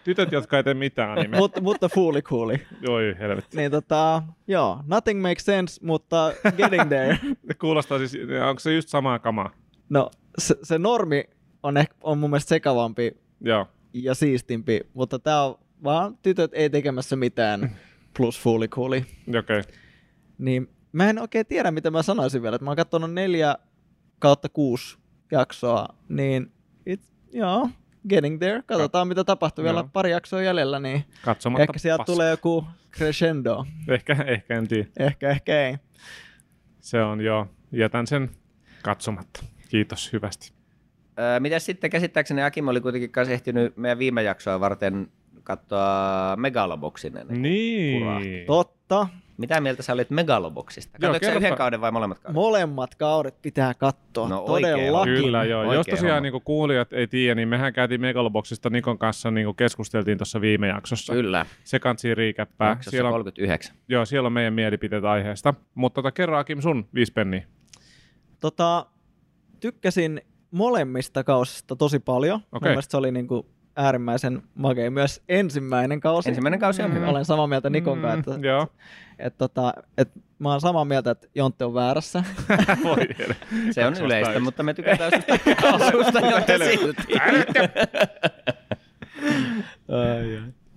Tytöt, 0.05 0.33
jotka 0.33 0.57
ei 0.57 0.65
tee 0.65 0.75
mitään 0.75 1.19
nimeä. 1.19 1.41
mutta, 1.41 1.61
mutta 1.61 1.89
Fooli 1.89 2.23
Cooli. 2.23 2.67
Oi 2.89 3.17
helvetti. 3.19 3.57
Niin 3.57 3.71
tota, 3.71 4.23
joo, 4.47 4.81
nothing 4.87 5.23
makes 5.23 5.45
sense, 5.45 5.81
mutta 5.85 6.33
getting 6.57 6.89
there. 6.89 7.19
Kuulostaa 7.61 7.99
siis, 7.99 8.17
onko 8.49 8.61
se 8.61 8.75
just 8.75 8.89
samaa 8.89 9.19
kamaa? 9.19 9.51
No, 9.89 10.11
se, 10.39 10.55
se 10.63 10.79
normi 10.79 11.25
on, 11.63 11.77
ehkä, 11.77 11.95
on 12.03 12.19
mun 12.19 12.31
mielestä 12.31 12.49
sekavampi 12.49 13.17
Joo. 13.41 13.67
ja 13.93 14.15
siistimpi, 14.15 14.81
mutta 14.95 15.19
tää 15.19 15.45
on 15.45 15.59
vaan 15.85 16.19
tytöt 16.23 16.51
ei 16.55 16.71
tekemässä 16.71 17.17
mitään 17.17 17.77
plus 18.17 18.41
Fooli 18.41 18.69
Cooli. 18.69 19.07
Okei. 19.29 19.39
Okay. 19.39 19.63
Niin 20.39 20.69
mä 20.93 21.11
en 21.11 21.19
oikein 21.19 21.47
tiedä, 21.47 21.71
mitä 21.71 21.91
mä 21.91 22.03
sanoisin 22.03 22.43
vielä. 22.43 22.59
Mä 22.61 22.71
oon 22.71 22.77
katsonut 22.77 23.13
neljä 23.13 23.57
kautta 24.19 24.49
kuusi 24.49 24.99
jaksoa, 25.31 25.89
niin 26.09 26.53
it, 26.87 27.01
joo, 27.33 27.69
getting 28.09 28.39
there. 28.39 28.63
Katsotaan, 28.67 29.09
mitä 29.09 29.25
tapahtuu. 29.25 29.65
Vielä 29.65 29.85
pari 29.93 30.11
jaksoa 30.11 30.43
jäljellä, 30.43 30.81
niin 30.81 31.05
Katsomatta 31.25 31.63
ehkä 31.63 31.79
sieltä 31.79 31.99
paskaa. 31.99 32.15
tulee 32.15 32.31
joku 32.31 32.65
crescendo. 32.93 33.65
Ehkä, 33.89 34.17
ehkä 34.27 34.59
en 34.59 34.69
tiedä. 34.69 34.89
Ehkä, 34.99 35.29
ehkä 35.31 35.67
ei. 35.67 35.77
Se 36.81 37.03
on 37.03 37.21
joo. 37.21 37.47
Jätän 37.73 38.07
sen 38.07 38.31
katsomatta. 38.83 39.45
Kiitos 39.69 40.13
hyvästi. 40.13 40.53
Öö, 41.19 41.41
mitäs 41.41 41.67
sitten 41.67 41.91
käsittääkseni 41.91 42.43
Akim 42.43 42.69
oli 42.69 42.81
kuitenkin 42.81 43.11
kanssa 43.11 43.33
ehtinyt 43.35 43.77
meidän 43.77 43.99
viime 43.99 44.23
jaksoa 44.23 44.61
varten 44.61 45.09
katsoa 45.43 46.35
Megaloboxin 46.37 47.13
Niin. 47.29 47.99
kurahti. 48.01 48.45
Totta. 48.47 49.09
Mitä 49.37 49.61
mieltä 49.61 49.83
sä 49.83 49.93
olit 49.93 50.11
Megaloboxista? 50.11 50.99
Joo, 51.03 51.13
Katsoitko 51.13 51.41
sä 51.41 51.47
yhden 51.47 51.59
kauden 51.59 51.81
vai 51.81 51.93
molemmat 51.93 52.19
kaudet? 52.19 52.35
Molemmat 52.35 52.95
kaudet 52.95 53.43
pitää 53.43 53.75
katsoa. 53.75 54.29
No 54.29 54.41
Todellakin. 54.41 55.15
Kyllä 55.15 55.45
joo. 55.45 55.61
Oikein 55.61 55.77
Jos 55.77 55.87
tosiaan 55.87 56.23
niin 56.23 56.43
kuulijat 56.45 56.93
ei 56.93 57.07
tiedä, 57.07 57.35
niin 57.35 57.49
mehän 57.49 57.73
käytiin 57.73 58.01
Megaloboxista 58.01 58.71
Nikon 58.71 58.99
kanssa 58.99 59.31
niin 59.31 59.55
keskusteltiin 59.55 60.19
tuossa 60.19 60.41
viime 60.41 60.69
jaksossa. 60.69 61.13
Kyllä. 61.13 61.47
Se 61.65 61.79
kansi 61.79 62.15
riikäppää. 62.15 62.69
Jaksossa 62.69 62.91
Siellä 62.91 63.09
on, 63.09 63.13
39. 63.13 63.77
joo, 63.89 64.05
siellä 64.05 64.27
on 64.27 64.33
meidän 64.33 64.55
mielipiteet 64.55 65.05
aiheesta. 65.05 65.55
Mutta 65.75 65.95
tota, 66.03 66.13
kerro 66.13 66.39
Akim 66.39 66.61
sun 66.61 66.89
viisi 66.95 67.13
penniä. 67.13 67.45
Tota, 68.41 68.87
tykkäsin 69.61 70.21
molemmista 70.51 71.25
kausista 71.25 71.77
tosi 71.77 71.99
paljon. 71.99 72.39
Mun 72.41 72.49
Okei. 72.53 72.71
mielestä 72.71 72.91
se 72.91 72.97
oli 72.97 73.13
niinku 73.13 73.47
äärimmäisen 73.77 74.43
makea. 74.55 74.91
Myös 74.91 75.23
ensimmäinen 75.29 76.01
kausi. 76.01 76.29
Ensimmäinen 76.29 76.61
kausi 76.61 76.83
on 76.83 76.95
hyvä. 76.95 77.09
Olen 77.09 77.25
samaa 77.25 77.47
mieltä 77.47 77.71
Nikon 77.71 78.01
kanssa, 78.01 78.35
että, 78.35 78.47
joo. 78.47 78.67
että, 79.19 79.39
tota, 79.39 79.75
että 79.99 80.21
mä 80.39 80.51
oon 80.51 80.61
samaa 80.61 80.85
mieltä, 80.85 81.11
että 81.11 81.29
Jontte 81.35 81.65
on 81.65 81.75
väärässä. 81.75 82.25
Voi. 82.85 82.97
Se 83.75 83.87
on 83.87 83.95
yleistä, 84.05 84.41
mutta 84.41 84.63
me 84.63 84.75
tykätään 84.75 85.13
susta, 85.13 85.91
susta 85.93 86.21
silti. 86.59 87.13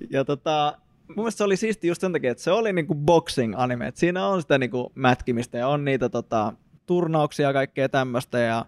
ja 0.09 0.25
tota, 0.25 0.77
mun 1.07 1.15
mielestä 1.15 1.37
se 1.37 1.43
oli 1.43 1.57
siisti 1.57 1.87
just 1.87 2.01
sen 2.01 2.13
takia, 2.13 2.31
että 2.31 2.43
se 2.43 2.51
oli 2.51 2.73
niinku 2.73 2.95
boxing 2.95 3.53
anime. 3.57 3.87
Et 3.87 3.97
siinä 3.97 4.27
on 4.27 4.41
sitä 4.41 4.57
niinku 4.57 4.91
mätkimistä 4.95 5.57
ja 5.57 5.67
on 5.67 5.85
niitä 5.85 6.09
tota, 6.09 6.53
turnauksia 6.85 7.47
ja 7.47 7.53
kaikkea 7.53 7.89
tämmöistä. 7.89 8.39
Ja 8.39 8.65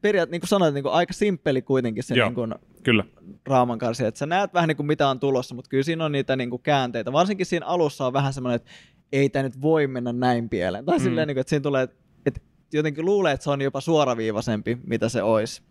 periaatteessa, 0.00 0.30
niin 0.30 0.40
kuin 0.40 0.48
sanoit, 0.48 0.74
niinku 0.74 0.88
aika 0.88 1.12
simppeli 1.12 1.62
kuitenkin 1.62 2.02
se 2.02 2.14
Joo. 2.14 2.28
niinku, 2.28 2.46
Kyllä. 2.86 3.04
raaman 3.46 3.78
kanssa, 3.78 4.06
että 4.06 4.18
sä 4.18 4.26
näet 4.26 4.54
vähän 4.54 4.68
niin 4.68 4.76
kuin 4.76 4.86
mitä 4.86 5.08
on 5.08 5.20
tulossa, 5.20 5.54
mutta 5.54 5.68
kyllä 5.68 5.82
siinä 5.82 6.04
on 6.04 6.12
niitä 6.12 6.36
niin 6.36 6.50
kuin 6.50 6.62
käänteitä. 6.62 7.12
Varsinkin 7.12 7.46
siinä 7.46 7.66
alussa 7.66 8.06
on 8.06 8.12
vähän 8.12 8.32
semmoinen, 8.32 8.56
että 8.56 8.70
ei 9.12 9.28
tämä 9.28 9.42
nyt 9.42 9.60
voi 9.62 9.86
mennä 9.86 10.12
näin 10.12 10.48
pieleen. 10.48 10.84
Tai 10.84 10.98
mm. 10.98 11.02
silleen, 11.02 11.28
niin 11.28 11.34
kuin, 11.34 11.40
että 11.40 11.50
siinä 11.50 11.62
tulee, 11.62 11.88
että 12.26 12.40
jotenkin 12.72 13.04
luulee, 13.04 13.32
että 13.32 13.44
se 13.44 13.50
on 13.50 13.60
jopa 13.60 13.80
suoraviivaisempi, 13.80 14.78
mitä 14.86 15.08
se 15.08 15.22
olisi. 15.22 15.62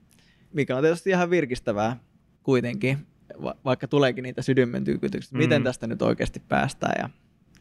Mikä 0.54 0.76
on 0.76 0.84
tietysti 0.84 1.10
ihan 1.10 1.30
virkistävää 1.30 2.00
kuitenkin, 2.44 2.98
va- 3.44 3.56
vaikka 3.66 3.88
tuleekin 3.88 4.24
niitä 4.24 4.42
sydämen 4.42 4.84
tyykytyksiä. 4.84 5.38
Mm. 5.38 5.38
Miten 5.38 5.64
tästä 5.64 5.88
nyt 5.88 6.02
oikeasti 6.02 6.42
päästään. 6.48 6.96
Ja 7.00 7.10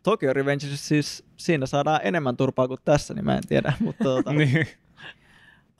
Tokyo 0.02 0.32
Revenge, 0.32 0.66
siis 0.66 1.24
siinä 1.36 1.66
saadaan 1.66 2.00
enemmän 2.02 2.36
turpaa 2.36 2.68
kuin 2.68 2.80
tässä, 2.84 3.14
niin 3.14 3.24
mä 3.24 3.36
en 3.36 3.46
tiedä. 3.48 3.72
Mutta 3.80 4.04
tota, 4.04 4.32
Niin. 4.32 4.66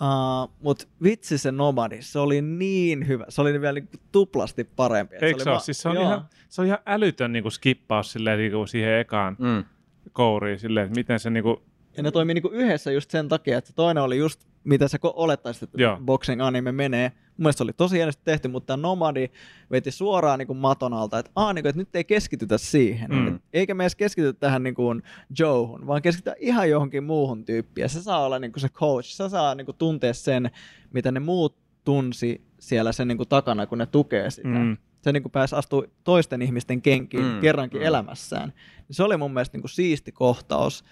Uh, 0.01 0.51
Mutta 0.63 0.87
vitsi 1.03 1.39
se 1.39 1.53
Nomadi, 1.53 2.03
se 2.03 2.19
oli 2.19 2.43
niin 2.43 3.09
hyvä. 3.09 3.25
Se 3.29 3.41
oli 3.41 3.61
vielä 3.61 3.73
niinku 3.81 3.97
tuplasti 4.13 4.65
parempi. 4.65 5.15
Eikö 5.15 5.27
oli 5.27 5.43
se 5.45 5.51
ole? 5.51 5.55
va- 5.55 5.61
Siis 5.61 5.83
se 5.83 5.89
on, 5.89 5.95
Joo. 5.95 6.05
ihan, 6.05 6.25
se 6.49 6.61
on 6.61 6.67
ihan 6.67 6.79
älytön 6.87 7.33
niin 7.33 7.43
kuin 7.43 7.53
skippaus 7.53 8.13
silleen, 8.13 8.39
niin 8.39 8.53
kuin 8.53 8.69
siihen 8.69 8.99
ekaan 8.99 9.37
Mm. 9.39 9.65
kouriin. 10.13 10.59
Silleen, 10.59 10.87
että 10.87 10.99
miten 10.99 11.21
se 11.21 11.31
niin 11.31 11.43
kuin, 11.43 11.57
Ja 11.97 12.03
ne 12.03 12.11
toimii 12.11 12.35
niinku 12.35 12.49
yhdessä 12.49 12.93
just 12.93 13.11
sen 13.11 13.29
takia, 13.29 13.59
että 13.59 13.69
se 13.69 13.75
toinen 13.75 14.03
oli 14.03 14.19
just 14.19 14.41
mitä 14.65 14.89
sä 14.89 14.99
olettaisit, 15.03 15.63
että 15.63 15.83
Joo. 15.83 15.99
boxing 16.05 16.43
anime 16.43 16.73
menee. 16.73 17.13
Mun 17.37 17.43
mielestä 17.45 17.59
se 17.59 17.63
oli 17.65 17.73
tosi 17.73 17.97
hienosti 17.97 18.23
tehty, 18.25 18.49
mutta 18.49 18.67
tämä 18.67 18.83
Nomadi 18.83 19.31
veti 19.71 19.91
suoraan 19.91 20.39
niinku 20.39 20.55
maton 20.55 20.93
alta, 20.95 21.19
että, 21.19 21.31
Aa, 21.37 21.53
niinku, 21.53 21.69
että 21.69 21.81
nyt 21.81 21.97
ei 21.97 22.05
keskitytä 22.05 22.59
siihen. 22.59 23.11
Mm. 23.11 23.29
Et, 23.29 23.43
eikä 23.53 23.75
me 23.75 23.83
edes 23.85 23.97
keskitytä 23.97 24.41
tähän 24.41 24.63
niinku 24.63 24.83
Joehun, 25.39 25.87
vaan 25.87 26.03
keskitytä 26.03 26.37
ihan 26.39 26.71
johonkin 26.71 27.05
muuhun 27.05 27.45
tyyppiin. 27.45 27.83
Ja 27.83 27.89
se 27.89 28.03
saa 28.03 28.25
olla 28.27 28.39
niinku 28.39 28.59
se 28.61 28.69
coach, 28.69 29.09
se 29.09 29.29
saa 29.29 29.55
niinku 29.55 29.73
tuntea 29.73 30.15
sen, 30.15 30.51
mitä 30.93 31.13
ne 31.13 31.21
muut 31.21 31.57
tunsi 31.85 32.45
siellä 32.61 32.93
sen 32.93 33.09
niinku 33.09 33.25
takana, 33.27 33.67
kun 33.67 33.79
ne 33.79 33.87
tukee 33.87 34.31
sitä. 34.31 34.49
mm, 34.49 34.77
se 35.03 35.13
niin 35.13 35.31
pääsi 35.33 35.55
astua 35.57 35.85
toisten 36.05 36.43
ihmisten 36.43 36.83
kenkiin 36.83 37.25
Mm, 37.25 37.41
kerrankin 37.41 37.81
mm. 37.81 37.87
elämässään. 37.87 38.53
Se 38.91 39.03
oli 39.03 39.17
mun 39.17 39.35
mielestä 39.35 39.57
niin 39.57 39.63
kuin 39.63 39.71
siisti 39.71 40.13
kohtaus. 40.13 40.85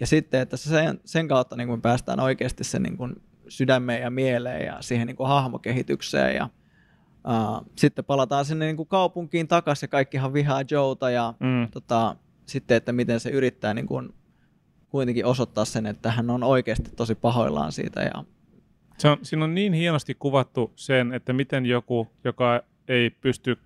Ja 0.00 0.06
sitten, 0.06 0.40
että 0.40 0.56
se 0.56 0.68
sen, 0.70 1.00
sen 1.04 1.28
kautta 1.28 1.56
niin 1.56 1.68
kuin 1.68 1.82
päästään 1.82 2.20
oikeasti 2.20 2.64
sen 2.64 2.82
niin 2.82 2.96
kuin 2.96 3.22
sydämeen 3.52 4.02
ja 4.02 4.10
mieleen 4.10 4.66
ja 4.66 4.76
siihen 4.80 5.06
niin 5.06 5.16
kuin 5.16 5.28
hahmokehitykseen. 5.28 6.36
Ja, 6.36 6.48
uh, 7.28 7.66
sitten 7.76 8.04
palataan 8.04 8.44
sinne 8.44 8.66
niin 8.66 8.76
kuin 8.76 8.88
kaupunkiin 8.88 9.48
takaisin 9.48 9.86
ja 9.86 9.88
kaikkihan 9.88 10.32
vihaa 10.32 10.62
Joota 10.70 11.10
ja 11.10 11.34
mm. 11.40 11.68
tota, 11.70 12.16
sitten, 12.46 12.76
että 12.76 12.92
miten 12.92 13.20
se 13.20 13.30
yrittää 13.30 13.74
niin 13.74 13.86
kuin 13.86 14.14
kuitenkin 14.88 15.26
osoittaa 15.26 15.64
sen, 15.64 15.86
että 15.86 16.10
hän 16.10 16.30
on 16.30 16.42
oikeasti 16.42 16.90
tosi 16.96 17.14
pahoillaan 17.14 17.72
siitä. 17.72 18.02
Ja, 18.02 18.24
Se 18.98 19.08
on, 19.08 19.18
siinä 19.22 19.44
on 19.44 19.54
niin 19.54 19.72
hienosti 19.72 20.14
kuvattu 20.14 20.72
sen, 20.76 21.12
että 21.12 21.32
miten 21.32 21.66
joku, 21.66 22.08
joka 22.24 22.62
ei 22.88 23.10
pysty 23.10 23.58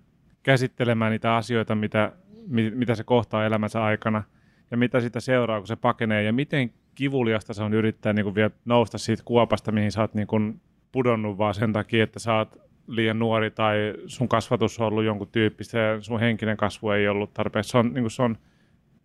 käsittelemään 0.43 1.11
niitä 1.11 1.35
asioita, 1.35 1.75
mitä, 1.75 2.11
mi- 2.47 2.71
mitä 2.71 2.95
se 2.95 3.03
kohtaa 3.03 3.45
elämänsä 3.45 3.83
aikana, 3.83 4.23
ja 4.71 4.77
mitä 4.77 4.99
sitä 4.99 5.19
seuraa, 5.19 5.59
kun 5.59 5.67
se 5.67 5.75
pakenee, 5.75 6.23
ja 6.23 6.33
miten 6.33 6.73
kivuliasta 6.97 7.53
se 7.53 7.63
on 7.63 7.73
yrittää 7.73 8.13
niin 8.13 8.23
kuin 8.23 8.35
vielä 8.35 8.49
nousta 8.65 8.97
siitä 8.97 9.23
kuopasta, 9.25 9.71
mihin 9.71 9.91
sä 9.91 10.01
oot 10.01 10.13
niin 10.13 10.27
kuin 10.27 10.61
pudonnut 10.91 11.37
vaan 11.37 11.53
sen 11.53 11.73
takia, 11.73 12.03
että 12.03 12.19
sä 12.19 12.33
oot 12.33 12.57
liian 12.87 13.19
nuori 13.19 13.51
tai 13.51 13.93
sun 14.07 14.29
kasvatus 14.29 14.79
on 14.79 14.87
ollut 14.87 15.03
jonkun 15.03 15.27
tyyppistä 15.31 15.79
ja 15.79 16.01
sun 16.01 16.19
henkinen 16.19 16.57
kasvu 16.57 16.89
ei 16.89 17.07
ollut 17.07 17.33
tarpeeksi. 17.33 17.69
Se 17.69 17.77
on, 17.77 17.93
niin 17.93 18.03
kuin 18.03 18.11
se 18.11 18.21
on 18.21 18.37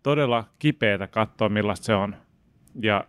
todella 0.03 0.43
kipeätä 0.59 1.07
katsoa, 1.07 1.49
millaista 1.49 1.85
se 1.85 1.95
on. 1.95 2.15
Ja 2.81 3.05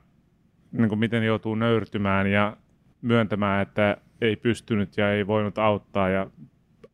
niin 0.73 0.89
kuin 0.89 0.99
miten 0.99 1.23
joutuu 1.23 1.55
nöyrtymään 1.55 2.27
ja 2.27 2.57
myöntämään, 3.03 3.63
että 3.63 3.97
ei 4.21 4.37
pystynyt 4.37 4.97
ja 4.97 5.13
ei 5.13 5.27
voinut 5.27 5.59
auttaa 5.59 6.09
ja 6.09 6.27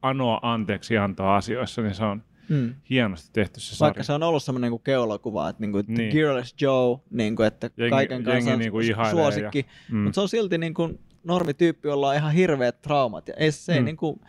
anoa 0.03 0.41
anteeksi 0.43 0.99
antaa 0.99 1.36
asioissa, 1.36 1.82
niin 1.82 1.95
se 1.95 2.05
on 2.05 2.22
mm. 2.51 2.74
hienosti 2.90 3.30
tehty 3.32 3.61
se 3.61 3.76
sarja. 3.76 3.88
Vaikka 3.88 4.03
se 4.03 4.12
on 4.12 4.22
ollut 4.22 4.42
semmoinen 4.42 4.70
niin 4.70 4.80
keulakuva, 4.84 5.48
että, 5.48 5.61
niin 5.61 5.72
kuin, 5.72 5.84
Niin. 5.88 6.12
Gearless 6.12 6.55
Joe, 6.61 6.98
niin 7.11 7.36
kuin, 7.36 7.46
että 7.46 7.66
Jengi- 7.66 7.90
kaiken 7.90 8.22
kanssa 8.24 8.57
niin 8.57 8.72
kuin 8.72 8.86
suosikki, 9.11 9.59
ja- 9.59 9.64
mm. 9.94 9.98
mutta 9.98 10.14
se 10.14 10.20
on 10.20 10.28
silti 10.28 10.59
niin 10.59 10.74
kuin 10.74 11.01
normityyppi, 11.24 11.88
jolla 11.88 12.09
on 12.09 12.14
ihan 12.14 12.32
hirveät 12.32 12.82
traumat. 12.82 13.28
Ja 13.28 13.34
ei 13.34 13.53
se, 13.53 13.72
Mm. 13.74 13.78
mm. 13.78 13.84
niin 13.84 13.96
kuin, 13.96 14.20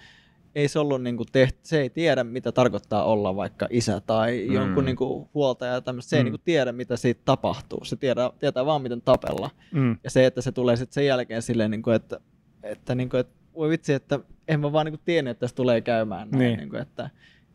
ei 0.56 0.68
se 0.68 0.80
ollut 0.80 1.04
niin 1.04 1.18
kuin 1.18 1.28
tehty, 1.32 1.60
se 1.64 1.82
ei 1.82 1.90
tiedä, 1.90 2.24
mitä 2.24 2.52
tarkoittaa 2.52 3.04
olla 3.04 3.36
vaikka 3.36 3.68
isä 3.70 4.02
tai 4.02 4.46
Mm. 4.48 4.54
jonkun 4.54 4.86
niin 4.86 4.96
kuin 4.96 5.30
huoltaja 5.34 5.82
tämmöistä. 5.82 6.10
Se 6.10 6.16
ei 6.18 6.24
Mm. 6.24 6.26
niin 6.26 6.32
kuin 6.34 6.42
tiedä, 6.46 6.72
mitä 6.72 6.98
siitä 6.98 7.22
tapahtuu. 7.26 7.86
Se 7.86 7.96
tiedä, 7.96 8.32
tietää 8.40 8.66
vaan, 8.66 8.82
miten 8.82 9.02
tapella. 9.02 9.50
Mm. 9.72 9.98
Ja 10.04 10.10
se, 10.10 10.26
että 10.26 10.42
se 10.42 10.52
tulee 10.52 10.76
sitten 10.76 10.94
sen 10.94 11.06
jälkeen 11.06 11.42
silleen, 11.42 11.72
niin 11.72 11.82
kuin, 11.82 11.96
että, 11.96 12.20
että, 12.64 12.96
niin 12.96 13.10
kuin, 13.10 13.20
että 13.20 13.34
voi 13.56 13.70
vitsi, 13.70 13.94
että 13.94 14.20
en 14.48 14.60
mä 14.60 14.72
vaan 14.72 14.86
niin 14.86 14.94
kuin 14.94 15.02
tiennyt, 15.06 15.32
että 15.32 15.40
tässä 15.40 15.56
tulee 15.56 15.82
käymään 15.82 16.30
näin. 16.32 16.40
Niin. 16.40 16.58
Niin 16.58 16.70
kuin, 16.70 16.82
että, 16.82 17.10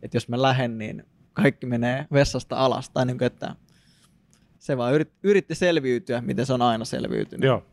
että 0.07 0.17
jos 0.17 0.29
mä 0.29 0.43
lähden, 0.43 0.79
niin 0.79 1.05
kaikki 1.33 1.67
menee 1.67 2.07
vessasta 2.13 2.57
alas. 2.57 2.91
Tai 2.91 3.07
niin 3.07 3.19
kuin, 3.19 3.27
että 3.27 3.55
se 4.59 4.77
vaan 4.77 4.95
yrit, 4.95 5.13
yritti 5.23 5.55
selviytyä, 5.55 6.21
miten 6.21 6.47
se 6.47 6.53
on 6.53 6.63
aina 6.63 6.85
selviytynyt. 6.85 7.45
Joo. 7.45 7.67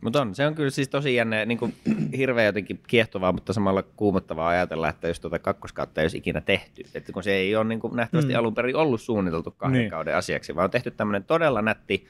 Mutta 0.00 0.20
on, 0.22 0.34
se 0.34 0.46
on 0.46 0.54
kyllä 0.54 0.70
siis 0.70 0.88
tosi 0.88 1.14
jännä, 1.14 1.44
niin 1.44 1.58
kuin, 1.58 1.74
hirveän 2.16 2.46
jotenkin 2.46 2.80
kiehtovaa, 2.86 3.32
mutta 3.32 3.52
samalla 3.52 3.82
kuumottavaa 3.82 4.48
ajatella, 4.48 4.88
että 4.88 5.08
jos 5.08 5.20
tuota 5.20 5.38
kakkoskautta 5.38 6.00
ei 6.00 6.04
olisi 6.04 6.18
ikinä 6.18 6.40
tehty. 6.40 6.82
Että 6.94 7.12
kun 7.12 7.22
se 7.22 7.32
ei 7.32 7.56
ole 7.56 7.64
niin 7.64 7.80
kuin, 7.80 7.96
nähtävästi 7.96 8.32
mm. 8.32 8.38
Alun 8.38 8.54
perin 8.54 8.76
ollut 8.76 9.00
suunniteltu 9.00 9.50
kahden 9.50 9.72
Niin. 9.72 9.80
niin. 9.80 9.90
kauden 9.90 10.16
asiaksi, 10.16 10.54
vaan 10.54 10.64
on 10.64 10.70
tehty 10.70 10.90
tämmöinen 10.90 11.24
todella 11.24 11.62
nätti 11.62 12.06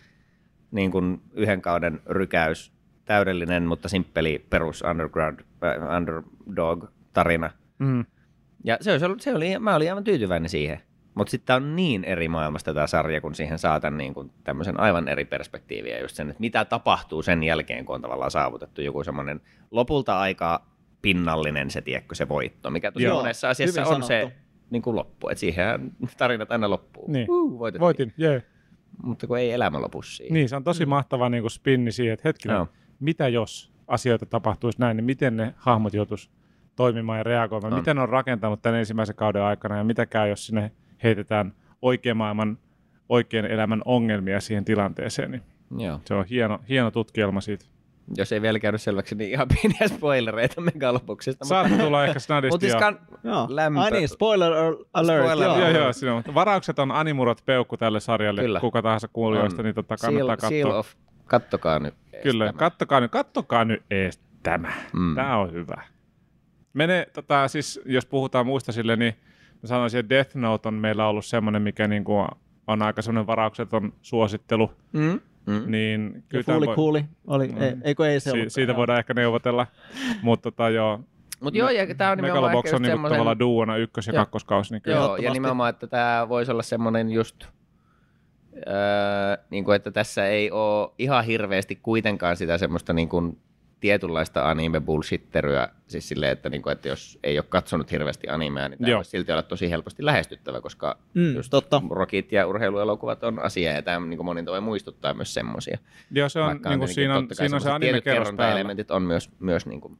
niin 0.71 0.91
kuin 0.91 1.21
yhden 1.33 1.63
kauden 1.63 2.01
rykäys, 2.07 2.73
täydellinen, 3.05 3.63
mutta 3.63 3.89
simppeli 3.89 4.47
perus 4.51 4.83
underground, 4.91 5.41
äh, 5.41 5.97
underdog-tarina. 5.97 7.51
Mm. 7.79 8.05
Ja 8.65 8.79
se, 8.81 8.93
olisi 8.93 9.05
ollut, 9.05 9.21
se 9.21 9.35
oli, 9.35 9.59
mä 9.59 9.75
olin 9.77 9.89
aivan 9.91 10.05
tyytyväinen 10.05 10.49
siihen. 10.49 10.81
Mutta 11.15 11.31
sitten 11.31 11.57
on 11.57 11.77
niin 11.77 12.05
eri 12.05 12.29
maailmasta 12.29 12.75
tämä 12.75 12.87
sarja, 12.87 13.21
kun 13.21 13.35
siihen 13.35 13.59
saatan 13.59 13.97
niin 13.97 14.15
kuin 14.15 14.31
tämmöisen 14.45 14.81
aivan 14.81 15.09
eri 15.09 15.25
perspektiiviä 15.25 16.01
just 16.01 16.17
sen, 16.17 16.31
että 16.31 16.41
mitä 16.41 16.65
tapahtuu 16.65 17.23
sen 17.23 17.43
jälkeen, 17.43 17.85
kun 17.85 17.95
on 17.95 18.03
tavallaan 18.03 18.31
saavutettu 18.31 18.81
joku 18.81 19.05
semmoinen 19.05 19.41
lopulta 19.71 20.21
aika 20.21 20.67
pinnallinen 21.03 21.71
se, 21.71 21.81
tiedätkö, 21.81 22.15
se 22.15 22.29
voitto, 22.29 22.71
mikä 22.71 22.93
tosi 22.93 23.05
Joo, 23.05 23.17
monessa 23.17 23.49
asiassa 23.51 23.87
on 23.87 24.03
se 24.03 24.21
sanottu. 24.21 24.39
niin 24.71 24.83
kuin 24.83 24.97
loppu, 24.97 25.29
että 25.29 25.41
siihen 25.41 25.93
tarinat 26.19 26.53
aina 26.53 26.71
loppuu. 26.71 27.05
Niin. 27.09 27.27
Uh, 27.31 27.59
voitettiin. 27.59 27.81
Voitin, 27.81 28.13
jee. 28.17 28.43
Mutta 29.03 29.27
kun 29.27 29.39
ei 29.39 29.53
elämä 29.53 29.81
lopu 29.81 30.03
siihen. 30.03 30.35
Niin, 30.35 30.49
se 30.49 30.57
on 30.57 30.65
tosi 30.65 30.87
mahtava 30.87 31.29
niin 31.29 31.43
kuin 31.43 31.51
spinni 31.51 31.93
siihen, 31.93 32.15
että 32.15 32.29
hetkinen, 32.29 32.55
Joo. 32.55 32.69
mitä 33.01 33.29
jos 33.29 33.73
asioita 33.89 34.27
tapahtuisi 34.27 34.81
näin, 34.81 34.97
niin 34.97 35.05
miten 35.05 35.37
ne 35.37 35.55
hahmot 35.57 35.95
joutuisi 35.95 36.31
toimimaan 36.77 37.19
ja 37.19 37.23
reagoimaan, 37.23 37.73
On. 37.73 37.79
miten 37.79 37.99
on 37.99 38.09
rakentanut 38.09 38.63
tämän 38.63 38.79
ensimmäisen 38.79 39.17
kauden 39.17 39.43
aikana 39.43 39.77
ja 39.77 39.85
mitä 39.85 40.07
käy, 40.07 40.29
jos 40.29 40.47
sinne 40.47 40.73
heitetään 41.03 41.53
oikean 41.83 42.17
maailman, 42.17 42.59
oikean 43.09 43.45
elämän 43.47 43.83
ongelmia 43.85 44.41
siihen 44.41 44.65
tilanteeseen, 44.65 45.31
niin 45.31 45.43
Joo. 45.79 46.01
se 46.05 46.15
on 46.15 46.25
hieno, 46.25 46.59
hieno 46.69 46.91
tutkielma 46.91 47.41
siitä. 47.41 47.65
Jos 48.17 48.33
ei 48.33 48.43
vielä 48.43 48.59
käynyt 48.59 48.81
selväksi, 48.83 49.15
niin 49.15 49.31
ihan 49.31 49.49
pieniä 49.63 49.89
spoilereita 49.97 50.61
megalopuksesta. 50.61 51.45
Saattaa 51.45 51.79
tulla 51.79 52.05
ehkä 52.05 52.19
snadisti. 52.19 52.55
Mutta 52.55 52.65
siis 52.65 52.73
ja- 52.75 52.81
kan... 52.81 52.99
Joo. 53.25 53.47
Lämpö. 53.51 53.81
Ai 53.81 53.91
niin, 53.91 54.09
spoiler 54.09 54.53
alert. 54.93 55.25
Spoiler 55.27 55.49
joo. 55.49 55.59
Joo, 55.59 55.69
joo, 55.69 55.93
siinä 55.93 56.13
on. 56.13 56.19
Mutta 56.19 56.35
Varaukset 56.35 56.79
on 56.79 56.91
animurot 56.91 57.43
peukku 57.47 57.77
tälle 57.77 58.01
sarjalle, 58.01 58.41
Kyllä. 58.43 58.61
kuka 58.61 58.83
tahansa 58.83 59.09
kuulijoista, 59.13 59.63
On. 59.63 59.65
niin 59.65 59.75
totta 59.75 59.97
kannattaa 59.97 60.37
seal, 60.37 60.51
seal 60.51 60.63
katsoa. 60.65 60.79
of, 60.79 60.89
kattokaa 61.27 61.79
nyt. 61.79 61.95
Kyllä, 62.23 62.47
tämä. 62.47 62.59
kattokaa 62.59 63.01
nyt, 63.01 63.11
kattokaa 63.11 63.65
nyt 63.65 63.83
ees 63.91 64.21
tämä. 64.43 64.73
Mm. 64.93 65.15
Tämä 65.15 65.37
on 65.37 65.53
hyvä. 65.53 65.83
Mene, 66.75 67.07
tota, 67.13 67.49
siis, 67.49 67.81
jos 67.87 68.07
puhutaan 68.07 68.47
muista 68.47 68.73
sille, 68.73 68.97
niin 68.97 69.15
mä 69.63 69.67
sanoisin, 69.67 70.01
että 70.01 70.11
Death 70.15 70.37
Note 70.37 70.69
on 70.69 70.75
meillä 70.75 71.07
ollut 71.07 71.25
semmoinen, 71.25 71.63
mikä 71.63 71.89
niin 71.89 72.05
kuin 72.05 72.27
on 72.67 72.83
aika 72.83 73.03
semmoinen 73.03 73.27
varaukseton 73.27 73.93
suosittelu, 74.03 74.71
Mm. 74.93 75.21
Mm. 75.47 75.63
niin 75.67 76.25
kyllä 76.29 76.45
Fuuli 76.45 76.67
voi- 76.67 76.75
Kuuli 76.75 77.05
oli, 77.27 77.49
Mm. 77.49 77.63
ei, 77.63 77.73
eikö 77.85 78.07
ei 78.13 78.21
se 78.21 78.31
si- 78.31 78.37
ollut? 78.39 78.53
siitä 78.53 78.77
voidaan 78.77 78.99
ehkä 78.99 79.15
neuvotella, 79.15 79.67
mutta 80.23 80.51
tota 80.51 80.71
joo, 80.71 81.01
Mutta 81.41 81.59
joo, 81.59 81.71
ja 81.71 81.95
tämä 81.95 82.11
on 82.11 82.19
nimenomaan 82.19 82.43
Megalobox 82.43 82.67
ehkä 82.67 82.77
on 82.77 82.81
just 82.81 82.83
niinku 82.83 82.93
semmoisen... 82.97 83.15
tavallaan 83.15 83.39
duona 83.39 83.77
ykkös- 83.77 84.07
ja 84.07 84.13
Joo. 84.15 84.21
kakkoskausi, 84.25 84.73
niin 84.75 84.83
kyllä. 84.83 84.97
Joo, 84.97 85.17
ja 85.17 85.33
nimenomaan, 85.33 85.71
että 85.71 85.87
tämä 85.87 86.27
voisi 86.29 86.53
olla 86.53 86.63
semmoinen 86.63 87.11
just, 87.11 87.45
öö, 88.57 89.37
niin 89.51 89.65
kuin, 89.65 89.77
että 89.77 89.91
tässä 89.91 90.27
ei 90.27 90.51
ole 90.51 90.91
ihan 90.99 91.25
hirveästi 91.25 91.77
kuitenkaan 91.77 92.37
sitä 92.37 92.59
semmoista 92.59 92.93
niin 92.93 93.09
kuin, 93.09 93.39
tietynlaista 93.83 94.51
anime 94.51 94.81
bullshitteryä, 94.81 95.69
siis 95.87 96.09
silleen, 96.09 96.33
että, 96.33 96.49
niin 96.51 96.63
kuin, 96.63 96.73
että 96.73 96.89
jos 96.89 97.19
ei 97.23 97.39
ole 97.39 97.45
katsonut 97.49 97.91
hirveästi 97.93 98.29
animea, 98.29 98.69
niin 98.69 98.79
tämä 98.79 99.03
silti 99.03 99.33
olla 99.33 99.43
tosi 99.43 99.71
helposti 99.71 100.05
lähestyttävä, 100.05 100.61
koska 100.61 100.99
Mm, 101.15 101.35
just 101.35 101.51
totta. 101.51 101.83
rockit 101.91 102.33
ja 102.33 102.47
urheiluelokuvat 102.47 103.25
on 103.25 103.39
asia, 103.39 103.73
ja 103.73 103.83
tämä 103.83 104.07
niin 104.07 104.17
kuin 104.17 104.25
monin 104.27 104.45
tavoin 104.45 104.63
muistuttaa 104.63 105.15
myös 105.15 105.35
semmoisia. 105.35 105.79
Joo, 106.11 106.29
se 106.29 106.41
on, 106.41 106.47
Vaikka 106.47 106.69
niin 106.71 106.79
kuin 106.79 106.89
tietenkin 106.89 106.95
siinä 106.95 107.17
on, 107.17 107.29
siinä 107.33 107.57
on 107.57 107.61
se 107.61 107.71
anime-kerros 107.71 108.05
päällä. 108.05 108.25
kerrontaelementit 108.25 108.91
on 108.91 109.03
myös, 109.03 109.31
myös 109.39 109.67
niin 109.67 109.81
kuin, 109.81 109.99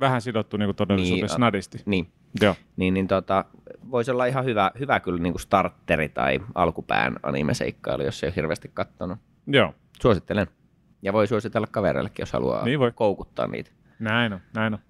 Vähän 0.00 0.20
sidottu 0.20 0.56
niin 0.56 0.66
kuin 0.66 0.76
todellisuudessa 0.76 1.36
Niin, 1.36 1.40
nadisti. 1.40 1.78
niin, 1.86 2.08
Joo. 2.40 2.54
niin, 2.76 2.94
niin 2.94 3.08
tota, 3.08 3.44
voisi 3.90 4.10
olla 4.10 4.26
ihan 4.26 4.44
hyvä, 4.44 4.70
hyvä 4.78 5.00
kyllä 5.00 5.18
niin 5.18 5.32
kuin 5.32 5.40
starteri 5.40 6.08
tai 6.08 6.40
alkupään 6.54 7.16
anime-seikkailu, 7.22 8.02
jos 8.02 8.22
ei 8.24 8.28
ole 8.28 8.36
hirveästi 8.36 8.70
katsonut. 8.74 9.18
Joo, 9.46 9.74
Suosittelen. 10.02 10.46
Ja 11.02 11.12
voi 11.12 11.26
suositella 11.26 11.66
kavereillekin, 11.66 12.22
jos 12.22 12.32
haluaa 12.32 12.64
Niin 12.64 12.78
voi. 12.80 12.92
koukuttaa 12.92 13.46
niitä. 13.46 13.70
näin 13.98 14.32
on, 14.32 14.40
näin 14.54 14.74
on. 14.74 14.80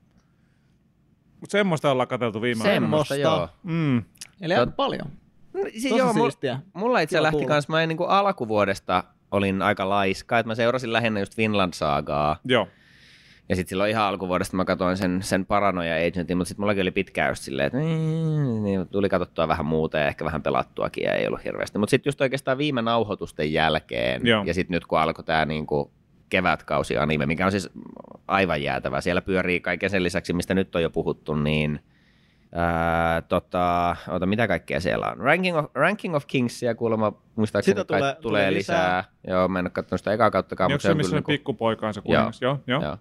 Mutta 1.40 1.52
semmoista 1.52 1.90
ollaan 1.90 2.08
katseltu 2.08 2.42
viime 2.42 2.58
aikoina. 2.64 2.74
Semmoista, 2.80 3.14
Semmoista. 3.14 3.38
joo. 3.38 3.74
Mm. 3.74 4.02
Eli 4.40 4.54
aika 4.54 4.72
paljon. 4.72 5.06
No, 5.52 5.60
siis 5.62 5.82
Tosi 5.82 5.98
joo, 5.98 6.12
mulla, 6.12 6.30
siistiä. 6.30 6.58
mulla 6.74 7.00
itse 7.00 7.16
Kiva 7.16 7.22
lähti 7.22 7.36
kuulla. 7.36 7.48
kans, 7.48 7.68
mä 7.68 7.82
en 7.82 7.88
niin 7.88 7.96
kuin 7.96 8.10
alkuvuodesta 8.10 9.04
olin 9.30 9.62
aika 9.62 9.88
laiska, 9.88 10.38
että 10.38 10.48
mä 10.48 10.54
seurasin 10.54 10.92
lähinnä 10.92 11.20
just 11.20 11.36
Finland 11.36 11.72
Saagaa. 11.72 12.36
Joo, 12.44 12.68
Ja 13.48 13.56
sitten 13.56 13.68
silloin 13.68 13.90
ihan 13.90 14.04
alkuvuodesta 14.04 14.56
mä 14.56 14.64
katsoin 14.64 14.96
sen, 14.96 15.22
sen 15.22 15.46
Paranoia 15.46 16.06
Agentin, 16.08 16.36
mutta 16.36 16.48
sitten 16.48 16.62
mullakin 16.62 16.82
oli 16.82 16.90
pitkään 16.90 17.28
just 17.30 17.42
silleen, 17.42 17.66
että 17.66 17.78
niin, 17.78 18.62
niin, 18.62 18.88
tuli 18.88 19.08
katsottua 19.08 19.48
vähän 19.48 19.66
muuta 19.66 19.98
ja 19.98 20.06
ehkä 20.08 20.24
vähän 20.24 20.42
pelattuakin 20.42 21.04
ja 21.04 21.12
ei 21.14 21.26
ollut 21.26 21.44
hirveästi. 21.44 21.78
Mutta 21.78 21.90
sitten 21.90 22.08
just 22.08 22.20
oikeastaan 22.20 22.58
viime 22.58 22.82
nauhoitusten 22.82 23.52
jälkeen 23.52 24.26
Joo. 24.26 24.44
ja 24.44 24.54
sitten 24.54 24.74
nyt 24.74 24.86
kun 24.86 24.98
alkoi 25.00 25.24
tämä 25.24 25.44
niinku 25.44 25.90
kevätkausi 26.28 26.98
anime, 26.98 27.26
mikä 27.26 27.44
on 27.46 27.50
siis 27.50 27.70
aivan 28.28 28.62
jäätävä. 28.62 29.00
Siellä 29.00 29.22
pyörii 29.22 29.60
kaiken 29.60 29.90
sen 29.90 30.02
lisäksi, 30.02 30.32
mistä 30.32 30.54
nyt 30.54 30.74
on 30.74 30.82
jo 30.82 30.90
puhuttu, 30.90 31.34
niin 31.34 31.80
Ää, 32.52 33.22
tota, 33.22 33.96
ota, 34.08 34.26
mitä 34.26 34.48
kaikkea 34.48 34.80
siellä 34.80 35.06
on? 35.06 35.18
Ranking 35.18 35.58
of, 35.58 35.64
Ranking 35.74 36.14
of 36.14 36.26
Kingsia 36.26 36.74
kuulemma 36.74 37.12
muistaakseni 37.36 37.72
Sitä 37.72 37.84
tulee- 37.84 38.00
tulee, 38.00 38.14
tulee 38.22 38.52
lisää. 38.54 39.04
Joo, 39.28 39.48
mä 39.48 39.58
en 39.58 39.64
ole 39.64 39.70
katsonut 39.70 40.00
sitä 40.00 40.12
ekaa 40.12 40.30
kauttakaan, 40.30 40.66
onko 40.66 40.74
mutta 40.74 40.88
se, 40.88 40.94
missä 40.94 41.16
niinku- 41.16 41.32
pikkupoika 41.32 41.86
on 41.86 41.94
se 41.94 42.00
kuningas? 42.00 42.42
Joo, 42.42 42.58
joo. 42.66 42.82
Joo. 42.82 42.96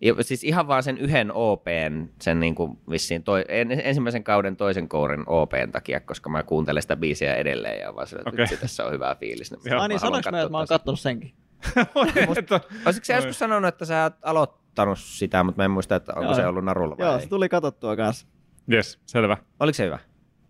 Ja, 0.00 0.14
siis 0.20 0.44
ihan 0.44 0.68
vaan 0.68 0.82
sen 0.82 0.98
yhden 0.98 1.32
OPn, 1.32 2.08
sen 2.20 2.40
niin 2.40 2.54
kuin 2.54 2.78
vissiin 2.90 3.22
toi, 3.22 3.44
en, 3.48 3.70
ensimmäisen 3.84 4.24
kauden 4.24 4.56
toisen 4.56 4.88
kourin 4.88 5.24
OPn 5.26 5.72
takia, 5.72 6.00
koska 6.00 6.30
mä 6.30 6.42
kuuntelen 6.42 6.82
sitä 6.82 6.96
biisiä 6.96 7.34
edelleen 7.34 7.80
ja 7.80 7.94
vaan 7.94 8.06
sillä, 8.06 8.22
okay. 8.26 8.46
tässä 8.60 8.84
on 8.84 8.92
hyvä 8.92 9.16
fiilis. 9.20 9.50
Niin 9.50 9.60
Joo. 9.64 9.80
Ai 9.80 9.88
niin, 9.88 10.00
sanoinko 10.00 10.30
mä, 10.30 10.40
että 10.40 10.50
mä 10.50 10.58
oon 10.58 10.66
kattonut 10.66 11.00
senkin? 11.00 11.34
Olisitko 12.28 12.58
sä 13.02 13.14
joskus 13.14 13.38
sanonut, 13.38 13.68
että 13.68 13.84
sä 13.84 14.02
oot 14.02 14.14
aloittanut 14.22 14.98
sitä, 14.98 15.42
mutta 15.44 15.60
mä 15.60 15.64
en 15.64 15.70
muista, 15.70 15.96
että 15.96 16.12
onko 16.12 16.24
Joo. 16.24 16.34
se 16.34 16.46
ollut 16.46 16.64
narulla 16.64 16.96
vai 16.98 17.06
Joo, 17.06 17.14
ei. 17.16 17.22
se 17.22 17.28
tuli 17.28 17.48
katsottua 17.48 17.96
kanssa. 17.96 18.26
Yes, 18.72 19.00
selvä. 19.06 19.36
Oliko 19.60 19.74
se 19.74 19.84
hyvä? 19.84 19.98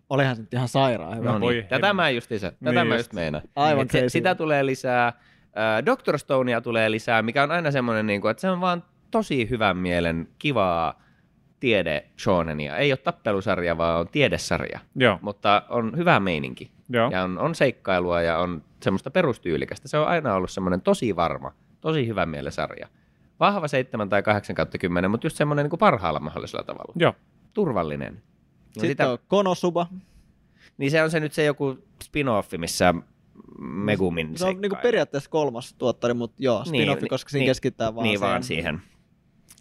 Olihan 0.09 0.35
se 0.35 0.41
nyt 0.41 0.53
ihan 0.53 0.67
sairaan 0.67 1.17
hyvä. 1.17 1.31
No 1.31 1.39
Voi 1.39 1.53
niin, 1.53 1.67
tätä 1.67 1.93
mä 1.93 2.09
just 2.09 2.31
lisää. 2.31 2.51
Tätä 2.51 2.71
Niin 2.71 2.87
mä 2.87 2.95
just. 2.95 2.99
just 2.99 3.13
meinaan. 3.13 3.43
Aivan 3.55 3.87
se, 3.91 4.09
sitä 4.09 4.35
tulee 4.35 4.65
lisää. 4.65 5.07
Äh, 5.07 5.85
Doctor 5.85 6.19
Stonea 6.19 6.61
tulee 6.61 6.91
lisää, 6.91 7.21
mikä 7.21 7.43
on 7.43 7.51
aina 7.51 7.71
semmoinen, 7.71 8.05
niin 8.07 8.21
kuin, 8.21 8.31
että 8.31 8.41
se 8.41 8.49
on 8.49 8.61
vaan 8.61 8.83
tosi 9.11 9.49
hyvän 9.49 9.77
mielen, 9.77 10.27
kivaa 10.39 11.01
tiede 11.59 12.05
shonenia. 12.19 12.77
Ei 12.77 12.91
ole 12.91 12.97
tappelusarja, 12.97 13.77
vaan 13.77 13.99
on 13.99 14.07
tiedesarja. 14.07 14.79
Joo, 14.95 15.19
Mutta 15.21 15.63
on 15.69 15.97
hyvä 15.97 16.19
meininki. 16.19 16.71
joo. 16.89 17.09
Ja 17.11 17.23
on, 17.23 17.37
on 17.37 17.55
seikkailua 17.55 18.21
ja 18.21 18.37
on 18.37 18.63
semmoista 18.83 19.11
perustyylikästä. 19.11 19.87
Se 19.87 19.97
on 19.97 20.07
aina 20.07 20.35
ollut 20.35 20.51
semmoinen 20.51 20.81
tosi 20.81 21.15
varma, 21.15 21.51
tosi 21.81 22.07
hyvän 22.07 22.29
mielen 22.29 22.51
sarja. 22.51 22.87
Vahva 23.39 23.67
7 23.67 24.09
tai 24.09 24.23
8 24.23 24.55
kautta 24.55 24.77
10, 24.77 25.11
mutta 25.11 25.25
just 25.25 25.37
semmoinen 25.37 25.63
niin 25.63 25.69
kuin 25.69 25.79
parhaalla 25.79 26.19
mahdollisella 26.19 26.63
tavalla. 26.63 26.93
Joo. 26.95 27.13
Turvallinen. 27.53 28.13
Ja 28.13 28.21
Sitten 28.73 28.89
sitä, 28.89 29.09
on 29.11 29.17
Konosuba. 29.27 29.87
niin 30.77 30.91
se 30.91 31.03
on 31.03 31.11
se 31.11 31.19
nyt 31.19 31.33
se 31.33 31.43
joku 31.43 31.77
spin-offi, 32.03 32.57
missä 32.57 32.93
Megumin 33.59 34.27
Se 34.27 34.31
on 34.31 34.37
seikkailee. 34.37 34.61
niinku 34.61 34.75
periaatteessa 34.81 35.29
kolmas 35.29 35.73
tuottari, 35.73 36.13
mutta 36.13 36.35
joo, 36.39 36.63
spin-offi, 36.63 37.07
koska 37.09 37.29
siinä 37.29 37.45
keskittää 37.45 37.95
vaan 37.95 38.03
Niin 38.03 38.17
siihen. 38.19 38.29
vaan 38.29 38.43
siihen. 38.43 38.81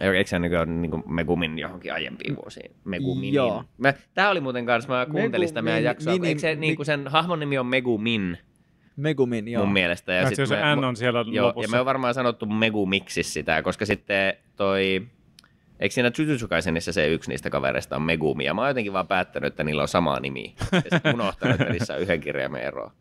Eikö 0.01 0.31
se 0.31 0.39
niin 0.39 0.91
kuin 0.91 1.03
Megumin 1.07 1.59
johonkin 1.59 1.93
aiempiin 1.93 2.37
vuosiin? 2.37 2.77
Megumin. 2.85 3.35
Joo. 3.35 3.64
Mä, 3.79 3.95
tää 4.14 4.31
oli 4.31 4.41
muuten 4.41 4.66
kanssa, 4.66 4.93
mä 4.93 5.07
kuuntelin 5.11 5.49
sitä 5.49 5.62
meidän 5.62 5.83
jaksoa. 5.85 6.12
mini- 6.12 6.29
Eikö 6.29 6.41
se, 6.41 6.55
niin 6.55 6.77
kuin 6.77 6.87
sen 6.87 7.09
hahmon 7.09 7.41
nimi 7.41 7.59
on 7.59 7.66
Megumin 7.66 8.39
Megumin, 9.01 9.48
joo. 9.48 9.64
mun 9.64 9.72
mielestä? 9.72 10.12
Ja 10.12 10.28
sit 10.28 10.48
se, 10.48 10.57
me- 10.57 10.76
N 10.76 10.84
on 10.84 10.96
siellä 10.96 11.24
Joo, 11.30 11.46
lopussa. 11.46 11.68
ja 11.68 11.70
me 11.70 11.80
on 11.80 11.86
varmaan 11.86 12.14
sanottu 12.14 12.46
Megumixis 12.46 13.32
sitä, 13.32 13.62
koska 13.62 13.86
sitten 13.86 14.34
toi... 14.57 15.03
Eikö 15.80 15.92
siinä 15.92 16.11
Jujutsu 16.18 16.46
se 16.80 17.09
yksi 17.09 17.30
niistä 17.30 17.51
kavereista 17.51 17.96
on 17.96 18.03
Megumi, 18.03 18.44
ja 18.44 18.55
mä 18.55 18.61
oon 18.61 18.70
jotenkin 18.70 18.92
vaan 18.92 19.07
päättänyt, 19.07 19.46
että 19.46 19.64
niillä 19.64 19.82
on 19.82 19.88
sama 19.88 20.20
nimi. 20.20 20.55
Ja 20.72 20.80
sitten 20.80 21.14
unohtanut, 21.14 21.61
että 21.61 21.72
niissä 21.72 21.94
on 21.94 22.01
yhden 22.01 22.20
kirjaimen 22.20 22.62
eroa. 22.62 22.92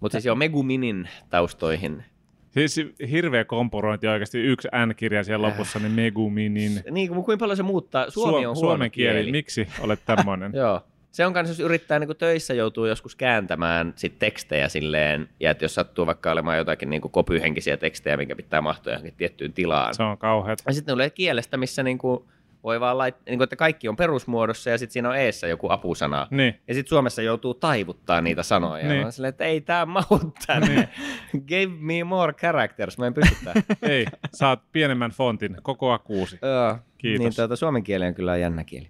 Mutta 0.00 0.12
siis 0.14 0.24
joo, 0.26 0.36
Meguminin 0.36 1.08
taustoihin. 1.30 2.04
Siis 2.50 2.80
hirveä 3.10 3.44
kompurointi 3.44 4.06
oikeasti 4.08 4.38
yksi 4.38 4.68
N-kirja 4.86 5.24
siellä 5.24 5.46
lopussa, 5.46 5.78
niin 5.78 5.92
Meguminin. 5.92 6.82
Niin, 6.90 7.08
kuin 7.08 7.24
kuinka 7.24 7.42
paljon 7.42 7.56
se 7.56 7.62
muuttaa? 7.62 8.10
Suomi 8.10 8.36
on 8.36 8.42
huono 8.42 8.54
suomen 8.54 8.90
kieli. 8.90 9.16
kieli. 9.16 9.30
Miksi 9.32 9.68
olet 9.80 10.00
tämmöinen? 10.06 10.52
Joo. 10.62 10.80
Se 11.12 11.26
on 11.26 11.32
kanssa, 11.32 11.52
jos 11.52 11.60
yrittää 11.60 11.98
niin 11.98 12.16
töissä 12.18 12.54
joutuu 12.54 12.86
joskus 12.86 13.16
kääntämään 13.16 13.92
sit 13.96 14.18
tekstejä 14.18 14.68
silleen, 14.68 15.28
ja 15.40 15.50
että 15.50 15.64
jos 15.64 15.74
sattuu 15.74 16.06
vaikka 16.06 16.32
olemaan 16.32 16.58
jotakin 16.58 16.90
niin 16.90 17.00
kopyhenkisiä 17.00 17.76
tekstejä, 17.76 18.16
mikä 18.16 18.36
pitää 18.36 18.60
mahtua 18.60 18.92
johonkin 18.92 19.14
tiettyyn 19.16 19.52
tilaan. 19.52 19.94
se 19.94 20.02
on 20.02 20.18
kauheat. 20.18 20.58
Ja 20.66 20.72
sitten 20.72 20.92
tulee 20.94 21.10
kielestä, 21.10 21.56
missä 21.56 21.82
niin 21.82 21.98
kuin 21.98 22.24
voi 22.64 22.80
vaan 22.80 22.98
laittaa, 22.98 23.22
niin 23.26 23.38
kuin, 23.38 23.44
että 23.44 23.56
kaikki 23.56 23.88
on 23.88 23.96
perusmuodossa 23.96 24.70
ja 24.70 24.78
sitten 24.78 24.92
siinä 24.92 25.08
on 25.08 25.16
eessä 25.16 25.46
joku 25.46 25.70
apusana. 25.70 26.26
Niin. 26.30 26.60
Ja 26.68 26.74
sitten 26.74 26.88
Suomessa 26.88 27.22
joutuu 27.22 27.54
taivuttaa 27.54 28.20
niitä 28.20 28.42
sanoja. 28.42 28.82
Niin. 28.82 28.88
Niin. 28.88 29.04
Mä 29.04 29.10
silleen, 29.10 29.28
että 29.28 29.44
ei 29.44 29.60
tämä 29.60 29.86
mahu 29.86 30.20
tänne. 30.46 30.88
Give 31.48 31.72
me 31.78 32.04
more 32.04 32.32
characters. 32.32 32.98
Mä 32.98 33.06
en 33.06 33.14
pysty. 33.14 33.36
Ei, 33.82 34.06
saat 34.32 34.60
pienemmän 34.72 35.10
fontin, 35.10 35.56
koko 35.62 35.96
A6. 35.96 36.38
Joo. 36.42 36.78
Kiitos. 36.98 37.24
Niin 37.24 37.36
tuota, 37.36 37.56
suomen 37.56 37.82
kieli 37.82 38.06
on 38.06 38.14
kyllä 38.14 38.36
jännä 38.36 38.64
kieli. 38.64 38.88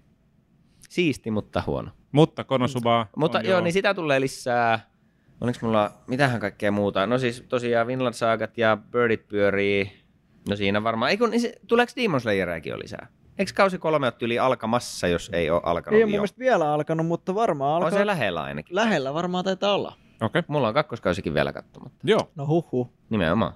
Siisti, 0.91 1.31
mutta 1.31 1.63
huono. 1.67 1.91
Mutta 2.11 2.43
Konosuba 2.43 3.07
Mutta 3.17 3.37
on 3.37 3.45
joo, 3.45 3.61
niin 3.61 3.73
sitä 3.73 3.93
tulee 3.93 4.21
lisää. 4.21 4.89
Oliko 5.41 5.59
mulla 5.61 5.91
mitähän 6.07 6.39
kaikkea 6.39 6.71
muuta? 6.71 7.05
No 7.05 7.17
siis 7.17 7.45
tosiaan 7.49 7.87
Vinland 7.87 8.13
Saagat 8.13 8.57
ja 8.57 8.77
Birdit 8.91 9.27
pyörii. 9.27 10.03
No 10.49 10.55
siinä 10.55 10.83
varmaan. 10.83 11.11
Eikö, 11.11 11.27
niin 11.27 11.41
se, 11.41 11.53
tuleeko 11.67 11.91
Demon 11.95 12.21
Slayeriäkin 12.21 12.71
jo 12.71 12.79
lisää? 12.79 13.07
Eikö 13.37 13.51
kausi 13.55 13.77
kolme 13.77 14.07
ole 14.07 14.13
yli 14.21 14.39
alkamassa, 14.39 15.07
jos 15.07 15.29
ei 15.33 15.49
ole 15.49 15.61
alkanut 15.63 15.97
Ei 15.97 16.03
ole 16.03 16.17
mun 16.17 16.27
vielä 16.39 16.73
alkanut, 16.73 17.05
mutta 17.05 17.35
varmaan 17.35 17.77
On 17.77 17.83
alkaa. 17.83 17.99
se 17.99 18.05
lähellä 18.05 18.43
ainakin. 18.43 18.75
Lähellä 18.75 19.13
varmaan 19.13 19.43
taitaa 19.43 19.75
olla. 19.75 19.89
Okei, 19.89 20.25
okay. 20.39 20.43
Mulla 20.47 20.67
on 20.67 20.73
kakkoskausikin 20.73 21.33
vielä 21.33 21.53
katsomatta. 21.53 21.99
joo. 22.03 22.31
No 22.35 22.47
huhhuh. 22.47 22.89
Nimenomaan. 23.09 23.53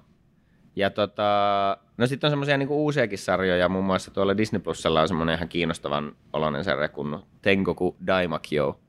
Ja 0.76 0.90
tota, 0.90 1.78
no 1.96 2.06
sitten 2.06 2.28
on 2.28 2.32
semmoisia 2.32 2.58
niinku 2.58 2.84
uusiakin 2.84 3.18
sarjoja, 3.18 3.68
muun 3.68 3.84
muassa 3.84 4.10
tuolla 4.10 4.36
Disney 4.36 4.60
Plusalla 4.60 5.00
on 5.00 5.08
semmoinen 5.08 5.34
ihan 5.36 5.48
kiinnostavan 5.48 6.16
oloinen 6.32 6.64
sarja 6.64 6.88
kuin 6.88 7.18
Tengoku 7.42 7.96
Daimakyo, 8.06 8.80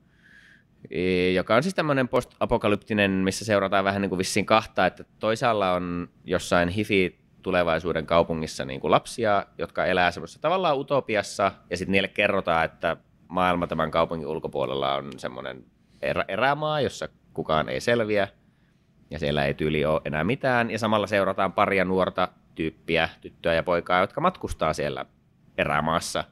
E, 0.90 1.32
joka 1.32 1.56
on 1.56 1.62
siis 1.62 1.74
tämmöinen 1.74 2.08
post-apokalyptinen, 2.08 3.10
missä 3.10 3.44
seurataan 3.44 3.84
vähän 3.84 4.02
niin 4.02 4.08
kuin 4.10 4.18
vissiin 4.18 4.46
kahta, 4.46 4.86
että 4.86 5.04
toisaalla 5.18 5.72
on 5.72 6.08
jossain 6.24 6.68
hifi 6.68 7.18
tulevaisuuden 7.42 8.06
kaupungissa 8.06 8.64
niin 8.64 8.80
kuin 8.80 8.90
lapsia, 8.90 9.46
jotka 9.58 9.86
elää 9.86 10.10
semmoisessa 10.10 10.40
tavallaan 10.40 10.78
utopiassa, 10.78 11.52
ja 11.70 11.76
sitten 11.76 11.92
niille 11.92 12.08
kerrotaan, 12.08 12.64
että 12.64 12.96
maailma 13.28 13.66
tämän 13.66 13.90
kaupungin 13.90 14.26
ulkopuolella 14.26 14.94
on 14.94 15.10
semmoinen 15.16 15.64
erä, 16.02 16.24
erämaa, 16.28 16.80
jossa 16.80 17.08
kukaan 17.34 17.68
ei 17.68 17.80
selviä, 17.80 18.28
ja 19.10 19.18
siellä 19.18 19.44
ei 19.44 19.54
tyyli 19.54 19.84
ole 19.84 20.00
enää 20.04 20.24
mitään, 20.24 20.70
ja 20.70 20.78
samalla 20.78 21.06
seurataan 21.06 21.52
paria 21.52 21.84
nuorta 21.84 22.28
tyyppiä, 22.58 23.08
tyttöä 23.20 23.54
ja 23.54 23.62
poikaa, 23.62 24.00
jotka 24.00 24.20
matkustaa 24.20 24.72
siellä 24.72 25.04
erämaassa 25.58 26.24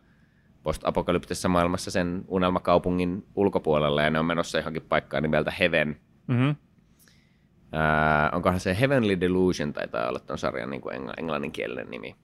post-apokalyptisessa 0.63 1.49
maailmassa 1.49 1.91
sen 1.91 2.25
unelmakaupungin 2.29 3.27
ulkopuolella, 3.35 4.03
ja 4.03 4.11
ne 4.11 4.19
on 4.19 4.27
menossa 4.27 4.59
johonkin 4.59 4.83
paikkaan 4.83 5.23
nimeltä 5.23 5.51
Heaven. 5.51 6.01
Mm-hmm. 6.27 6.57
Ää, 7.73 8.31
onkohan 8.33 8.61
se 8.61 8.77
Heavenly 8.81 9.21
Delusion 9.21 9.73
taitaa 9.73 10.09
olla 10.09 10.19
ton 10.19 10.39
sarjan 10.39 10.71
niin 10.71 10.81
kuin 10.81 10.97
engl- 10.97 11.15
englanninkielinen 11.17 11.91
nimi, 11.91 12.17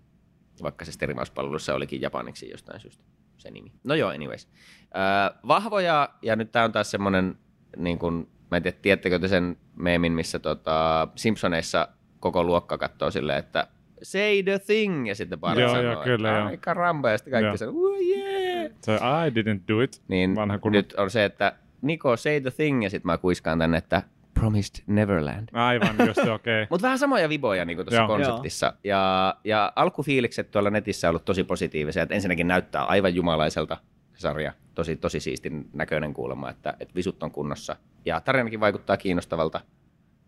vaikka 0.63 0.85
se 0.85 0.93
striimauspalvelussa 0.93 1.75
olikin 1.75 2.01
japaniksi 2.01 2.51
jostain 2.51 2.81
syystä 2.81 3.05
se 3.37 3.51
nimi. 3.51 3.73
No 3.85 3.95
joo, 3.95 4.11
anyways. 4.11 4.49
Ää, 4.95 5.39
vahvoja, 5.49 6.09
ja 6.23 6.37
nyt 6.37 6.53
tämä 6.53 6.65
on 6.65 6.73
taas 6.73 6.91
semmoinen 6.91 7.39
niin 7.77 7.99
kuin, 7.99 8.29
mä 8.51 8.57
en 8.57 8.63
tiedä, 8.63 8.79
tiedättekö 8.83 9.19
te 9.19 9.29
sen 9.29 9.57
meemin, 9.77 10.13
missä 10.13 10.39
tota, 10.39 11.09
Simpsoneissa 11.17 11.89
koko 12.21 12.45
luokka 12.45 12.79
katsoo 12.79 13.11
silleen, 13.11 13.39
että 13.39 13.67
say 14.03 14.43
the 14.43 14.59
thing, 14.59 15.09
ja 15.09 15.15
sitten 15.15 15.41
Bart 15.41 15.59
Joo, 15.59 15.69
sanoo, 15.69 15.93
joo, 15.93 16.03
kyllä, 16.03 16.45
ai 16.45 16.57
karamba, 16.57 17.11
ja 17.11 17.19
sitten 17.19 17.33
kaikki 17.33 17.59
sanoo, 17.59 17.75
oh, 17.77 17.97
yeah. 18.01 18.71
So 18.85 18.95
I 18.95 19.31
didn't 19.31 19.61
do 19.69 19.81
it. 19.81 20.03
Niin 20.09 20.35
Vanha 20.35 20.59
kun... 20.59 20.73
nyt 20.73 20.95
on 20.97 21.11
se, 21.11 21.25
että 21.25 21.53
Niko, 21.83 22.17
say 22.17 22.41
the 22.41 22.51
thing, 22.51 22.85
ja 22.85 22.91
sitten 22.91 23.07
mä 23.07 23.19
kuiskaan 23.19 23.59
tänne, 23.59 23.79
että 23.79 24.03
promised 24.35 24.85
Neverland. 24.87 25.49
Aivan, 25.53 25.97
just 26.07 26.19
okei. 26.19 26.33
Okay. 26.35 26.67
Mutta 26.71 26.83
vähän 26.83 26.99
samoja 26.99 27.29
viboja 27.29 27.65
niin 27.65 27.77
tuossa 27.77 28.07
konseptissa. 28.07 28.73
Ja, 28.85 29.35
ja 29.45 29.73
alkufiilikset 29.77 30.51
tuolla 30.51 30.71
netissä 30.71 31.09
on 31.09 31.11
ollut 31.11 31.25
tosi 31.25 31.45
positiivisia. 31.45 32.03
Että 32.03 32.15
ensinnäkin 32.15 32.47
näyttää 32.47 32.85
aivan 32.85 33.15
jumalaiselta 33.15 33.77
se 34.15 34.21
sarja. 34.21 34.53
Tosi, 34.75 34.97
tosi 34.97 35.21
siistin 35.21 35.71
näköinen 35.73 36.15
kuulemma, 36.15 36.51
että, 36.51 36.75
että 36.81 36.95
visut 36.95 37.23
on 37.23 37.31
kunnossa. 37.31 37.77
Ja 38.05 38.21
tarinakin 38.21 38.61
vaikuttaa 38.61 38.97
kiinnostavalta. 38.97 39.61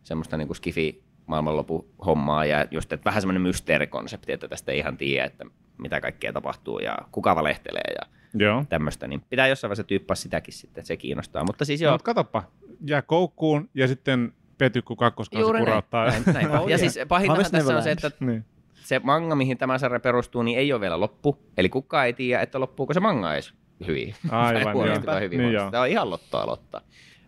Semmoista 0.02 0.36
niin 0.36 0.48
kuin 0.48 0.56
skifi 0.56 1.02
maailmanlopu 1.26 1.88
hommaa 2.06 2.44
ja 2.44 2.66
just, 2.70 2.92
että 2.92 3.04
vähän 3.04 3.22
semmoinen 3.22 3.42
mysteerikonsepti, 3.42 4.32
että 4.32 4.48
tästä 4.48 4.72
ei 4.72 4.78
ihan 4.78 4.96
tiedä, 4.96 5.24
että 5.24 5.44
mitä 5.78 6.00
kaikkea 6.00 6.32
tapahtuu 6.32 6.78
ja 6.78 6.98
kuka 7.12 7.36
valehtelee 7.36 7.94
ja 8.00 8.06
Joo. 8.34 8.64
tämmöistä, 8.68 9.06
niin 9.06 9.22
pitää 9.30 9.48
jossain 9.48 9.68
vaiheessa 9.68 9.84
tyyppää 9.84 10.14
sitäkin 10.14 10.54
sitten, 10.54 10.80
että 10.80 10.88
se 10.88 10.96
kiinnostaa. 10.96 11.44
Mutta 11.44 11.64
siis 11.64 11.80
Joo. 11.80 11.88
joo, 11.88 11.94
Mutta 11.94 12.04
katoppa, 12.04 12.42
jää 12.86 13.02
koukkuun 13.02 13.70
ja 13.74 13.88
sitten 13.88 14.32
pety, 14.58 14.82
kun 14.82 14.96
kakkoskausi 14.96 15.58
kurauttaa. 15.58 16.06
näin, 16.06 16.22
näin. 16.32 16.50
Oh 16.60 16.68
ja 16.68 16.78
siis 16.78 16.98
pahintahan 17.08 17.50
tässä 17.50 17.76
on 17.76 17.82
se, 17.82 17.90
että 17.90 18.10
niin. 18.20 18.44
se 18.74 19.00
manga, 19.04 19.34
mihin 19.34 19.58
tämä 19.58 19.78
sarja 19.78 20.00
perustuu, 20.00 20.42
niin 20.42 20.58
ei 20.58 20.72
ole 20.72 20.80
vielä 20.80 21.00
loppu. 21.00 21.38
Eli 21.56 21.68
kukaan 21.68 22.06
ei 22.06 22.12
tiedä, 22.12 22.42
että 22.42 22.60
loppuuko 22.60 22.94
se 22.94 23.00
manga 23.00 23.34
edes 23.34 23.54
hyvin. 23.86 24.14
Aivan, 24.30 24.76
joo. 24.86 25.20
hyvin. 25.20 25.38
Niin 25.38 25.38
Niin 25.38 25.52
joo. 25.52 25.70
Tämä 25.70 25.82
on 25.82 25.88
ihan 25.88 26.10
lottoa 26.10 26.42
aloittaa. 26.42 26.80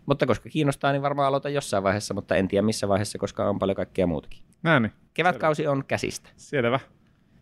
Mutta 0.07 0.25
koska 0.25 0.49
kiinnostaa, 0.49 0.91
niin 0.91 1.01
varmaan 1.01 1.27
aloitan 1.27 1.53
jossain 1.53 1.83
vaiheessa, 1.83 2.13
mutta 2.13 2.35
en 2.35 2.47
tiedä 2.47 2.65
missä 2.65 2.87
vaiheessa, 2.87 3.17
koska 3.17 3.49
on 3.49 3.59
paljon 3.59 3.75
kaikkea 3.75 4.07
muutakin. 4.07 4.39
Näin, 4.63 4.83
niin. 4.83 4.93
Kevätkausi 5.13 5.67
on 5.67 5.85
käsistä. 5.85 6.29
Selvä. 6.35 6.79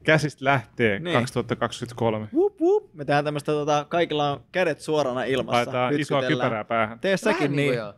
Käsistä 0.04 0.46
lähtee 0.46 1.00
Niin. 1.00 1.14
2023. 1.20 2.28
Wup, 2.34 2.62
wup. 2.62 2.94
Me 2.94 3.06
tehdään 3.06 3.26
tämmöistä, 3.26 3.52
tota, 3.52 3.86
kaikilla 3.90 4.32
on 4.32 4.44
kädet 4.52 4.80
suorana 4.80 5.24
ilmassa. 5.24 5.56
Laitetaan 5.58 6.00
isoa 6.00 6.24
kypärää 6.24 6.64
päähän. 6.64 7.00
Tee 7.00 7.18
säkin 7.18 7.56
niin. 7.56 7.74
joo. 7.74 7.94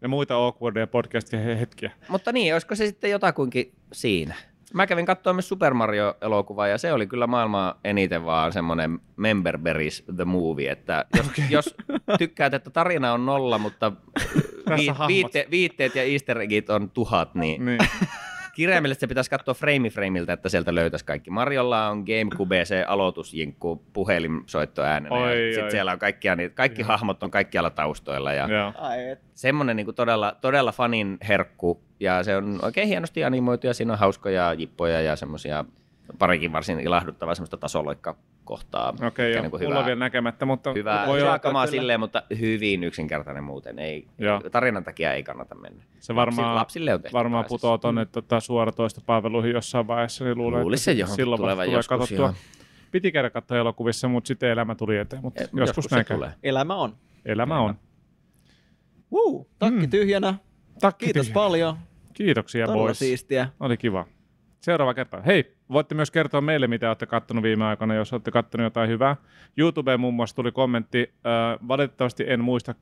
Ja 0.00 0.08
muita 0.08 0.34
awkwardia 0.34 0.86
podcast-hetkiä. 0.86 1.90
Mutta 2.08 2.32
niin, 2.32 2.54
olisiko 2.54 2.74
se 2.74 2.86
sitten 2.86 3.10
jotakuinkin 3.10 3.72
siinä? 3.92 4.34
Mä 4.74 4.86
kävin 4.86 5.06
katsoa 5.06 5.32
myös 5.32 5.48
Super 5.48 5.74
Mario-elokuvaa 5.74 6.68
ja 6.68 6.78
se 6.78 6.92
oli 6.92 7.06
kyllä 7.06 7.26
maailman 7.26 7.74
eniten 7.84 8.24
vaan 8.24 8.52
semmoinen 8.52 8.98
Member 9.16 9.58
Berries 9.58 10.04
the 10.16 10.24
Movie, 10.24 10.70
että 10.70 11.04
jos, 11.16 11.26
okay. 11.26 11.44
jos 11.50 11.74
tykkäät, 12.18 12.54
että 12.54 12.70
tarina 12.70 13.12
on 13.12 13.26
nolla, 13.26 13.58
mutta 13.58 13.92
vi, 14.76 14.86
viitte, 15.06 15.46
viitteet 15.50 15.94
ja 15.94 16.02
easter 16.02 16.40
eggit 16.40 16.70
on 16.70 16.90
tuhat, 16.90 17.34
niin 17.34 17.64
Niin. 17.64 17.78
Kirjaimellisesti 18.52 19.00
se 19.00 19.06
pitäisi 19.06 19.30
katsoa 19.30 19.54
frame 19.54 19.90
frameilta, 19.90 20.32
että 20.32 20.48
sieltä 20.48 20.74
löytäisi 20.74 21.04
kaikki. 21.04 21.30
Marjolla 21.30 21.88
on 21.88 22.04
Gamecube, 22.06 22.64
se 22.64 22.84
aloitusjinkku, 22.84 23.82
puhelinsoitto 23.92 24.82
äänenä. 24.82 25.16
Oi, 25.16 25.46
ja 25.48 25.54
sitten 25.54 25.70
siellä 25.70 25.92
on 25.92 25.98
kaikkia, 25.98 26.36
niitä, 26.36 26.54
kaikki 26.54 26.82
hahmot 26.82 27.22
on 27.22 27.30
kaikkialla 27.30 27.70
taustoilla. 27.70 28.32
Ja 28.32 28.48
et. 29.12 29.20
semmoinen 29.34 29.76
niin 29.76 29.94
todella, 29.94 30.36
todella 30.40 30.72
fanin 30.72 31.18
herkku. 31.28 31.80
Ja 32.00 32.22
se 32.22 32.36
on 32.36 32.58
oikein 32.62 32.88
hienosti 32.88 33.24
animoitu 33.24 33.66
ja 33.66 33.74
siinä 33.74 33.92
on 33.92 33.98
hauskoja 33.98 34.54
jippoja 34.54 35.00
ja 35.00 35.16
semmoisia 35.16 35.64
parikin 36.18 36.52
varsin 36.52 36.80
ilahduttavaa 36.80 37.34
semmoista 37.34 37.56
tasoloikka 37.56 38.16
kohtaa. 38.44 38.88
Okei, 38.88 39.06
okay, 39.08 39.30
joo. 39.30 39.42
niin 39.42 39.50
kuin 39.50 39.62
Mulla 39.64 39.78
on 39.78 39.84
vielä 39.86 39.98
näkemättä, 39.98 40.44
mutta 40.46 40.72
hyvää, 40.72 41.06
voi 41.06 41.22
olla, 41.22 41.38
kamaa 41.38 41.66
kyllä. 41.66 41.80
silleen, 41.80 42.00
mutta 42.00 42.22
hyvin 42.40 42.84
yksinkertainen 42.84 43.44
muuten. 43.44 43.78
Ei, 43.78 44.06
Joo. 44.18 44.40
tarinan 44.52 44.84
takia 44.84 45.12
ei 45.14 45.22
kannata 45.22 45.54
mennä. 45.54 45.84
se 46.00 46.14
varmaan, 46.14 46.48
Lapsi- 46.48 46.58
lapsille 46.60 46.94
on 46.94 47.02
tehty 47.02 47.12
varmaan 47.12 47.44
putoaa 47.48 47.78
tonne 47.78 48.04
tota, 48.06 48.40
suoratoistopalveluihin 48.40 49.52
jossain 49.52 49.86
vaiheessa, 49.86 50.24
niin 50.24 50.38
luulen, 50.38 50.60
Luulisin, 50.60 50.92
että 50.92 51.00
johonkin 51.00 51.16
silloin 51.24 51.40
tulee 51.40 51.66
joskus, 51.66 51.88
katsottua. 51.88 52.26
joo. 52.26 52.34
Piti 52.90 53.12
käydä 53.12 53.30
katsoa 53.30 53.58
elokuvissa, 53.58 54.08
mutta 54.08 54.28
sitten 54.28 54.50
elämä 54.50 54.74
tuli 54.74 54.96
eteen, 54.98 55.22
mutta 55.22 55.42
Eh, 55.42 55.48
joskus, 55.52 55.90
näin 55.90 56.00
se 56.00 56.08
käy. 56.08 56.16
tulee. 56.16 56.30
Elämä 56.42 56.74
on. 56.74 56.96
Elämä 57.24 57.60
on. 57.60 57.74
Woo, 59.12 59.46
takki 59.58 59.80
Mm. 59.86 59.90
tyhjänä. 59.90 60.34
Takki 60.80 61.04
Kiitos 61.06 61.26
tyhjä. 61.26 61.34
paljon. 61.34 61.76
Kiitoksia 62.12 62.66
Todella 62.66 62.84
boys. 62.86 62.98
siistiä. 62.98 63.48
Oli 63.60 63.76
kiva. 63.76 64.06
Seuraava 64.60 64.94
kerta. 64.94 65.20
Hei, 65.22 65.56
voitte 65.72 65.94
myös 65.94 66.10
kertoa 66.10 66.40
meille, 66.40 66.66
mitä 66.66 66.88
olette 66.88 67.06
kattonut 67.06 67.42
viime 67.42 67.64
aikoina, 67.64 67.94
jos 67.94 68.12
olette 68.12 68.30
kattonut 68.30 68.64
jotain 68.64 68.90
hyvää. 68.90 69.16
YouTubeen 69.56 70.00
muun 70.00 70.14
muassa 70.14 70.36
tuli 70.36 70.52
kommentti. 70.52 71.12
Äh, 71.26 71.68
valitettavasti 71.68 72.24
en 72.26 72.40
muista. 72.44 72.74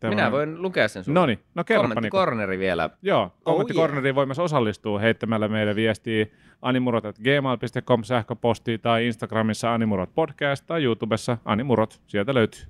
tämän- 0.00 0.16
Minä 0.16 0.32
voin 0.32 0.62
lukea 0.62 0.88
sen 0.88 1.04
sulle. 1.04 1.20
No 1.20 1.26
niin, 1.26 1.38
no 1.54 1.64
kerropa 1.64 1.88
Kommentti 1.88 2.06
Niko. 2.06 2.16
corneri 2.18 2.58
vielä. 2.58 2.90
Joo, 3.02 3.32
kommenttikorneriin 3.42 4.04
yeah. 4.04 4.14
voi 4.14 4.26
myös 4.26 4.38
osallistua 4.38 4.98
heittämällä 4.98 5.48
meille 5.48 5.74
viestiä 5.74 6.26
animurot.gmail.com 6.62 8.02
sähköpostia 8.04 8.78
tai 8.78 9.06
Instagramissa 9.06 9.74
animurot 9.74 10.14
podcast 10.14 10.66
tai 10.66 10.84
YouTubessa 10.84 11.38
animurot. 11.44 12.00
Sieltä 12.06 12.34
löytyy. 12.34 12.62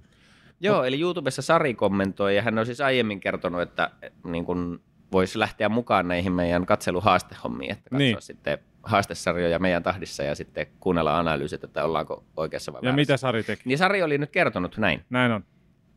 Joo, 0.60 0.84
eli 0.84 1.00
YouTubessa 1.00 1.42
Sari 1.42 1.74
kommentoi, 1.74 2.36
ja 2.36 2.42
hän 2.42 2.58
on 2.58 2.66
siis 2.66 2.80
aiemmin 2.80 3.20
kertonut, 3.20 3.60
että 3.60 3.90
eh, 4.02 4.12
niin 4.24 4.44
kun 4.44 4.80
voisi 5.12 5.38
lähteä 5.38 5.68
mukaan 5.68 6.08
näihin 6.08 6.32
meidän 6.32 6.66
katseluhaastehommiin, 6.66 7.70
että 7.72 7.82
katsoa 7.82 7.98
Niin. 7.98 8.12
niin. 8.14 8.22
sitten 8.22 8.58
haastesarjoja 8.82 9.58
meidän 9.58 9.82
tahdissa 9.82 10.22
ja 10.22 10.34
sitten 10.34 10.66
kuunnella 10.80 11.18
analyysit, 11.18 11.64
että 11.64 11.84
ollaanko 11.84 12.24
oikeassa 12.36 12.72
vai 12.72 12.78
Ja 12.78 12.82
väärässä. 12.82 12.96
mitä 12.96 13.16
Sari 13.16 13.42
teki? 13.42 13.62
Niin 13.64 13.78
Sari 13.78 14.02
oli 14.02 14.18
nyt 14.18 14.30
kertonut 14.30 14.76
näin. 14.76 15.04
Näin 15.10 15.32
on. 15.32 15.44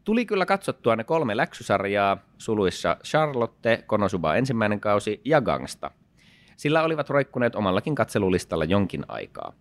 Tuli 0.04 0.26
kyllä 0.26 0.46
katsottua 0.46 0.96
ne 0.96 1.04
kolme 1.04 1.38
läksysarjaa, 1.38 2.18
suluissa 2.38 2.98
Charlotte, 3.04 3.84
Konosuba 3.88 4.36
ensimmäinen 4.36 4.80
kausi 4.80 5.22
ja 5.26 5.42
Gangsta. 5.42 5.92
Sillä 6.58 6.84
olivat 6.84 7.10
roikkuneet 7.10 7.56
omallakin 7.56 7.96
katselulistalla 7.96 8.66
jonkin 8.66 9.06
aikaa. 9.08 9.54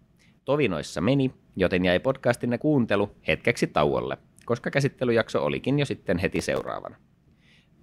Tovinoissa 0.45 1.01
meni, 1.01 1.31
joten 1.57 1.85
jäi 1.85 2.01
podcastinne 2.01 2.59
kuuntelu 2.59 3.11
hetkeksi 3.29 3.67
tauolle, 3.67 4.19
koska 4.45 4.71
käsittelyjakso 4.71 5.45
olikin 5.45 5.79
jo 5.79 5.85
sitten 5.85 6.19
heti 6.19 6.41
seuraavana. 6.41 6.97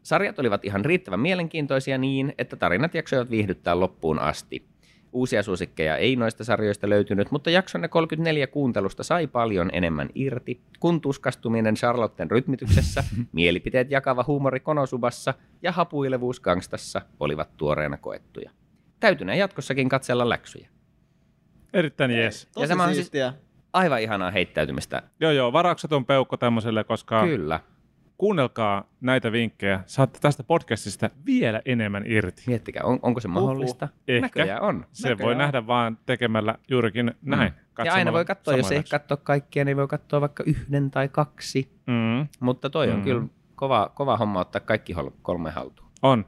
Sarjat 0.04 0.40
olivat 0.40 0.66
ihan 0.66 0.86
riittävän 0.86 1.20
mielenkiintoisia 1.20 1.98
niin, 1.98 2.34
että 2.38 2.56
tarinat 2.56 2.94
jaksoivat 2.94 3.30
viihdyttää 3.30 3.80
loppuun 3.80 4.20
asti. 4.20 4.66
Uusia 5.14 5.44
suosikkeja 5.44 5.98
ei 5.98 6.16
noista 6.16 6.44
sarjoista 6.44 6.90
löytynyt, 6.90 7.32
mutta 7.32 7.50
jaksonne 7.50 7.88
34 7.88 8.48
kuuntelusta 8.48 9.04
sai 9.04 9.28
paljon 9.28 9.70
enemmän 9.74 10.10
irti, 10.16 10.62
kun 10.80 11.02
tuskastuminen 11.02 11.76
Charlotten 11.76 12.32
rytmityksessä, 12.32 13.04
mielipiteet 13.32 13.92
jakava 13.92 14.24
huumori 14.28 14.60
Konosubassa 14.60 15.34
ja 15.62 15.72
hapuilevuus 15.72 16.40
Gangstassa 16.40 17.02
olivat 17.20 17.58
tuoreena 17.58 17.98
koettuja. 17.98 18.52
Täytynee 19.00 19.38
jatkossakin 19.38 19.90
katsella 19.90 20.30
läksyjä. 20.30 20.70
Erittäin 21.74 22.12
jees. 22.12 22.48
Tosi 22.54 22.68
tämä 22.68 22.84
on 22.84 22.96
siis-. 22.96 23.12
Aivan 23.74 24.02
ihanaa 24.02 24.32
heittäytymistä. 24.32 25.04
Joo, 25.20 25.32
joo, 25.32 25.54
varaukseton 25.54 26.06
peukko 26.06 26.38
tämmöiselle, 26.38 26.84
koska 26.84 27.24
Kyllä. 27.24 27.60
Kuunnelkaa 28.20 28.84
näitä 29.02 29.32
vinkkejä. 29.32 29.80
Saatte 29.86 30.20
tästä 30.22 30.44
podcastista 30.44 31.10
vielä 31.26 31.62
enemmän 31.66 32.04
irti. 32.06 32.44
Miettikää, 32.48 32.84
on, 32.84 33.00
onko 33.02 33.20
se 33.20 33.28
mahdollista? 33.28 33.88
Ehkä. 34.08 34.22
Näköjään 34.22 34.62
on. 34.62 34.86
Se 34.92 35.10
Näköjään 35.10 35.26
voi 35.26 35.32
on. 35.32 35.38
nähdä 35.38 35.68
vaan 35.68 35.98
tekemällä 36.06 36.56
juurikin 36.70 37.12
näin. 37.22 37.54
Ja 37.86 37.94
aina 37.94 38.14
voi 38.14 38.26
katsoa, 38.26 38.58
jos 38.58 38.72
ei 38.72 38.84
katsoa 38.92 39.18
kaikkia, 39.18 39.66
niin 39.66 39.78
voi 39.78 39.88
katsoa 39.88 40.22
vaikka 40.22 40.44
yhden 40.48 40.92
tai 40.92 41.08
kaksi. 41.10 41.72
Mm, 41.88 42.28
Mutta 42.40 42.70
toi 42.70 42.90
on 42.90 42.96
Mm. 42.98 43.04
kyllä 43.04 43.24
kova, 43.56 43.92
kova 43.96 44.18
homma 44.18 44.40
ottaa 44.40 44.60
kaikki 44.62 44.96
kolme 45.22 45.52
haltuun. 45.52 45.90
on. 46.02 46.26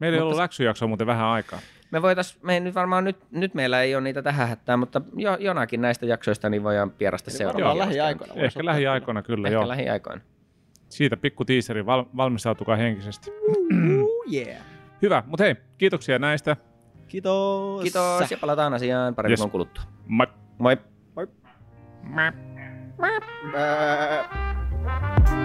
Meillä 0.00 0.14
ei 0.16 0.20
Mutta 0.20 0.24
ollut 0.24 0.38
läksyjaksoa 0.38 0.88
muuten 0.88 1.06
vähän 1.06 1.26
aikaa. 1.26 1.58
Me 1.90 2.02
voitais, 2.02 2.42
me 2.42 2.54
ei 2.54 2.60
nyt 2.60 2.74
varmaan 2.74 3.04
nyt, 3.04 3.16
nyt 3.30 3.54
meillä 3.54 3.82
ei 3.82 3.94
ole 3.94 4.02
niitä 4.04 4.22
tähän 4.22 4.48
hätään, 4.48 4.78
mutta 4.78 5.00
jo, 5.16 5.36
jonakin 5.40 5.80
näistä 5.80 6.06
jaksoista 6.06 6.48
niin 6.48 6.62
voidaan 6.62 6.90
pierasta 6.90 7.30
seuraavaan. 7.30 7.76
jaksoon. 7.76 7.88
lähiaikoina. 7.88 8.34
Ehkä 8.34 8.64
lähiaikoina 8.64 9.22
kyllä, 9.22 9.48
Ehkä 9.48 9.54
joo. 9.54 9.68
lähiaikoina. 9.68 10.20
Siitä 10.94 11.16
pikku 11.16 11.44
tiiseri, 11.44 11.86
val- 11.86 12.04
valmistautukaa 12.16 12.76
henkisesti. 12.76 13.30
Ooh, 14.00 14.24
yeah. 14.34 14.62
Hyvä, 15.02 15.22
mutta 15.26 15.44
hei, 15.44 15.56
kiitoksia 15.78 16.18
näistä. 16.18 16.56
Kiitos. 17.08 17.82
Kiitos 17.82 18.30
ja 18.30 18.38
palataan 18.40 18.74
asiaan 18.74 19.14
pari 19.14 19.30
Yes. 19.30 19.46
kuluttua. 19.52 19.84
Moi. 20.06 20.26
Moi. 20.58 20.76
Bää. 23.52 25.43